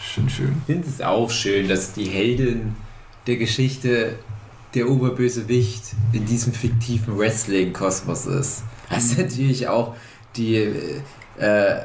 Schön, 0.00 0.28
schön. 0.28 0.54
Ich 0.60 0.74
finde 0.74 0.88
es 0.88 1.00
auch 1.00 1.30
schön, 1.30 1.68
dass 1.68 1.92
die 1.92 2.04
Heldin 2.04 2.76
der 3.26 3.36
Geschichte 3.36 4.18
der 4.74 4.88
Oberbösewicht 4.90 5.94
in 6.12 6.26
diesem 6.26 6.52
fiktiven 6.52 7.18
Wrestling-Kosmos 7.18 8.26
ist. 8.26 8.62
Das 8.90 9.04
ist 9.04 9.18
natürlich 9.18 9.68
auch 9.68 9.94
die 10.36 10.56
äh, 11.38 11.78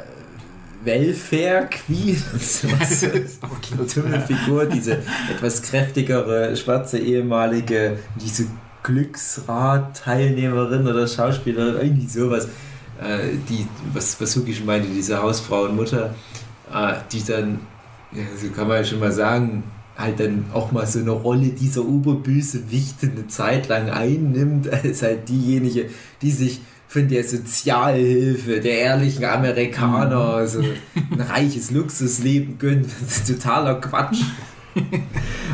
Welfare 0.83 1.69
Queen, 1.69 2.21
was 2.33 3.01
so 3.01 3.07
eine 4.03 4.21
Figur, 4.21 4.65
diese 4.65 4.99
etwas 5.29 5.61
kräftigere 5.61 6.55
schwarze 6.55 6.97
ehemalige, 6.99 7.99
diese 8.21 8.45
Glücksrad-Teilnehmerin 8.83 10.87
oder 10.87 11.07
Schauspielerin, 11.07 11.81
irgendwie 11.81 12.07
sowas, 12.07 12.47
äh, 13.01 13.29
die, 13.49 13.67
was, 13.93 14.21
was 14.21 14.35
Huki 14.35 14.53
schon 14.53 14.65
meinte, 14.65 14.87
diese 14.87 15.21
Hausfrau 15.21 15.63
und 15.63 15.75
Mutter, 15.75 16.15
äh, 16.73 16.93
die 17.11 17.23
dann, 17.23 17.59
ja, 18.13 18.23
so 18.37 18.47
kann 18.49 18.67
man 18.67 18.77
ja 18.77 18.85
schon 18.85 18.99
mal 18.99 19.11
sagen, 19.11 19.63
halt 19.97 20.21
dann 20.21 20.45
auch 20.53 20.71
mal 20.71 20.87
so 20.87 20.99
eine 20.99 21.11
Rolle 21.11 21.49
dieser 21.49 21.85
Oberbösewichte 21.85 23.07
eine 23.07 23.27
Zeit 23.27 23.67
lang 23.67 23.89
einnimmt, 23.89 24.69
als 24.71 25.01
halt 25.01 25.27
diejenige, 25.27 25.89
die 26.21 26.31
sich 26.31 26.61
von 26.89 27.07
der 27.07 27.23
Sozialhilfe 27.23 28.59
der 28.59 28.79
ehrlichen 28.79 29.23
Amerikaner 29.23 30.47
so 30.47 30.59
ein 30.59 31.21
reiches 31.21 31.69
Luxusleben 31.69 32.57
gönnt. 32.57 32.87
Das 32.99 33.17
ist 33.17 33.27
totaler 33.27 33.75
Quatsch. 33.75 34.21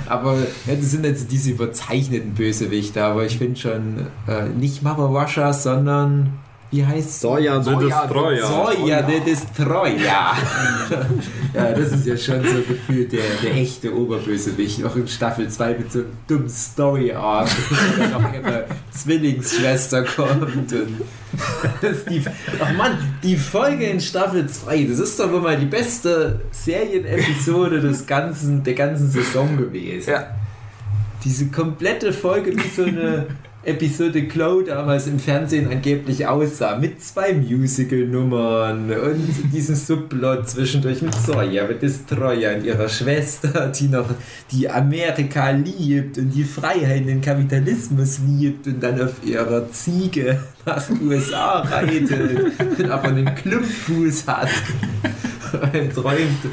Aber 0.07 0.38
ja, 0.65 0.75
das 0.75 0.91
sind 0.91 1.03
jetzt 1.03 1.31
diese 1.31 1.51
überzeichneten 1.51 2.36
Bösewichte, 2.36 3.03
aber 3.03 3.25
ich 3.25 3.39
finde 3.39 3.59
schon 3.59 4.07
äh, 4.27 4.47
nicht 4.55 4.83
Mama 4.83 5.05
Russia, 5.05 5.51
sondern 5.51 6.33
wie 6.76 6.86
heißt 6.86 7.21
Soja 7.21 7.61
the 7.61 7.71
Soja 7.71 8.01
Destroyer. 8.01 8.47
Soja 8.47 9.07
the 9.07 9.19
Destroyer. 9.21 9.97
ja, 11.53 11.71
das 11.71 11.91
ist 11.93 12.05
ja 12.05 12.17
schon 12.17 12.43
so 12.43 12.61
gefühlt 12.67 13.13
der, 13.13 13.23
der 13.41 13.55
echte 13.55 13.95
Oberbösewicht. 13.95 14.80
Noch 14.80 14.95
in 14.95 15.07
Staffel 15.07 15.47
2 15.47 15.73
mit 15.76 15.91
so 15.91 15.99
einem 15.99 16.09
dummen 16.28 16.49
Story-Arc, 16.49 17.49
noch 18.11 18.32
Zwillingsschwester 18.91 20.03
kommt. 20.03 20.41
Und 20.41 20.71
das 21.82 21.91
ist 21.91 22.09
die, 22.09 22.23
ach 22.59 22.73
Mann, 22.73 22.97
die 23.23 23.38
Folge 23.38 23.86
in 23.86 24.01
Staffel 24.01 24.47
2, 24.47 24.84
das 24.84 24.99
ist 24.99 25.19
doch 25.19 25.32
wohl 25.32 25.41
mal 25.41 25.57
die 25.57 25.65
beste 25.65 26.41
Serienepisode 26.51 27.80
des 27.80 28.05
ganzen, 28.05 28.63
der 28.63 28.73
ganzen 28.73 29.09
Saison 29.09 29.55
gewesen. 29.55 30.09
Ja. 30.09 30.28
Diese 31.23 31.47
komplette 31.47 32.13
Folge 32.13 32.55
wie 32.55 32.69
so 32.69 32.84
eine 32.84 33.28
Episode 33.66 34.24
Glow 34.24 34.61
damals 34.61 35.07
im 35.07 35.20
Fernsehen 35.20 35.72
angeblich 35.72 36.28
aussah, 36.28 36.78
mit 36.78 37.01
zwei 37.01 37.34
Musical-Nummern 37.34 38.91
und 38.91 39.51
diesem 39.51 39.76
Subplot 39.76 40.47
zwischendurch 40.47 41.01
mit 41.01 41.16
Sawyer, 41.16 41.68
mit 41.68 41.82
Destroyer 41.82 42.55
und 42.55 42.63
ihrer 42.63 42.88
Schwester, 42.88 43.68
die 43.68 43.88
noch 43.88 44.09
die 44.51 44.70
Amerika 44.70 45.49
liebt 45.49 46.18
und 46.20 46.30
die 46.30 46.43
Freiheit 46.43 47.07
den 47.07 47.22
Kapitalismus 47.22 48.20
liebt 48.20 48.68
und 48.68 48.84
dann 48.84 49.01
auf 49.01 49.26
ihrer 49.26 49.72
Ziege 49.72 50.39
nach 50.66 50.84
USA 51.01 51.61
reitet 51.61 52.53
und 52.78 52.91
aber 52.91 53.07
einen 53.07 53.34
Klumpfuß 53.34 54.28
hat. 54.28 54.49
Und 55.74 55.93
träumt 55.93 56.43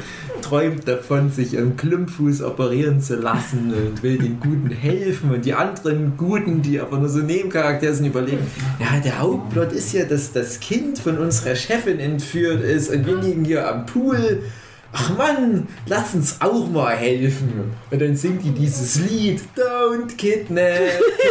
träumt 0.53 0.87
davon, 0.87 1.31
sich 1.31 1.57
einen 1.57 1.77
Klumpfuß 1.77 2.43
operieren 2.43 3.01
zu 3.01 3.15
lassen 3.15 3.73
und 3.73 4.03
will 4.03 4.19
den 4.19 4.39
Guten 4.39 4.69
helfen 4.69 5.31
und 5.31 5.45
die 5.45 5.55
anderen 5.55 6.15
Guten, 6.15 6.61
die 6.61 6.79
aber 6.79 6.99
nur 6.99 7.09
so 7.09 7.21
Nebencharaktere 7.21 7.91
sind, 7.91 8.05
überlegen, 8.05 8.45
ja, 8.79 8.99
der 8.99 9.17
Hauptplot 9.17 9.71
ist 9.71 9.93
ja, 9.93 10.05
dass 10.05 10.31
das 10.31 10.59
Kind 10.59 10.99
von 10.99 11.17
unserer 11.17 11.55
Chefin 11.55 11.99
entführt 11.99 12.61
ist 12.61 12.91
und 12.91 13.07
wir 13.07 13.15
liegen 13.15 13.45
hier 13.45 13.67
am 13.67 13.87
Pool. 13.87 14.43
Ach 14.91 15.17
Mann, 15.17 15.67
lass 15.87 16.13
uns 16.13 16.37
auch 16.39 16.69
mal 16.69 16.95
helfen. 16.95 17.73
Und 17.89 17.99
dann 17.99 18.15
singt 18.15 18.43
die 18.43 18.51
dieses 18.51 18.99
Lied, 19.09 19.41
Don't 19.57 20.15
Kidnap. 20.17 20.77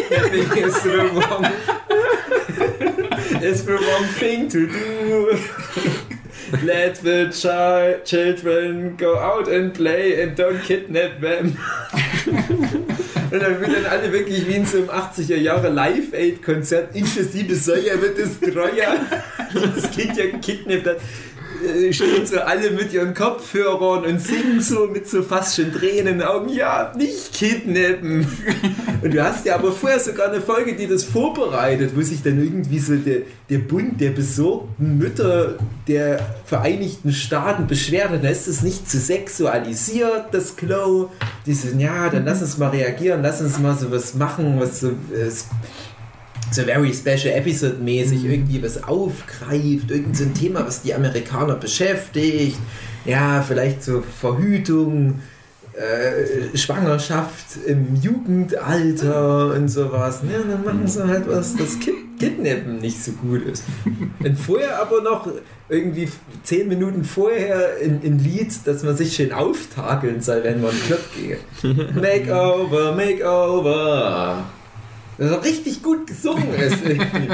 Kidnapping 0.09 0.73
the 0.83 0.89
wrong, 1.14 1.47
is 3.41 3.64
the 3.64 3.75
wrong 3.75 4.05
thing 4.18 4.49
to 4.49 4.66
do. 4.66 6.12
Let 6.61 6.96
the 7.03 7.30
chi 7.32 8.00
children 8.05 8.96
go 8.96 9.16
out 9.16 9.48
and 9.48 9.72
play 9.72 10.22
and 10.22 10.36
don't 10.36 10.62
kidnap 10.62 11.20
them. 11.20 11.57
Und 13.32 13.40
dann 13.40 13.59
wird 13.61 13.72
dann 13.72 13.86
alle 13.86 14.12
wirklich 14.12 14.46
wie 14.46 14.57
in 14.57 14.66
so 14.66 14.76
einem 14.76 14.90
80er 14.90 15.36
Jahre 15.36 15.70
Live-Aid-Konzert 15.70 16.94
inklusive 16.94 17.57
Säuer 17.57 17.96
mit 17.96 18.18
Destroyer, 18.18 19.00
das 19.74 19.90
Kind 19.90 20.18
ja 20.18 20.26
gekidnappt 20.26 20.86
hat, 20.86 20.96
äh, 21.64 21.92
stehen 21.92 22.26
so 22.26 22.38
alle 22.40 22.70
mit 22.70 22.92
ihren 22.92 23.14
Kopfhörern 23.14 24.05
und 24.05 24.20
singen 24.20 24.61
so 24.61 24.86
mit 24.86 25.09
so 25.09 25.22
fast 25.22 25.57
schon 25.57 25.72
Tränen 25.72 26.12
in 26.12 26.18
den 26.18 26.22
Augen, 26.22 26.48
ja, 26.48 26.92
nicht 26.96 27.32
kidnappen. 27.32 28.26
Und 29.03 29.14
du 29.14 29.22
hast 29.22 29.44
ja 29.46 29.57
aber 29.57 29.72
vorher 29.72 29.98
sogar 29.98 30.30
eine 30.30 30.40
Folge, 30.40 30.74
die 30.74 30.86
das 30.86 31.05
vorbereitet, 31.05 31.92
wo 31.94 32.03
sich 32.03 32.22
dann 32.22 32.42
irgendwie 32.42 32.78
so 32.78 32.94
der, 32.96 33.22
der 33.48 33.59
Bund 33.59 34.00
der 34.00 34.11
besorgten 34.11 34.98
Mütter 34.98 35.59
der 35.88 36.20
Vereinigten 36.44 37.12
Staaten 37.12 37.66
beschwert. 37.66 38.12
Und 38.12 38.24
da 38.24 38.28
ist 38.28 38.48
es 38.48 38.62
nicht 38.62 38.88
zu 38.90 38.98
sexualisiert, 38.98 40.26
das 40.32 40.57
Glow. 40.57 41.11
Die 41.46 41.55
sagen, 41.55 41.80
ja, 41.80 42.09
dann 42.09 42.24
lass 42.24 42.42
uns 42.42 42.59
mal 42.59 42.70
reagieren, 42.70 43.22
lass 43.22 43.40
uns 43.40 43.59
mal 43.59 43.76
so 43.76 43.90
was 43.90 44.14
machen, 44.14 44.57
was 44.59 44.80
so, 44.80 44.88
äh, 44.88 45.30
so 46.55 46.62
very 46.62 46.92
special 46.92 47.34
episode 47.34 47.78
mäßig 47.82 48.24
irgendwie 48.24 48.62
was 48.62 48.82
aufgreift, 48.82 49.90
irgend 49.90 50.16
so 50.16 50.24
ein 50.24 50.34
Thema, 50.34 50.66
was 50.66 50.82
die 50.82 50.94
Amerikaner 50.94 51.55
beschäftigt. 51.55 52.59
Ja, 53.05 53.42
vielleicht 53.42 53.82
so 53.82 54.03
Verhütung, 54.03 55.20
äh, 55.74 56.57
Schwangerschaft 56.57 57.66
im 57.66 57.96
Jugendalter 58.00 59.55
und 59.55 59.68
sowas. 59.68 60.20
Ja, 60.30 60.38
dann 60.38 60.64
machen 60.64 60.86
sie 60.86 61.07
halt 61.07 61.24
was, 61.26 61.57
das 61.57 61.78
Kid 61.80 61.94
Kidnappen 62.22 62.78
nicht 62.78 63.03
so 63.03 63.12
gut 63.12 63.42
ist. 63.46 63.64
Und 63.84 64.38
vorher 64.38 64.80
aber 64.80 65.03
noch 65.03 65.26
irgendwie 65.68 66.09
zehn 66.44 66.68
Minuten 66.68 67.03
vorher 67.05 67.70
ein, 67.82 68.00
ein 68.05 68.18
Lied, 68.20 68.53
dass 68.64 68.84
man 68.84 68.96
sich 68.96 69.16
schön 69.16 69.32
auftakeln 69.32 70.20
soll, 70.20 70.44
wenn 70.44 70.61
man 70.61 70.70
in 70.70 70.76
den 70.76 70.86
Club 70.86 71.00
geht. 71.16 71.96
Makeover, 71.96 72.94
Makeover. 72.94 74.44
Das 75.23 75.39
auch 75.39 75.45
richtig 75.45 75.83
gut 75.83 76.07
gesungen 76.07 76.53
ist. 76.59 76.85
irgendwie. 76.85 77.29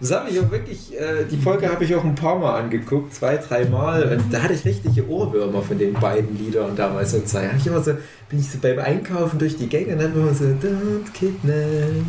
Das 0.00 0.12
habe 0.12 0.30
ich 0.30 0.40
auch 0.40 0.50
wirklich, 0.50 0.98
äh, 0.98 1.24
die 1.30 1.36
Folge 1.36 1.68
habe 1.70 1.84
ich 1.84 1.94
auch 1.94 2.04
ein 2.04 2.14
paar 2.14 2.38
Mal 2.38 2.60
angeguckt, 2.60 3.14
zwei, 3.14 3.36
drei 3.36 3.64
Mal. 3.66 4.02
Und 4.04 4.32
da 4.32 4.42
hatte 4.42 4.54
ich 4.54 4.64
richtige 4.64 5.08
Ohrwürmer 5.08 5.62
von 5.62 5.78
den 5.78 5.92
beiden 5.94 6.38
Liedern 6.38 6.74
damals 6.76 7.12
und 7.14 7.28
zwei. 7.28 7.50
Ich 7.58 7.66
immer 7.66 7.80
so, 7.82 7.92
bin 8.28 8.38
ich 8.40 8.50
so 8.50 8.58
beim 8.60 8.78
Einkaufen 8.78 9.38
durch 9.38 9.56
die 9.56 9.68
Gänge 9.68 9.92
und 9.94 10.00
dann 10.02 10.14
immer 10.14 10.32
so, 10.34 10.44
don't 10.44 11.10
kidnap. 11.12 12.04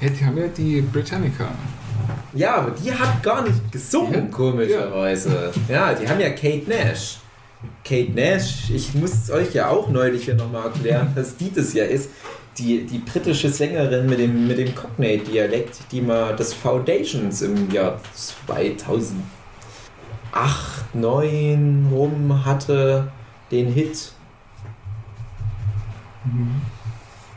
Ja, 0.00 0.08
die 0.10 0.24
haben 0.24 0.36
ja 0.36 0.46
die 0.48 0.80
Britannica. 0.82 1.48
Ja, 2.34 2.56
aber 2.56 2.72
die 2.72 2.92
hat 2.92 3.22
gar 3.22 3.42
nicht 3.42 3.72
gesungen, 3.72 4.12
Ja. 4.14 4.20
komischerweise. 4.30 5.52
Ja, 5.68 5.94
die 5.94 6.08
haben 6.08 6.20
ja 6.20 6.30
Kate 6.30 6.62
Nash. 6.68 7.18
Kate 7.82 8.12
Nash, 8.12 8.68
ich 8.70 8.94
muss 8.94 9.12
es 9.12 9.30
euch 9.30 9.54
ja 9.54 9.68
auch 9.70 9.88
neulich 9.88 10.24
hier 10.26 10.34
nochmal 10.34 10.66
erklären, 10.66 11.12
dass 11.14 11.36
die 11.36 11.50
das 11.52 11.72
ja 11.72 11.84
ist. 11.84 12.10
Die, 12.58 12.84
die 12.84 12.98
britische 12.98 13.50
Sängerin 13.50 14.06
mit 14.06 14.18
dem, 14.18 14.48
mit 14.48 14.58
dem 14.58 14.74
Cockney-Dialekt, 14.74 15.92
die 15.92 16.00
mal 16.00 16.34
das 16.34 16.54
Foundations 16.54 17.42
im 17.42 17.70
Jahr 17.70 18.00
2008, 18.14 19.22
2009 20.92 21.88
rum 21.92 22.44
hatte, 22.44 23.08
den 23.50 23.72
Hit. 23.72 24.12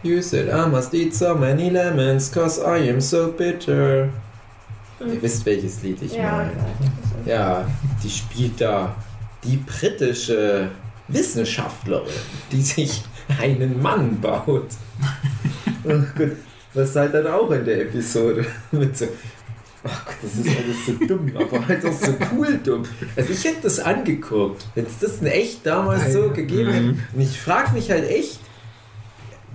You 0.02 0.22
said 0.22 0.50
I 0.50 0.68
must 0.68 0.94
eat 0.94 1.14
so 1.14 1.36
many 1.36 1.70
lemons, 1.70 2.32
cause 2.32 2.60
I 2.62 2.90
am 2.90 3.00
so 3.02 3.32
bitter. 3.32 4.10
Ihr 5.00 5.22
wisst, 5.22 5.46
welches 5.46 5.82
Lied 5.84 6.02
ich 6.02 6.14
Ja, 6.14 6.38
meine. 6.38 6.52
Ja, 7.26 7.66
die 8.04 8.10
spielt 8.10 8.60
da 8.60 8.96
die 9.44 9.58
britische 9.58 10.70
Wissenschaftlerin, 11.08 12.08
die 12.52 12.62
sich 12.62 13.04
einen 13.40 13.82
Mann 13.82 14.20
baut. 14.20 14.68
Und 15.84 16.16
gut, 16.16 16.32
das 16.74 16.90
ist 16.90 16.96
halt 16.96 17.14
dann 17.14 17.28
auch 17.28 17.50
in 17.52 17.66
der 17.66 17.82
Episode 17.82 18.46
mit 18.72 18.98
so. 18.98 19.06
Ach 19.82 20.06
Gott, 20.06 20.16
das 20.22 20.34
ist 20.34 20.58
alles 20.58 20.86
so 20.86 21.06
dumm, 21.06 21.32
aber 21.36 21.66
halt 21.66 21.86
auch 21.86 21.94
so 21.94 22.14
cool 22.34 22.60
dumm. 22.62 22.84
Also 23.16 23.32
ich 23.32 23.44
hätte 23.46 23.62
das 23.64 23.80
angeguckt, 23.80 24.68
wenn 24.76 24.86
es 24.86 25.00
das 25.00 25.22
in 25.22 25.28
echt 25.28 25.66
damals 25.66 26.12
so 26.12 26.32
gegeben 26.32 26.72
hätte. 26.72 26.96
Und 27.14 27.22
ich 27.22 27.40
frage 27.40 27.74
mich 27.74 27.90
halt 27.90 28.10
echt, 28.10 28.42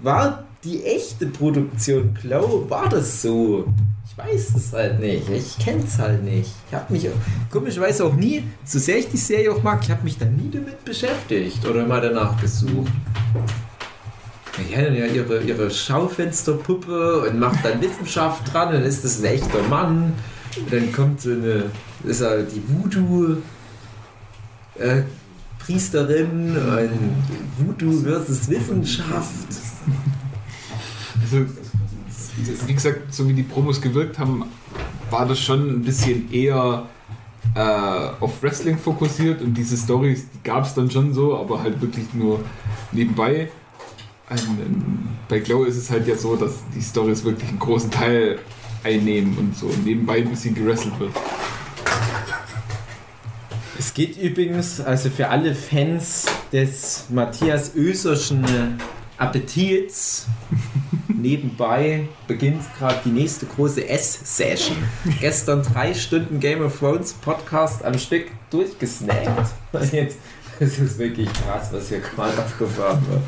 war 0.02 0.44
die 0.64 0.82
echte 0.84 1.26
Produktion 1.26 2.16
Glow, 2.20 2.64
war 2.70 2.88
das 2.88 3.20
so? 3.20 3.66
Ich 4.06 4.12
Ich 4.16 4.18
weiß 4.18 4.54
es 4.56 4.72
halt 4.72 5.00
nicht. 5.00 5.28
Ich 5.28 5.58
kenn's 5.58 5.98
halt 5.98 6.22
nicht. 6.24 6.50
Ich 6.68 6.74
habe 6.74 6.92
mich 6.92 7.08
komischerweise 7.50 8.04
auch 8.04 8.14
nie, 8.14 8.44
so 8.64 8.78
sehr 8.78 8.98
ich 8.98 9.08
die 9.08 9.16
Serie 9.16 9.52
auch 9.52 9.62
mag, 9.62 9.80
ich 9.82 9.90
habe 9.90 10.04
mich 10.04 10.16
da 10.16 10.24
nie 10.24 10.50
damit 10.50 10.84
beschäftigt 10.84 11.66
oder 11.66 11.84
mal 11.84 12.00
danach 12.00 12.40
gesucht. 12.40 12.92
Die 14.58 14.72
kennen 14.72 14.94
ja 14.96 15.06
ihre, 15.06 15.42
ihre 15.42 15.70
Schaufensterpuppe 15.70 17.28
und 17.28 17.40
macht 17.40 17.64
dann 17.64 17.80
Wissenschaft 17.80 18.52
dran, 18.52 18.72
dann 18.72 18.84
ist 18.84 19.04
das 19.04 19.20
ein 19.20 19.24
echter 19.24 19.62
Mann. 19.68 20.12
Und 20.56 20.72
dann 20.72 20.92
kommt 20.92 21.20
so 21.20 21.30
eine, 21.30 21.64
ist 22.04 22.22
halt 22.22 22.48
die 22.54 22.62
Voodoo 22.68 23.36
äh, 24.78 25.02
Priesterin 25.58 26.56
und 26.56 27.24
Voodoo 27.58 28.02
versus 28.02 28.48
Wissenschaft. 28.48 29.48
Also, 31.22 31.46
wie 32.66 32.74
gesagt, 32.74 33.14
so 33.14 33.28
wie 33.28 33.32
die 33.32 33.42
Promos 33.42 33.80
gewirkt 33.80 34.18
haben, 34.18 34.44
war 35.10 35.26
das 35.26 35.40
schon 35.40 35.68
ein 35.68 35.82
bisschen 35.82 36.30
eher 36.32 36.86
äh, 37.54 37.60
auf 38.20 38.42
Wrestling 38.42 38.78
fokussiert 38.78 39.40
und 39.40 39.54
diese 39.54 39.76
Stories, 39.76 40.26
die 40.34 40.42
gab 40.42 40.64
es 40.64 40.74
dann 40.74 40.90
schon 40.90 41.14
so, 41.14 41.36
aber 41.36 41.62
halt 41.62 41.80
wirklich 41.80 42.12
nur 42.12 42.40
nebenbei. 42.92 43.48
Ähm, 44.30 45.08
bei 45.28 45.38
Glow 45.40 45.64
ist 45.64 45.76
es 45.76 45.90
halt 45.90 46.06
ja 46.06 46.16
so, 46.16 46.36
dass 46.36 46.52
die 46.74 46.82
Stories 46.82 47.24
wirklich 47.24 47.48
einen 47.48 47.58
großen 47.58 47.90
Teil 47.90 48.38
einnehmen 48.82 49.36
und 49.38 49.56
so 49.56 49.66
nebenbei 49.84 50.18
ein 50.18 50.30
bisschen 50.30 50.54
gerestelt 50.54 50.98
wird. 50.98 51.12
Es 53.78 53.92
geht 53.92 54.16
übrigens, 54.16 54.80
also 54.80 55.10
für 55.10 55.28
alle 55.28 55.54
Fans 55.54 56.26
des 56.52 57.06
Matthias 57.10 57.74
Öserschen 57.74 58.44
Appetits, 59.18 60.26
nebenbei 61.08 62.08
beginnt 62.26 62.62
gerade 62.78 63.00
die 63.04 63.10
nächste 63.10 63.46
große 63.46 63.86
S-Session. 63.88 64.76
Gestern 65.20 65.62
drei 65.62 65.92
Stunden 65.92 66.40
Game 66.40 66.62
of 66.62 66.78
Thrones 66.78 67.12
Podcast 67.12 67.84
am 67.84 67.98
Stück 67.98 68.26
durchgesnackt. 68.50 69.50
Und 69.72 69.92
jetzt 69.92 70.18
das 70.58 70.78
ist 70.78 70.98
wirklich 70.98 71.28
krass, 71.32 71.68
was 71.72 71.88
hier 71.88 72.00
gerade 72.00 72.38
abgefahren 72.38 73.02
wird. 73.08 73.22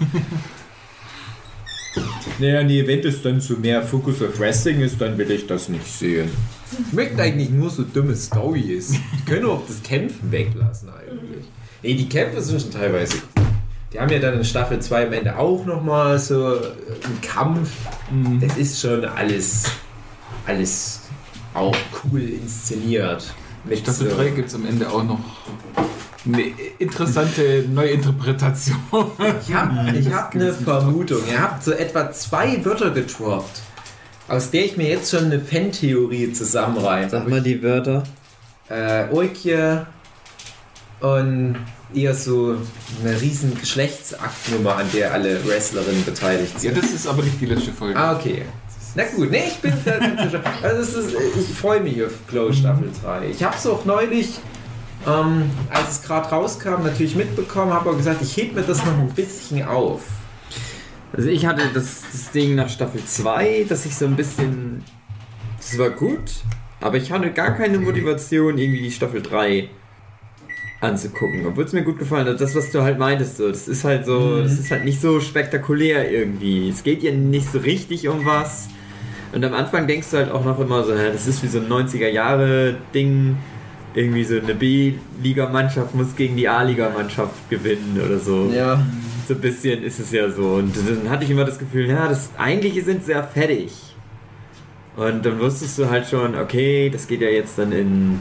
Naja, 2.38 2.62
nee, 2.62 2.86
wenn 2.86 3.02
das 3.02 3.22
dann 3.22 3.40
so 3.40 3.54
mehr 3.56 3.82
Fokus 3.82 4.20
auf 4.22 4.38
Wrestling 4.38 4.80
ist, 4.80 5.00
dann 5.00 5.16
will 5.16 5.30
ich 5.30 5.46
das 5.46 5.68
nicht 5.68 5.86
sehen. 5.86 6.28
Ich 6.88 6.92
möchte 6.92 7.22
eigentlich 7.22 7.50
nur 7.50 7.70
so 7.70 7.82
dumme 7.82 8.14
Stories. 8.16 8.90
Die 8.90 9.24
können 9.30 9.46
auch 9.46 9.62
das 9.66 9.82
Kämpfen 9.82 10.30
weglassen 10.30 10.88
eigentlich. 10.90 11.44
Nee, 11.82 11.94
die 11.94 12.08
Kämpfe 12.08 12.42
sind 12.42 12.60
schon 12.60 12.70
teilweise. 12.72 13.18
Die 13.92 14.00
haben 14.00 14.10
ja 14.10 14.18
dann 14.18 14.34
in 14.34 14.44
Staffel 14.44 14.80
2 14.80 15.06
am 15.06 15.12
Ende 15.12 15.38
auch 15.38 15.64
nochmal 15.64 16.18
so 16.18 16.56
einen 16.56 17.20
Kampf. 17.22 17.70
Das 18.40 18.56
ist 18.58 18.80
schon 18.80 19.04
alles, 19.04 19.64
alles 20.46 21.02
auch 21.54 21.76
cool 22.04 22.20
inszeniert. 22.20 23.32
Mit 23.64 23.78
Staffel 23.78 24.10
so- 24.10 24.16
3 24.16 24.28
gibt 24.30 24.48
es 24.48 24.54
am 24.54 24.66
Ende 24.66 24.90
auch 24.90 25.04
noch 25.04 25.20
eine 26.26 26.42
interessante 26.78 27.64
Neuinterpretation. 27.72 28.76
Ich 29.46 29.54
habe 29.54 29.98
ich 29.98 30.12
hab 30.12 30.34
eine 30.34 30.52
Vermutung. 30.52 31.18
Ihr 31.30 31.40
habt 31.40 31.62
so 31.64 31.72
etwa 31.72 32.10
zwei 32.12 32.64
Wörter 32.64 32.90
getroppt, 32.90 33.62
aus 34.28 34.50
der 34.50 34.64
ich 34.64 34.76
mir 34.76 34.88
jetzt 34.88 35.10
schon 35.10 35.26
eine 35.26 35.40
Fan-Theorie 35.40 36.32
zusammenreibe. 36.32 37.10
Sag 37.10 37.28
mal 37.28 37.40
die 37.40 37.62
Wörter. 37.62 38.02
Äh, 38.68 39.04
Oikje 39.12 39.86
und 41.00 41.56
eher 41.94 42.14
so 42.14 42.56
eine 43.04 43.20
riesen 43.20 43.56
Geschlechtsaktnummer, 43.60 44.76
an 44.76 44.86
der 44.92 45.12
alle 45.12 45.46
Wrestlerinnen 45.46 46.04
beteiligt 46.04 46.54
Ja, 46.54 46.60
sind. 46.60 46.78
das 46.78 46.90
ist 46.90 47.06
aber 47.06 47.22
nicht 47.22 47.40
die 47.40 47.46
letzte 47.46 47.72
Folge. 47.72 47.96
Ah, 47.98 48.16
okay. 48.16 48.42
Na 48.96 49.04
gut, 49.14 49.30
nee, 49.30 49.44
ich 49.48 49.56
bin 49.58 49.72
da 49.84 49.98
dazwischen. 49.98 50.40
Also 50.62 51.00
ist, 51.00 51.14
ich 51.38 51.56
freue 51.56 51.80
mich 51.80 52.02
auf 52.02 52.12
Glow 52.28 52.50
Staffel 52.52 52.88
3. 53.04 53.28
Ich 53.28 53.42
habe 53.44 53.54
es 53.56 53.66
auch 53.66 53.84
neulich, 53.84 54.38
ähm, 55.06 55.50
als 55.70 55.90
es 55.90 56.02
gerade 56.02 56.28
rauskam, 56.28 56.82
natürlich 56.82 57.14
mitbekommen, 57.16 57.72
habe 57.72 57.88
aber 57.90 57.98
gesagt, 57.98 58.22
ich 58.22 58.36
heb 58.36 58.54
mir 58.54 58.62
das 58.62 58.84
noch 58.84 58.98
ein 58.98 59.10
bisschen 59.10 59.64
auf. 59.64 60.02
Also 61.12 61.28
ich 61.28 61.46
hatte 61.46 61.62
das, 61.72 62.02
das 62.12 62.30
Ding 62.32 62.54
nach 62.56 62.68
Staffel 62.68 63.02
2, 63.04 63.66
dass 63.68 63.86
ich 63.86 63.94
so 63.94 64.04
ein 64.06 64.16
bisschen. 64.16 64.82
Das 65.58 65.78
war 65.78 65.90
gut, 65.90 66.20
aber 66.80 66.96
ich 66.96 67.10
hatte 67.12 67.30
gar 67.32 67.52
keine 67.56 67.78
Motivation, 67.78 68.58
irgendwie 68.58 68.82
die 68.82 68.90
Staffel 68.90 69.22
3 69.22 69.68
anzugucken. 70.80 71.46
Obwohl 71.46 71.64
es 71.64 71.72
mir 71.72 71.82
gut 71.82 71.98
gefallen 71.98 72.26
hat. 72.26 72.40
Das, 72.40 72.54
was 72.54 72.70
du 72.70 72.82
halt 72.82 72.98
meintest, 72.98 73.38
so, 73.38 73.48
das 73.48 73.66
ist 73.66 73.84
halt 73.84 74.04
so, 74.04 74.18
Mhm. 74.20 74.42
das 74.42 74.52
ist 74.58 74.70
halt 74.70 74.84
nicht 74.84 75.00
so 75.00 75.20
spektakulär 75.20 76.10
irgendwie. 76.10 76.68
Es 76.68 76.82
geht 76.82 77.02
ja 77.02 77.12
nicht 77.12 77.50
so 77.50 77.58
richtig 77.58 78.08
um 78.08 78.26
was. 78.26 78.68
Und 79.32 79.44
am 79.44 79.54
Anfang 79.54 79.86
denkst 79.86 80.08
du 80.10 80.18
halt 80.18 80.30
auch 80.30 80.44
noch 80.44 80.58
immer 80.60 80.84
so, 80.84 80.92
das 80.94 81.26
ist 81.26 81.42
wie 81.42 81.48
so 81.48 81.58
ein 81.58 81.68
90er 81.68 82.08
Jahre 82.08 82.76
Ding. 82.94 83.36
Irgendwie 83.96 84.22
so 84.24 84.38
eine 84.38 84.54
B-Liga-Mannschaft 84.54 85.94
muss 85.94 86.14
gegen 86.14 86.36
die 86.36 86.48
A-Liga-Mannschaft 86.48 87.50
gewinnen 87.50 88.00
oder 88.04 88.18
so. 88.18 88.48
Ja. 88.54 88.80
So 89.26 89.34
ein 89.34 89.40
bisschen 89.40 89.82
ist 89.82 89.98
es 89.98 90.12
ja 90.12 90.30
so. 90.30 90.50
Und 90.50 90.76
dann 90.76 91.10
hatte 91.10 91.24
ich 91.24 91.30
immer 91.30 91.44
das 91.44 91.58
Gefühl, 91.58 91.86
ja, 91.88 92.06
das 92.06 92.30
eigentlich 92.38 92.84
sind 92.84 93.08
ja 93.08 93.22
fertig. 93.24 93.72
Und 94.96 95.26
dann 95.26 95.40
wusstest 95.40 95.78
du 95.78 95.90
halt 95.90 96.06
schon, 96.06 96.36
okay, 96.36 96.90
das 96.90 97.08
geht 97.08 97.20
ja 97.22 97.28
jetzt 97.28 97.58
dann 97.58 97.72
in 97.72 98.20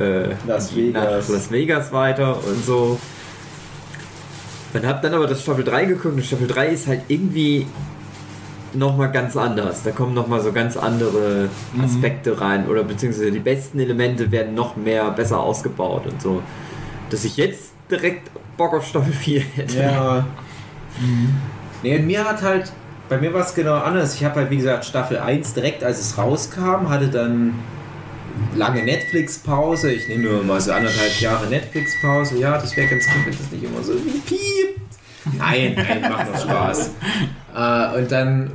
äh, 0.00 0.34
Las 0.46 0.74
Vegas. 0.76 1.28
Las 1.28 1.50
Vegas 1.50 1.92
weiter 1.92 2.36
und 2.44 2.64
so. 2.64 3.00
Und 4.74 4.86
hab 4.86 5.00
dann 5.00 5.14
aber 5.14 5.26
das 5.26 5.42
Staffel 5.42 5.64
3 5.64 5.86
geguckt 5.86 6.16
und 6.16 6.24
Staffel 6.24 6.48
3 6.48 6.68
ist 6.68 6.86
halt 6.86 7.02
irgendwie 7.08 7.66
nochmal 8.74 9.10
ganz 9.10 9.36
anders. 9.36 9.82
Da 9.82 9.90
kommen 9.90 10.14
nochmal 10.14 10.40
so 10.40 10.52
ganz 10.52 10.76
andere 10.76 11.48
Aspekte 11.82 12.40
rein 12.40 12.68
oder 12.68 12.84
beziehungsweise 12.84 13.30
die 13.30 13.40
besten 13.40 13.78
Elemente 13.78 14.30
werden 14.30 14.54
noch 14.54 14.76
mehr 14.76 15.10
besser 15.10 15.40
ausgebaut 15.40 16.06
und 16.06 16.20
so. 16.20 16.42
Dass 17.10 17.24
ich 17.24 17.36
jetzt 17.36 17.72
direkt 17.90 18.30
Bock 18.56 18.74
auf 18.74 18.86
Staffel 18.86 19.12
4 19.12 19.40
hätte. 19.40 19.78
Ja. 19.78 20.26
Nee, 21.82 21.98
und 21.98 22.06
mir 22.06 22.24
hat 22.24 22.40
halt, 22.40 22.72
bei 23.10 23.18
mir 23.18 23.32
war 23.34 23.42
es 23.42 23.54
genau 23.54 23.74
anders. 23.76 24.14
Ich 24.14 24.24
habe 24.24 24.36
halt, 24.36 24.50
wie 24.50 24.56
gesagt, 24.56 24.86
Staffel 24.86 25.18
1 25.18 25.52
direkt 25.52 25.84
als 25.84 26.00
es 26.00 26.16
rauskam, 26.16 26.88
hatte 26.88 27.08
dann 27.08 27.54
lange 28.54 28.82
Netflix-Pause. 28.82 29.92
Ich 29.92 30.08
nehme 30.08 30.24
nur 30.24 30.42
mal 30.42 30.60
so 30.60 30.72
anderthalb 30.72 31.20
Jahre 31.20 31.46
Netflix-Pause. 31.46 32.38
Ja, 32.38 32.58
das 32.58 32.76
wäre 32.76 32.88
ganz 32.88 33.04
gut, 33.04 33.26
wenn 33.26 33.36
das 33.36 33.50
nicht 33.52 33.62
immer 33.62 33.82
so 33.82 33.92
piept. 33.92 34.80
Nein, 35.38 35.74
nein, 35.76 36.00
macht 36.10 36.32
noch 36.32 36.40
Spaß. 36.40 36.90
Äh, 37.56 37.98
und 37.98 38.12
dann 38.12 38.52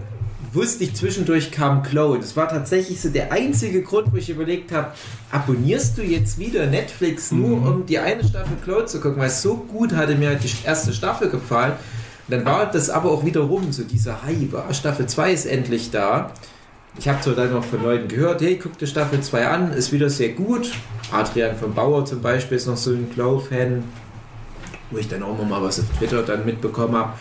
wusste 0.53 0.83
ich, 0.83 0.93
zwischendurch 0.93 1.51
kam 1.51 1.81
Chloe. 1.83 2.19
Das 2.19 2.35
war 2.35 2.49
tatsächlich 2.49 3.01
so 3.01 3.09
der 3.09 3.31
einzige 3.31 3.81
Grund, 3.81 4.11
wo 4.11 4.17
ich 4.17 4.29
überlegt 4.29 4.71
habe, 4.71 4.91
abonnierst 5.31 5.97
du 5.97 6.03
jetzt 6.03 6.37
wieder 6.39 6.67
Netflix 6.67 7.31
nur, 7.31 7.65
um 7.65 7.85
die 7.85 7.99
eine 7.99 8.23
Staffel 8.23 8.57
Chloe 8.63 8.85
zu 8.85 8.99
gucken, 8.99 9.19
weil 9.19 9.29
so 9.29 9.55
gut 9.55 9.93
hatte 9.93 10.15
mir 10.15 10.35
die 10.35 10.49
erste 10.65 10.93
Staffel 10.93 11.29
gefallen. 11.29 11.73
Und 12.27 12.35
dann 12.35 12.45
war 12.45 12.69
das 12.69 12.89
aber 12.89 13.11
auch 13.11 13.25
wiederum 13.25 13.71
so 13.71 13.83
dieser 13.83 14.23
Hype. 14.23 14.53
Ah, 14.53 14.73
Staffel 14.73 15.07
2 15.07 15.33
ist 15.33 15.45
endlich 15.45 15.91
da. 15.91 16.31
Ich 16.99 17.07
habe 17.07 17.21
zwar 17.21 17.33
dann 17.33 17.53
noch 17.53 17.63
von 17.63 17.81
Leuten 17.81 18.09
gehört, 18.09 18.41
hey, 18.41 18.59
guck 18.61 18.77
dir 18.77 18.87
Staffel 18.87 19.21
2 19.21 19.47
an, 19.47 19.71
ist 19.71 19.93
wieder 19.93 20.09
sehr 20.09 20.29
gut. 20.29 20.71
Adrian 21.11 21.55
von 21.55 21.73
Bauer 21.73 22.05
zum 22.05 22.21
Beispiel 22.21 22.57
ist 22.57 22.67
noch 22.67 22.75
so 22.75 22.91
ein 22.91 23.09
Glow-Fan, 23.13 23.83
wo 24.91 24.97
ich 24.97 25.07
dann 25.07 25.23
auch 25.23 25.37
noch 25.37 25.47
mal 25.47 25.63
was 25.63 25.79
auf 25.79 25.85
Twitter 25.97 26.21
dann 26.23 26.45
mitbekommen 26.45 26.95
habe. 26.95 27.13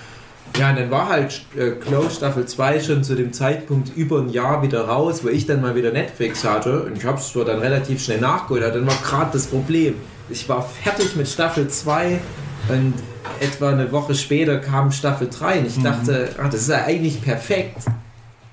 Ja, 0.59 0.71
und 0.71 0.77
dann 0.79 0.91
war 0.91 1.09
halt 1.09 1.43
äh, 1.57 1.71
Glow 1.71 2.11
Staffel 2.11 2.47
2 2.47 2.81
schon 2.81 3.05
zu 3.05 3.15
dem 3.15 3.33
Zeitpunkt 3.33 3.97
über 3.97 4.19
ein 4.19 4.29
Jahr 4.29 4.63
wieder 4.63 4.89
raus, 4.89 5.23
wo 5.23 5.29
ich 5.29 5.47
dann 5.47 5.63
mal 5.63 5.75
wieder 5.75 5.93
Netflix 5.93 6.45
hatte. 6.45 6.83
Und 6.83 6.99
ich 6.99 7.05
habe 7.05 7.19
es 7.19 7.33
dann 7.33 7.61
relativ 7.61 8.03
schnell 8.03 8.21
nachgeholt, 8.21 8.63
dann 8.63 8.87
war 8.87 8.97
gerade 9.03 9.31
das 9.33 9.47
Problem. 9.47 9.95
Ich 10.29 10.49
war 10.49 10.63
fertig 10.63 11.17
mit 11.17 11.29
Staffel 11.29 11.69
2 11.69 12.21
und 12.69 12.95
etwa 13.41 13.71
eine 13.71 13.91
Woche 13.91 14.15
später 14.15 14.59
kam 14.59 14.93
Staffel 14.93 15.29
3 15.31 15.61
und 15.61 15.67
ich 15.67 15.83
dachte, 15.83 16.31
ah, 16.39 16.49
das 16.49 16.63
ist 16.63 16.69
ja 16.69 16.85
eigentlich 16.85 17.23
perfekt. 17.23 17.79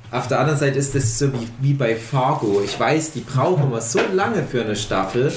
Auf 0.09 0.27
der 0.27 0.39
anderen 0.39 0.57
Seite 0.57 0.79
ist 0.79 0.95
das 0.95 1.19
so 1.19 1.33
wie, 1.33 1.47
wie 1.59 1.73
bei 1.73 1.95
Fargo. 1.95 2.61
Ich 2.63 2.79
weiß, 2.79 3.11
die 3.11 3.19
brauchen 3.19 3.63
immer 3.63 3.81
so 3.81 3.99
lange 4.13 4.43
für 4.43 4.61
eine 4.61 4.75
Staffel, 4.75 5.31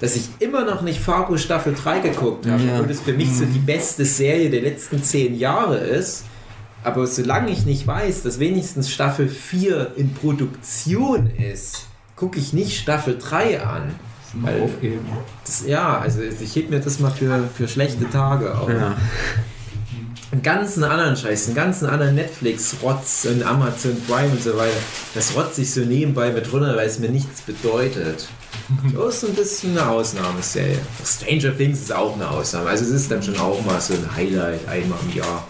dass 0.00 0.16
ich 0.16 0.28
immer 0.38 0.64
noch 0.64 0.82
nicht 0.82 1.00
Fargo 1.00 1.36
Staffel 1.36 1.74
3 1.74 2.00
geguckt 2.00 2.46
habe. 2.46 2.62
Ja. 2.62 2.74
Obwohl 2.74 2.88
das 2.88 3.00
für 3.00 3.12
mich 3.12 3.32
so 3.34 3.44
die 3.44 3.58
beste 3.58 4.04
Serie 4.04 4.50
der 4.50 4.62
letzten 4.62 5.02
zehn 5.02 5.36
Jahre 5.36 5.78
ist. 5.78 6.24
Aber 6.84 7.06
solange 7.06 7.50
ich 7.50 7.66
nicht 7.66 7.86
weiß, 7.86 8.22
dass 8.22 8.38
wenigstens 8.38 8.90
Staffel 8.90 9.28
4 9.28 9.92
in 9.96 10.14
Produktion 10.14 11.28
ist, 11.28 11.86
gucke 12.14 12.38
ich 12.38 12.52
nicht 12.52 12.78
Staffel 12.78 13.18
3 13.18 13.62
an. 13.62 13.94
Mal 14.34 14.60
aufheben. 14.60 15.06
Das, 15.44 15.66
ja, 15.66 15.98
also 15.98 16.20
ich 16.20 16.54
heb 16.54 16.70
mir 16.70 16.80
das 16.80 17.00
mal 17.00 17.10
für, 17.10 17.48
für 17.54 17.66
schlechte 17.66 18.08
Tage 18.10 18.56
auf. 18.56 18.68
Ja. 18.68 18.96
Einen 20.30 20.42
ganzen 20.42 20.84
anderen 20.84 21.16
Scheiß, 21.16 21.46
einen 21.46 21.56
ganzen 21.56 21.86
anderen 21.86 22.14
Netflix-Rotz 22.14 23.26
und 23.30 23.42
Amazon 23.42 23.96
Prime 24.06 24.30
und 24.30 24.42
so 24.42 24.54
weiter. 24.58 24.76
Das 25.14 25.34
rotze 25.34 25.62
ich 25.62 25.72
so 25.72 25.80
nebenbei 25.80 26.30
mit 26.30 26.52
runter, 26.52 26.76
weil 26.76 26.86
es 26.86 26.98
mir 26.98 27.08
nichts 27.08 27.40
bedeutet. 27.40 28.28
Das 28.94 29.22
ist 29.22 29.28
ein 29.28 29.34
bisschen 29.34 29.78
eine 29.78 29.88
Ausnahmeserie. 29.88 30.78
Stranger 31.04 31.56
Things 31.56 31.80
ist 31.80 31.92
auch 31.92 32.14
eine 32.14 32.28
Ausnahme. 32.28 32.68
Also 32.68 32.84
es 32.84 32.90
ist 32.90 33.10
dann 33.10 33.22
schon 33.22 33.38
auch 33.38 33.64
mal 33.64 33.80
so 33.80 33.94
ein 33.94 34.16
Highlight 34.16 34.68
einmal 34.68 34.98
im 35.08 35.16
Jahr. 35.16 35.46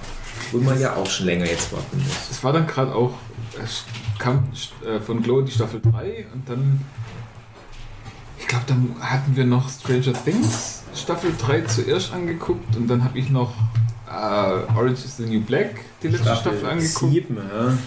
Wo 0.52 0.58
man 0.58 0.80
ja 0.80 0.94
auch 0.94 1.08
schon 1.08 1.26
länger 1.26 1.46
jetzt 1.46 1.72
warten 1.72 1.98
muss. 1.98 2.30
Es 2.30 2.42
war 2.42 2.52
dann 2.52 2.66
gerade 2.66 2.94
auch 2.94 3.12
es 3.62 3.84
kam 4.18 4.48
äh, 4.86 5.00
von 5.00 5.22
Glow 5.22 5.42
die 5.42 5.52
Staffel 5.52 5.80
3 5.80 6.26
und 6.32 6.48
dann, 6.48 6.80
ich 8.38 8.46
glaube, 8.46 8.64
dann 8.66 8.96
hatten 9.00 9.36
wir 9.36 9.44
noch 9.44 9.68
Stranger 9.68 10.12
Things 10.12 10.82
Staffel 10.94 11.32
3 11.38 11.62
zuerst 11.62 12.12
angeguckt 12.12 12.76
und 12.76 12.88
dann 12.88 13.04
habe 13.04 13.18
ich 13.18 13.30
noch 13.30 13.54
äh, 14.08 14.12
Orange 14.12 15.04
is 15.04 15.16
the 15.16 15.24
New 15.24 15.40
Black 15.40 15.80
die 16.02 16.08
letzte 16.08 16.34
Staffel, 16.34 16.66
angeguckt. 16.66 17.12
Sieben, 17.12 17.36
ja. 17.36 17.78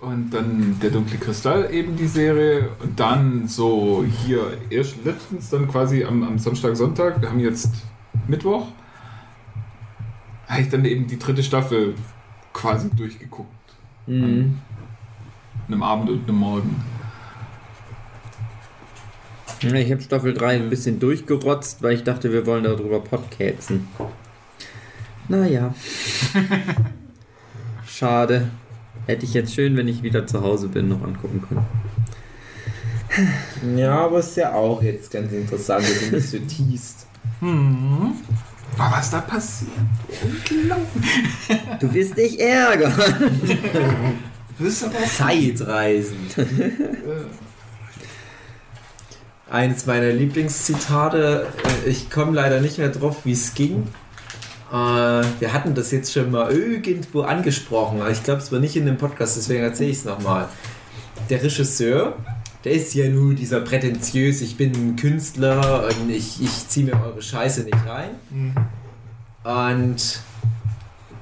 Und 0.00 0.30
dann 0.30 0.78
der 0.80 0.90
dunkle 0.90 1.18
Kristall 1.18 1.72
eben 1.72 1.96
die 1.96 2.06
Serie. 2.06 2.70
Und 2.80 2.98
dann 3.00 3.48
so 3.48 4.04
hier 4.04 4.56
erst 4.70 5.04
letztens, 5.04 5.50
dann 5.50 5.66
quasi 5.68 6.04
am, 6.04 6.22
am 6.22 6.38
Samstag, 6.38 6.76
Sonntag, 6.76 7.20
wir 7.20 7.28
haben 7.28 7.40
jetzt 7.40 7.72
Mittwoch, 8.28 8.68
habe 10.46 10.62
ich 10.62 10.68
dann 10.68 10.84
eben 10.84 11.06
die 11.06 11.18
dritte 11.18 11.42
Staffel 11.42 11.94
quasi 12.52 12.90
durchgeguckt. 12.90 13.48
Mhm. 14.06 14.58
Einem 15.66 15.82
Abend 15.82 16.10
und 16.10 16.28
einem 16.28 16.38
Morgen. 16.38 16.76
Ich 19.60 19.90
habe 19.90 20.00
Staffel 20.00 20.34
3 20.34 20.54
ein 20.54 20.70
bisschen 20.70 21.00
durchgerotzt, 21.00 21.82
weil 21.82 21.94
ich 21.94 22.04
dachte, 22.04 22.32
wir 22.32 22.46
wollen 22.46 22.62
darüber 22.62 23.00
podcasten. 23.00 23.88
Naja. 25.26 25.74
Schade. 27.86 28.50
Hätte 29.08 29.24
ich 29.24 29.32
jetzt 29.32 29.54
schön, 29.54 29.74
wenn 29.78 29.88
ich 29.88 30.02
wieder 30.02 30.26
zu 30.26 30.42
Hause 30.42 30.68
bin, 30.68 30.90
noch 30.90 31.02
angucken 31.02 31.42
können. 31.48 31.64
Ja, 33.78 34.00
aber 34.00 34.18
ist 34.18 34.36
ja 34.36 34.52
auch 34.52 34.82
jetzt 34.82 35.10
ganz 35.10 35.32
interessant, 35.32 35.82
wenn 35.82 36.10
du 36.10 36.16
mich 36.16 36.28
so 36.28 36.38
teast. 36.40 37.06
Mhm. 37.40 38.12
Aber 38.76 38.96
was 38.98 39.10
da 39.10 39.22
passiert? 39.22 39.70
Du 41.80 41.94
wirst 41.94 42.18
dich 42.18 42.38
ärgern. 42.38 42.92
Das 44.58 44.68
ist 44.68 44.84
aber 44.84 45.04
Zeitreisen. 45.04 46.18
Eines 49.50 49.86
meiner 49.86 50.12
Lieblingszitate, 50.12 51.46
äh, 51.86 51.88
ich 51.88 52.10
komme 52.10 52.32
leider 52.32 52.60
nicht 52.60 52.76
mehr 52.76 52.90
drauf, 52.90 53.24
wie 53.24 53.32
es 53.32 53.54
ging. 53.54 53.84
Äh, 54.70 54.74
Wir 55.40 55.52
hatten 55.52 55.74
das 55.74 55.90
jetzt 55.90 56.12
schon 56.12 56.30
mal 56.30 56.50
irgendwo 56.52 57.22
angesprochen, 57.22 58.00
aber 58.00 58.10
ich 58.10 58.22
glaube, 58.22 58.40
es 58.40 58.52
war 58.52 58.58
nicht 58.60 58.76
in 58.76 58.86
dem 58.86 58.96
Podcast, 58.98 59.36
deswegen 59.36 59.62
erzähle 59.62 59.90
ich 59.90 59.98
es 59.98 60.04
nochmal. 60.04 60.48
Der 61.30 61.42
Regisseur, 61.42 62.16
der 62.64 62.72
ist 62.72 62.94
ja 62.94 63.08
nur 63.08 63.34
dieser 63.34 63.60
prätentiös, 63.60 64.40
ich 64.42 64.56
bin 64.56 64.72
ein 64.72 64.96
Künstler 64.96 65.88
und 66.00 66.10
ich, 66.10 66.42
ich 66.42 66.68
ziehe 66.68 66.86
mir 66.86 67.00
eure 67.02 67.22
Scheiße 67.22 67.62
nicht 67.62 67.76
rein. 67.86 68.10
Und 69.44 70.20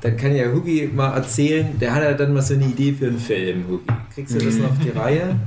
dann 0.01 0.17
kann 0.17 0.35
ja 0.35 0.51
Hugi 0.53 0.91
mal 0.95 1.15
erzählen, 1.15 1.79
der 1.79 1.95
hat 1.95 2.03
ja 2.03 2.13
dann 2.15 2.33
mal 2.35 2.43
so 2.43 2.55
eine 2.55 2.65
Idee 2.65 2.93
für 2.93 3.07
einen 3.07 3.19
Film, 3.19 3.65
Hugi. 3.69 3.85
Kriegst 4.15 4.35
du 4.35 4.39
das 4.45 4.55
noch 4.57 4.71
auf 4.71 4.79
die 4.83 4.91
Reihe? 4.91 5.37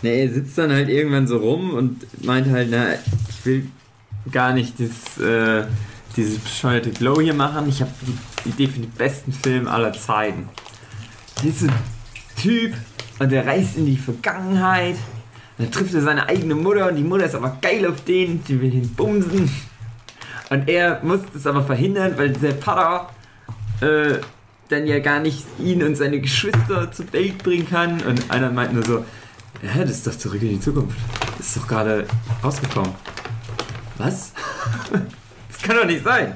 Ne, 0.00 0.10
er 0.10 0.32
sitzt 0.32 0.56
dann 0.56 0.70
halt 0.70 0.88
irgendwann 0.88 1.26
so 1.26 1.38
rum 1.38 1.70
und 1.74 2.24
meint 2.24 2.48
halt, 2.52 2.68
na, 2.70 2.92
ich 3.28 3.44
will 3.44 3.66
gar 4.30 4.52
nicht 4.52 4.78
dieses, 4.78 5.18
äh, 5.18 5.64
dieses 6.18 6.38
bescheuerte 6.38 6.90
Glow 6.90 7.20
hier 7.20 7.34
machen. 7.34 7.68
Ich 7.68 7.80
habe 7.80 7.92
die 8.02 8.48
Idee 8.48 8.66
für 8.66 8.80
den 8.80 8.90
besten 8.90 9.32
Film 9.32 9.68
aller 9.68 9.92
Zeiten. 9.92 10.48
Dieser 11.42 11.68
Typ 12.36 12.74
und 13.18 13.30
der 13.30 13.46
reist 13.46 13.76
in 13.76 13.86
die 13.86 13.96
Vergangenheit. 13.96 14.96
Und 15.56 15.64
dann 15.64 15.72
trifft 15.72 15.94
er 15.94 16.02
seine 16.02 16.28
eigene 16.28 16.54
Mutter 16.54 16.88
und 16.88 16.96
die 16.96 17.02
Mutter 17.02 17.24
ist 17.24 17.34
aber 17.34 17.56
geil 17.60 17.86
auf 17.86 18.02
den, 18.04 18.44
die 18.44 18.60
will 18.60 18.74
ihn 18.74 18.94
bumsen. 18.94 19.50
Und 20.50 20.68
er 20.68 21.00
muss 21.02 21.20
das 21.32 21.46
aber 21.46 21.62
verhindern, 21.62 22.14
weil 22.16 22.32
der 22.32 22.56
Vater 22.56 23.10
äh, 23.80 24.18
dann 24.68 24.86
ja 24.86 24.98
gar 24.98 25.20
nicht 25.20 25.44
ihn 25.58 25.82
und 25.82 25.96
seine 25.96 26.20
Geschwister 26.20 26.90
zur 26.90 27.12
Welt 27.12 27.38
bringen 27.38 27.68
kann. 27.68 28.00
Und 28.02 28.30
einer 28.30 28.50
meint 28.50 28.72
nur 28.72 28.84
so, 28.84 29.04
ja, 29.62 29.82
das 29.82 29.90
ist 29.90 30.06
doch 30.06 30.16
zurück 30.16 30.42
in 30.42 30.50
die 30.50 30.60
Zukunft. 30.60 30.96
Das 31.36 31.46
ist 31.46 31.56
doch 31.58 31.68
gerade 31.68 32.06
rausgekommen. 32.42 32.92
Was? 33.98 34.32
Kann 35.68 35.76
doch 35.76 35.84
nicht 35.84 36.02
sein. 36.02 36.32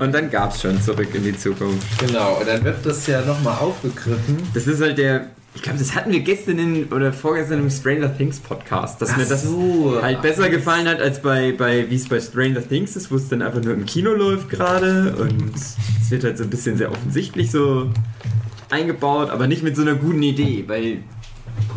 Und 0.00 0.14
dann 0.14 0.30
gab 0.30 0.54
es 0.54 0.62
schon 0.62 0.80
zurück 0.80 1.08
in 1.12 1.22
die 1.22 1.36
Zukunft. 1.36 1.86
Genau, 1.98 2.38
und 2.40 2.48
dann 2.48 2.64
wird 2.64 2.86
das 2.86 3.06
ja 3.06 3.20
nochmal 3.20 3.58
aufgegriffen. 3.58 4.38
Das 4.54 4.66
ist 4.66 4.80
halt 4.80 4.96
der. 4.96 5.26
Ich 5.54 5.60
glaube, 5.60 5.78
das 5.78 5.94
hatten 5.94 6.10
wir 6.10 6.20
gestern 6.20 6.58
in, 6.58 6.84
oder 6.90 7.12
vorgestern 7.12 7.58
im 7.58 7.68
Stranger 7.70 8.16
Things 8.16 8.40
Podcast, 8.40 9.02
dass 9.02 9.10
Ach 9.10 9.16
mir 9.18 9.26
das 9.26 9.42
so. 9.42 9.98
halt 10.00 10.22
besser 10.22 10.48
gefallen 10.48 10.88
hat 10.88 10.98
als 11.02 11.20
bei, 11.20 11.52
bei 11.52 11.90
wie 11.90 11.96
es 11.96 12.08
bei 12.08 12.18
Stranger 12.20 12.66
Things 12.66 12.96
ist, 12.96 13.10
wo 13.10 13.16
es 13.16 13.28
dann 13.28 13.42
einfach 13.42 13.60
nur 13.62 13.74
im 13.74 13.84
Kino 13.84 14.12
läuft 14.14 14.48
gerade 14.48 15.14
und 15.16 15.54
es 15.54 15.76
wird 16.10 16.24
halt 16.24 16.38
so 16.38 16.44
ein 16.44 16.50
bisschen 16.50 16.78
sehr 16.78 16.90
offensichtlich 16.90 17.50
so 17.50 17.90
eingebaut, 18.70 19.28
aber 19.28 19.46
nicht 19.46 19.62
mit 19.62 19.76
so 19.76 19.82
einer 19.82 19.94
guten 19.96 20.22
Idee, 20.22 20.64
weil 20.68 20.98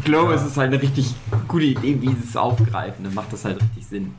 Glow 0.06 0.30
Ja. 0.30 0.36
ist 0.36 0.44
es 0.46 0.56
halt 0.56 0.72
eine 0.72 0.82
richtig 0.82 1.14
gute 1.50 1.66
Idee, 1.66 1.98
wie 2.02 2.08
sie 2.10 2.16
es 2.30 2.38
aufgreifen, 2.38 3.04
dann 3.04 3.14
macht 3.14 3.34
das 3.34 3.44
halt 3.44 3.62
richtig 3.62 3.88
Sinn. 3.88 4.14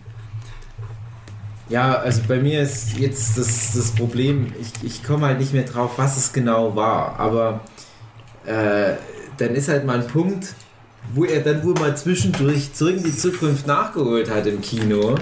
Ja, 1.73 1.94
also 1.94 2.20
bei 2.28 2.39
mir 2.39 2.61
ist 2.62 2.99
jetzt 2.99 3.39
das, 3.39 3.73
das 3.74 3.90
Problem, 3.93 4.53
ich, 4.61 4.73
ich 4.86 5.03
komme 5.03 5.27
halt 5.27 5.40
nicht 5.40 5.55
mehr 5.55 5.62
drauf, 5.65 5.93
was 5.97 6.16
es 6.19 6.32
genau 6.32 6.77
war. 6.77 7.19
Aber 7.19 7.61
äh, 8.44 8.93
dann 9.39 9.55
ist 9.55 9.69
halt 9.69 9.86
mal 9.86 10.01
ein 10.01 10.07
Punkt, 10.07 10.55
wo 11.15 11.24
er 11.24 11.40
dann 11.40 11.65
wohl 11.65 11.73
mal 11.74 11.97
zwischendurch 11.97 12.74
zurück 12.74 12.97
in 12.99 13.05
die 13.05 13.16
Zukunft 13.16 13.66
nachgeholt 13.66 14.31
hat 14.31 14.47
im 14.47 14.61
Kino. 14.61 15.16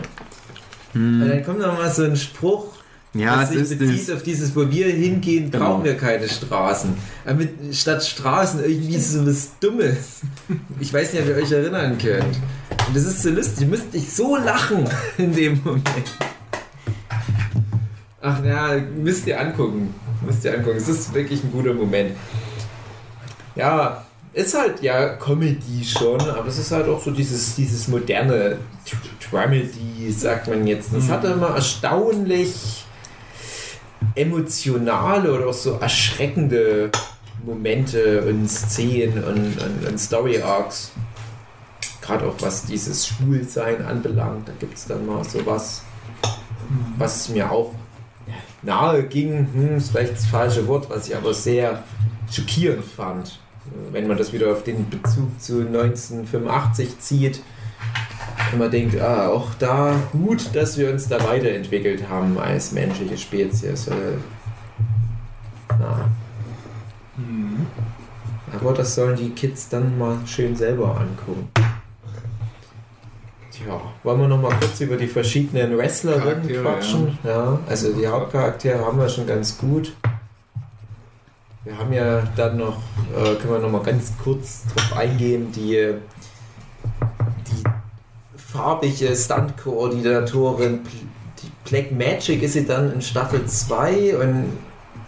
Und 0.92 1.20
dann 1.28 1.44
kommt 1.44 1.60
noch 1.60 1.78
mal 1.78 1.88
so 1.88 2.02
ein 2.02 2.16
Spruch, 2.16 2.66
Ja, 3.14 3.44
es 3.44 3.50
sich 3.50 3.58
ist 3.60 3.78
bezieht 3.78 4.08
das. 4.08 4.16
auf 4.16 4.22
dieses, 4.24 4.56
wo 4.56 4.68
wir 4.68 4.86
hingehen, 4.88 5.52
Genau. 5.52 5.64
brauchen 5.66 5.84
wir 5.84 5.96
keine 5.96 6.28
Straßen. 6.28 6.92
Aber 7.24 7.34
mit, 7.36 7.52
statt 7.76 8.04
Straßen 8.04 8.64
irgendwie 8.64 8.98
so 8.98 9.24
was 9.24 9.50
Dummes. 9.60 10.22
Ich 10.80 10.92
weiß 10.92 11.12
nicht, 11.12 11.22
ob 11.22 11.28
ihr 11.28 11.36
euch 11.36 11.52
erinnern 11.52 11.96
könnt. 11.96 12.36
Und 12.88 12.96
das 12.96 13.04
ist 13.04 13.22
so 13.22 13.30
lustig. 13.30 13.60
Ihr 13.62 13.66
müsst 13.68 13.94
nicht 13.94 14.10
so 14.14 14.36
lachen 14.36 14.84
in 15.16 15.32
dem 15.32 15.60
Moment. 15.62 15.86
Ach 18.22 18.44
ja, 18.44 18.76
müsst 18.96 19.26
ihr 19.26 19.40
angucken. 19.40 19.94
Müsst 20.24 20.44
ihr 20.44 20.54
angucken. 20.54 20.76
Es 20.76 20.88
ist 20.88 21.14
wirklich 21.14 21.42
ein 21.42 21.50
guter 21.50 21.72
Moment. 21.72 22.16
Ja, 23.56 24.04
ist 24.32 24.56
halt 24.56 24.82
ja 24.82 25.08
Comedy 25.16 25.84
schon, 25.84 26.20
aber 26.20 26.46
es 26.46 26.58
ist 26.58 26.70
halt 26.70 26.88
auch 26.88 27.02
so 27.02 27.10
dieses, 27.10 27.56
dieses 27.56 27.88
moderne 27.88 28.58
Tr- 28.86 29.30
Dramedy, 29.30 30.12
sagt 30.12 30.48
man 30.48 30.66
jetzt. 30.66 30.90
Das 30.94 31.08
hat 31.08 31.24
immer 31.24 31.54
erstaunlich 31.54 32.84
emotionale 34.14 35.32
oder 35.32 35.48
auch 35.48 35.54
so 35.54 35.78
erschreckende 35.80 36.90
Momente 37.44 38.22
und 38.22 38.48
Szenen 38.48 39.24
und, 39.24 39.56
und, 39.62 39.88
und 39.88 39.98
Story 39.98 40.40
Arcs. 40.40 40.92
Gerade 42.02 42.26
auch 42.26 42.34
was 42.40 42.66
dieses 42.66 43.06
Schwulsein 43.06 43.84
anbelangt, 43.84 44.48
da 44.48 44.52
gibt 44.58 44.76
es 44.76 44.86
dann 44.86 45.06
mal 45.06 45.22
sowas, 45.24 45.82
was 46.98 47.28
mir 47.28 47.50
auch 47.50 47.72
nahe 48.62 49.04
ging, 49.04 49.48
hm, 49.52 49.76
ist 49.76 49.90
vielleicht 49.90 50.12
das 50.12 50.26
falsche 50.26 50.66
Wort, 50.66 50.88
was 50.90 51.08
ich 51.08 51.16
aber 51.16 51.32
sehr 51.34 51.82
schockierend 52.30 52.84
fand. 52.84 53.38
Wenn 53.92 54.06
man 54.08 54.16
das 54.16 54.32
wieder 54.32 54.50
auf 54.52 54.64
den 54.64 54.88
Bezug 54.88 55.40
zu 55.40 55.60
1985 55.60 56.98
zieht 56.98 57.42
und 58.52 58.58
man 58.58 58.70
denkt, 58.70 59.00
ah, 59.00 59.28
auch 59.28 59.54
da 59.58 59.94
gut, 60.12 60.54
dass 60.54 60.76
wir 60.76 60.90
uns 60.90 61.08
da 61.08 61.22
weiterentwickelt 61.22 62.08
haben 62.08 62.38
als 62.38 62.72
menschliche 62.72 63.16
Spezies. 63.16 63.86
Äh, 63.88 63.94
na, 65.78 66.10
Mhm. 67.16 67.66
aber 68.52 68.72
das 68.72 68.94
sollen 68.94 69.16
die 69.16 69.30
Kids 69.30 69.68
dann 69.68 69.98
mal 69.98 70.16
schön 70.26 70.56
selber 70.56 70.98
angucken. 70.98 71.48
Tja, 73.62 73.78
wollen 74.04 74.20
wir 74.20 74.28
noch 74.28 74.40
mal 74.40 74.54
kurz 74.58 74.80
über 74.80 74.96
die 74.96 75.06
verschiedenen 75.06 75.76
Wrestlerinnen 75.76 76.48
quatschen? 76.48 77.18
Ja. 77.22 77.58
also 77.68 77.92
die 77.92 78.06
Hauptcharaktere 78.06 78.78
haben 78.78 78.98
wir 78.98 79.08
schon 79.08 79.26
ganz 79.26 79.58
gut. 79.58 79.92
Wir 81.64 81.76
haben 81.76 81.92
ja 81.92 82.22
dann 82.36 82.56
noch, 82.56 82.78
äh, 83.14 83.34
können 83.34 83.52
wir 83.52 83.58
noch 83.58 83.70
mal 83.70 83.82
ganz 83.82 84.14
kurz 84.24 84.64
drauf 84.64 84.96
eingehen, 84.96 85.52
die, 85.52 85.94
die 87.50 87.62
farbige 88.38 89.14
Stunt-Koordinatorin, 89.14 90.80
die 91.42 91.68
Black 91.68 91.92
Magic 91.92 92.42
ist 92.42 92.54
sie 92.54 92.64
dann 92.64 92.94
in 92.94 93.02
Staffel 93.02 93.44
2 93.44 94.16
und 94.16 94.58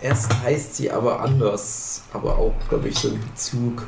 erst 0.02 0.42
heißt 0.42 0.76
sie 0.76 0.90
aber 0.90 1.20
anders, 1.20 2.02
aber 2.12 2.36
auch, 2.36 2.52
glaube 2.68 2.88
ich, 2.88 2.98
so 2.98 3.08
in 3.08 3.20
Bezug 3.20 3.84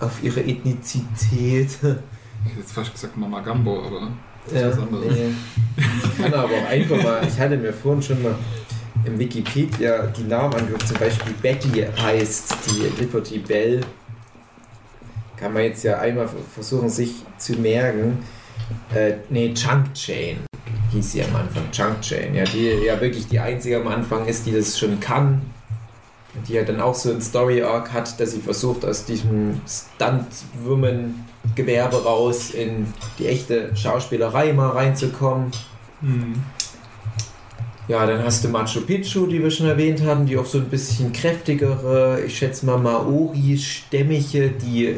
auf 0.00 0.22
ihre 0.22 0.40
Ethnizität. 0.40 1.76
Ich 2.44 2.50
hätte 2.52 2.60
jetzt 2.60 2.72
fast 2.72 2.92
gesagt 2.92 3.16
Mama 3.16 3.40
Gambo, 3.40 3.82
aber 3.84 4.08
das 4.44 4.52
ist 4.54 4.60
Ja, 4.60 4.68
was 4.70 4.78
anderes. 4.78 5.14
nee. 5.14 5.34
Ich 5.76 6.22
kann 6.22 6.34
aber 6.34 6.52
auch 6.54 6.68
einfach 6.68 7.02
mal, 7.02 7.20
ich 7.26 7.38
hatte 7.38 7.56
mir 7.56 7.72
vorhin 7.72 8.02
schon 8.02 8.22
mal 8.22 8.34
im 9.04 9.18
Wikipedia 9.18 10.06
die 10.08 10.24
Namen 10.24 10.54
angeguckt, 10.54 10.86
zum 10.88 10.98
Beispiel 10.98 11.32
Betty 11.40 11.86
heißt 12.02 12.54
die 12.66 13.00
Liberty 13.02 13.38
Bell. 13.38 13.80
Kann 15.36 15.54
man 15.54 15.62
jetzt 15.64 15.84
ja 15.84 15.98
einmal 15.98 16.28
versuchen, 16.52 16.90
sich 16.90 17.14
zu 17.38 17.54
merken. 17.54 18.18
Äh, 18.94 19.14
nee, 19.30 19.54
Chunk 19.54 19.94
Chain 19.94 20.38
hieß 20.92 21.12
sie 21.12 21.22
am 21.24 21.34
Anfang. 21.34 21.70
Chunk 21.72 22.00
Chain, 22.02 22.34
ja, 22.34 22.44
die 22.44 22.66
ja 22.84 23.00
wirklich 23.00 23.26
die 23.26 23.38
einzige 23.40 23.78
am 23.80 23.88
Anfang 23.88 24.26
ist, 24.26 24.44
die 24.46 24.52
das 24.52 24.78
schon 24.78 25.00
kann. 25.00 25.40
Die 26.46 26.52
ja 26.54 26.62
dann 26.62 26.80
auch 26.80 26.94
so 26.94 27.10
ein 27.10 27.20
Story-Arc 27.20 27.92
hat, 27.92 28.20
dass 28.20 28.30
sie 28.32 28.40
versucht, 28.40 28.84
aus 28.84 29.04
diesem 29.04 29.60
Stunt-Woman-Gewerbe 29.66 32.04
raus 32.04 32.50
in 32.50 32.86
die 33.18 33.26
echte 33.26 33.74
Schauspielerei 33.76 34.52
mal 34.52 34.70
reinzukommen. 34.70 35.50
Ja, 37.88 38.06
dann 38.06 38.22
hast 38.22 38.44
du 38.44 38.48
Machu 38.48 38.82
Picchu, 38.82 39.26
die 39.26 39.42
wir 39.42 39.50
schon 39.50 39.66
erwähnt 39.66 40.04
haben, 40.04 40.24
die 40.24 40.38
auch 40.38 40.46
so 40.46 40.58
ein 40.58 40.68
bisschen 40.68 41.12
kräftigere, 41.12 42.20
ich 42.24 42.38
schätze 42.38 42.64
mal 42.64 42.78
Maori-Stämmige, 42.78 44.50
die 44.50 44.94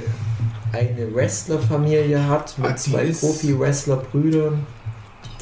eine 0.73 1.15
Wrestlerfamilie 1.15 2.29
hat 2.29 2.55
Ah, 2.59 2.69
mit 2.69 2.73
die 2.73 2.77
zwei 2.77 3.07
Profi-Wrestler-Brüdern. 3.07 4.67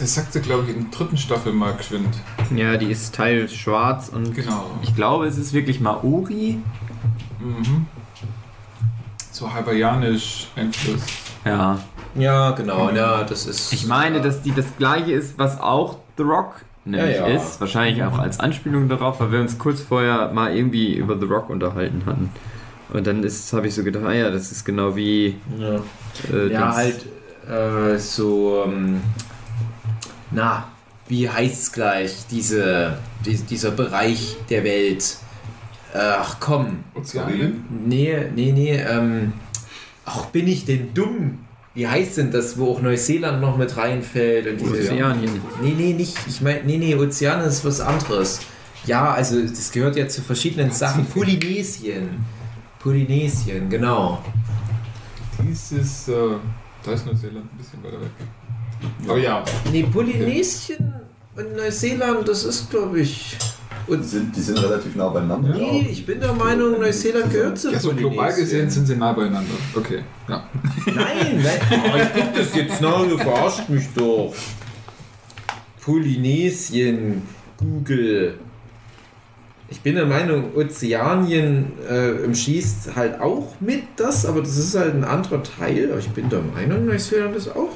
Das 0.00 0.14
sagt 0.14 0.32
sie, 0.32 0.40
glaube 0.40 0.64
ich, 0.64 0.74
in 0.76 0.90
der 0.90 0.98
dritten 0.98 1.16
Staffel 1.18 1.52
mal 1.52 1.74
geschwind. 1.74 2.08
Ja, 2.56 2.76
die 2.78 2.86
ist 2.90 3.14
teil 3.14 3.48
schwarz 3.48 4.08
und 4.08 4.34
Genau. 4.34 4.70
ich 4.82 4.96
glaube, 4.96 5.26
es 5.26 5.36
ist 5.36 5.52
wirklich 5.52 5.80
Maori. 5.80 6.58
Mhm. 7.38 7.86
So 9.30 9.52
hawaiianisch 9.52 10.48
Einfluss. 10.56 11.02
Ja. 11.44 11.78
Ja, 12.14 12.50
genau, 12.52 12.90
ja, 12.90 13.22
das 13.24 13.46
ist. 13.46 13.72
Ich 13.72 13.86
meine, 13.86 14.20
dass 14.20 14.42
die 14.42 14.52
das 14.52 14.66
gleiche 14.78 15.12
ist, 15.12 15.38
was 15.38 15.60
auch 15.60 15.98
The 16.16 16.24
Rock 16.24 16.64
nämlich 16.84 17.16
Ja, 17.16 17.28
ja. 17.28 17.36
ist. 17.36 17.60
Wahrscheinlich 17.60 18.02
auch 18.02 18.18
als 18.18 18.40
Anspielung 18.40 18.88
darauf, 18.88 19.20
weil 19.20 19.30
wir 19.32 19.40
uns 19.40 19.58
kurz 19.58 19.80
vorher 19.80 20.32
mal 20.32 20.54
irgendwie 20.56 20.94
über 20.96 21.18
The 21.18 21.26
Rock 21.26 21.50
unterhalten 21.50 22.02
hatten. 22.06 22.30
Und 22.92 23.06
dann 23.06 23.22
ist, 23.22 23.52
habe 23.52 23.68
ich 23.68 23.74
so 23.74 23.84
gedacht, 23.84 24.04
ah 24.04 24.12
ja, 24.12 24.30
das 24.30 24.50
ist 24.50 24.64
genau 24.64 24.96
wie. 24.96 25.36
Ja, 25.58 25.80
Äh, 26.34 26.52
ja 26.52 26.74
halt 26.74 27.04
äh, 27.48 27.96
so. 27.98 28.64
Ähm, 28.66 29.00
na, 30.30 30.68
wie 31.08 31.28
heißt 31.28 31.62
es 31.62 31.72
gleich? 31.72 32.26
Diese, 32.30 32.98
die, 33.24 33.36
dieser 33.36 33.72
Bereich 33.72 34.36
der 34.48 34.64
Welt. 34.64 35.16
Ach 35.92 36.36
komm. 36.38 36.84
Ozeanien? 36.94 37.64
Nee, 37.86 38.26
nee, 38.34 38.52
nee. 38.52 38.76
Ähm, 38.76 39.32
ach, 40.04 40.26
bin 40.26 40.46
ich 40.46 40.64
denn 40.64 40.94
dumm? 40.94 41.40
Wie 41.74 41.86
heißt 41.86 42.18
denn 42.18 42.30
das, 42.30 42.58
wo 42.58 42.72
auch 42.72 42.82
Neuseeland 42.82 43.40
noch 43.40 43.56
mit 43.56 43.76
reinfällt? 43.76 44.46
Und 44.46 44.60
diese, 44.60 44.92
Ozeanien. 44.92 45.40
Nee, 45.60 45.74
nee, 45.76 45.92
nicht. 45.92 46.16
Ich 46.28 46.40
meine, 46.40 46.62
nee, 46.64 46.78
nee, 46.78 46.94
Ozean 46.94 47.40
ist 47.40 47.64
was 47.64 47.80
anderes. 47.80 48.40
Ja, 48.86 49.12
also 49.12 49.40
das 49.40 49.70
gehört 49.72 49.96
ja 49.96 50.08
zu 50.08 50.22
verschiedenen 50.22 50.70
Sachen. 50.70 51.04
Polynesien. 51.06 52.24
Polynesien, 52.78 53.68
genau. 53.68 54.22
Dieses, 55.42 56.08
äh, 56.08 56.12
da 56.84 56.92
ist 56.92 57.04
Neuseeland 57.06 57.52
ein 57.52 57.58
bisschen 57.58 57.82
weiter 57.82 58.00
weg. 58.00 58.10
Aber 59.06 59.18
ja, 59.18 59.44
Nee, 59.72 59.84
Polynesien 59.84 60.94
und 61.36 61.56
Neuseeland, 61.56 62.28
das 62.28 62.44
ist, 62.44 62.70
glaube 62.70 63.00
ich. 63.00 63.36
Die 63.88 64.04
sind, 64.04 64.36
die 64.36 64.40
sind 64.40 64.62
relativ 64.62 64.94
nah 64.94 65.08
beieinander. 65.08 65.52
Nee, 65.52 65.88
ich 65.90 66.06
bin 66.06 66.20
der 66.20 66.32
Meinung, 66.32 66.78
Neuseeland 66.78 67.32
gehört 67.32 67.58
zu 67.58 67.72
ja 67.72 67.80
so 67.80 67.92
global 67.92 68.32
gesehen 68.32 68.70
sind 68.70 68.86
sie 68.86 68.94
nah 68.94 69.12
beieinander. 69.12 69.54
Okay, 69.74 70.04
ja. 70.28 70.44
Nein, 70.86 70.94
nein. 71.42 71.60
Oh, 71.70 71.96
ich 71.96 72.22
guck 72.22 72.34
das 72.34 72.54
jetzt 72.54 72.80
nach, 72.80 73.02
du 73.08 73.18
verarscht 73.18 73.68
mich 73.68 73.88
doch. 73.96 74.32
Polynesien, 75.82 77.22
Google. 77.58 78.38
Ich 79.68 79.80
bin 79.80 79.96
der 79.96 80.06
Meinung, 80.06 80.54
Ozeanien 80.54 81.72
äh, 81.88 82.24
umschießt 82.24 82.94
halt 82.94 83.20
auch 83.20 83.54
mit 83.60 83.82
das, 83.96 84.26
aber 84.26 84.40
das 84.40 84.56
ist 84.56 84.76
halt 84.76 84.94
ein 84.94 85.04
anderer 85.04 85.42
Teil. 85.42 85.90
Aber 85.90 85.98
ich 85.98 86.10
bin 86.10 86.28
der 86.28 86.42
Meinung, 86.42 86.86
Neuseeland 86.86 87.34
ist 87.34 87.48
auch 87.48 87.70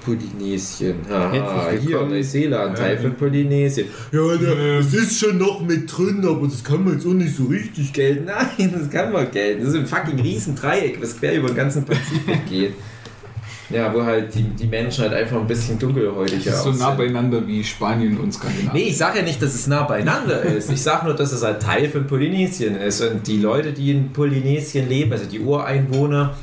Polynesien. 0.00 0.96
Haha, 1.08 1.32
Herzlich 1.32 1.88
hier. 1.88 2.00
Neuseeland, 2.02 2.76
Teil 2.76 2.98
von 2.98 3.14
Polynesien. 3.14 3.86
Ja, 4.12 4.20
es 4.78 4.94
ist 4.94 5.18
schon 5.20 5.38
noch 5.38 5.60
mit 5.60 5.90
drin, 5.96 6.24
aber 6.26 6.46
das 6.46 6.64
kann 6.64 6.84
man 6.84 6.94
jetzt 6.94 7.06
auch 7.06 7.12
nicht 7.12 7.34
so 7.34 7.44
richtig 7.44 7.92
gelten. 7.92 8.24
Nein, 8.58 8.72
das 8.72 8.90
kann 8.90 9.12
man 9.12 9.30
gelten. 9.30 9.60
Das 9.64 9.74
ist 9.74 9.76
ein 9.76 9.86
fucking 9.86 10.20
Riesendreieck, 10.20 11.00
was 11.00 11.18
quer 11.18 11.34
über 11.34 11.48
den 11.48 11.56
ganzen 11.56 11.84
Pazifik 11.84 12.46
geht. 12.48 12.74
Ja, 13.70 13.94
wo 13.94 14.02
halt 14.02 14.34
die, 14.34 14.42
die 14.42 14.66
Menschen 14.66 15.02
halt 15.04 15.14
einfach 15.14 15.36
ein 15.40 15.46
bisschen 15.46 15.78
dunkelhäutiger 15.78 16.50
ist 16.50 16.64
so 16.64 16.72
nah 16.72 16.90
beieinander 16.90 17.46
wie 17.46 17.62
Spanien 17.62 18.18
und 18.18 18.32
Skandinavien. 18.34 18.72
Nee, 18.72 18.88
ich 18.88 18.96
sage 18.96 19.18
ja 19.18 19.24
nicht, 19.24 19.40
dass 19.40 19.54
es 19.54 19.68
nah 19.68 19.84
beieinander 19.84 20.42
ist. 20.56 20.72
Ich 20.72 20.82
sage 20.82 21.06
nur, 21.06 21.14
dass 21.14 21.30
es 21.30 21.44
halt 21.44 21.62
Teil 21.62 21.88
von 21.88 22.04
Polynesien 22.04 22.74
ist. 22.74 23.00
Und 23.00 23.28
die 23.28 23.38
Leute, 23.38 23.72
die 23.72 23.92
in 23.92 24.12
Polynesien 24.12 24.88
leben, 24.88 25.12
also 25.12 25.26
die 25.26 25.38
Ureinwohner, 25.38 26.34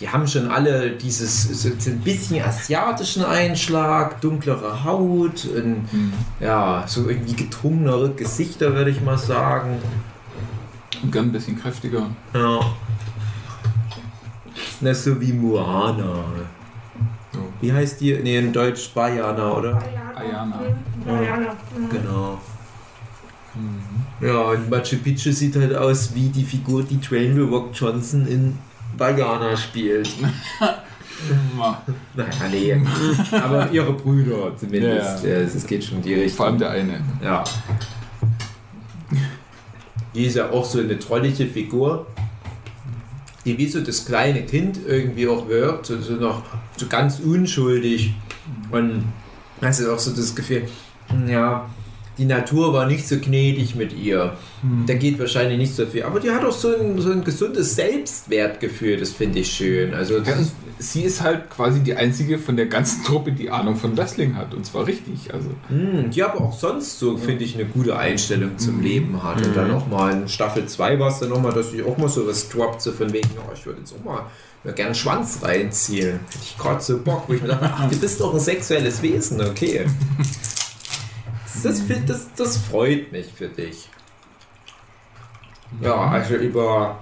die 0.00 0.08
haben 0.08 0.26
schon 0.26 0.50
alle 0.50 0.90
dieses 0.90 1.62
so 1.62 1.68
ein 1.68 2.00
bisschen 2.00 2.42
asiatischen 2.42 3.24
Einschlag, 3.24 4.20
dunklere 4.20 4.84
Haut 4.84 5.44
und 5.44 5.86
Hm. 5.90 6.12
ja, 6.40 6.84
so 6.86 7.08
irgendwie 7.08 7.34
gedrungenere 7.34 8.10
Gesichter, 8.10 8.74
würde 8.74 8.90
ich 8.90 9.00
mal 9.00 9.18
sagen. 9.18 9.76
Und 11.02 11.12
gern 11.12 11.26
ein 11.26 11.32
bisschen 11.32 11.60
kräftiger. 11.60 12.06
Ja. 12.32 12.60
Na, 14.80 14.94
so 14.94 15.20
wie 15.20 15.32
Moana. 15.32 16.24
So. 17.32 17.40
Wie 17.60 17.72
heißt 17.72 18.00
die? 18.00 18.14
Nee, 18.14 18.38
in 18.38 18.52
Deutsch 18.52 18.92
Bayana, 18.94 19.52
oder? 19.52 19.78
Ayana. 20.16 20.60
Ayana. 21.06 21.56
Mhm. 21.76 21.88
Genau. 21.90 22.38
Ja, 24.20 24.40
und 24.50 24.68
Machu 24.68 24.96
Picchu 24.96 25.30
sieht 25.30 25.54
halt 25.56 25.74
aus 25.76 26.14
wie 26.14 26.28
die 26.28 26.44
Figur, 26.44 26.82
die 26.82 26.98
Rock 27.40 27.70
Johnson 27.72 28.26
in 28.26 28.58
Bayana 28.96 29.56
spielt. 29.56 30.08
Ja. 31.58 31.82
Naja, 32.14 32.48
nee. 32.50 32.76
Aber 33.32 33.70
ihre 33.70 33.92
Brüder 33.92 34.56
zumindest. 34.56 35.24
Ja, 35.24 35.30
es 35.30 35.66
geht 35.66 35.84
schon 35.84 35.98
in 35.98 36.02
die 36.02 36.14
Richtung. 36.14 36.36
Vor 36.36 36.46
allem 36.46 36.58
der 36.58 36.70
eine. 36.70 37.00
Ja. 37.22 37.44
Die 40.14 40.24
ist 40.24 40.36
ja 40.36 40.50
auch 40.50 40.64
so 40.64 40.80
eine 40.80 40.98
trollige 40.98 41.46
Figur, 41.46 42.06
die 43.44 43.56
wie 43.58 43.68
so 43.68 43.80
das 43.80 44.04
kleine 44.04 44.42
Kind 44.42 44.80
irgendwie 44.86 45.28
auch 45.28 45.48
wirkt, 45.48 45.86
so, 45.86 46.00
so 46.00 46.14
noch 46.14 46.42
so 46.76 46.86
ganz 46.86 47.20
unschuldig. 47.20 48.14
Und 48.70 49.04
hast 49.62 49.80
du 49.80 49.92
auch 49.92 49.98
so 49.98 50.10
das 50.10 50.34
Gefühl, 50.34 50.68
ja, 51.26 51.68
die 52.18 52.24
Natur 52.26 52.72
war 52.72 52.86
nicht 52.86 53.06
so 53.08 53.16
gnädig 53.18 53.74
mit 53.74 53.92
ihr. 53.92 54.36
Da 54.86 54.94
geht 54.94 55.18
wahrscheinlich 55.18 55.58
nicht 55.58 55.74
so 55.74 55.84
viel. 55.84 56.04
Aber 56.04 56.20
die 56.20 56.30
hat 56.30 56.44
auch 56.44 56.52
so 56.52 56.68
ein, 56.74 56.98
so 57.00 57.10
ein 57.10 57.24
gesundes 57.24 57.74
Selbstwertgefühl, 57.76 58.96
das 58.98 59.10
finde 59.10 59.40
ich 59.40 59.50
schön. 59.52 59.92
Also 59.94 60.18
Ja, 60.18 60.34
und 60.36 60.50
sie 60.78 61.02
ist 61.02 61.20
halt 61.22 61.50
quasi 61.50 61.80
die 61.80 61.94
einzige 61.94 62.38
von 62.38 62.56
der 62.56 62.66
ganzen 62.66 63.04
Truppe, 63.04 63.32
die 63.32 63.50
Ahnung 63.50 63.76
von 63.76 63.96
Wrestling 63.96 64.36
hat. 64.36 64.54
Und 64.54 64.64
zwar 64.64 64.86
richtig. 64.86 65.32
Also, 65.34 65.48
Mm, 65.68 66.10
die 66.10 66.22
aber 66.22 66.40
auch 66.40 66.56
sonst 66.58 66.98
so, 66.98 67.16
finde 67.16 67.44
ich, 67.44 67.54
eine 67.56 67.64
gute 67.66 67.96
Einstellung 67.98 68.56
zum 68.58 68.76
Mhm. 68.78 68.82
Leben 68.82 69.22
hat. 69.22 69.44
Und 69.44 69.56
dann 69.56 69.68
nochmal 69.70 70.12
in 70.12 70.28
Staffel 70.28 70.66
2 70.66 70.98
war 70.98 71.08
es 71.10 71.18
dann 71.18 71.28
nochmal, 71.30 71.52
dass 71.52 71.72
ich 71.72 71.82
auch 71.82 71.96
mal 71.98 72.08
so 72.08 72.26
was 72.26 72.48
droppt, 72.48 72.80
so 72.82 72.92
von 72.92 73.12
wegen, 73.12 73.28
ja, 73.34 73.42
ich 73.54 73.66
würde 73.66 73.80
jetzt 73.80 73.94
auch 73.98 74.04
mal 74.04 74.22
mir 74.62 74.72
gerne 74.72 74.86
einen 74.90 74.94
Schwanz 74.94 75.40
reinziehen. 75.42 76.20
Hätte 76.30 76.38
ich 76.42 76.56
gerade 76.56 76.82
so 76.82 76.98
Bock, 76.98 77.24
wo 77.28 77.34
ich 77.34 77.42
mir 77.42 77.48
dachte, 77.48 77.70
ach, 77.74 77.90
du 77.90 77.98
bist 77.98 78.18
doch 78.20 78.32
ein 78.32 78.40
sexuelles 78.40 79.02
Wesen, 79.02 79.40
okay. 79.42 79.84
Das, 81.62 81.82
das, 82.06 82.28
das, 82.36 82.56
freut 82.56 83.12
mich 83.12 83.26
für 83.32 83.48
dich. 83.48 83.88
Ja, 85.80 85.94
also 85.94 86.34
über, 86.34 86.98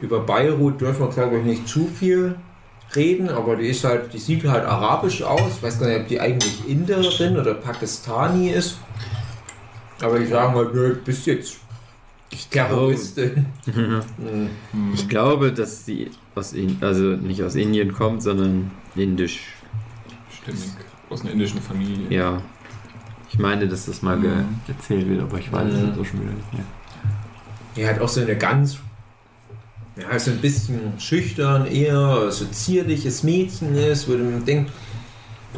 über 0.00 0.20
Beirut 0.20 0.80
dürfen 0.80 1.00
wir, 1.00 1.08
glaube 1.08 1.38
ich, 1.38 1.44
nicht 1.44 1.68
zu 1.68 1.86
viel 1.86 2.36
reden, 2.94 3.28
aber 3.28 3.56
die 3.56 3.68
ist 3.68 3.84
halt, 3.84 4.12
die 4.12 4.18
sieht 4.18 4.44
halt 4.44 4.64
arabisch 4.64 5.22
aus. 5.22 5.56
Ich 5.56 5.62
weiß 5.62 5.80
gar 5.80 5.88
nicht, 5.88 6.00
ob 6.00 6.08
die 6.08 6.20
eigentlich 6.20 6.68
Inderin 6.68 7.36
oder 7.36 7.54
Pakistani 7.54 8.50
ist. 8.50 8.78
Aber 10.00 10.18
die 10.18 10.26
sagen 10.26 10.54
halt, 10.54 10.74
nö, 10.74 10.94
du 10.94 11.00
bist 11.02 11.26
jetzt 11.26 11.56
Terroristin. 12.50 13.46
Mhm. 13.66 14.50
Ich 14.94 15.08
glaube, 15.08 15.52
dass 15.52 15.84
sie 15.84 16.10
aus 16.34 16.52
in, 16.52 16.78
also 16.80 17.02
nicht 17.02 17.42
aus 17.42 17.54
Indien 17.54 17.92
kommt, 17.92 18.22
sondern 18.22 18.70
indisch. 18.94 19.40
stimmig. 20.30 20.62
Aus 21.08 21.22
einer 21.22 21.32
indischen 21.32 21.60
Familie. 21.60 22.06
Ja. 22.10 22.42
Ich 23.36 23.42
meine, 23.42 23.68
dass 23.68 23.84
das 23.84 24.00
mal 24.00 24.18
ge 24.18 24.30
Mhm. 24.30 24.60
erzählt 24.66 25.06
wird, 25.10 25.20
aber 25.20 25.38
ich 25.38 25.52
weiß 25.52 25.70
Mhm. 25.70 25.90
es 25.92 25.98
auch 25.98 26.04
schon 26.06 26.22
wieder 26.22 26.32
nicht 26.32 26.52
mehr. 26.54 26.64
Die 27.76 27.86
hat 27.86 28.00
auch 28.00 28.08
so 28.08 28.22
eine 28.22 28.34
ganz, 28.36 28.78
ja, 29.96 30.18
so 30.18 30.30
ein 30.30 30.38
bisschen 30.38 30.94
schüchtern, 30.98 31.66
eher 31.66 32.30
so 32.30 32.46
zierliches 32.46 33.22
Mädchen 33.22 33.74
ist, 33.76 34.08
wo 34.08 34.12
man 34.12 34.42
denkt, 34.46 34.72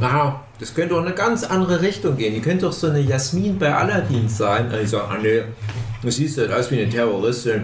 ah, 0.01 0.41
das 0.59 0.75
könnte 0.75 0.97
auch 0.97 1.03
eine 1.03 1.15
ganz 1.15 1.45
andere 1.45 1.81
Richtung 1.81 2.17
gehen. 2.17 2.35
Die 2.35 2.41
könnte 2.41 2.67
auch 2.67 2.73
so 2.73 2.89
eine 2.89 2.99
Jasmin 3.01 3.57
bei 3.61 3.73
Aladdin 3.73 4.29
sein. 4.29 4.69
Also, 4.73 4.99
ah, 4.99 5.17
nee, 5.23 5.43
du 6.03 6.11
siehst 6.11 6.37
halt 6.39 6.51
aus 6.51 6.69
wie 6.73 6.81
eine 6.81 6.91
Terroristin. 6.91 7.63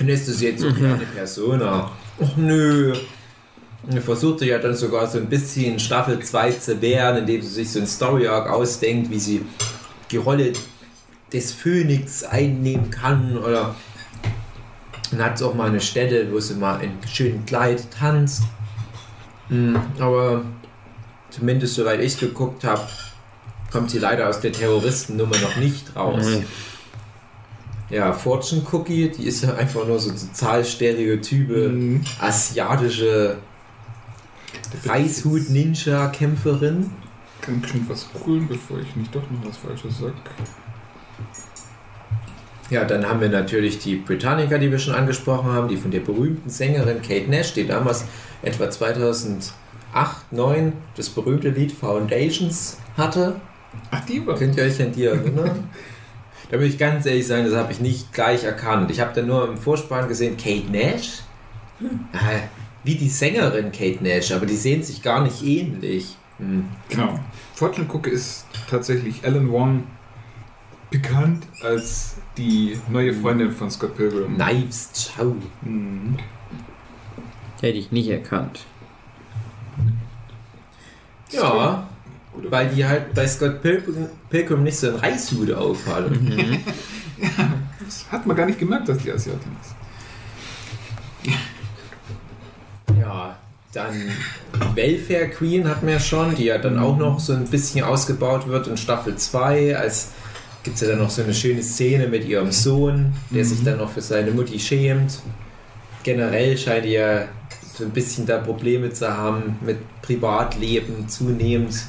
Und 0.00 0.08
ist 0.08 0.26
das 0.26 0.40
jetzt 0.40 0.62
so 0.62 0.68
eine 0.68 0.96
Persona? 1.14 1.90
Ach 2.22 2.36
nö. 2.38 2.94
Versucht 4.04 4.38
sich 4.38 4.48
ja 4.48 4.58
dann 4.58 4.74
sogar 4.76 5.06
so 5.08 5.18
ein 5.18 5.26
bisschen 5.26 5.78
Staffel 5.80 6.20
2 6.20 6.52
zu 6.52 6.80
wehren, 6.80 7.16
indem 7.18 7.42
sie 7.42 7.48
sich 7.48 7.70
so 7.72 7.80
ein 7.80 7.86
Story 7.86 8.28
Arc 8.28 8.48
ausdenkt, 8.48 9.10
wie 9.10 9.18
sie 9.18 9.44
die 10.10 10.18
Rolle 10.18 10.52
des 11.32 11.52
Phönix 11.52 12.22
einnehmen 12.22 12.90
kann 12.90 13.36
oder 13.38 13.74
dann 15.10 15.24
hat 15.24 15.34
es 15.34 15.42
auch 15.42 15.54
mal 15.54 15.68
eine 15.68 15.80
Stelle, 15.80 16.30
wo 16.32 16.38
sie 16.38 16.54
mal 16.54 16.80
in 16.82 16.92
schönem 17.08 17.44
Kleid 17.44 17.82
tanzt. 17.90 18.42
Mm, 19.48 19.76
Aber 19.98 20.42
zumindest 21.30 21.74
soweit 21.74 22.00
ich 22.00 22.18
geguckt 22.18 22.64
habe, 22.64 22.82
kommt 23.72 23.90
sie 23.90 23.98
leider 23.98 24.28
aus 24.28 24.40
der 24.40 24.52
Terroristennummer 24.52 25.36
noch 25.38 25.56
nicht 25.56 25.94
raus. 25.96 26.24
Mhm. 26.26 26.44
ja, 27.90 28.12
Fortune 28.12 28.62
Cookie, 28.70 29.08
die 29.10 29.24
ist 29.26 29.42
ja 29.42 29.54
einfach 29.54 29.86
nur 29.86 29.98
so 29.98 30.10
total 30.12 30.64
stereotype 30.64 31.68
Mhm. 31.68 32.04
asiatische 32.20 33.36
Reishut-Ninja-Kämpferin. 34.86 36.90
Kann 37.40 37.62
ich 37.64 37.88
was 37.88 38.08
holen, 38.24 38.46
bevor 38.48 38.78
ich 38.78 38.94
nicht 38.96 39.14
doch 39.14 39.22
noch 39.30 39.48
was 39.48 39.56
Falsches 39.56 39.98
sag? 39.98 40.12
Ja, 42.70 42.84
dann 42.84 43.08
haben 43.08 43.20
wir 43.20 43.28
natürlich 43.28 43.78
die 43.78 43.96
Britannica, 43.96 44.58
die 44.58 44.70
wir 44.70 44.78
schon 44.78 44.94
angesprochen 44.94 45.52
haben, 45.52 45.68
die 45.68 45.76
von 45.76 45.90
der 45.90 46.00
berühmten 46.00 46.48
Sängerin 46.48 47.02
Kate 47.02 47.28
Nash, 47.28 47.52
die 47.52 47.66
damals 47.66 48.06
etwa 48.42 48.70
2008, 48.70 49.52
2009 49.92 50.72
das 50.96 51.10
berühmte 51.10 51.50
Lied 51.50 51.72
Foundations 51.72 52.78
hatte. 52.96 53.40
Ach, 53.90 54.04
die 54.06 54.26
war. 54.26 54.36
Könnt 54.36 54.56
ihr 54.56 54.64
euch 54.64 54.80
an 54.80 54.92
die 54.92 55.04
erinnern? 55.04 55.68
da 56.50 56.58
will 56.58 56.66
ich 56.66 56.78
ganz 56.78 57.06
ehrlich 57.06 57.26
sagen, 57.26 57.44
das 57.44 57.54
habe 57.54 57.72
ich 57.72 57.80
nicht 57.80 58.12
gleich 58.12 58.44
erkannt. 58.44 58.90
Ich 58.90 59.00
habe 59.00 59.12
dann 59.14 59.26
nur 59.26 59.48
im 59.48 59.56
Vorspann 59.56 60.08
gesehen, 60.08 60.36
Kate 60.36 60.70
Nash? 60.70 61.22
Ah, 62.12 62.18
wie 62.84 62.96
die 62.96 63.08
Sängerin 63.08 63.72
Kate 63.72 64.02
Nash, 64.02 64.32
aber 64.32 64.46
die 64.46 64.56
sehen 64.56 64.82
sich 64.82 65.02
gar 65.02 65.22
nicht 65.22 65.42
ähnlich. 65.42 66.16
Hm. 66.38 66.64
Genau. 66.88 67.18
Fortune 67.54 67.86
Cookie 67.92 68.10
ist 68.10 68.46
tatsächlich 68.68 69.24
Alan 69.24 69.50
Wong 69.50 69.84
bekannt 70.90 71.46
als 71.62 72.16
die 72.36 72.78
neue 72.88 73.14
Freundin 73.14 73.52
von 73.52 73.70
Scott 73.70 73.96
Pilgrim. 73.96 74.34
Knives 74.34 75.12
Chow. 75.16 75.34
Mhm. 75.62 76.18
Hätte 77.60 77.78
ich 77.78 77.92
nicht 77.92 78.08
erkannt. 78.08 78.64
Ja, 81.30 81.88
weil 82.34 82.68
die 82.68 82.84
halt 82.84 83.14
bei 83.14 83.26
Scott 83.26 83.62
Pilgrim, 83.62 84.08
Pilgrim 84.28 84.62
nicht 84.64 84.76
so 84.76 84.88
ein 84.88 84.96
Reishut 84.96 85.52
aufhaben. 85.52 86.62
Das 87.84 88.10
hat 88.10 88.26
man 88.26 88.36
gar 88.36 88.46
nicht 88.46 88.58
gemerkt, 88.58 88.88
dass 88.88 88.98
die 88.98 89.12
Asiatin 89.12 89.52
ist. 89.60 89.76
Ja, 93.00 93.36
dann 93.72 93.94
Welfare 94.74 95.28
Queen 95.28 95.68
hatten 95.68 95.86
wir 95.86 95.98
schon, 95.98 96.34
die 96.34 96.44
ja 96.44 96.58
dann 96.58 96.78
auch 96.78 96.96
noch 96.96 97.18
so 97.20 97.32
ein 97.32 97.46
bisschen 97.46 97.84
ausgebaut 97.84 98.46
wird 98.46 98.66
in 98.66 98.76
Staffel 98.76 99.16
2. 99.16 99.76
Als 99.76 100.10
gibt 100.62 100.76
es 100.76 100.82
ja 100.82 100.88
dann 100.88 100.98
noch 100.98 101.10
so 101.10 101.22
eine 101.22 101.34
schöne 101.34 101.62
Szene 101.62 102.06
mit 102.06 102.24
ihrem 102.26 102.52
Sohn, 102.52 103.12
der 103.30 103.44
sich 103.44 103.64
dann 103.64 103.78
noch 103.78 103.90
für 103.90 104.02
seine 104.02 104.30
Mutti 104.30 104.58
schämt. 104.58 105.20
Generell 106.02 106.56
scheint 106.58 106.86
ja 106.86 107.24
so 107.74 107.84
ein 107.84 107.90
bisschen 107.90 108.26
da 108.26 108.38
Probleme 108.38 108.92
zu 108.92 109.08
haben 109.08 109.58
mit 109.62 109.78
Privatleben 110.02 111.08
zunehmend. 111.08 111.86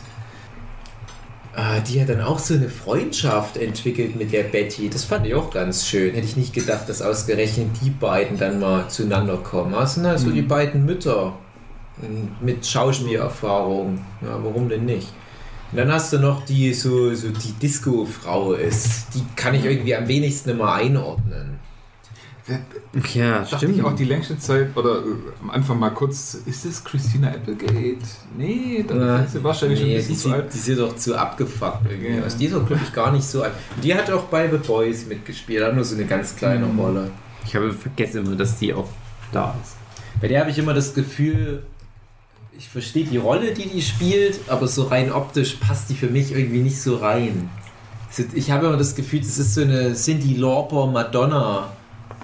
Ah, 1.56 1.80
Die 1.82 2.02
hat 2.02 2.10
dann 2.10 2.22
auch 2.22 2.40
so 2.40 2.56
eine 2.56 2.68
Freundschaft 2.70 3.58
entwickelt 3.58 4.16
mit 4.16 4.34
der 4.34 4.44
Betty. 4.44 4.90
Das 4.90 5.04
fand 5.04 5.28
ich 5.28 5.36
auch 5.36 5.52
ganz 5.52 5.86
schön. 5.88 6.16
Hätte 6.16 6.26
ich 6.26 6.36
nicht 6.36 6.54
gedacht, 6.54 6.90
dass 6.90 7.02
ausgerechnet 7.04 7.68
die 7.84 7.92
beiden 7.92 8.40
dann 8.40 8.60
mal 8.60 8.88
zueinander 8.90 9.38
kommen. 9.38 9.74
Das 9.74 9.96
sind 9.96 10.08
halt 10.08 10.20
so 10.20 10.32
die 10.32 10.42
beiden 10.42 10.86
Mütter 10.86 11.38
ähm, 12.02 12.30
mit 12.42 12.66
Schauspielerfahrung. 12.66 14.00
Ja, 14.22 14.40
warum 14.44 14.68
denn 14.68 14.86
nicht? 14.86 15.10
Und 15.72 15.78
dann 15.78 15.92
hast 15.92 16.12
du 16.14 16.20
noch 16.20 16.44
die 16.46 16.74
so, 16.74 17.14
so 17.14 17.30
die 17.30 17.54
Disco-Frau 17.62 18.54
ist. 18.54 19.14
Die 19.14 19.24
kann 19.36 19.54
ich 19.54 19.64
irgendwie 19.66 19.96
am 19.96 20.08
wenigsten 20.08 20.50
immer 20.52 20.74
einordnen. 20.74 21.60
Ja, 23.14 23.40
Dachte 23.40 23.58
stimmt. 23.58 23.78
ich 23.78 23.84
auch 23.84 23.96
die 23.96 24.04
längste 24.04 24.38
Zeit, 24.38 24.76
oder 24.76 24.98
äh, 24.98 25.04
am 25.42 25.50
Anfang 25.50 25.80
mal 25.80 25.92
kurz, 25.92 26.38
ist 26.46 26.66
das 26.66 26.84
Christina 26.84 27.30
Applegate? 27.30 27.98
Nee, 28.38 28.84
dann 28.88 29.24
ist 29.24 29.32
sie 29.32 29.44
wahrscheinlich 29.44 29.80
schon 29.80 29.88
nee, 29.88 29.96
ein 29.96 30.02
die, 30.02 30.08
bisschen 30.10 30.16
zu 30.18 30.28
sieht, 30.30 30.34
alt. 30.34 30.54
die 30.54 30.58
sieht 30.58 30.78
doch 30.80 30.96
zu 30.96 31.18
abgefuckt 31.18 31.90
irgendwie 31.90 32.18
Ja. 32.18 32.24
aus. 32.26 32.36
Die 32.36 32.46
ist 32.46 32.54
doch, 32.54 32.66
glaube 32.68 32.82
ich, 32.86 32.92
gar 32.94 33.12
nicht 33.14 33.24
so 33.24 33.44
alt. 33.44 33.54
Die 33.82 33.96
hat 33.96 34.12
auch 34.12 34.24
bei 34.26 34.50
The 34.52 34.58
Boys 34.58 35.06
mitgespielt, 35.06 35.64
hat 35.64 35.74
nur 35.74 35.86
so 35.86 35.96
eine 35.96 36.06
ganz 36.06 36.36
kleine 36.36 36.66
Mhm. 36.66 36.80
Rolle. 36.80 37.12
Ich 37.46 37.56
habe 37.56 37.72
vergessen 37.72 38.26
immer, 38.26 38.36
dass 38.36 38.58
die 38.60 38.74
auch 38.74 38.90
da 39.32 39.56
ist. 39.64 39.76
Bei 40.20 40.28
der 40.28 40.42
habe 40.42 40.52
ich 40.52 40.58
immer 40.58 40.74
das 40.74 40.94
Gefühl, 40.94 41.64
ich 42.58 42.68
verstehe 42.70 43.06
die 43.06 43.18
Rolle, 43.18 43.54
die 43.54 43.68
die 43.70 43.82
spielt, 43.82 44.40
aber 44.48 44.68
so 44.68 44.84
rein 44.84 45.12
optisch 45.12 45.56
passt 45.56 45.90
die 45.90 45.96
für 45.96 46.08
mich 46.08 46.34
irgendwie 46.34 46.60
nicht 46.60 46.80
so 46.82 46.98
rein. 46.98 47.50
Ich 48.34 48.52
habe 48.52 48.68
immer 48.68 48.78
das 48.78 48.96
Gefühl, 48.96 49.22
das 49.22 49.40
ist 49.40 49.56
so 49.56 49.62
eine 49.62 49.94
Cindy 49.96 50.36
Lauper 50.36 50.86
Madonna 50.88 51.72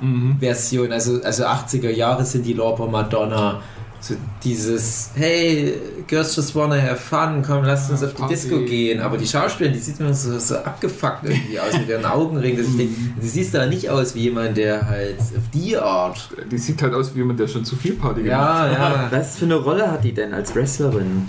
Mhm. 0.02 0.38
Version, 0.40 0.92
also, 0.92 1.22
also 1.22 1.44
80er 1.46 1.90
Jahre 1.90 2.24
Cindy 2.24 2.54
Lauper 2.54 2.88
Madonna. 2.88 3.62
So 4.02 4.16
dieses, 4.46 5.10
hey, 5.16 5.74
girls 6.08 6.34
just 6.34 6.56
wanna 6.56 6.82
have 6.82 6.96
fun, 6.96 7.44
komm, 7.46 7.66
lasst 7.66 7.92
uns 7.92 8.02
auf 8.02 8.12
die 8.14 8.22
Party. 8.22 8.34
Disco 8.34 8.60
gehen. 8.60 9.02
Aber 9.02 9.18
die 9.18 9.28
Schauspielerin, 9.28 9.76
die 9.76 9.82
sieht 9.84 10.00
immer 10.00 10.14
so, 10.14 10.40
so 10.40 10.56
abgefuckt 10.56 11.26
irgendwie 11.26 11.60
aus 11.60 11.74
mit 11.74 11.90
ihren 11.90 12.06
Augenringen. 12.06 12.60
Dass 12.60 12.68
ich 12.68 12.78
denke, 12.78 12.96
sie 13.20 13.28
sieht 13.28 13.54
da 13.54 13.66
nicht 13.66 13.90
aus 13.90 14.16
wie 14.16 14.22
jemand, 14.22 14.56
der 14.56 14.88
halt 14.88 15.20
auf 15.20 15.44
die 15.54 15.76
Art. 15.78 16.30
Die 16.50 16.58
sieht 16.58 16.82
halt 16.82 16.94
aus 16.94 17.14
wie 17.14 17.20
jemand, 17.20 17.42
der 17.42 17.50
schon 17.50 17.66
zu 17.66 17.76
viel 17.76 17.96
Party 17.96 18.24
gemacht 18.24 18.40
Ja, 18.40 18.72
ja. 18.72 19.08
Was 19.12 19.38
für 19.38 19.46
eine 19.46 19.56
Rolle 19.56 19.92
hat 19.92 20.02
die 20.06 20.14
denn 20.14 20.34
als 20.34 20.56
Wrestlerin? 20.56 21.28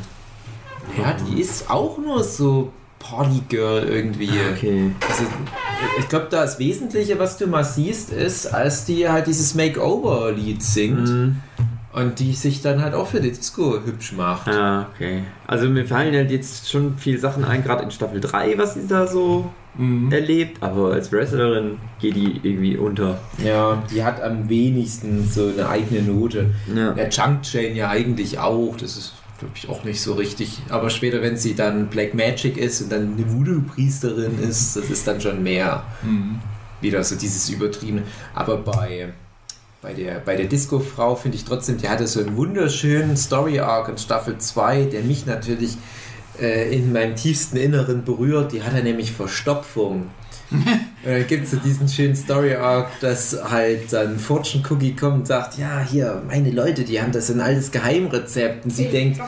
Ja, 0.97 1.17
die 1.29 1.41
ist 1.41 1.69
auch 1.71 1.99
nur 1.99 2.23
so 2.23 2.71
Partygirl 3.01 3.89
irgendwie. 3.89 4.31
Okay. 4.55 4.93
Also, 5.09 5.25
ich 5.99 6.09
glaube, 6.09 6.29
das 6.31 6.59
Wesentliche, 6.61 7.19
was 7.19 7.37
du 7.39 7.47
mal 7.49 7.65
siehst, 7.65 8.11
ist, 8.13 8.47
als 8.55 8.85
die 8.85 9.09
halt 9.09 9.27
dieses 9.27 9.55
Makeover-Lied 9.57 10.63
singt 10.63 11.09
Mhm. 11.09 11.37
und 11.93 12.19
die 12.21 12.35
sich 12.35 12.63
dann 12.63 12.81
halt 12.83 12.95
auch 12.95 13.09
für 13.09 13.21
die 13.21 13.33
Disco 13.33 13.81
hübsch 13.85 14.13
macht. 14.13 14.47
Ah, 14.49 14.87
okay. 14.95 15.25
Also 15.49 15.69
mir 15.69 15.87
fallen 15.87 16.15
halt 16.15 16.31
jetzt 16.31 16.71
schon 16.71 16.97
viele 16.99 17.19
Sachen 17.19 17.43
ein, 17.45 17.65
gerade 17.65 17.83
in 17.83 17.91
Staffel 17.91 18.21
3, 18.21 18.57
was 18.59 18.75
sie 18.75 18.87
da 18.87 19.07
so 19.09 19.51
Mhm. 19.77 20.13
erlebt, 20.13 20.63
aber 20.63 20.93
als 20.93 21.11
Wrestlerin 21.13 21.79
geht 22.01 22.15
die 22.17 22.41
irgendwie 22.43 22.77
unter. 22.77 23.19
Ja, 23.43 23.83
die 23.91 24.05
hat 24.05 24.21
am 24.21 24.49
wenigsten 24.49 25.27
so 25.29 25.47
eine 25.57 25.69
eigene 25.69 26.03
Note. 26.03 26.51
Ja. 26.75 26.93
Der 26.93 27.09
Chunk 27.09 27.43
Chain 27.43 27.75
ja 27.77 27.89
eigentlich 27.89 28.39
auch, 28.39 28.77
das 28.77 28.97
ist 28.97 29.13
glaube 29.41 29.55
ich 29.57 29.69
auch 29.69 29.83
nicht 29.85 30.01
so 30.01 30.15
richtig. 30.15 30.61
Aber 30.69 30.91
später, 30.91 31.23
wenn 31.23 31.37
sie 31.37 31.55
dann 31.55 31.89
Black 31.89 32.15
Magic 32.15 32.57
ist 32.57 32.83
und 32.83 32.93
dann 32.93 33.15
eine 33.15 33.33
Voodoo-Priesterin 33.33 34.39
ist, 34.39 34.77
das 34.77 34.89
ist 34.91 35.07
dann 35.07 35.21
schon 35.21 35.43
mehr. 35.43 35.83
Mhm. 36.03 36.39
wieder 36.81 37.03
so 37.03 37.17
dieses 37.17 37.49
Übertriebene. 37.51 38.05
Aber 38.35 38.59
bei, 38.59 39.13
bei 39.83 39.93
der, 39.93 40.21
bei 40.21 40.37
der 40.37 40.47
Disco-Frau 40.47 41.17
finde 41.17 41.37
ich 41.37 41.45
trotzdem, 41.45 41.79
die 41.79 41.89
hatte 41.89 42.07
so 42.07 42.21
einen 42.21 42.37
wunderschönen 42.37 43.17
Story-Arc 43.17 43.89
in 43.89 43.99
Staffel 43.99 44.39
2, 44.39 44.85
der 44.85 45.03
mich 45.03 45.27
natürlich 45.27 45.77
äh, 46.41 46.75
in 46.75 46.93
meinem 46.93 47.17
tiefsten 47.17 47.57
Inneren 47.57 48.05
berührt. 48.05 48.53
Die 48.53 48.63
hatte 48.63 48.83
nämlich 48.83 49.13
Verstopfung. 49.13 50.11
Und 51.03 51.13
dann 51.13 51.27
gibt 51.27 51.45
es 51.45 51.53
so 51.53 51.57
diesen 51.57 51.89
schönen 51.89 52.15
Story-Arc, 52.15 53.01
dass 53.01 53.39
halt 53.51 53.93
dann 53.93 54.19
Fortune 54.19 54.63
Cookie 54.69 54.95
kommt 54.95 55.21
und 55.21 55.27
sagt, 55.27 55.57
ja, 55.57 55.81
hier, 55.81 56.23
meine 56.27 56.51
Leute, 56.51 56.85
die 56.85 57.01
haben 57.01 57.13
das 57.13 57.31
ein 57.31 57.41
altes 57.41 57.71
Geheimrezept. 57.71 58.65
Und 58.65 58.71
sie 58.71 58.87
denkt, 58.87 59.19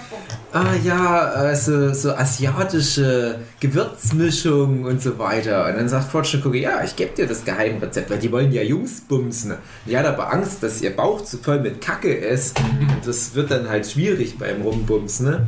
ah 0.52 0.74
ja, 0.84 1.20
also 1.20 1.94
so 1.94 2.12
asiatische 2.12 3.36
Gewürzmischung 3.60 4.84
und 4.84 5.00
so 5.00 5.18
weiter. 5.18 5.66
Und 5.66 5.76
dann 5.76 5.88
sagt 5.88 6.10
Fortune 6.10 6.44
Cookie, 6.44 6.60
ja, 6.60 6.84
ich 6.84 6.94
gebe 6.94 7.14
dir 7.14 7.26
das 7.26 7.44
Geheimrezept, 7.44 8.10
weil 8.10 8.18
die 8.18 8.30
wollen 8.30 8.52
ja 8.52 8.62
Jungs 8.62 9.00
bumsen. 9.00 9.54
Die 9.86 9.96
hat 9.96 10.04
aber 10.04 10.30
Angst, 10.30 10.62
dass 10.62 10.82
ihr 10.82 10.94
Bauch 10.94 11.22
zu 11.22 11.38
voll 11.38 11.60
mit 11.60 11.80
Kacke 11.80 12.12
ist. 12.12 12.58
Und 12.60 13.06
das 13.06 13.34
wird 13.34 13.50
dann 13.50 13.68
halt 13.68 13.86
schwierig 13.86 14.38
beim 14.38 14.60
Rumbumsen. 14.60 15.26
Ne? 15.26 15.46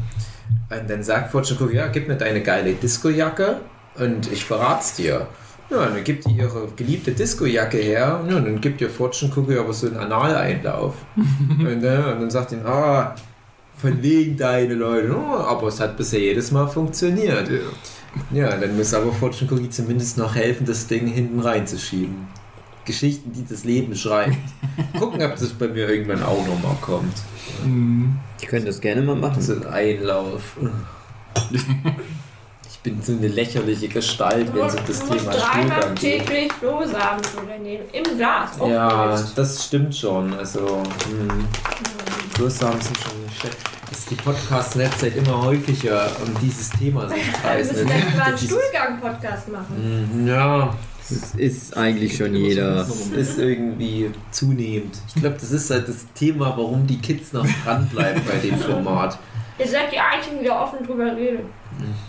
Und 0.70 0.88
dann 0.88 1.02
sagt 1.02 1.32
Fortune 1.32 1.60
Cookie, 1.60 1.76
ja, 1.76 1.88
gib 1.88 2.08
mir 2.08 2.16
deine 2.16 2.42
geile 2.42 2.72
Discojacke 2.72 3.60
und 3.98 4.32
ich 4.32 4.44
verrat's 4.44 4.94
dir. 4.94 5.28
Ja, 5.70 5.86
und 5.86 5.94
dann 5.94 6.04
gibt 6.04 6.26
die 6.26 6.32
ihre 6.32 6.68
geliebte 6.76 7.12
Discojacke 7.12 7.78
her 7.78 8.22
ja, 8.28 8.36
und 8.36 8.44
dann 8.44 8.60
gibt 8.60 8.80
ihr 8.80 8.90
Fortune 8.90 9.32
Cookie 9.34 9.58
aber 9.58 9.72
so 9.72 9.86
einen 9.86 9.96
Analeinlauf. 9.96 10.94
und, 11.16 11.80
ne, 11.80 12.12
und 12.12 12.20
dann 12.20 12.30
sagt 12.30 12.52
ihn, 12.52 12.64
ah, 12.64 13.14
von 13.76 14.02
wegen 14.02 14.36
deine 14.36 14.74
Leute. 14.74 15.14
Oh, 15.16 15.36
aber 15.36 15.68
es 15.68 15.80
hat 15.80 15.96
bisher 15.96 16.20
jedes 16.20 16.50
Mal 16.52 16.66
funktioniert. 16.68 17.48
Ja. 17.50 17.58
Ja, 18.30 18.56
dann 18.56 18.76
muss 18.76 18.94
aber 18.94 19.12
Fortune 19.12 19.50
Cookie 19.50 19.70
zumindest 19.70 20.18
noch 20.18 20.34
helfen, 20.34 20.66
das 20.66 20.86
Ding 20.86 21.06
hinten 21.06 21.40
reinzuschieben. 21.40 22.28
Geschichten, 22.84 23.32
die 23.32 23.44
das 23.44 23.64
Leben 23.64 23.96
schreibt. 23.96 24.36
Gucken, 24.98 25.22
ob 25.22 25.32
das 25.32 25.48
bei 25.50 25.68
mir 25.68 25.88
irgendwann 25.88 26.22
auch 26.22 26.46
nochmal 26.46 26.76
kommt. 26.80 27.14
Mhm. 27.64 28.16
Ich 28.40 28.46
könnte 28.46 28.66
das 28.66 28.80
gerne 28.80 29.02
mal 29.02 29.16
machen. 29.16 29.42
So 29.42 29.54
ein 29.54 29.66
Einlauf. 29.66 30.56
Ich 32.86 32.92
bin 32.92 33.00
so 33.02 33.12
eine 33.12 33.28
lächerliche 33.28 33.88
Gestalt, 33.88 34.52
wenn 34.54 34.68
so 34.68 34.76
das 34.86 34.98
Thema 35.00 35.32
dreimal 35.32 35.64
Stuhlgang 35.70 35.94
geht. 35.94 36.26
täglich 36.26 36.52
Flohsamen 36.52 37.24
zu 37.24 37.40
nehmen. 37.62 37.84
Im 37.92 38.18
Glas. 38.18 38.50
Ja, 38.68 39.18
das 39.34 39.64
stimmt 39.64 39.96
schon. 39.96 40.34
Also, 40.34 40.82
hm. 41.08 41.46
Flusssamen 42.34 42.78
sind 42.82 42.98
schon 42.98 43.22
nicht 43.22 43.40
schlecht. 43.40 43.56
Dass 43.88 44.04
die 44.04 44.14
Podcast-Netzeit 44.16 45.16
immer 45.16 45.44
häufiger 45.44 46.10
um 46.26 46.34
dieses 46.42 46.68
Thema 46.70 47.08
sich 47.08 47.16
Wir 47.26 47.32
kreisen. 47.32 47.72
müssen 47.72 47.90
echt 47.90 48.16
mal 48.18 48.22
einen 48.24 48.36
Stuhlgang-Podcast 48.38 49.48
machen. 49.50 50.10
Mhm, 50.20 50.28
Ja, 50.28 50.74
Das 51.08 51.34
ist 51.36 51.74
eigentlich 51.78 52.14
schon 52.18 52.34
jeder. 52.34 52.74
das 52.76 53.06
ist 53.16 53.38
irgendwie 53.38 54.10
zunehmend. 54.30 54.94
Ich 55.08 55.14
glaube, 55.22 55.36
das 55.40 55.52
ist 55.52 55.70
halt 55.70 55.88
das 55.88 56.04
Thema, 56.14 56.48
warum 56.56 56.86
die 56.86 56.98
Kids 56.98 57.32
noch 57.32 57.46
dranbleiben 57.64 58.22
bei 58.26 58.36
dem 58.46 58.58
Format. 58.58 59.18
Ihr 59.58 59.68
seid 59.68 59.92
die 59.92 59.98
Einzigen, 59.98 60.42
die 60.42 60.50
offen 60.50 60.84
drüber 60.84 61.14
reden. 61.16 61.46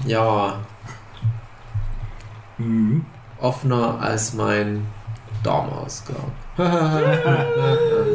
Ja, 0.05 0.59
Mhm. 2.57 3.05
offener 3.39 3.99
als 3.99 4.34
mein 4.34 4.85
ausgehauen. 5.45 6.31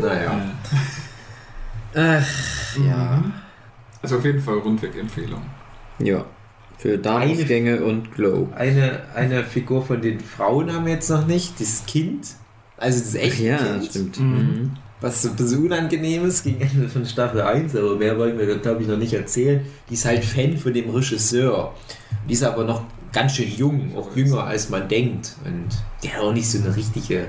naja. 0.02 0.40
Ach, 1.94 2.76
ja. 2.76 3.22
Also 4.02 4.16
auf 4.16 4.24
jeden 4.24 4.40
Fall 4.40 4.58
Rundweg-Empfehlung. 4.58 5.42
Ja. 5.98 6.24
Für 6.78 6.96
Darmausgänge 6.98 7.82
und 7.84 8.14
Glow. 8.14 8.48
Eine, 8.56 9.02
eine 9.14 9.44
Figur 9.44 9.84
von 9.84 10.00
den 10.00 10.18
Frauen 10.18 10.72
haben 10.72 10.86
wir 10.86 10.94
jetzt 10.94 11.10
noch 11.10 11.26
nicht, 11.26 11.60
das 11.60 11.84
Kind. 11.86 12.28
Also 12.78 13.00
das 13.00 13.14
echte 13.14 13.42
ja, 13.44 13.58
Kind. 13.58 13.84
stimmt. 13.84 14.18
Mhm. 14.20 14.76
Was 15.00 15.22
so 15.22 15.30
ein 15.30 15.36
bisschen 15.36 15.64
unangenehm 15.64 16.26
ist 16.26 16.44
gegen 16.44 16.60
Ende 16.60 16.88
von 16.88 17.06
Staffel 17.06 17.40
1, 17.40 17.74
aber 17.74 17.96
mehr 17.96 18.18
wollen 18.18 18.38
wir, 18.38 18.58
glaube 18.58 18.82
ich, 18.82 18.88
noch 18.88 18.98
nicht 18.98 19.14
erzählen. 19.14 19.64
Die 19.88 19.94
ist 19.94 20.04
halt 20.04 20.24
Fan 20.24 20.58
von 20.58 20.74
dem 20.74 20.90
Regisseur. 20.90 21.74
Die 22.28 22.34
ist 22.34 22.42
aber 22.42 22.64
noch 22.64 22.84
ganz 23.12 23.36
schön 23.36 23.50
jung, 23.50 23.96
auch 23.96 24.14
jünger 24.14 24.44
als 24.44 24.68
man 24.68 24.88
denkt. 24.88 25.36
Und 25.44 25.68
die 26.02 26.10
hat 26.10 26.20
auch 26.20 26.32
nicht 26.32 26.50
so 26.50 26.58
eine 26.58 26.76
richtige 26.76 27.28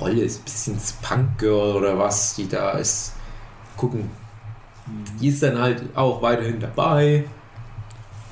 Rolle, 0.00 0.22
ist 0.22 0.40
ein 0.40 0.44
bisschen 0.44 0.78
Punk-Girl 1.02 1.76
oder 1.76 1.98
was, 1.98 2.34
die 2.34 2.48
da 2.48 2.72
ist. 2.72 3.12
Gucken. 3.76 4.10
Die 5.20 5.28
ist 5.28 5.42
dann 5.42 5.60
halt 5.60 5.84
auch 5.94 6.22
weiterhin 6.22 6.58
dabei. 6.58 7.24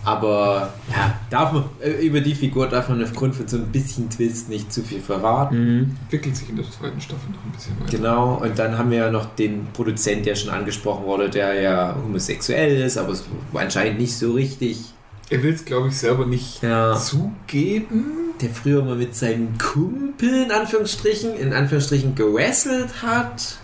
Aber 0.05 0.73
ja, 0.91 1.19
darf 1.29 1.53
man, 1.53 1.65
äh, 1.81 1.91
über 2.07 2.21
die 2.21 2.35
Figur 2.35 2.67
darf 2.69 2.89
man 2.89 3.03
aufgrund 3.03 3.35
von 3.35 3.47
so 3.47 3.59
ein 3.59 3.67
bisschen 3.67 4.09
Twist 4.09 4.49
nicht 4.49 4.73
zu 4.73 4.83
viel 4.83 5.01
verraten. 5.01 5.57
Mhm. 5.59 5.97
Entwickelt 6.05 6.37
sich 6.37 6.49
in 6.49 6.57
der 6.57 6.71
zweiten 6.71 7.01
Staffel 7.01 7.31
noch 7.31 7.45
ein 7.45 7.53
bisschen 7.53 7.79
weiter. 7.81 7.97
Genau, 7.97 8.35
und 8.43 8.59
dann 8.59 8.79
haben 8.79 8.91
wir 8.91 8.99
ja 8.99 9.11
noch 9.11 9.35
den 9.35 9.67
Produzent, 9.75 10.25
der 10.25 10.35
schon 10.37 10.51
angesprochen 10.51 11.05
wurde, 11.05 11.29
der 11.29 11.55
ja 11.61 11.95
homosexuell 12.03 12.81
ist, 12.81 12.97
aber 12.97 13.13
es 13.13 13.25
war 13.53 13.63
anscheinend 13.63 13.99
nicht 14.01 14.17
so 14.17 14.33
richtig. 14.33 14.85
Er 15.29 15.43
will 15.43 15.53
es, 15.53 15.65
glaube 15.65 15.89
ich, 15.89 15.97
selber 15.99 16.25
nicht 16.27 16.63
Ja. 16.63 16.97
zugeben. 16.97 18.05
Der 18.41 18.49
früher 18.49 18.83
mal 18.83 18.97
mit 18.97 19.15
seinen 19.15 19.59
Kumpel 19.59 20.45
in 20.45 20.51
Anführungsstrichen, 20.51 21.37
in 21.37 21.53
Anführungsstrichen 21.53 22.15
gewrestelt 22.15 23.03
hat. 23.03 23.59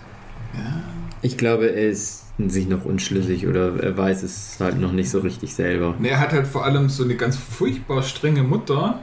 Ich 1.22 1.36
glaube, 1.38 1.68
er 1.70 1.88
ist 1.90 2.25
sich 2.38 2.68
noch 2.68 2.84
unschlüssig 2.84 3.46
oder 3.46 3.82
er 3.82 3.96
weiß 3.96 4.22
es 4.22 4.58
halt 4.60 4.78
noch 4.78 4.92
nicht 4.92 5.10
so 5.10 5.20
richtig 5.20 5.54
selber. 5.54 5.94
Und 5.98 6.04
er 6.04 6.20
hat 6.20 6.32
halt 6.32 6.46
vor 6.46 6.64
allem 6.64 6.88
so 6.88 7.04
eine 7.04 7.16
ganz 7.16 7.36
furchtbar 7.36 8.02
strenge 8.02 8.42
Mutter, 8.42 9.00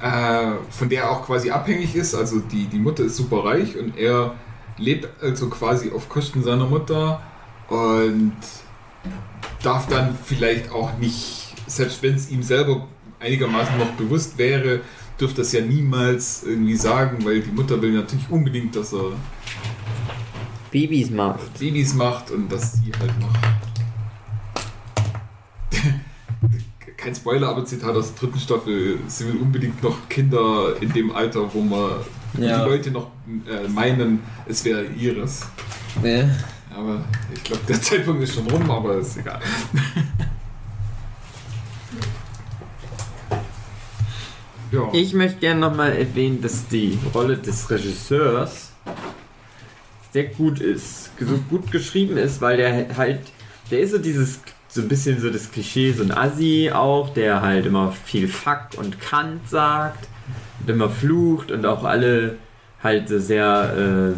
äh, 0.00 0.52
von 0.70 0.88
der 0.88 1.02
er 1.02 1.10
auch 1.10 1.26
quasi 1.26 1.50
abhängig 1.50 1.96
ist. 1.96 2.14
Also 2.14 2.38
die, 2.38 2.66
die 2.66 2.78
Mutter 2.78 3.04
ist 3.04 3.16
super 3.16 3.44
reich 3.44 3.76
und 3.76 3.96
er 3.98 4.34
lebt 4.78 5.08
also 5.22 5.48
quasi 5.48 5.90
auf 5.90 6.08
Kosten 6.08 6.42
seiner 6.42 6.66
Mutter 6.66 7.20
und 7.68 8.36
darf 9.62 9.88
dann 9.88 10.16
vielleicht 10.24 10.70
auch 10.70 10.96
nicht, 10.98 11.54
selbst 11.66 12.02
wenn 12.02 12.14
es 12.14 12.30
ihm 12.30 12.42
selber 12.42 12.86
einigermaßen 13.18 13.78
noch 13.78 13.90
bewusst 13.92 14.38
wäre, 14.38 14.80
dürfte 15.18 15.42
das 15.42 15.52
ja 15.52 15.60
niemals 15.60 16.44
irgendwie 16.44 16.76
sagen, 16.76 17.24
weil 17.24 17.40
die 17.40 17.50
Mutter 17.50 17.80
will 17.80 17.92
natürlich 17.92 18.28
unbedingt, 18.30 18.76
dass 18.76 18.92
er 18.92 19.12
Babys 20.74 21.08
macht. 21.10 21.58
Babys 21.60 21.94
macht 21.94 22.30
und 22.32 22.50
dass 22.50 22.72
sie 22.72 22.90
halt 22.98 23.12
noch. 23.20 23.32
Kein 26.96 27.14
Spoiler, 27.14 27.50
aber 27.50 27.64
Zitat 27.64 27.94
aus 27.94 28.12
der 28.12 28.22
dritten 28.22 28.40
Staffel: 28.40 28.98
Sie 29.06 29.28
will 29.28 29.36
unbedingt 29.36 29.80
noch 29.84 30.08
Kinder 30.08 30.74
in 30.80 30.92
dem 30.92 31.14
Alter, 31.14 31.48
wo 31.54 31.60
man 31.60 31.92
Ja. 32.36 32.64
die 32.64 32.70
Leute 32.70 32.90
noch 32.90 33.12
äh, 33.48 33.68
meinen, 33.68 34.18
es 34.48 34.64
wäre 34.64 34.84
ihres. 34.86 35.46
Ne? 36.02 36.36
Aber 36.76 37.04
ich 37.32 37.44
glaube, 37.44 37.62
der 37.68 37.80
Zeitpunkt 37.80 38.24
ist 38.24 38.34
schon 38.34 38.50
rum, 38.50 38.68
aber 38.68 38.96
ist 38.96 39.16
egal. 39.16 39.38
ja. 44.72 44.88
Ich 44.92 45.14
möchte 45.14 45.38
gerne 45.38 45.60
nochmal 45.60 45.92
erwähnen, 45.92 46.42
dass 46.42 46.66
die 46.66 46.98
Rolle 47.14 47.36
des 47.36 47.70
Regisseurs 47.70 48.72
sehr 50.14 50.24
gut 50.26 50.60
ist, 50.60 51.10
so 51.18 51.38
gut 51.50 51.72
geschrieben 51.72 52.16
ist, 52.16 52.40
weil 52.40 52.56
der 52.56 52.96
halt, 52.96 53.18
der 53.72 53.80
ist 53.80 53.90
so 53.90 53.98
dieses, 53.98 54.38
so 54.68 54.82
ein 54.82 54.86
bisschen 54.86 55.20
so 55.20 55.28
das 55.28 55.50
Klischee, 55.50 55.90
so 55.90 56.04
ein 56.04 56.12
Assi 56.12 56.70
auch, 56.72 57.12
der 57.12 57.42
halt 57.42 57.66
immer 57.66 57.90
viel 57.90 58.28
Fuck 58.28 58.68
und 58.76 59.00
Kant 59.00 59.48
sagt 59.48 60.06
und 60.60 60.70
immer 60.70 60.88
flucht 60.88 61.50
und 61.50 61.66
auch 61.66 61.82
alle 61.82 62.36
halt 62.80 63.08
so 63.08 63.18
sehr, 63.18 64.14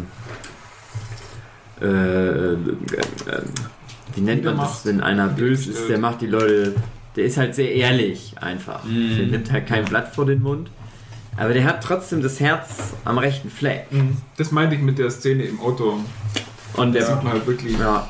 äh, 1.81 1.83
äh, 1.83 1.87
äh, 1.87 2.53
äh, 2.53 2.57
wie 4.13 4.21
nennt 4.21 4.43
man 4.45 4.57
das, 4.57 4.85
wenn 4.85 5.01
einer 5.01 5.29
böse 5.29 5.71
ist, 5.71 5.89
der 5.89 5.97
macht 5.97 6.21
die 6.21 6.27
Leute, 6.27 6.75
der 7.15 7.25
ist 7.25 7.37
halt 7.37 7.55
sehr 7.55 7.73
ehrlich 7.73 8.35
einfach. 8.39 8.83
Der 8.85 9.25
nimmt 9.25 9.51
halt 9.51 9.65
kein 9.65 9.83
Blatt 9.85 10.13
vor 10.13 10.27
den 10.27 10.43
Mund. 10.43 10.69
Aber 11.37 11.53
der 11.53 11.63
hat 11.65 11.83
trotzdem 11.83 12.21
das 12.21 12.39
Herz 12.39 12.93
am 13.05 13.17
rechten 13.17 13.49
Fleck. 13.49 13.85
Das 14.37 14.51
meinte 14.51 14.75
ich 14.75 14.81
mit 14.81 14.97
der 14.97 15.09
Szene 15.11 15.43
im 15.43 15.59
Auto. 15.61 15.99
Und 16.75 16.93
Da 16.93 16.99
der, 16.99 17.05
sieht 17.07 17.23
man 17.23 17.33
halt 17.33 17.47
wirklich. 17.47 17.77
ja, 17.79 18.07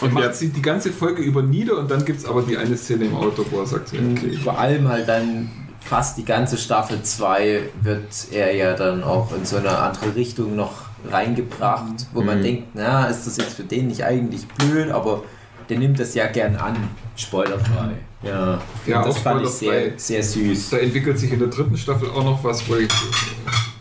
Und 0.00 0.14
der- 0.16 0.26
macht 0.26 0.34
sie 0.36 0.48
die 0.48 0.62
ganze 0.62 0.92
Folge 0.92 1.22
über 1.22 1.42
nieder 1.42 1.78
und 1.78 1.90
dann 1.90 2.04
gibt 2.04 2.20
es 2.20 2.24
aber 2.24 2.42
die 2.42 2.56
eine 2.56 2.76
Szene 2.76 3.04
im 3.06 3.14
Auto, 3.16 3.44
wo 3.50 3.60
er 3.60 3.66
sagt, 3.66 3.88
so, 3.88 3.96
okay. 3.96 4.36
Vor 4.42 4.58
allem 4.58 4.88
halt 4.88 5.08
dann 5.08 5.50
fast 5.80 6.16
die 6.16 6.24
ganze 6.24 6.56
Staffel 6.56 7.02
2 7.02 7.62
wird 7.82 8.08
er 8.32 8.54
ja 8.54 8.74
dann 8.74 9.02
auch 9.04 9.34
in 9.36 9.44
so 9.44 9.56
eine 9.56 9.76
andere 9.76 10.14
Richtung 10.14 10.56
noch 10.56 10.72
reingebracht, 11.10 12.06
wo 12.12 12.22
man 12.22 12.38
Mhm. 12.38 12.42
denkt, 12.42 12.68
na, 12.74 13.06
ist 13.06 13.26
das 13.26 13.36
jetzt 13.36 13.54
für 13.54 13.64
den 13.64 13.88
nicht 13.88 14.02
eigentlich 14.04 14.46
blöd, 14.48 14.90
aber 14.90 15.22
der 15.68 15.78
nimmt 15.78 15.98
das 16.00 16.14
ja 16.14 16.26
gern 16.26 16.56
an. 16.56 16.76
Spoilerfrei. 17.16 17.90
Ja, 18.24 18.60
Ja, 18.86 19.04
das 19.04 19.18
fand 19.18 19.42
ich 19.42 19.48
sehr, 19.50 19.92
sehr 19.96 20.22
süß. 20.22 20.70
Da 20.70 20.78
entwickelt 20.78 21.18
sich 21.18 21.32
in 21.32 21.38
der 21.38 21.48
dritten 21.48 21.76
Staffel 21.76 22.08
auch 22.10 22.24
noch 22.24 22.42
was, 22.44 22.66
wo 22.68 22.76
ich, 22.76 22.88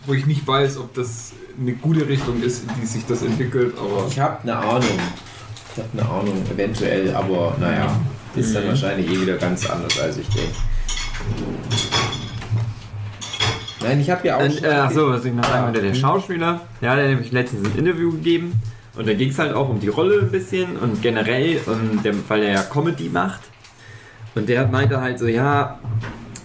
wo 0.05 0.13
ich 0.13 0.25
nicht 0.25 0.45
weiß, 0.45 0.77
ob 0.77 0.93
das 0.93 1.31
eine 1.59 1.73
gute 1.73 2.07
Richtung 2.07 2.41
ist, 2.41 2.63
in 2.63 2.69
die 2.81 2.85
sich 2.85 3.05
das 3.05 3.21
entwickelt, 3.21 3.73
aber 3.77 4.05
Ich 4.09 4.19
habe 4.19 4.41
eine 4.43 4.55
Ahnung. 4.57 4.99
Ich 5.75 5.81
habe 5.81 5.89
eine 5.93 6.09
Ahnung, 6.09 6.43
eventuell, 6.53 7.15
aber 7.15 7.55
naja, 7.59 7.95
ist 8.35 8.53
dann 8.55 8.63
Mhm. 8.65 8.67
wahrscheinlich 8.69 9.07
eh 9.11 9.21
wieder 9.21 9.37
ganz 9.37 9.65
anders, 9.69 9.99
als 9.99 10.17
ich 10.17 10.27
denke. 10.29 10.51
Nein, 13.81 13.99
ich 13.99 14.09
habe 14.09 14.27
ja 14.27 14.37
auch. 14.37 14.41
Und, 14.43 14.53
schon- 14.53 14.63
äh, 14.63 14.69
ach 14.69 14.91
so, 14.91 15.09
was 15.09 15.25
ich 15.25 15.33
noch 15.33 15.43
sagen 15.43 15.65
wollte, 15.67 15.81
der 15.81 15.91
Mhm. 15.91 15.95
Schauspieler, 15.95 16.61
der 16.81 16.91
hat 16.91 16.97
ja 16.99 17.07
nämlich 17.07 17.31
letztens 17.31 17.65
ein 17.67 17.77
Interview 17.77 18.11
gegeben 18.11 18.53
und 18.95 19.07
da 19.07 19.13
ging 19.13 19.29
es 19.29 19.39
halt 19.39 19.53
auch 19.53 19.69
um 19.69 19.79
die 19.79 19.89
Rolle 19.89 20.21
ein 20.21 20.31
bisschen 20.31 20.77
und 20.77 21.01
generell, 21.01 21.59
und 21.65 22.03
der, 22.03 22.13
weil 22.29 22.43
er 22.43 22.53
ja 22.53 22.63
Comedy 22.63 23.09
macht. 23.09 23.41
Und 24.35 24.49
der 24.49 24.67
meinte 24.67 24.99
halt 25.01 25.19
so, 25.19 25.27
ja, 25.27 25.79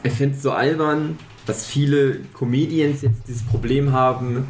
er 0.02 0.10
findet 0.10 0.36
es 0.36 0.42
so 0.42 0.52
albern, 0.52 1.18
dass 1.46 1.66
viele 1.66 2.20
Comedians 2.34 3.02
jetzt 3.02 3.22
dieses 3.26 3.42
Problem 3.42 3.92
haben, 3.92 4.46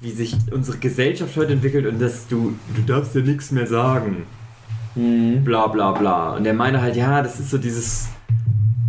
wie 0.00 0.10
sich 0.10 0.36
unsere 0.52 0.78
Gesellschaft 0.78 1.36
heute 1.36 1.52
entwickelt 1.52 1.86
und 1.86 2.00
dass 2.00 2.26
du, 2.26 2.54
du 2.74 2.82
darfst 2.82 3.14
ja 3.14 3.20
nichts 3.20 3.50
mehr 3.52 3.66
sagen 3.66 4.24
Mhm. 4.96 5.42
bla 5.44 5.66
bla 5.66 5.92
bla. 5.92 6.36
Und 6.36 6.46
er 6.46 6.54
meinte 6.54 6.80
halt, 6.80 6.96
ja, 6.96 7.22
das 7.22 7.40
ist 7.40 7.50
so 7.50 7.58
dieses, 7.58 8.08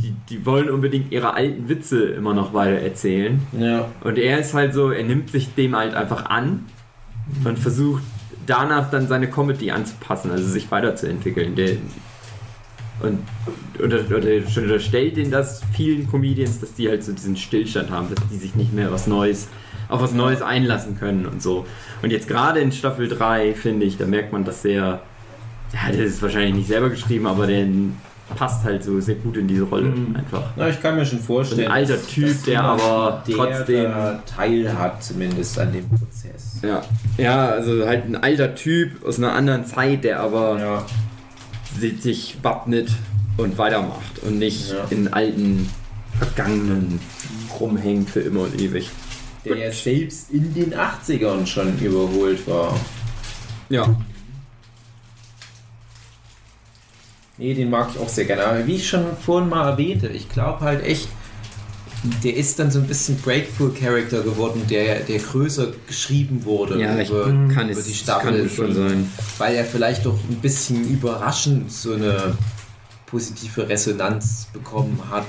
die, 0.01 0.13
die 0.29 0.45
wollen 0.45 0.69
unbedingt 0.69 1.11
ihre 1.11 1.33
alten 1.33 1.67
Witze 1.67 2.05
immer 2.09 2.33
noch 2.33 2.53
weiter 2.53 2.79
erzählen. 2.79 3.39
Ja. 3.59 3.87
Und 4.03 4.17
er 4.17 4.39
ist 4.39 4.53
halt 4.53 4.73
so, 4.73 4.91
er 4.91 5.03
nimmt 5.03 5.31
sich 5.31 5.53
dem 5.55 5.75
halt 5.75 5.95
einfach 5.95 6.25
an 6.27 6.65
und 7.43 7.57
versucht 7.57 8.03
danach 8.45 8.91
dann 8.91 9.07
seine 9.07 9.27
Comedy 9.27 9.71
anzupassen, 9.71 10.29
also 10.29 10.47
sich 10.47 10.69
weiterzuentwickeln. 10.69 11.55
Der, 11.55 11.71
und 13.01 13.19
oder, 13.83 13.99
oder 14.15 14.47
schon 14.49 14.63
unterstellt 14.63 15.17
den 15.17 15.31
das 15.31 15.61
vielen 15.73 16.09
Comedians, 16.09 16.59
dass 16.61 16.73
die 16.75 16.87
halt 16.89 17.03
so 17.03 17.11
diesen 17.11 17.35
Stillstand 17.35 17.89
haben, 17.91 18.07
dass 18.13 18.25
die 18.29 18.37
sich 18.37 18.55
nicht 18.55 18.73
mehr 18.73 18.91
was 18.91 19.05
Neues 19.07 19.47
auf 19.89 20.01
was 20.01 20.13
Neues 20.13 20.41
einlassen 20.41 20.97
können 20.97 21.25
und 21.27 21.41
so. 21.43 21.65
Und 22.01 22.11
jetzt 22.11 22.27
gerade 22.27 22.59
in 22.59 22.71
Staffel 22.71 23.07
3, 23.07 23.53
finde 23.53 23.85
ich, 23.85 23.97
da 23.97 24.05
merkt 24.07 24.31
man 24.33 24.43
das 24.43 24.61
sehr, 24.63 25.01
ja, 25.73 25.91
der 25.91 26.05
ist 26.05 26.21
wahrscheinlich 26.23 26.55
nicht 26.55 26.67
selber 26.69 26.89
geschrieben, 26.89 27.27
aber 27.27 27.45
der 27.45 27.67
passt 28.35 28.63
halt 28.63 28.83
so 28.83 28.99
sehr 28.99 29.13
gut 29.15 29.37
in 29.37 29.47
diese 29.47 29.61
Rolle 29.63 29.89
Mhm. 29.89 30.15
einfach. 30.15 30.41
Na, 30.55 30.67
ich 30.69 30.81
kann 30.81 30.95
mir 30.95 31.05
schon 31.05 31.19
vorstellen. 31.19 31.67
Ein 31.67 31.71
alter 31.73 32.01
Typ, 32.01 32.43
der 32.45 32.63
aber 32.63 33.23
der 33.27 33.35
trotzdem- 33.35 33.91
Teil 34.25 34.73
hat, 34.79 35.03
zumindest 35.03 35.59
an 35.59 35.71
dem 35.71 35.87
Prozess. 35.87 36.59
Ja. 36.63 36.81
Ja, 37.19 37.49
also 37.49 37.85
halt 37.85 38.05
ein 38.05 38.15
alter 38.15 38.55
Typ 38.55 39.05
aus 39.05 39.19
einer 39.19 39.33
anderen 39.33 39.65
Zeit, 39.65 40.03
der 40.03 40.21
aber 40.21 40.57
Ja. 40.59 40.85
Si- 41.79 41.95
sich 41.97 42.37
wappnet 42.41 42.89
und 43.37 43.57
weitermacht 43.57 44.19
und 44.23 44.39
nicht 44.39 44.71
Ja. 44.71 44.85
in 44.89 45.11
alten 45.13 45.69
Vergangenen 46.17 46.99
rumhängt 47.59 48.09
für 48.09 48.21
immer 48.21 48.41
und 48.41 48.59
ewig. 48.61 48.89
Der 49.43 49.57
ja 49.57 49.71
selbst 49.71 50.31
in 50.31 50.53
den 50.53 50.73
80ern 50.73 51.45
schon 51.45 51.77
überholt 51.79 52.47
war. 52.47 52.79
Ja. 53.69 53.95
Nee, 57.37 57.53
den 57.53 57.69
mag 57.69 57.89
ich 57.93 57.99
auch 57.99 58.07
sehr 58.09 58.25
gerne. 58.25 58.45
Aber 58.45 58.65
wie 58.65 58.75
ich 58.75 58.87
schon 58.87 59.05
vorhin 59.17 59.49
mal 59.49 59.69
erwähnte, 59.69 60.07
ich 60.07 60.29
glaube 60.29 60.61
halt 60.61 60.83
echt, 60.85 61.09
der 62.23 62.35
ist 62.35 62.59
dann 62.59 62.71
so 62.71 62.79
ein 62.79 62.87
bisschen 62.87 63.17
Breakthrough-Character 63.21 64.21
geworden, 64.23 64.63
der, 64.69 64.99
der 65.01 65.19
größer 65.19 65.67
geschrieben 65.87 66.43
wurde 66.45 66.79
Ja, 66.79 66.93
über, 67.01 67.25
kann 67.53 67.69
über 67.69 67.79
es 67.79 67.85
die 67.85 67.93
Staffel. 67.93 68.49
schon 68.49 68.73
sein. 68.73 69.11
Weil 69.37 69.55
er 69.55 69.65
vielleicht 69.65 70.05
doch 70.05 70.17
ein 70.29 70.35
bisschen 70.41 70.87
überraschend 70.89 71.71
so 71.71 71.93
eine 71.93 72.35
positive 73.05 73.67
Resonanz 73.69 74.47
bekommen 74.53 74.99
hat. 75.09 75.27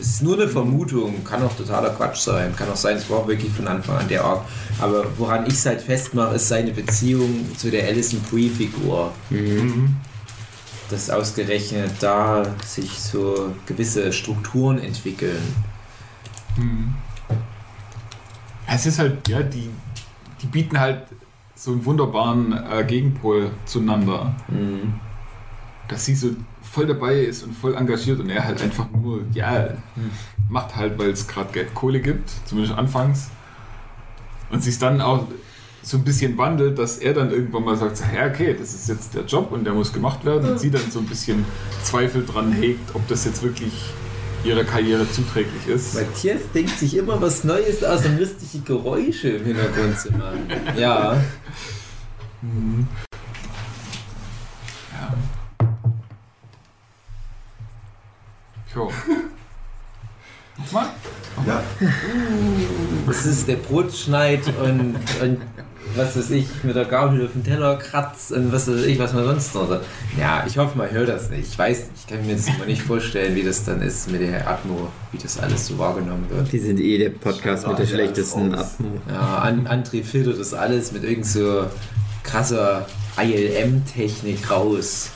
Es 0.00 0.06
ist 0.08 0.22
nur 0.22 0.34
eine 0.34 0.48
Vermutung, 0.48 1.22
kann 1.22 1.42
auch 1.44 1.56
totaler 1.56 1.90
Quatsch 1.90 2.18
sein. 2.18 2.54
Kann 2.56 2.68
auch 2.68 2.76
sein, 2.76 2.96
es 2.96 3.08
war 3.08 3.18
auch 3.18 3.28
wirklich 3.28 3.52
von 3.52 3.68
Anfang 3.68 3.96
an 3.98 4.08
der 4.08 4.24
Arc. 4.24 4.42
Aber 4.80 5.04
woran 5.18 5.46
ich 5.46 5.52
es 5.54 5.66
halt 5.66 5.80
festmache, 5.82 6.34
ist 6.34 6.48
seine 6.48 6.72
Beziehung 6.72 7.46
zu 7.56 7.70
der 7.70 7.86
Alison 7.86 8.20
Brie-Figur. 8.30 9.12
Mhm. 9.30 9.94
Dass 10.90 11.10
ausgerechnet 11.10 11.92
da 12.00 12.42
sich 12.66 12.90
so 12.98 13.52
gewisse 13.66 14.12
Strukturen 14.12 14.78
entwickeln. 14.78 15.40
Mhm. 16.56 16.94
Es 18.66 18.86
ist 18.86 18.98
halt, 18.98 19.28
ja, 19.28 19.42
die, 19.42 19.70
die 20.42 20.46
bieten 20.46 20.78
halt 20.78 21.02
so 21.54 21.72
einen 21.72 21.84
wunderbaren 21.84 22.52
äh, 22.52 22.84
Gegenpol 22.84 23.50
zueinander. 23.64 24.34
Mhm. 24.48 24.94
Dass 25.88 26.04
sie 26.04 26.14
so 26.14 26.30
voll 26.62 26.86
dabei 26.86 27.20
ist 27.20 27.44
und 27.44 27.54
voll 27.54 27.74
engagiert 27.74 28.18
und 28.18 28.30
er 28.30 28.44
halt 28.44 28.60
einfach 28.62 28.86
nur, 28.90 29.20
ja, 29.32 29.68
macht 30.48 30.74
halt, 30.76 30.98
weil 30.98 31.10
es 31.10 31.28
gerade 31.28 31.52
Geld 31.52 31.74
Kohle 31.74 32.00
gibt, 32.00 32.30
zumindest 32.46 32.76
anfangs. 32.76 33.30
Und 34.50 34.62
sich 34.62 34.78
dann 34.78 35.00
auch 35.00 35.26
so 35.82 35.98
ein 35.98 36.04
bisschen 36.04 36.38
wandelt, 36.38 36.78
dass 36.78 36.98
er 36.98 37.12
dann 37.12 37.30
irgendwann 37.30 37.64
mal 37.64 37.76
sagt, 37.76 38.02
ja, 38.14 38.26
okay, 38.26 38.56
das 38.58 38.74
ist 38.74 38.88
jetzt 38.88 39.14
der 39.14 39.24
Job 39.24 39.52
und 39.52 39.64
der 39.64 39.74
muss 39.74 39.92
gemacht 39.92 40.24
werden. 40.24 40.50
Und 40.50 40.58
sie 40.58 40.70
dann 40.70 40.90
so 40.90 40.98
ein 40.98 41.06
bisschen 41.06 41.44
Zweifel 41.82 42.24
dran 42.24 42.52
hegt, 42.52 42.94
ob 42.94 43.06
das 43.08 43.24
jetzt 43.24 43.42
wirklich 43.42 43.72
ihrer 44.44 44.64
Karriere 44.64 45.10
zuträglich 45.10 45.66
ist. 45.66 45.94
Matthias 45.94 46.40
denkt 46.54 46.78
sich 46.78 46.96
immer 46.96 47.20
was 47.20 47.44
Neues 47.44 47.82
aus, 47.82 48.04
um 48.04 48.18
lustige 48.18 48.62
Geräusche 48.64 49.28
im 49.30 49.44
Hintergrund 49.46 49.98
zu 49.98 50.12
machen. 50.12 50.46
Ja. 50.76 51.22
Mhm. 52.42 52.86
Ja. 54.92 55.14
Jo. 58.74 58.92
Nochmal? 60.56 60.86
Ja, 61.46 61.62
Das 63.06 63.26
ist 63.26 63.48
der 63.48 63.56
Brotschneid 63.56 64.46
und, 64.62 64.94
und 65.20 65.40
was 65.96 66.16
weiß 66.16 66.30
ich, 66.30 66.46
mit 66.62 66.74
der 66.76 66.84
Gabel 66.86 67.24
auf 67.24 67.32
den 67.32 67.44
Teller 67.44 67.76
kratzt 67.76 68.32
und 68.32 68.52
was 68.52 68.66
weiß 68.68 68.84
ich, 68.84 68.98
was 68.98 69.12
man 69.12 69.24
sonst 69.24 69.54
noch. 69.54 69.68
so- 69.68 69.78
Ja, 70.18 70.44
ich 70.46 70.58
hoffe, 70.58 70.76
man 70.76 70.90
hört 70.90 71.08
das 71.08 71.30
nicht. 71.30 71.48
Ich 71.52 71.58
weiß, 71.58 71.86
ich 71.96 72.06
kann 72.06 72.24
mir 72.26 72.34
das 72.34 72.48
immer 72.48 72.66
nicht 72.66 72.82
vorstellen, 72.82 73.34
wie 73.36 73.42
das 73.42 73.64
dann 73.64 73.80
ist 73.82 74.10
mit 74.10 74.20
der 74.20 74.48
Atmo, 74.48 74.88
wie 75.12 75.18
das 75.18 75.38
alles 75.38 75.66
so 75.68 75.78
wahrgenommen 75.78 76.26
wird. 76.30 76.50
Die 76.52 76.58
sind 76.58 76.80
eh 76.80 76.98
der 76.98 77.10
Podcast 77.10 77.66
mit 77.66 77.78
der 77.78 77.86
schlechtesten 77.86 78.54
Atmo. 78.54 78.88
Ja, 79.08 79.38
An 79.38 79.66
André 79.68 80.02
filtert 80.02 80.38
das 80.40 80.52
alles 80.54 80.92
mit 80.92 81.04
irgend 81.04 81.26
so 81.26 81.66
krasser 82.22 82.86
ILM-Technik 83.16 84.50
raus. 84.50 85.10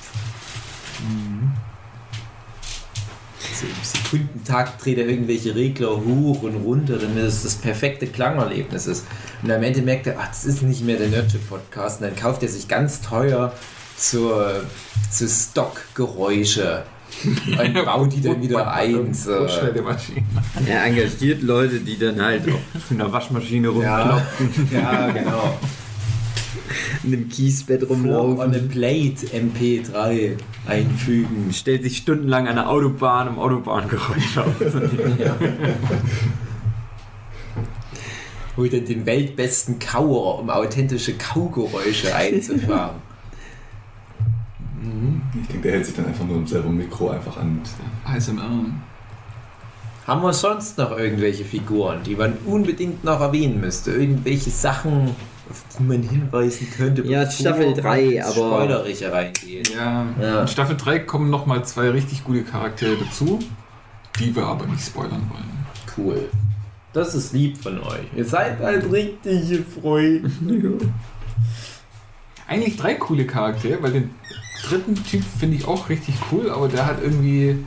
So 3.54 3.66
im 3.66 3.72
Sekundentakt 3.82 4.84
dreht 4.84 4.98
er 4.98 5.06
irgendwelche 5.08 5.54
Regler 5.54 5.96
hoch 6.04 6.42
und 6.42 6.56
runter, 6.56 6.98
damit 6.98 7.24
es 7.24 7.42
das 7.42 7.54
perfekte 7.56 8.06
Klangerlebnis 8.06 8.86
ist. 8.86 9.04
Und 9.42 9.50
am 9.50 9.62
Ende 9.62 9.82
merkt 9.82 10.06
er, 10.06 10.16
ach, 10.18 10.28
das 10.28 10.44
ist 10.44 10.62
nicht 10.62 10.84
mehr 10.84 10.98
der 10.98 11.08
Nerdship-Podcast. 11.08 12.00
Und 12.00 12.08
dann 12.08 12.16
kauft 12.16 12.42
er 12.42 12.48
sich 12.48 12.66
ganz 12.66 13.00
teuer 13.00 13.52
zur, 13.96 14.62
zu 15.10 15.28
Stockgeräusche 15.28 16.84
und 17.24 17.84
baut 17.84 18.12
die 18.12 18.20
dann 18.20 18.42
wieder 18.42 18.72
ein. 18.72 19.14
So. 19.14 19.46
Er 20.66 20.84
engagiert 20.84 21.42
Leute, 21.42 21.80
die 21.80 21.98
dann 21.98 22.20
halt 22.20 22.42
auf 22.48 22.90
einer 22.90 23.12
Waschmaschine 23.12 23.68
Ja, 23.80 24.02
rumklopfen, 24.02 24.68
ja, 24.72 25.10
genau. 25.10 25.58
in 27.04 27.12
einem 27.12 27.28
Kiesbett 27.28 27.84
Flop 27.84 27.90
on 27.90 28.10
a 28.10 28.18
rumlaufen. 28.18 28.68
Plate 28.68 29.26
MP3 29.26 30.36
einfügen. 30.66 31.52
Stellt 31.52 31.82
sich 31.84 31.98
stundenlang 31.98 32.46
an 32.46 32.56
der 32.56 32.68
Autobahn, 32.68 33.28
um 33.28 33.38
Autobahngeräusche 33.38 34.44
aufzunehmen. 34.44 35.18
Ja. 35.18 35.36
Holt 38.58 38.72
dann 38.74 38.84
den 38.84 39.06
weltbesten 39.06 39.78
Kauer, 39.78 40.40
um 40.40 40.50
authentische 40.50 41.14
Kaugeräusche 41.16 42.14
einzufangen. 42.14 42.96
mhm. 44.82 45.22
ich 45.40 45.46
denke, 45.48 45.62
der 45.62 45.72
hält 45.72 45.86
sich 45.86 45.94
dann 45.94 46.06
einfach 46.06 46.24
nur 46.26 46.36
im 46.36 46.46
selben 46.46 46.76
Mikro 46.76 47.10
einfach 47.10 47.36
an. 47.38 47.60
ASMR. 48.04 48.66
Haben 50.06 50.22
wir 50.22 50.32
sonst 50.32 50.78
noch 50.78 50.96
irgendwelche 50.98 51.44
Figuren, 51.44 52.02
die 52.02 52.16
man 52.16 52.32
unbedingt 52.46 53.04
noch 53.04 53.20
erwähnen 53.20 53.60
müsste? 53.60 53.92
Irgendwelche 53.92 54.48
Sachen, 54.50 55.10
auf 55.50 55.62
die 55.78 55.82
man 55.82 56.02
hinweisen 56.02 56.66
könnte, 56.74 57.02
Ja, 57.06 57.30
Staffel 57.30 57.66
man 57.72 57.74
drei, 57.80 58.02
ins 58.16 58.24
aber- 58.26 58.34
Spoilerische 58.34 59.12
reingeht. 59.12 59.74
Ja. 59.74 60.06
Ja. 60.20 60.40
In 60.42 60.48
Staffel 60.48 60.76
3 60.76 61.00
kommen 61.00 61.28
nochmal 61.30 61.64
zwei 61.66 61.90
richtig 61.90 62.24
gute 62.24 62.42
Charaktere 62.42 62.96
dazu, 62.96 63.38
die 64.18 64.34
wir 64.34 64.44
aber 64.46 64.66
nicht 64.66 64.84
spoilern 64.84 65.30
wollen. 65.30 65.66
Cool. 65.96 66.28
Das 66.98 67.14
ist 67.14 67.32
lieb 67.32 67.56
von 67.56 67.78
euch. 67.78 68.06
Ihr 68.16 68.24
seid 68.24 68.58
halt 68.58 68.90
richtige 68.90 69.62
Freunde. 69.62 70.28
Eigentlich 72.48 72.76
drei 72.76 72.94
coole 72.94 73.24
Charaktere, 73.24 73.80
weil 73.80 73.92
den 73.92 74.10
dritten 74.64 74.96
Typ 75.04 75.22
finde 75.22 75.58
ich 75.58 75.68
auch 75.68 75.88
richtig 75.88 76.16
cool, 76.32 76.50
aber 76.50 76.66
der 76.66 76.86
hat 76.86 77.00
irgendwie. 77.00 77.64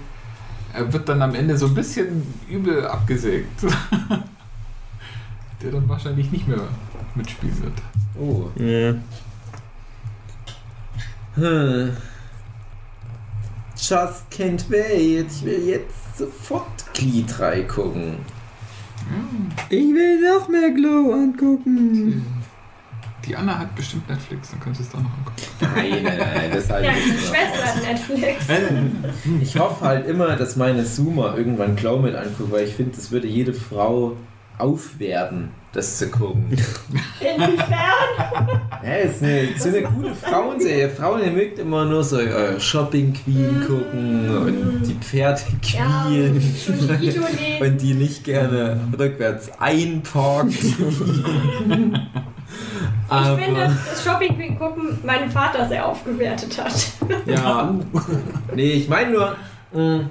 Er 0.74 0.91
wird 0.91 1.08
dann 1.08 1.22
am 1.22 1.34
Ende 1.34 1.58
so 1.58 1.68
ein 1.68 1.74
bisschen 1.74 2.24
übel 2.49 2.86
abgesägt. 2.86 3.62
der 5.62 5.72
dann 5.72 5.88
wahrscheinlich 5.88 6.30
nicht 6.30 6.49
mehr 6.49 6.68
mitspielen 7.16 7.64
wird. 7.64 7.82
Oh. 8.20 8.49
Ja. 8.62 8.95
Hm. 11.36 11.95
Just 13.78 14.30
can't 14.30 14.70
wait. 14.70 15.28
Ich 15.32 15.45
will 15.45 15.70
jetzt 15.70 16.18
sofort 16.18 16.94
Glee 16.94 17.24
3 17.26 17.62
gucken. 17.62 18.18
Ich 19.69 19.94
will 19.94 20.22
noch 20.22 20.48
mehr 20.49 20.72
Glow 20.72 21.11
angucken. 21.14 22.26
Die 23.26 23.36
Anna 23.36 23.60
hat 23.60 23.76
bestimmt 23.76 24.10
Netflix, 24.10 24.49
dann 24.49 24.60
kannst 24.60 24.80
du 24.80 24.84
es 24.84 24.90
da 24.90 24.98
noch 24.99 25.11
angucken. 25.11 25.36
Nein, 25.61 26.03
nein, 26.03 26.18
nein, 26.18 26.52
das 26.52 26.69
halte 26.69 26.88
Ja, 26.88 26.94
nicht. 26.94 27.19
Schwester 27.19 27.65
hat 27.65 27.84
Netflix. 27.84 28.45
Ich 29.41 29.60
hoffe 29.60 29.86
halt 29.86 30.07
immer, 30.07 30.36
dass 30.36 30.56
meine 30.56 30.84
Zoomer 30.86 31.38
irgendwann 31.38 31.76
Glow 31.76 31.99
mit 31.99 32.15
angucken, 32.15 32.52
weil 32.52 32.65
ich 32.65 32.73
finde, 32.76 32.95
das 32.95 33.11
würde 33.11 33.28
jede 33.28 33.53
Frau 33.53 34.18
aufwerten, 34.57 35.49
das 35.73 35.98
zu 35.98 36.10
gucken. 36.10 36.45
Inwiefern? 37.19 37.68
Ja, 38.84 38.93
ist 38.95 39.22
eine, 39.22 39.48
so 39.60 39.69
eine 39.69 39.84
coole 39.84 40.15
Frauenserie. 40.15 40.89
Frauen, 40.89 41.23
ihr 41.23 41.30
mögt 41.31 41.60
immer 41.60 41.85
nur 41.85 42.03
so 42.03 42.19
äh, 42.19 42.60
Shopping 42.60 43.14
Queen 43.14 43.64
gucken 43.68 44.27
und 44.38 44.81
die 44.88 44.95
Pferde 44.95 45.39
Ja, 45.72 46.06
Queen. 46.07 46.34
und 46.34 46.99
die 46.99 47.07
Idole. 47.10 47.27
Und 47.61 47.80
die 47.80 47.93
nicht 47.93 48.23
gerne 48.23 48.80
rückwärts 48.98 49.52
einparkt. 49.60 50.53
Ich 53.14 53.43
finde, 53.43 53.77
das 53.89 54.03
Shopping 54.03 54.35
Queen 54.35 54.57
gucken 54.57 54.98
mein 55.03 55.30
Vater 55.30 55.68
sehr 55.68 55.85
aufgewertet 55.85 56.57
hat. 56.61 56.73
Ja. 57.26 57.73
Nee, 58.56 58.72
ich 58.72 58.88
meine 58.89 59.11
nur. 59.11 59.35
mh, 59.73 60.10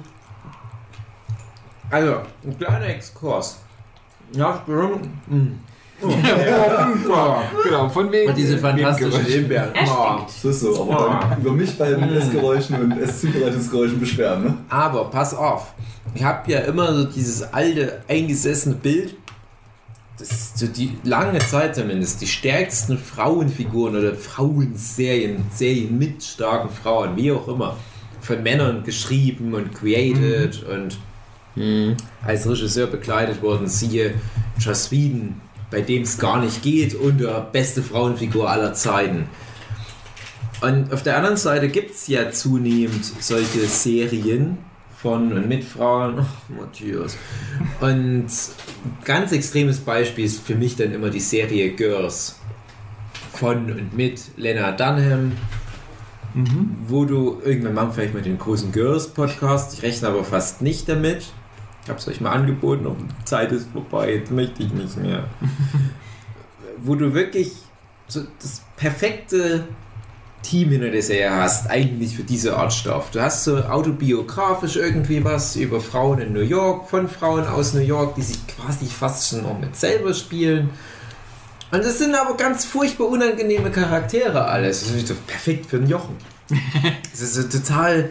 Also, 1.90 2.16
ein 2.46 2.58
kleiner 2.58 2.86
Exkurs. 2.88 3.58
Ja, 4.32 4.62
warum? 4.66 5.00
Genau, 7.64 7.88
von 7.88 8.10
wegen. 8.10 8.30
Und 8.30 8.36
diese 8.38 8.58
fantastischen. 8.58 9.50
Er 9.50 9.72
Oh. 9.86 10.14
stinkt. 10.24 10.30
So 10.30 10.48
ist 10.50 10.60
so, 10.60 10.90
aber 10.92 11.20
dann 11.30 11.40
über 11.40 11.52
mich 11.52 11.76
bei 11.76 11.90
den 11.90 12.02
Essgeräuschen 12.14 12.80
und 12.80 12.92
Esszubereitungsgeräuschen 12.98 14.00
beschweren, 14.00 14.44
ne? 14.44 14.56
Aber 14.68 15.04
pass 15.10 15.34
auf. 15.34 15.74
Ich 16.14 16.24
habe 16.24 16.50
ja 16.50 16.60
immer 16.60 16.92
so 16.94 17.04
dieses 17.04 17.42
alte, 17.52 18.02
eingesessene 18.08 18.74
Bild. 18.76 19.14
Das 20.18 20.30
ist 20.30 20.58
so 20.58 20.66
die 20.66 20.96
lange 21.04 21.38
Zeit 21.38 21.74
zumindest 21.76 22.20
die 22.20 22.26
stärksten 22.26 22.98
Frauenfiguren 22.98 23.96
oder 23.96 24.14
Frauenserien, 24.14 25.44
Serien 25.52 25.96
mit 25.98 26.22
starken 26.22 26.68
Frauen, 26.68 27.16
wie 27.16 27.32
auch 27.32 27.48
immer, 27.48 27.76
von 28.20 28.42
Männern 28.42 28.84
geschrieben 28.84 29.54
und 29.54 29.74
created 29.74 30.62
und 30.64 30.98
Hm. 31.54 31.96
als 32.24 32.48
Regisseur 32.48 32.86
begleitet 32.86 33.42
worden, 33.42 33.66
siehe 33.66 34.14
Joss 34.58 34.90
Whedon, 34.92 35.40
bei 35.70 35.80
dem 35.80 36.02
es 36.02 36.18
gar 36.18 36.40
nicht 36.40 36.62
geht, 36.62 36.94
unter 36.94 37.40
beste 37.40 37.82
Frauenfigur 37.82 38.48
aller 38.48 38.72
Zeiten. 38.72 39.26
Und 40.60 40.92
auf 40.92 41.02
der 41.02 41.16
anderen 41.16 41.36
Seite 41.36 41.68
gibt 41.68 41.92
es 41.94 42.06
ja 42.06 42.30
zunehmend 42.30 43.04
solche 43.04 43.60
Serien 43.66 44.58
von 44.96 45.32
und 45.32 45.48
mit 45.48 45.64
Frauen. 45.64 46.20
Ach, 46.20 46.48
Matthias. 46.50 47.16
Und 47.80 48.26
ganz 49.04 49.32
extremes 49.32 49.78
Beispiel 49.80 50.26
ist 50.26 50.42
für 50.46 50.54
mich 50.54 50.76
dann 50.76 50.92
immer 50.92 51.08
die 51.10 51.20
Serie 51.20 51.70
Girls 51.70 52.38
von 53.32 53.70
und 53.72 53.96
mit 53.96 54.20
Lena 54.36 54.72
Dunham, 54.72 55.32
Mhm. 56.32 56.76
wo 56.86 57.04
du 57.06 57.40
irgendwann 57.44 57.74
machen 57.74 57.92
vielleicht 57.92 58.14
mal 58.14 58.22
den 58.22 58.38
großen 58.38 58.70
Girls 58.70 59.08
Podcast. 59.08 59.74
Ich 59.74 59.82
rechne 59.82 60.06
aber 60.08 60.22
fast 60.22 60.62
nicht 60.62 60.88
damit. 60.88 61.24
Ich 61.82 61.88
habe 61.88 61.98
es 61.98 62.08
euch 62.08 62.20
mal 62.20 62.32
angeboten, 62.32 62.86
aber 62.86 62.96
die 62.96 63.24
Zeit 63.24 63.52
ist 63.52 63.68
vorbei, 63.72 64.14
jetzt 64.14 64.30
möchte 64.30 64.62
ich 64.62 64.72
nicht 64.72 64.96
mehr. 64.96 65.24
wo 66.82 66.94
du 66.94 67.14
wirklich 67.14 67.52
so 68.08 68.22
das 68.40 68.62
perfekte 68.76 69.64
Team 70.42 70.70
hinter 70.70 70.90
der 70.90 71.02
Serie 71.02 71.32
hast, 71.32 71.68
eigentlich 71.68 72.16
für 72.16 72.22
diese 72.22 72.56
Art 72.56 72.72
Stoff. 72.72 73.10
Du 73.10 73.20
hast 73.20 73.44
so 73.44 73.58
autobiografisch 73.58 74.76
irgendwie 74.76 75.22
was 75.22 75.56
über 75.56 75.80
Frauen 75.80 76.20
in 76.20 76.32
New 76.32 76.40
York, 76.40 76.88
von 76.88 77.08
Frauen 77.08 77.46
aus 77.46 77.74
New 77.74 77.80
York, 77.80 78.14
die 78.14 78.22
sich 78.22 78.38
quasi 78.46 78.86
fast 78.86 79.28
schon 79.28 79.42
noch 79.42 79.58
mit 79.58 79.76
selber 79.76 80.14
spielen. 80.14 80.70
Und 81.72 81.84
das 81.84 81.98
sind 81.98 82.14
aber 82.14 82.36
ganz 82.36 82.64
furchtbar 82.64 83.08
unangenehme 83.08 83.70
Charaktere 83.70 84.46
alles. 84.46 84.80
Das 84.80 84.90
ist 84.90 85.26
perfekt 85.26 85.66
für 85.66 85.76
einen 85.76 85.88
Jochen. 85.88 86.16
Das 87.12 87.20
ist 87.20 87.34
so 87.34 87.58
total 87.58 88.08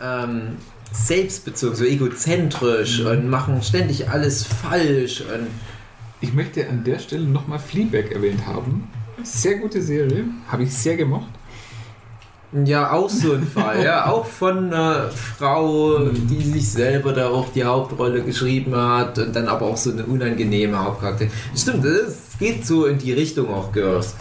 ähm, 0.00 0.56
selbstbezogen, 0.92 1.76
so 1.76 1.84
egozentrisch 1.84 3.00
und 3.00 3.28
machen 3.28 3.62
ständig 3.62 4.08
alles 4.08 4.44
falsch. 4.44 5.22
Und 5.22 5.48
Ich 6.20 6.32
möchte 6.32 6.68
an 6.68 6.84
der 6.84 6.98
Stelle 6.98 7.24
nochmal 7.24 7.58
Fleabag 7.58 8.12
erwähnt 8.12 8.46
haben. 8.46 8.88
Sehr 9.22 9.56
gute 9.56 9.82
Serie, 9.82 10.24
habe 10.48 10.64
ich 10.64 10.72
sehr 10.72 10.96
gemocht. 10.96 11.28
Ja, 12.64 12.92
auch 12.92 13.08
so 13.08 13.32
ein 13.32 13.46
Fall. 13.46 13.82
Ja, 13.82 14.06
auch 14.10 14.26
von 14.26 14.72
einer 14.72 15.08
Frau, 15.10 16.10
die 16.10 16.42
sich 16.42 16.70
selber 16.70 17.12
da 17.12 17.30
auch 17.30 17.50
die 17.52 17.64
Hauptrolle 17.64 18.22
geschrieben 18.22 18.76
hat 18.76 19.18
und 19.18 19.34
dann 19.34 19.48
aber 19.48 19.66
auch 19.66 19.76
so 19.76 19.90
eine 19.90 20.04
unangenehme 20.04 20.78
Hauptcharakter. 20.78 21.26
Stimmt, 21.56 21.84
es 21.86 22.38
geht 22.38 22.66
so 22.66 22.86
in 22.86 22.98
die 22.98 23.12
Richtung 23.12 23.48
auch 23.48 23.72
Girls. 23.72 24.14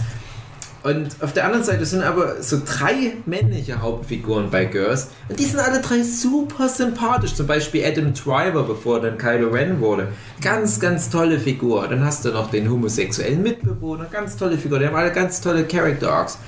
Und 0.84 1.16
auf 1.22 1.32
der 1.34 1.46
anderen 1.46 1.64
Seite 1.64 1.86
sind 1.86 2.02
aber 2.02 2.42
so 2.42 2.60
drei 2.66 3.14
männliche 3.28 3.82
Hauptfiguren 3.82 4.50
bei 4.50 4.66
Girls 4.66 5.10
und 5.30 5.40
die 5.40 5.46
sind 5.46 5.60
alle 5.60 5.80
drei 5.80 6.02
super 6.02 6.68
sympathisch. 6.70 7.36
Zum 7.36 7.46
Beispiel 7.46 7.86
Adam 7.86 8.14
Driver, 8.14 8.64
bevor 8.64 9.00
dann 9.00 9.18
Kylo 9.18 9.50
Ren 9.50 9.80
wurde. 9.80 10.08
Ganz, 10.42 10.80
ganz 10.80 11.10
tolle 11.10 11.40
Figur. 11.40 11.88
Dann 11.88 12.04
hast 12.04 12.26
du 12.26 12.32
noch 12.32 12.50
den 12.50 12.70
homosexuellen 12.70 13.44
Mitbewohner, 13.44 14.06
ganz 14.06 14.36
tolle 14.36 14.58
Figur. 14.58 14.80
Die 14.80 14.88
haben 14.88 14.96
alle 14.96 15.12
ganz 15.12 15.40
tolle 15.40 15.66
Character 15.66 16.12
Arcs. 16.12 16.40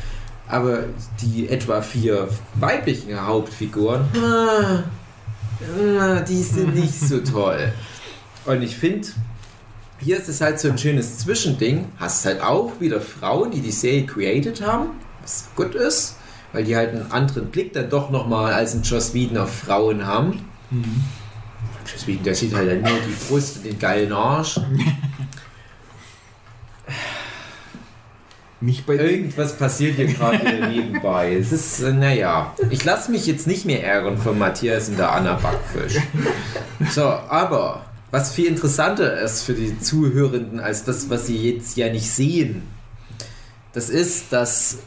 Aber 0.48 0.86
die 1.22 1.48
etwa 1.48 1.82
vier 1.82 2.28
weiblichen 2.56 3.26
Hauptfiguren, 3.26 4.02
ah, 4.18 4.84
ah, 6.00 6.20
die 6.22 6.42
sind 6.42 6.76
nicht 6.76 7.00
so 7.00 7.20
toll. 7.20 7.72
Und 8.46 8.62
ich 8.62 8.76
finde, 8.76 9.08
hier 10.04 10.18
ist 10.18 10.28
es 10.28 10.42
halt 10.42 10.60
so 10.60 10.70
ein 10.70 10.78
schönes 10.78 11.20
Zwischending. 11.20 11.86
Hast 11.98 12.26
halt 12.26 12.42
auch 12.42 12.80
wieder 12.80 13.00
Frauen, 13.00 13.52
die 13.52 13.62
die 13.62 13.72
Serie 13.72 14.06
created 14.06 14.62
haben, 14.62 14.90
was 15.22 15.50
gut 15.56 15.76
ist, 15.76 16.18
weil 16.52 16.66
die 16.66 16.76
halt 16.76 16.90
einen 16.90 17.12
anderen 17.12 17.48
Blick 17.48 17.74
dann 17.74 17.90
doch 17.90 18.10
nochmal 18.10 18.54
als 18.54 18.74
ein 18.74 18.84
Joss 18.84 19.14
Whedon 19.14 19.38
auf 19.38 19.54
Frauen 19.54 20.06
haben. 20.06 20.46
Joss 21.92 22.06
Whedon, 22.08 22.24
der 22.24 22.36
sieht 22.36 22.54
halt 22.54 22.70
dann 22.70 22.82
nur 22.82 23.00
die 23.00 23.16
Brust 23.28 23.58
und 23.58 23.66
den 23.66 23.80
geilen 23.80 24.12
Arsch. 24.12 24.60
Nicht 28.60 28.86
bei. 28.86 28.96
Irgendwas 28.96 29.58
passiert 29.58 29.96
hier 29.98 30.08
gerade 30.08 30.70
nebenbei. 30.70 31.36
Es 31.36 31.52
ist, 31.52 31.82
äh, 31.82 31.92
naja, 31.92 32.54
ich 32.70 32.86
lasse 32.86 33.12
mich 33.12 33.26
jetzt 33.26 33.46
nicht 33.46 33.66
mehr 33.66 33.84
ärgern 33.86 34.18
von 34.18 34.40
Matthias 34.40 34.88
und 34.88 34.98
der 34.98 35.12
Anna 35.12 35.34
Backfisch. 35.34 36.00
So, 36.90 37.04
aber 37.04 37.84
was 38.14 38.32
viel 38.32 38.46
interessanter 38.46 39.20
ist 39.22 39.42
für 39.42 39.56
die 39.56 39.80
Zuhörenden 39.80 40.60
als 40.60 40.84
das, 40.84 41.10
was 41.10 41.26
sie 41.26 41.52
jetzt 41.52 41.76
ja 41.78 41.92
nicht 41.92 42.08
sehen, 42.08 42.62
das 43.74 43.90
ist, 43.90 44.32
dass 44.32 44.78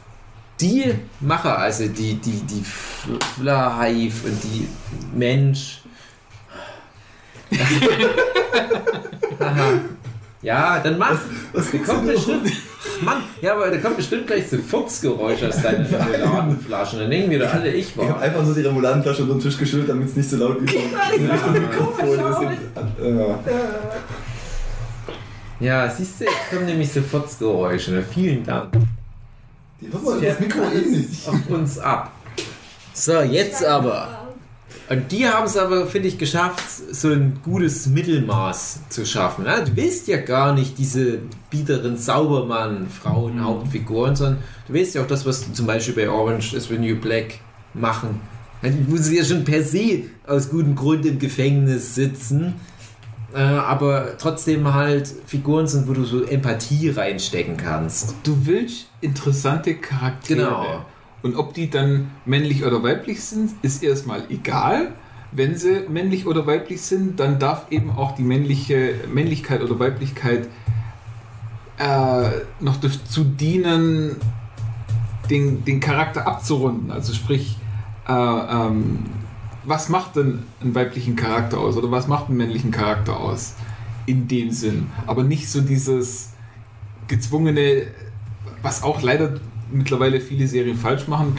die 0.61 0.95
Macher, 1.19 1.59
also 1.59 1.89
die, 1.89 2.15
die, 2.15 2.39
die 2.43 2.63
Fla 2.63 3.81
Hive 3.81 4.27
und 4.27 4.43
die 4.43 4.67
Mensch. 5.13 5.81
Ja, 10.43 10.79
dann 10.79 10.97
mach. 10.99 11.19
Was 11.51 11.71
Da 11.71 11.77
kommt 11.79 12.07
bestimmt. 12.07 12.53
Mann, 13.01 13.23
ja, 13.41 13.53
aber 13.53 13.69
da 13.69 13.77
kommt 13.77 13.97
bestimmt 13.97 14.27
gleich 14.27 14.49
so 14.49 14.57
Fuchsgeräusch 14.57 15.43
aus 15.43 15.61
deinen 15.61 15.89
Marmeladenflaschen. 15.91 16.99
Dann 16.99 17.09
denken 17.11 17.29
wir 17.31 17.39
doch 17.39 17.53
alle, 17.53 17.69
ich 17.71 17.89
Ich 17.89 17.97
habe 17.97 18.09
war. 18.09 18.21
einfach 18.21 18.45
so 18.45 18.53
die 18.53 18.61
Remouladenflasche 18.61 19.21
unter 19.23 19.35
den 19.35 19.41
Tisch 19.41 19.57
geschüttelt, 19.57 19.89
damit 19.89 20.09
es 20.09 20.15
nicht 20.15 20.29
so 20.29 20.37
laut 20.37 20.57
ist. 20.61 20.73
Ja. 25.59 25.89
Siehst 25.89 26.19
du, 26.19 26.25
jetzt 26.25 26.49
kommen 26.51 26.65
nämlich 26.65 26.91
so 26.91 27.01
Fuchsgeräusche. 27.01 28.03
Vielen 28.13 28.43
Dank. 28.43 28.73
Die 29.81 29.89
das 29.89 30.39
Mikro 30.39 30.61
eh 30.73 30.81
nicht. 30.89 31.27
auf 31.27 31.49
uns 31.49 31.77
ab. 31.79 32.11
So, 32.93 33.21
jetzt 33.21 33.63
aber. 33.63 34.26
Und 34.89 35.11
die 35.11 35.27
haben 35.27 35.45
es 35.45 35.57
aber, 35.57 35.85
finde 35.85 36.07
ich, 36.07 36.17
geschafft, 36.17 36.63
so 36.91 37.09
ein 37.09 37.41
gutes 37.43 37.87
Mittelmaß 37.87 38.87
zu 38.89 39.05
schaffen. 39.05 39.45
Ja, 39.45 39.59
du 39.59 39.75
willst 39.75 40.07
ja 40.07 40.15
gar 40.17 40.53
nicht 40.53 40.77
diese 40.77 41.19
biederen 41.49 41.97
Saubermann-Frauen-Hauptfiguren, 41.97 44.15
sondern 44.15 44.37
du 44.67 44.73
willst 44.73 44.95
ja 44.95 45.01
auch 45.01 45.07
das, 45.07 45.25
was 45.25 45.51
zum 45.51 45.67
Beispiel 45.67 45.93
bei 45.93 46.09
Orange 46.09 46.55
is 46.55 46.69
the 46.69 46.77
New 46.77 46.95
Black 46.95 47.39
machen. 47.73 48.21
Die 48.63 48.69
müssen 48.89 49.13
ja 49.13 49.25
schon 49.25 49.43
per 49.43 49.61
se 49.61 50.03
aus 50.25 50.49
gutem 50.49 50.73
Grund 50.75 51.05
im 51.05 51.19
Gefängnis 51.19 51.93
sitzen, 51.93 52.53
äh, 53.33 53.39
aber 53.39 54.17
trotzdem 54.17 54.73
halt 54.73 55.13
Figuren 55.25 55.67
sind, 55.67 55.89
wo 55.89 55.93
du 55.93 56.05
so 56.05 56.23
Empathie 56.23 56.89
reinstecken 56.89 57.57
kannst. 57.57 58.15
Du 58.23 58.45
willst 58.45 58.87
interessante 59.01 59.75
Charaktere. 59.75 60.39
Genau. 60.39 60.85
Und 61.23 61.35
ob 61.35 61.53
die 61.53 61.69
dann 61.69 62.11
männlich 62.25 62.63
oder 62.65 62.83
weiblich 62.83 63.23
sind, 63.23 63.51
ist 63.61 63.83
erstmal 63.83 64.23
egal. 64.29 64.93
Wenn 65.31 65.55
sie 65.55 65.85
männlich 65.89 66.25
oder 66.25 66.47
weiblich 66.47 66.81
sind, 66.81 67.19
dann 67.19 67.39
darf 67.39 67.65
eben 67.71 67.91
auch 67.91 68.15
die 68.15 68.23
männliche 68.23 68.95
Männlichkeit 69.11 69.61
oder 69.61 69.79
Weiblichkeit 69.79 70.47
äh, 71.77 72.29
noch 72.59 72.77
dazu 72.77 73.23
dienen, 73.23 74.15
den, 75.29 75.65
den 75.65 75.79
Charakter 75.79 76.27
abzurunden. 76.27 76.91
Also 76.91 77.13
sprich, 77.13 77.57
äh, 78.07 78.13
ähm, 78.13 79.05
was 79.63 79.89
macht 79.89 80.15
denn 80.15 80.43
einen 80.61 80.73
weiblichen 80.75 81.15
Charakter 81.15 81.59
aus 81.59 81.75
oder 81.75 81.91
was 81.91 82.07
macht 82.07 82.29
einen 82.29 82.37
männlichen 82.37 82.71
Charakter 82.71 83.19
aus? 83.19 83.55
In 84.05 84.29
dem 84.29 84.51
Sinn. 84.51 84.89
Aber 85.05 85.23
nicht 85.23 85.49
so 85.49 85.59
dieses 85.59 86.31
gezwungene, 87.09 87.87
was 88.61 88.81
auch 88.81 89.01
leider 89.01 89.33
mittlerweile 89.71 90.19
viele 90.21 90.47
Serien 90.47 90.77
falsch 90.77 91.07
machen. 91.07 91.37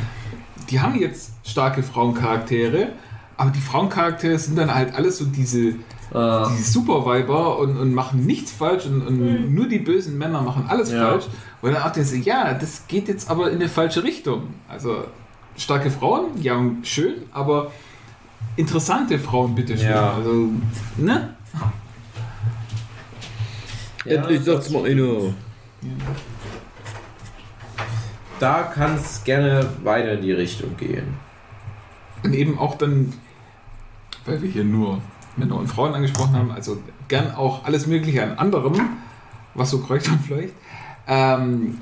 Die 0.71 0.81
haben 0.81 0.99
jetzt 0.99 1.33
starke 1.45 1.83
Frauencharaktere, 1.83 2.89
aber 3.37 3.51
die 3.51 3.61
Frauencharaktere 3.61 4.39
sind 4.39 4.57
dann 4.59 4.75
halt 4.75 4.95
alles 4.95 5.19
so 5.19 5.25
diese, 5.25 5.75
diese 6.13 6.63
Superweiber 6.73 7.59
und, 7.59 7.77
und 7.79 7.95
machen 7.95 8.27
nichts 8.27 8.51
falsch 8.53 8.87
und, 8.87 9.07
und 9.07 9.55
nur 9.55 9.67
die 9.69 9.79
bösen 9.79 10.19
Männer 10.19 10.43
machen 10.43 10.67
alles 10.69 10.91
Ja. 10.91 11.11
falsch. 11.11 11.25
Und 11.61 11.73
dann 11.73 11.83
auch 11.83 11.91
denkst 11.93 12.11
du, 12.11 12.17
ja, 12.17 12.55
das 12.55 12.87
geht 12.87 13.09
jetzt 13.09 13.29
aber 13.31 13.51
in 13.51 13.57
eine 13.57 13.69
falsche 13.69 14.05
Richtung. 14.05 14.43
Also 14.69 15.05
starke 15.57 15.91
Frauen, 15.91 16.41
ja, 16.41 16.61
schön, 16.83 17.15
aber 17.33 17.73
interessante 18.57 19.19
Frauen, 19.19 19.55
bitteschön. 19.55 19.91
Ja. 19.91 20.15
Also, 20.15 20.51
ne? 20.97 21.35
Endlich 24.05 24.43
sagt's 24.43 24.71
mal 24.71 24.85
einer. 24.87 25.35
Da 28.39 28.63
kann 28.63 28.97
es 28.97 29.25
gerne 29.25 29.69
weiter 29.83 30.13
in 30.13 30.23
die 30.23 30.33
Richtung 30.33 30.77
gehen. 30.77 31.15
Und 32.23 32.35
eben 32.35 32.59
auch 32.59 32.77
dann, 32.77 33.13
weil 34.25 34.43
wir 34.43 34.51
hier 34.51 34.65
nur 34.65 35.01
Männer 35.37 35.57
und 35.57 35.69
Frauen 35.69 35.95
angesprochen 35.95 36.35
haben, 36.35 36.51
also 36.51 36.79
gern 37.09 37.35
auch 37.35 37.65
alles 37.65 37.87
Mögliche 37.87 38.23
an 38.23 38.39
anderem, 38.39 38.75
was 39.55 39.71
so 39.71 39.79
kreucht 39.81 40.09
und 40.09 40.21
fleucht. 40.21 40.53
Ähm, 41.07 41.79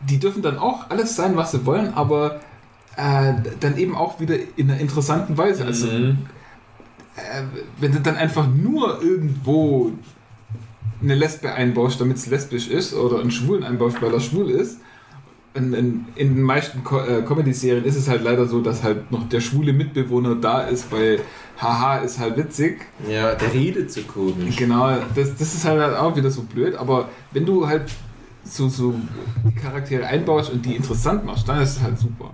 die 0.00 0.18
dürfen 0.18 0.42
dann 0.42 0.58
auch 0.58 0.90
alles 0.90 1.14
sein, 1.16 1.36
was 1.36 1.52
sie 1.52 1.64
wollen, 1.64 1.94
aber 1.94 2.40
äh, 2.96 3.34
dann 3.60 3.76
eben 3.76 3.94
auch 3.96 4.20
wieder 4.20 4.34
in 4.56 4.70
einer 4.70 4.80
interessanten 4.80 5.38
Weise. 5.38 5.64
Also, 5.64 5.86
Mhm. 5.86 6.26
äh, 7.16 7.42
wenn 7.78 7.92
du 7.92 8.00
dann 8.00 8.16
einfach 8.16 8.46
nur 8.48 9.02
irgendwo 9.02 9.92
eine 11.00 11.14
Lesbe 11.14 11.52
einbaust, 11.52 12.00
damit 12.00 12.16
es 12.16 12.26
lesbisch 12.26 12.68
ist, 12.68 12.94
oder 12.94 13.20
einen 13.20 13.30
Schwulen 13.30 13.64
einbaust, 13.64 14.02
weil 14.02 14.12
er 14.12 14.20
schwul 14.20 14.50
ist, 14.50 14.78
in, 15.54 15.74
in, 15.74 16.04
in 16.14 16.34
den 16.36 16.42
meisten 16.42 16.82
Co 16.82 17.00
äh, 17.00 17.22
Comedy-Serien 17.22 17.84
ist 17.84 17.96
es 17.96 18.08
halt 18.08 18.22
leider 18.22 18.46
so, 18.46 18.60
dass 18.60 18.82
halt 18.82 19.10
noch 19.10 19.28
der 19.28 19.40
schwule 19.40 19.72
Mitbewohner 19.72 20.34
da 20.34 20.62
ist, 20.62 20.90
weil 20.90 21.20
haha 21.58 21.98
ist 21.98 22.18
halt 22.18 22.36
witzig. 22.36 22.86
Ja, 23.08 23.34
der 23.34 23.52
redet 23.52 23.92
so 23.92 24.02
komisch. 24.02 24.56
Genau, 24.56 24.96
das, 25.14 25.36
das 25.36 25.54
ist 25.54 25.64
halt 25.64 25.80
auch 25.96 26.16
wieder 26.16 26.30
so 26.30 26.42
blöd, 26.42 26.74
aber 26.74 27.08
wenn 27.32 27.44
du 27.44 27.66
halt 27.66 27.92
so, 28.44 28.68
so 28.68 28.94
die 29.44 29.54
Charaktere 29.54 30.06
einbaust 30.06 30.50
und 30.52 30.64
die 30.64 30.74
interessant 30.74 31.24
machst, 31.24 31.48
dann 31.48 31.60
ist 31.60 31.76
es 31.76 31.82
halt 31.82 31.98
super. 31.98 32.32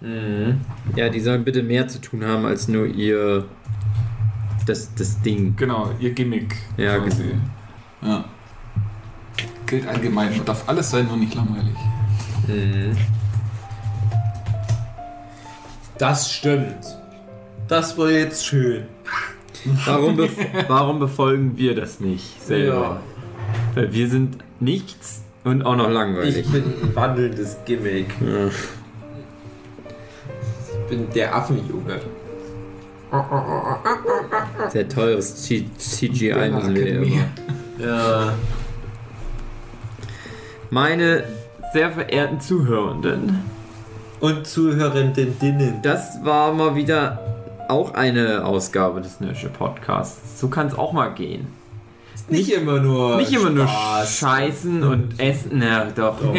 Mhm. 0.00 0.60
Ja, 0.96 1.08
die 1.08 1.20
sollen 1.20 1.44
bitte 1.44 1.62
mehr 1.62 1.86
zu 1.88 2.00
tun 2.00 2.24
haben 2.24 2.46
als 2.46 2.68
nur 2.68 2.86
ihr. 2.86 3.44
Das, 4.66 4.94
das 4.94 5.20
Ding. 5.22 5.54
Genau, 5.56 5.90
ihr 6.00 6.12
Gimmick. 6.12 6.54
Ja, 6.76 6.98
quasi. 6.98 7.22
genau. 7.22 8.12
Ja. 8.12 8.24
Gilt 9.70 9.86
allgemein, 9.86 10.44
darf 10.44 10.68
alles 10.68 10.90
sein, 10.90 11.06
nur 11.06 11.16
nicht 11.16 11.32
langweilig. 11.32 11.76
Mhm. 12.48 12.96
Das 15.96 16.32
stimmt. 16.32 16.96
Das 17.68 17.96
war 17.96 18.10
jetzt 18.10 18.44
schön. 18.44 18.82
Warum, 19.86 20.16
bef 20.16 20.32
warum 20.66 20.98
befolgen 20.98 21.56
wir 21.56 21.76
das 21.76 22.00
nicht 22.00 22.42
selber? 22.42 23.00
Weil 23.74 23.92
wir 23.92 24.08
sind 24.08 24.38
nichts 24.58 25.22
Und 25.44 25.62
auch 25.62 25.76
noch 25.76 25.88
langweilig. 25.88 26.38
Ich 26.38 26.50
bin 26.50 26.64
ein 26.64 26.96
wandelndes 26.96 27.58
Gimmick. 27.64 28.08
Ja. 28.20 28.48
Ich 28.48 30.88
bin 30.88 31.08
der 31.14 31.32
Affenjunge. 31.34 32.00
Sehr 34.70 34.88
teures 34.88 35.44
CGI 35.44 36.50
müssen 36.50 36.74
wir 36.74 36.86
immer. 36.86 37.06
Ja. 37.78 38.34
Meine 40.70 41.24
sehr 41.72 41.90
verehrten 41.90 42.40
Zuhörenden, 42.40 43.40
Und 44.20 44.46
Zuhörendinnen. 44.46 45.80
das 45.82 46.24
war 46.24 46.52
mal 46.52 46.74
wieder 46.76 47.18
auch 47.68 47.94
eine 47.94 48.44
Ausgabe 48.44 49.00
des 49.00 49.20
Nörsche 49.20 49.48
Podcasts. 49.48 50.40
So 50.40 50.48
kann 50.48 50.66
es 50.68 50.74
auch 50.74 50.92
mal 50.92 51.08
gehen. 51.14 51.46
Nicht 52.28 52.52
immer 52.52 52.78
nur. 52.80 53.16
Nicht 53.16 53.32
immer 53.32 53.50
nur 53.50 53.66
Spaß. 53.66 54.18
scheißen 54.18 54.82
und 54.84 55.18
essen, 55.18 55.50
na 55.54 55.86
doch. 55.86 56.16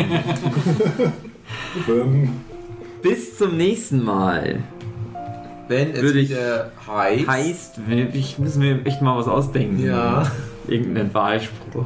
Bis 3.02 3.38
zum 3.38 3.58
nächsten 3.58 4.04
Mal. 4.04 4.60
Wenn 5.68 5.92
es 5.92 6.02
Würde 6.02 6.20
ich- 6.20 6.30
wieder 6.30 6.72
heißt. 6.88 7.28
Heißt, 7.28 7.80
wir- 7.88 8.14
ich 8.14 8.38
muss 8.40 8.56
mir 8.56 8.86
echt 8.86 9.02
mal 9.02 9.18
was 9.18 9.28
ausdenken. 9.28 9.84
Ja. 9.86 10.30
Irgendeinen 10.68 11.14
Wahlspruch. 11.14 11.86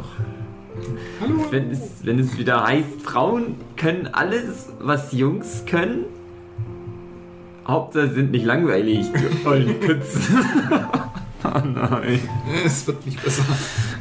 Hallo. 1.22 1.46
Wenn 1.52 1.72
es, 1.72 1.80
wenn 2.04 2.20
es 2.20 2.38
wieder 2.38 2.64
heißt, 2.66 3.02
Frauen 3.04 3.56
können 3.78 4.08
alles, 4.12 4.70
was 4.80 5.12
Jungs 5.12 5.64
können. 5.66 6.06
Hauptsache 7.68 8.10
sind 8.10 8.32
nicht 8.32 8.46
langweilig, 8.46 9.08
die 9.12 9.48
ollen 9.48 9.80
Kützen. 9.80 10.38
oh 11.44 11.62
nein. 11.66 12.20
Es 12.64 12.86
wird 12.86 13.06
nicht 13.06 13.24
besser. 13.24 13.44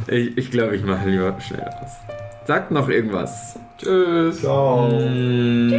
Ich, 0.06 0.36
ich 0.36 0.50
glaube, 0.50 0.76
ich 0.76 0.84
mache 0.84 1.08
lieber 1.08 1.34
schnell 1.40 1.70
was. 1.80 1.92
Sagt 2.46 2.70
noch 2.70 2.88
irgendwas. 2.88 3.58
Tschüss. 3.78 4.40
ciao. 4.40 4.90
Mm. 4.90 5.72